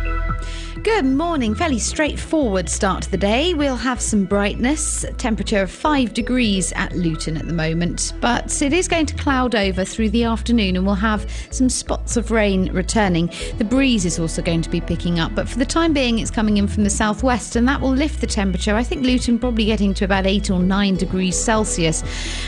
[0.83, 1.53] Good morning.
[1.53, 3.53] Fairly straightforward start to the day.
[3.53, 8.73] We'll have some brightness, temperature of 5 degrees at Luton at the moment, but it
[8.73, 12.71] is going to cloud over through the afternoon and we'll have some spots of rain
[12.73, 13.29] returning.
[13.59, 16.31] The breeze is also going to be picking up, but for the time being, it's
[16.31, 18.73] coming in from the southwest and that will lift the temperature.
[18.73, 22.03] I think Luton probably getting to about 8 or 9 degrees Celsius.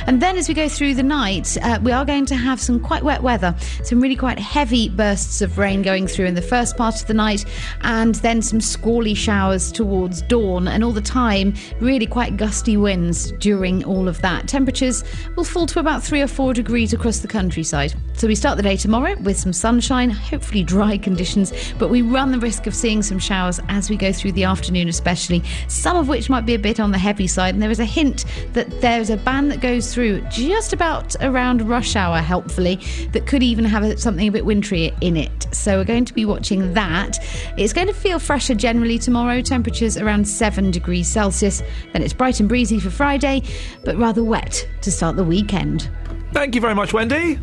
[0.07, 2.79] And then as we go through the night, uh, we are going to have some
[2.79, 6.75] quite wet weather, some really quite heavy bursts of rain going through in the first
[6.77, 7.45] part of the night
[7.81, 13.31] and then some squally showers towards dawn, and all the time, really quite gusty winds
[13.33, 14.47] during all of that.
[14.47, 15.03] Temperatures
[15.35, 17.93] will fall to about three or four degrees across the countryside.
[18.13, 22.31] So we start the day tomorrow with some sunshine, hopefully dry conditions, but we run
[22.31, 26.07] the risk of seeing some showers as we go through the afternoon, especially, some of
[26.07, 27.53] which might be a bit on the heavy side.
[27.53, 31.67] And there is a hint that there's a band that goes through just about around
[31.67, 32.79] rush hour, helpfully,
[33.11, 35.47] that could even have something a bit wintry in it.
[35.51, 37.17] So we're going to be watching that.
[37.57, 41.61] It's going to feel fresher generally tomorrow, temperatures around 7 degrees Celsius.
[41.91, 43.43] Then it's bright and breezy for Friday,
[43.83, 45.89] but rather wet to start the weekend.
[46.31, 47.39] Thank you very much, Wendy.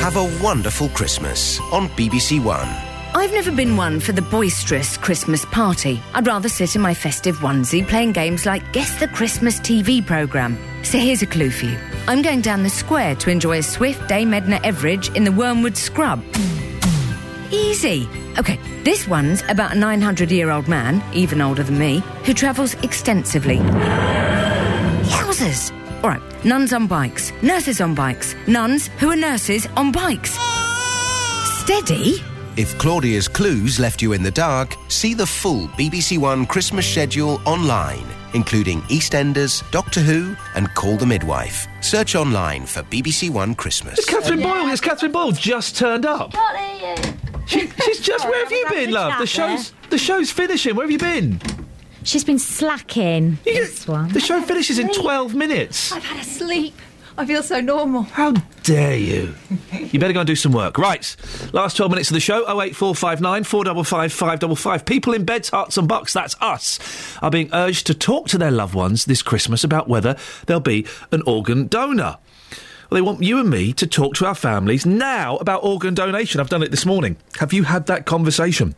[0.00, 2.85] Have a wonderful Christmas on BBC One.
[3.16, 6.02] I've never been one for the boisterous Christmas party.
[6.12, 10.58] I'd rather sit in my festive onesie playing games like Guess the Christmas TV programme.
[10.84, 11.78] So here's a clue for you.
[12.08, 15.78] I'm going down the square to enjoy a swift day Edna Everage in the Wormwood
[15.78, 16.22] Scrub.
[17.50, 18.06] Easy.
[18.38, 22.74] Okay, this one's about a 900 year old man, even older than me, who travels
[22.82, 23.56] extensively.
[25.06, 25.72] Yowzers!
[26.04, 30.38] All right, nuns on bikes, nurses on bikes, nuns who are nurses on bikes.
[31.60, 32.22] Steady?
[32.56, 37.38] If Claudia's clues left you in the dark, see the full BBC One Christmas schedule
[37.44, 41.68] online, including EastEnders, Doctor Who, and Call the Midwife.
[41.82, 43.98] Search online for BBC One Christmas.
[43.98, 44.68] It's Catherine Boyle.
[44.68, 46.32] It's Catherine Boyle just turned up.
[47.46, 48.24] She, she's just.
[48.26, 49.18] Where have you been, love?
[49.18, 50.76] The show's the show's finishing.
[50.76, 51.38] Where have you been?
[52.04, 53.36] She's been slacking.
[53.44, 54.08] this one.
[54.08, 55.92] The show finishes in twelve minutes.
[55.92, 56.74] I've had a sleep.
[57.18, 58.02] I feel so normal.
[58.02, 59.34] How dare you?
[59.72, 60.76] You better go and do some work.
[60.76, 61.16] Right.
[61.52, 64.84] Last 12 minutes of the show 08459 455 555.
[64.84, 66.78] People in beds, Herts, and bucks, that's us,
[67.22, 70.86] are being urged to talk to their loved ones this Christmas about whether they'll be
[71.10, 72.18] an organ donor.
[72.90, 76.40] Well, they want you and me to talk to our families now about organ donation.
[76.40, 77.16] I've done it this morning.
[77.38, 78.74] Have you had that conversation?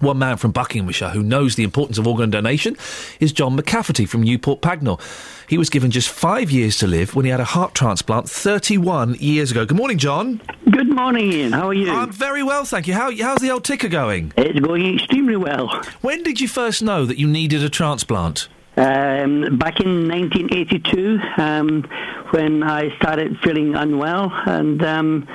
[0.00, 2.74] One man from Buckinghamshire who knows the importance of organ donation
[3.20, 4.98] is John McCafferty from Newport Pagnell.
[5.46, 9.16] He was given just five years to live when he had a heart transplant 31
[9.16, 9.66] years ago.
[9.66, 10.40] Good morning, John.
[10.70, 11.52] Good morning, Iain.
[11.52, 11.90] How are you?
[11.90, 12.94] I'm very well, thank you.
[12.94, 14.32] How, how's the old ticker going?
[14.38, 15.68] It's going extremely well.
[16.00, 18.48] When did you first know that you needed a transplant?
[18.78, 21.82] Um, back in 1982, um,
[22.30, 25.28] when I started feeling unwell, and um,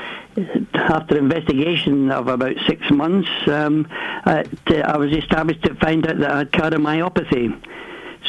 [0.74, 4.46] after investigation of about six months, um, I,
[4.84, 7.62] I was established to find out that I had cardiomyopathy.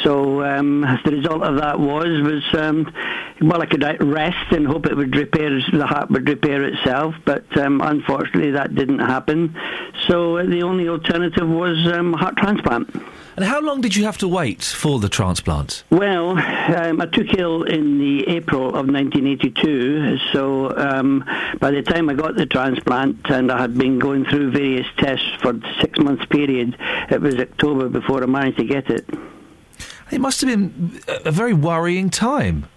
[0.03, 2.93] So um, the result of that was was um,
[3.41, 7.45] well, I could rest and hope it would repair the heart would repair itself, but
[7.59, 9.57] um, unfortunately that didn't happen.
[10.07, 12.95] So uh, the only alternative was um, heart transplant.
[13.37, 15.85] And how long did you have to wait for the transplant?
[15.91, 21.23] Well, um, I took ill in the April of 1982, so um,
[21.61, 25.29] by the time I got the transplant and I had been going through various tests
[25.43, 26.79] for six months period,
[27.11, 29.07] it was October before I managed to get it.
[30.11, 32.69] It must have been a very worrying time.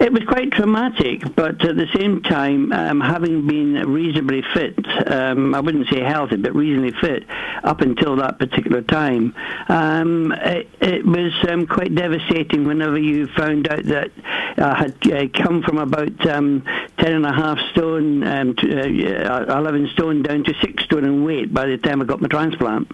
[0.00, 4.78] It was quite traumatic, but at the same time, um, having been reasonably fit,
[5.10, 7.24] um, I wouldn't say healthy, but reasonably fit
[7.64, 9.34] up until that particular time,
[9.68, 14.12] um, it, it, was um, quite devastating whenever you found out that
[14.56, 16.62] I had uh, come from about um,
[16.98, 21.24] 10 and a half stone, um, to, uh, 11 stone down to 6 stone in
[21.24, 22.88] weight by the time I got my transplant.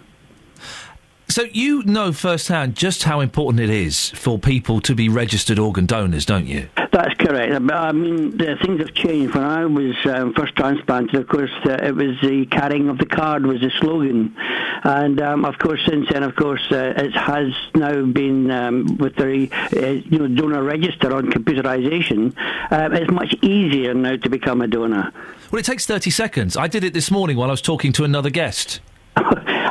[1.29, 5.87] So you know firsthand just how important it is for people to be registered organ
[5.87, 6.69] donors, don't you?
[6.93, 7.53] That's correct.
[7.73, 9.35] I mean, the things have changed.
[9.35, 13.07] When I was um, first transplanted, of course, uh, it was the carrying of the
[13.07, 14.37] card was the slogan,
[14.85, 19.17] and um, of course, since then, of course, uh, it has now been um, with
[19.17, 22.33] the uh, you know donor register on computerisation.
[22.71, 25.11] Uh, it's much easier now to become a donor.
[25.51, 26.57] Well, it takes thirty seconds.
[26.57, 28.81] I did it this morning while I was talking to another guest.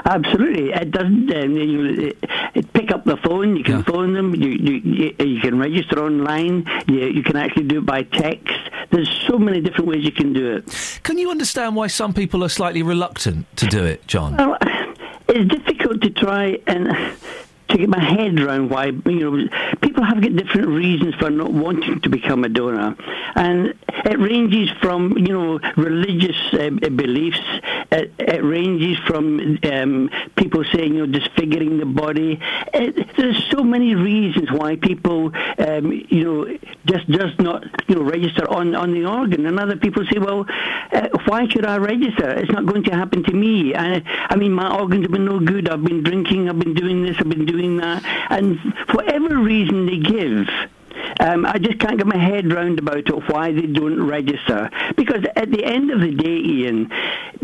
[0.06, 1.33] Absolutely, it doesn't.
[1.33, 2.14] Um, you,
[2.53, 3.56] it, pick up the phone.
[3.56, 3.83] You can yeah.
[3.83, 4.35] phone them.
[4.35, 6.65] You, you you can register online.
[6.88, 8.53] You, you can actually do it by text.
[8.91, 10.99] There's so many different ways you can do it.
[11.03, 14.35] Can you understand why some people are slightly reluctant to do it, John?
[14.35, 14.57] Well,
[15.30, 16.90] it's difficult to try and
[17.69, 19.48] to get my head around why you know
[19.82, 22.95] people have got different reasons for not wanting to become a donor,
[23.35, 27.40] and it ranges from you know religious uh, beliefs.
[27.92, 32.40] It, it, ranges from um, people saying you know disfiguring the body.
[32.74, 38.03] It, there's so many reasons why people um, you know just does not you know
[38.03, 40.45] register on on the organ, and other people say, well,
[40.92, 42.30] uh, why should I register?
[42.30, 43.75] It's not going to happen to me.
[43.75, 45.69] I, I mean, my organs have been no good.
[45.69, 46.50] I've been drinking.
[46.50, 47.16] I've been doing this.
[47.19, 48.03] I've been doing doing that.
[48.30, 48.59] And
[48.92, 50.48] whatever reason they give,
[51.19, 54.69] um, I just can't get my head round about it why they don't register.
[54.95, 56.92] Because at the end of the day, Iain,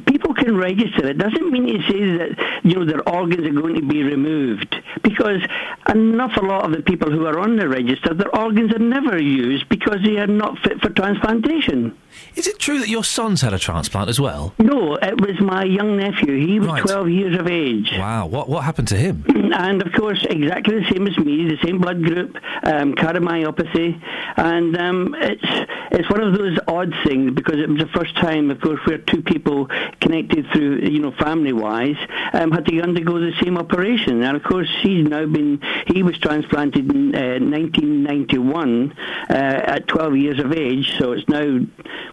[0.06, 1.08] people can register.
[1.08, 4.76] It doesn't mean it says that you know their organs are going to be removed.
[5.04, 5.42] Because
[5.88, 9.22] an awful lot of the people who are on the register, their organs are never
[9.22, 11.98] used because they are not fit for transplantation.
[12.36, 14.54] Is it true that your son's had a transplant as well?
[14.60, 16.46] No, it was my young nephew.
[16.46, 16.82] He was right.
[16.84, 17.92] 12 years of age.
[17.98, 18.28] Wow.
[18.28, 19.26] What what happened to him?
[19.52, 24.00] And of course, exactly the same as me, the same blood group, um, cardiomyopathy,
[24.38, 25.44] and um, it's
[25.92, 29.00] it's one of those odd things because it was the first time, of course, where
[29.00, 29.66] two people
[30.00, 31.98] connected through, you know, family-wise,
[32.34, 34.22] um, had to undergo the same operation.
[34.22, 38.96] And of course, he's now been he was transplanted in uh, 1991
[39.30, 41.60] uh, at 12 years of age, so it's now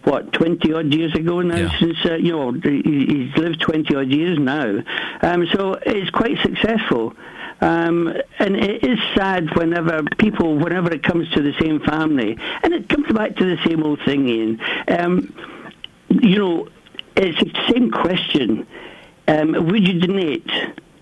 [0.03, 1.79] what 20 odd years ago now yeah.
[1.79, 4.81] since uh, you know he's lived 20 odd years now
[5.21, 7.13] um, so it's quite successful
[7.61, 12.73] um, and it is sad whenever people, whenever it comes to the same family, and
[12.73, 14.61] it comes back to the same old thing, Iain.
[14.87, 15.33] Um,
[16.09, 16.67] you know,
[17.15, 18.67] it's the same question.
[19.27, 20.49] Um, would you donate?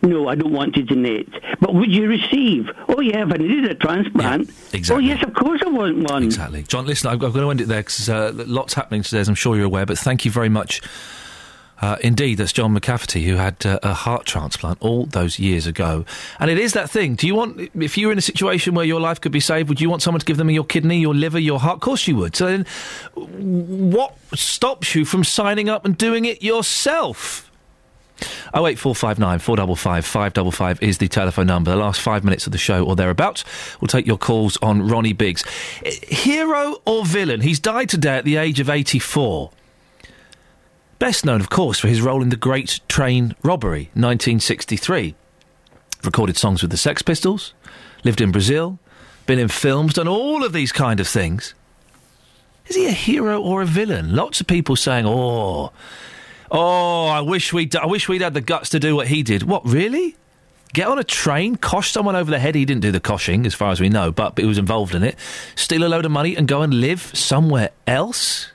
[0.06, 1.30] No, I don't want to donate.
[1.59, 2.69] But would you receive?
[2.88, 4.48] Oh, yeah, if I needed a transplant.
[4.48, 4.95] Yeah, exactly.
[4.95, 6.24] Oh, yes, of course I want one.
[6.24, 6.64] Exactly.
[6.64, 9.27] John, listen, I've, I've got to end it there because uh, lots happening today, as
[9.27, 10.82] I'm sure you're aware, but thank you very much.
[11.82, 16.06] Uh, indeed, that's John McCafferty who had uh, a heart transplant all those years ago.
[16.40, 17.16] And it is that thing.
[17.16, 19.67] Do you want, if you were in a situation where your life could be saved,
[19.67, 21.75] would you want someone to give them your kidney, your liver, your heart?
[21.75, 22.35] Of course you would.
[22.35, 22.66] So then,
[23.14, 27.44] what stops you from signing up and doing it yourself?
[28.53, 31.72] 08459 455 555 is the telephone number.
[31.72, 33.44] The last five minutes of the show or thereabouts.
[33.82, 35.44] We'll take your calls on Ronnie Biggs.
[35.84, 37.42] Eh, hero or villain?
[37.42, 39.52] He's died today at the age of 84.
[40.98, 45.14] Best known, of course, for his role in the Great Train Robbery, 1963.
[46.03, 47.53] Recorded songs with the Sex Pistols,
[48.06, 48.80] lived in Brazil,
[49.26, 51.53] been in films, done all of these kind of things.
[52.68, 54.16] Is he a hero or a villain?
[54.16, 55.72] Lots of people saying, "Oh,
[56.51, 59.43] Oh, I wish we I wish we'd had the guts to do what he did.
[59.43, 60.15] What really?
[60.74, 62.53] Get on a train, cosh someone over the head.
[62.53, 65.03] He didn't do the coshing, as far as we know, but he was involved in
[65.03, 65.15] it.
[65.56, 68.51] Steal a load of money and go and live somewhere else.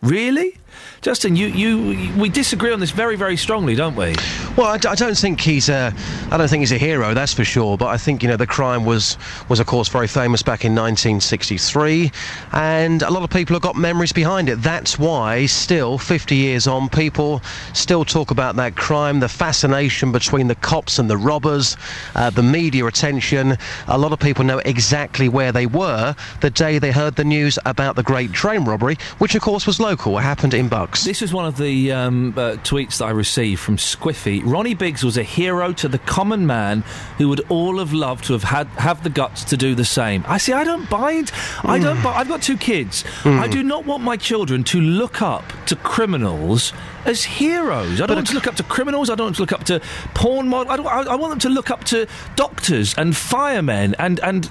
[0.00, 0.56] Really?
[1.02, 4.14] Justin, you, you we disagree on this very very strongly, don't we?
[4.54, 5.94] Well, I, d- I don't think he's a,
[6.30, 7.78] I don't think he's a hero, that's for sure.
[7.78, 9.16] But I think you know the crime was
[9.48, 12.12] was of course very famous back in 1963,
[12.52, 14.56] and a lot of people have got memories behind it.
[14.56, 17.40] That's why, still 50 years on, people
[17.72, 21.78] still talk about that crime, the fascination between the cops and the robbers,
[22.14, 23.56] uh, the media attention.
[23.88, 27.58] A lot of people know exactly where they were the day they heard the news
[27.64, 30.18] about the Great Train robbery, which of course was local.
[30.18, 30.89] It happened in Bucks.
[31.04, 34.42] This was one of the um, uh, tweets that I received from Squiffy.
[34.44, 36.82] Ronnie Biggs was a hero to the common man
[37.16, 40.24] who would all have loved to have had have the guts to do the same.
[40.26, 40.52] I see.
[40.52, 41.32] I don't buy it.
[41.64, 42.02] I don't.
[42.02, 43.04] Buy, I've got two kids.
[43.24, 46.72] I do not want my children to look up to criminals
[47.04, 48.00] as heroes.
[48.00, 49.10] I don't want to look up to criminals.
[49.10, 49.80] I don't want to look up to
[50.14, 50.72] porn models.
[50.72, 52.06] I, don't- I, I want them to look up to
[52.36, 54.48] doctors and firemen and and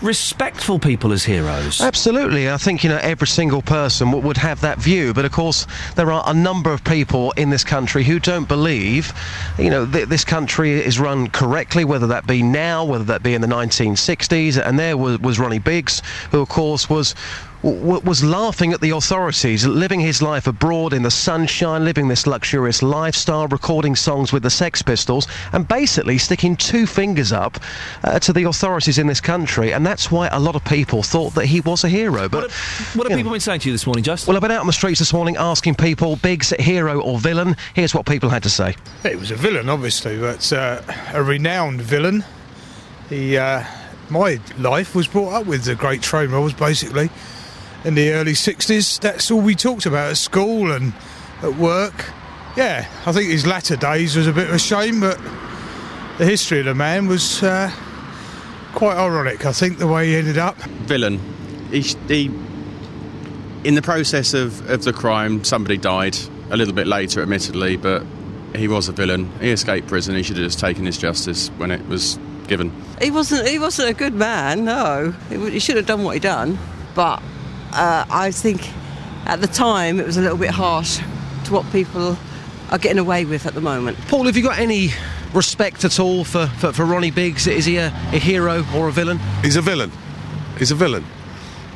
[0.00, 1.80] respectful people as heroes.
[1.80, 2.50] Absolutely.
[2.50, 5.12] I think, you know, every single person w- would have that view.
[5.14, 9.12] But of course, there are a number of people in this country who don't believe,
[9.58, 13.34] you know, th- this country is run correctly, whether that be now, whether that be
[13.34, 14.60] in the 1960s.
[14.64, 17.14] And there was, was Ronnie Biggs, who, of course, was.
[17.72, 22.26] W- Was laughing at the authorities, living his life abroad in the sunshine, living this
[22.26, 27.58] luxurious lifestyle, recording songs with the Sex Pistols, and basically sticking two fingers up
[28.04, 29.72] uh, to the authorities in this country.
[29.72, 32.28] And that's why a lot of people thought that he was a hero.
[32.28, 32.50] But
[32.94, 34.28] What have people been saying to you this morning, Justin?
[34.30, 37.56] well, I've been out on the streets this morning asking people, Biggs, hero or villain.
[37.74, 38.76] Here's what people had to say.
[39.04, 40.80] It was a villain, obviously, but uh,
[41.12, 42.24] a renowned villain.
[43.08, 43.64] He, uh,
[44.10, 47.10] my life was brought up with the Great Train Robbers, basically,
[47.84, 49.00] in the early '60s.
[49.00, 50.92] That's all we talked about at school and
[51.42, 52.06] at work.
[52.56, 55.18] Yeah, I think his latter days was a bit of a shame, but
[56.18, 57.70] the history of the man was uh,
[58.74, 59.44] quite ironic.
[59.44, 60.56] I think the way he ended up.
[60.86, 61.18] villain.
[61.70, 62.26] He, he,
[63.64, 66.16] in the process of, of the crime, somebody died
[66.50, 68.04] a little bit later, admittedly, but
[68.54, 69.30] he was a villain.
[69.40, 70.14] He escaped prison.
[70.14, 72.70] He should have just taken his justice when it was given.
[73.02, 73.48] He wasn't.
[73.48, 74.64] He wasn't a good man.
[74.64, 76.58] No, he, he should have done what he done.
[76.94, 77.20] But
[77.74, 78.70] uh, I think
[79.26, 80.98] at the time it was a little bit harsh
[81.44, 82.16] to what people
[82.70, 83.98] are getting away with at the moment.
[84.08, 84.90] Paul, have you got any
[85.32, 87.46] respect at all for, for, for Ronnie Biggs?
[87.46, 89.18] Is he a, a hero or a villain?
[89.42, 89.90] He's a villain.
[90.58, 91.04] He's a villain.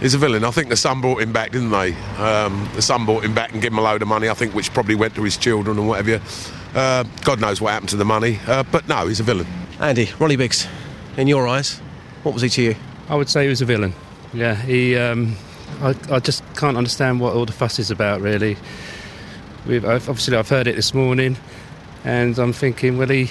[0.01, 0.45] He's a villain.
[0.45, 1.93] I think the son brought him back, didn't they?
[2.19, 4.55] Um, the son brought him back and gave him a load of money, I think,
[4.55, 6.23] which probably went to his children and whatever.
[6.75, 8.39] Uh, God knows what happened to the money.
[8.47, 9.47] Uh, but no, he's a villain.
[9.81, 10.69] Andy, Ronnie Biggs,
[11.17, 11.79] in your eyes,
[12.23, 12.77] what was he to you?
[13.09, 13.93] I would say he was a villain.
[14.33, 14.97] Yeah, he.
[14.97, 15.37] Um,
[15.81, 18.57] I, I just can't understand what all the fuss is about, really.
[19.67, 21.37] We've, obviously, I've heard it this morning,
[22.05, 23.31] and I'm thinking, well, he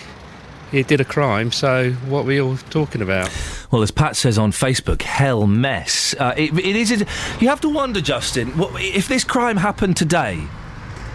[0.72, 3.30] he did a crime, so what were we all talking about?
[3.72, 6.14] Well, as Pat says on Facebook, hell mess.
[6.20, 7.06] Uh, it, it is.
[7.40, 10.46] You have to wonder, Justin, what, if this crime happened today.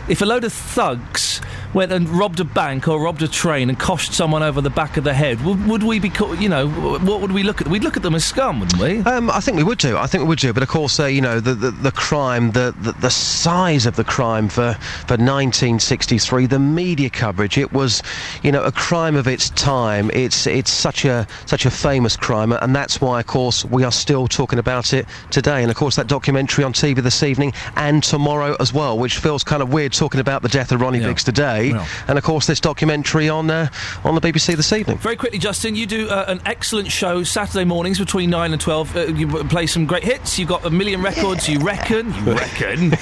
[0.08, 1.40] If a load of thugs
[1.74, 4.96] went and robbed a bank or robbed a train and coshed someone over the back
[4.96, 7.68] of the head, would, would we be, co- you know, what would we look at?
[7.68, 8.98] We'd look at them as scum, wouldn't we?
[9.00, 9.96] Um, I think we would do.
[9.96, 10.52] I think we would do.
[10.52, 13.96] But of course, uh, you know, the, the, the crime, the, the the size of
[13.96, 14.74] the crime for
[15.06, 18.02] for 1963, the media coverage, it was,
[18.42, 20.10] you know, a crime of its time.
[20.12, 23.92] It's it's such a such a famous crime, and that's why, of course, we are
[23.92, 25.62] still talking about it today.
[25.62, 29.42] And of course, that documentary on TV this evening and tomorrow as well, which feels
[29.42, 31.61] kind of weird talking about the death of Ronnie Biggs today.
[31.70, 31.86] Yeah.
[32.08, 33.68] And of course, this documentary on uh,
[34.04, 34.98] on the BBC this evening.
[34.98, 38.96] Very quickly, Justin, you do uh, an excellent show Saturday mornings between 9 and 12.
[38.96, 40.38] Uh, you play some great hits.
[40.38, 42.12] You've got a million records, you reckon.
[42.24, 42.94] You reckon.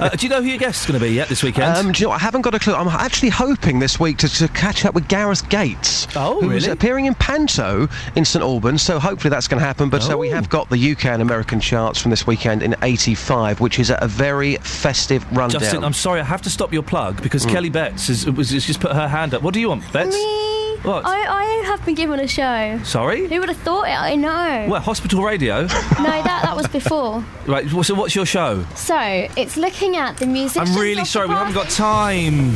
[0.00, 1.76] uh, do you know who your guest is going to be yet this weekend?
[1.76, 2.74] Um, do you know, I haven't got a clue.
[2.74, 6.06] I'm actually hoping this week to, to catch up with Gareth Gates.
[6.16, 6.72] Oh, who's really?
[6.72, 8.82] appearing in Panto in St Albans.
[8.82, 9.88] So hopefully that's going to happen.
[9.88, 13.60] But uh, we have got the UK and American charts from this weekend in '85,
[13.60, 15.60] which is a very festive rundown.
[15.60, 17.50] Justin, I'm sorry, I have to stop your plug because Mm.
[17.52, 19.42] Kelly Betts has, was, has just put her hand up.
[19.42, 20.16] What do you want, Betts?
[20.82, 21.04] What?
[21.04, 22.78] I, I have been given a show.
[22.84, 23.26] Sorry?
[23.26, 23.98] Who would have thought it?
[23.98, 24.66] I know.
[24.70, 25.62] Well, hospital radio.
[25.98, 27.24] No, that, that was before.
[27.46, 27.68] right.
[27.84, 28.64] So, what's your show?
[28.76, 28.96] So,
[29.36, 30.70] it's looking at the musicians.
[30.70, 32.54] I'm really sorry, we haven't got time.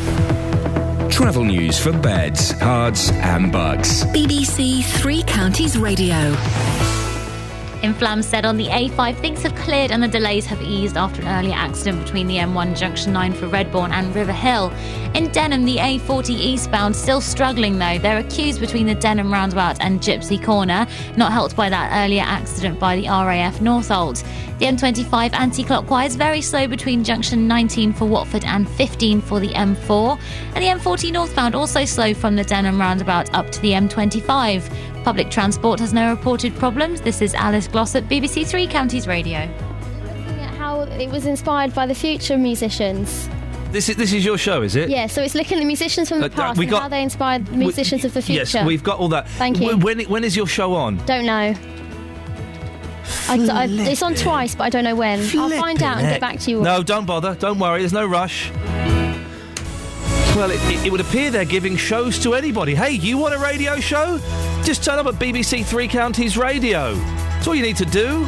[1.11, 4.05] Travel news for beds, cards, and bugs.
[4.07, 6.35] BBC Three Counties Radio.
[7.83, 11.27] In said on the A5, things have cleared and the delays have eased after an
[11.27, 14.73] earlier accident between the M1 Junction 9 for Redbourn and River Hill.
[15.15, 17.99] In Denham, the A40 eastbound still struggling though.
[17.99, 20.86] There are queues between the Denham roundabout and Gypsy Corner,
[21.17, 24.25] not helped by that earlier accident by the RAF Northolt.
[24.61, 30.20] The M25 anti-clockwise very slow between junction 19 for Watford and 15 for the M4,
[30.55, 34.92] and the M40 northbound also slow from the Denham roundabout up to the M25.
[35.05, 37.01] Public transport has no reported problems.
[37.01, 39.41] This is Alice Glossop, BBC Three Counties Radio.
[40.05, 43.29] Looking at how how it was inspired by the future musicians.
[43.73, 44.89] This is this is your show, is it?
[44.91, 46.89] Yeah, so it's looking at the musicians from the Uh, past we and got- how
[46.89, 48.59] they inspired the musicians of the future.
[48.59, 49.29] Yes, we've got all that.
[49.31, 49.77] Thank you.
[49.77, 50.99] When when is your show on?
[51.05, 51.55] Don't know.
[53.29, 55.19] I, I, it's on twice, but I don't know when.
[55.37, 56.63] I'll find out and get back to you.
[56.63, 57.35] No, don't bother.
[57.35, 57.81] Don't worry.
[57.81, 58.51] There's no rush.
[60.35, 62.75] Well, it, it, would appear they're giving shows to anybody.
[62.75, 64.19] Hey, you want a radio show?
[64.65, 66.94] Just turn up at BBC Three Counties Radio.
[66.94, 68.20] That's all you need to do.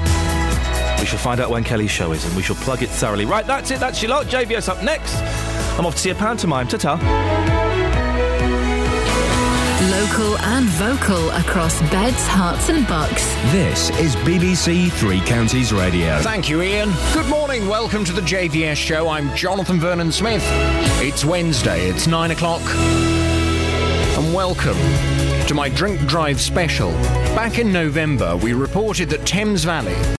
[0.98, 3.24] We shall find out when Kelly's show is, and we shall plug it thoroughly.
[3.24, 3.80] Right, that's it.
[3.80, 4.26] That's your lot.
[4.26, 5.16] JVS up next.
[5.78, 6.68] I'm off to see a pantomime.
[6.68, 7.53] Ta-ta.
[10.04, 13.24] Local and vocal across beds, Herts, and bucks.
[13.50, 16.18] This is BBC Three Counties Radio.
[16.20, 16.92] Thank you, Iain.
[17.14, 17.66] Good morning.
[17.68, 19.08] Welcome to the JVS show.
[19.08, 20.44] I'm Jonathan Vernon Smith.
[21.00, 21.88] It's Wednesday.
[21.88, 22.60] It's nine o'clock.
[24.18, 24.76] And welcome
[25.46, 26.90] to my drink drive special.
[27.34, 29.96] Back in November, we reported that Thames Valley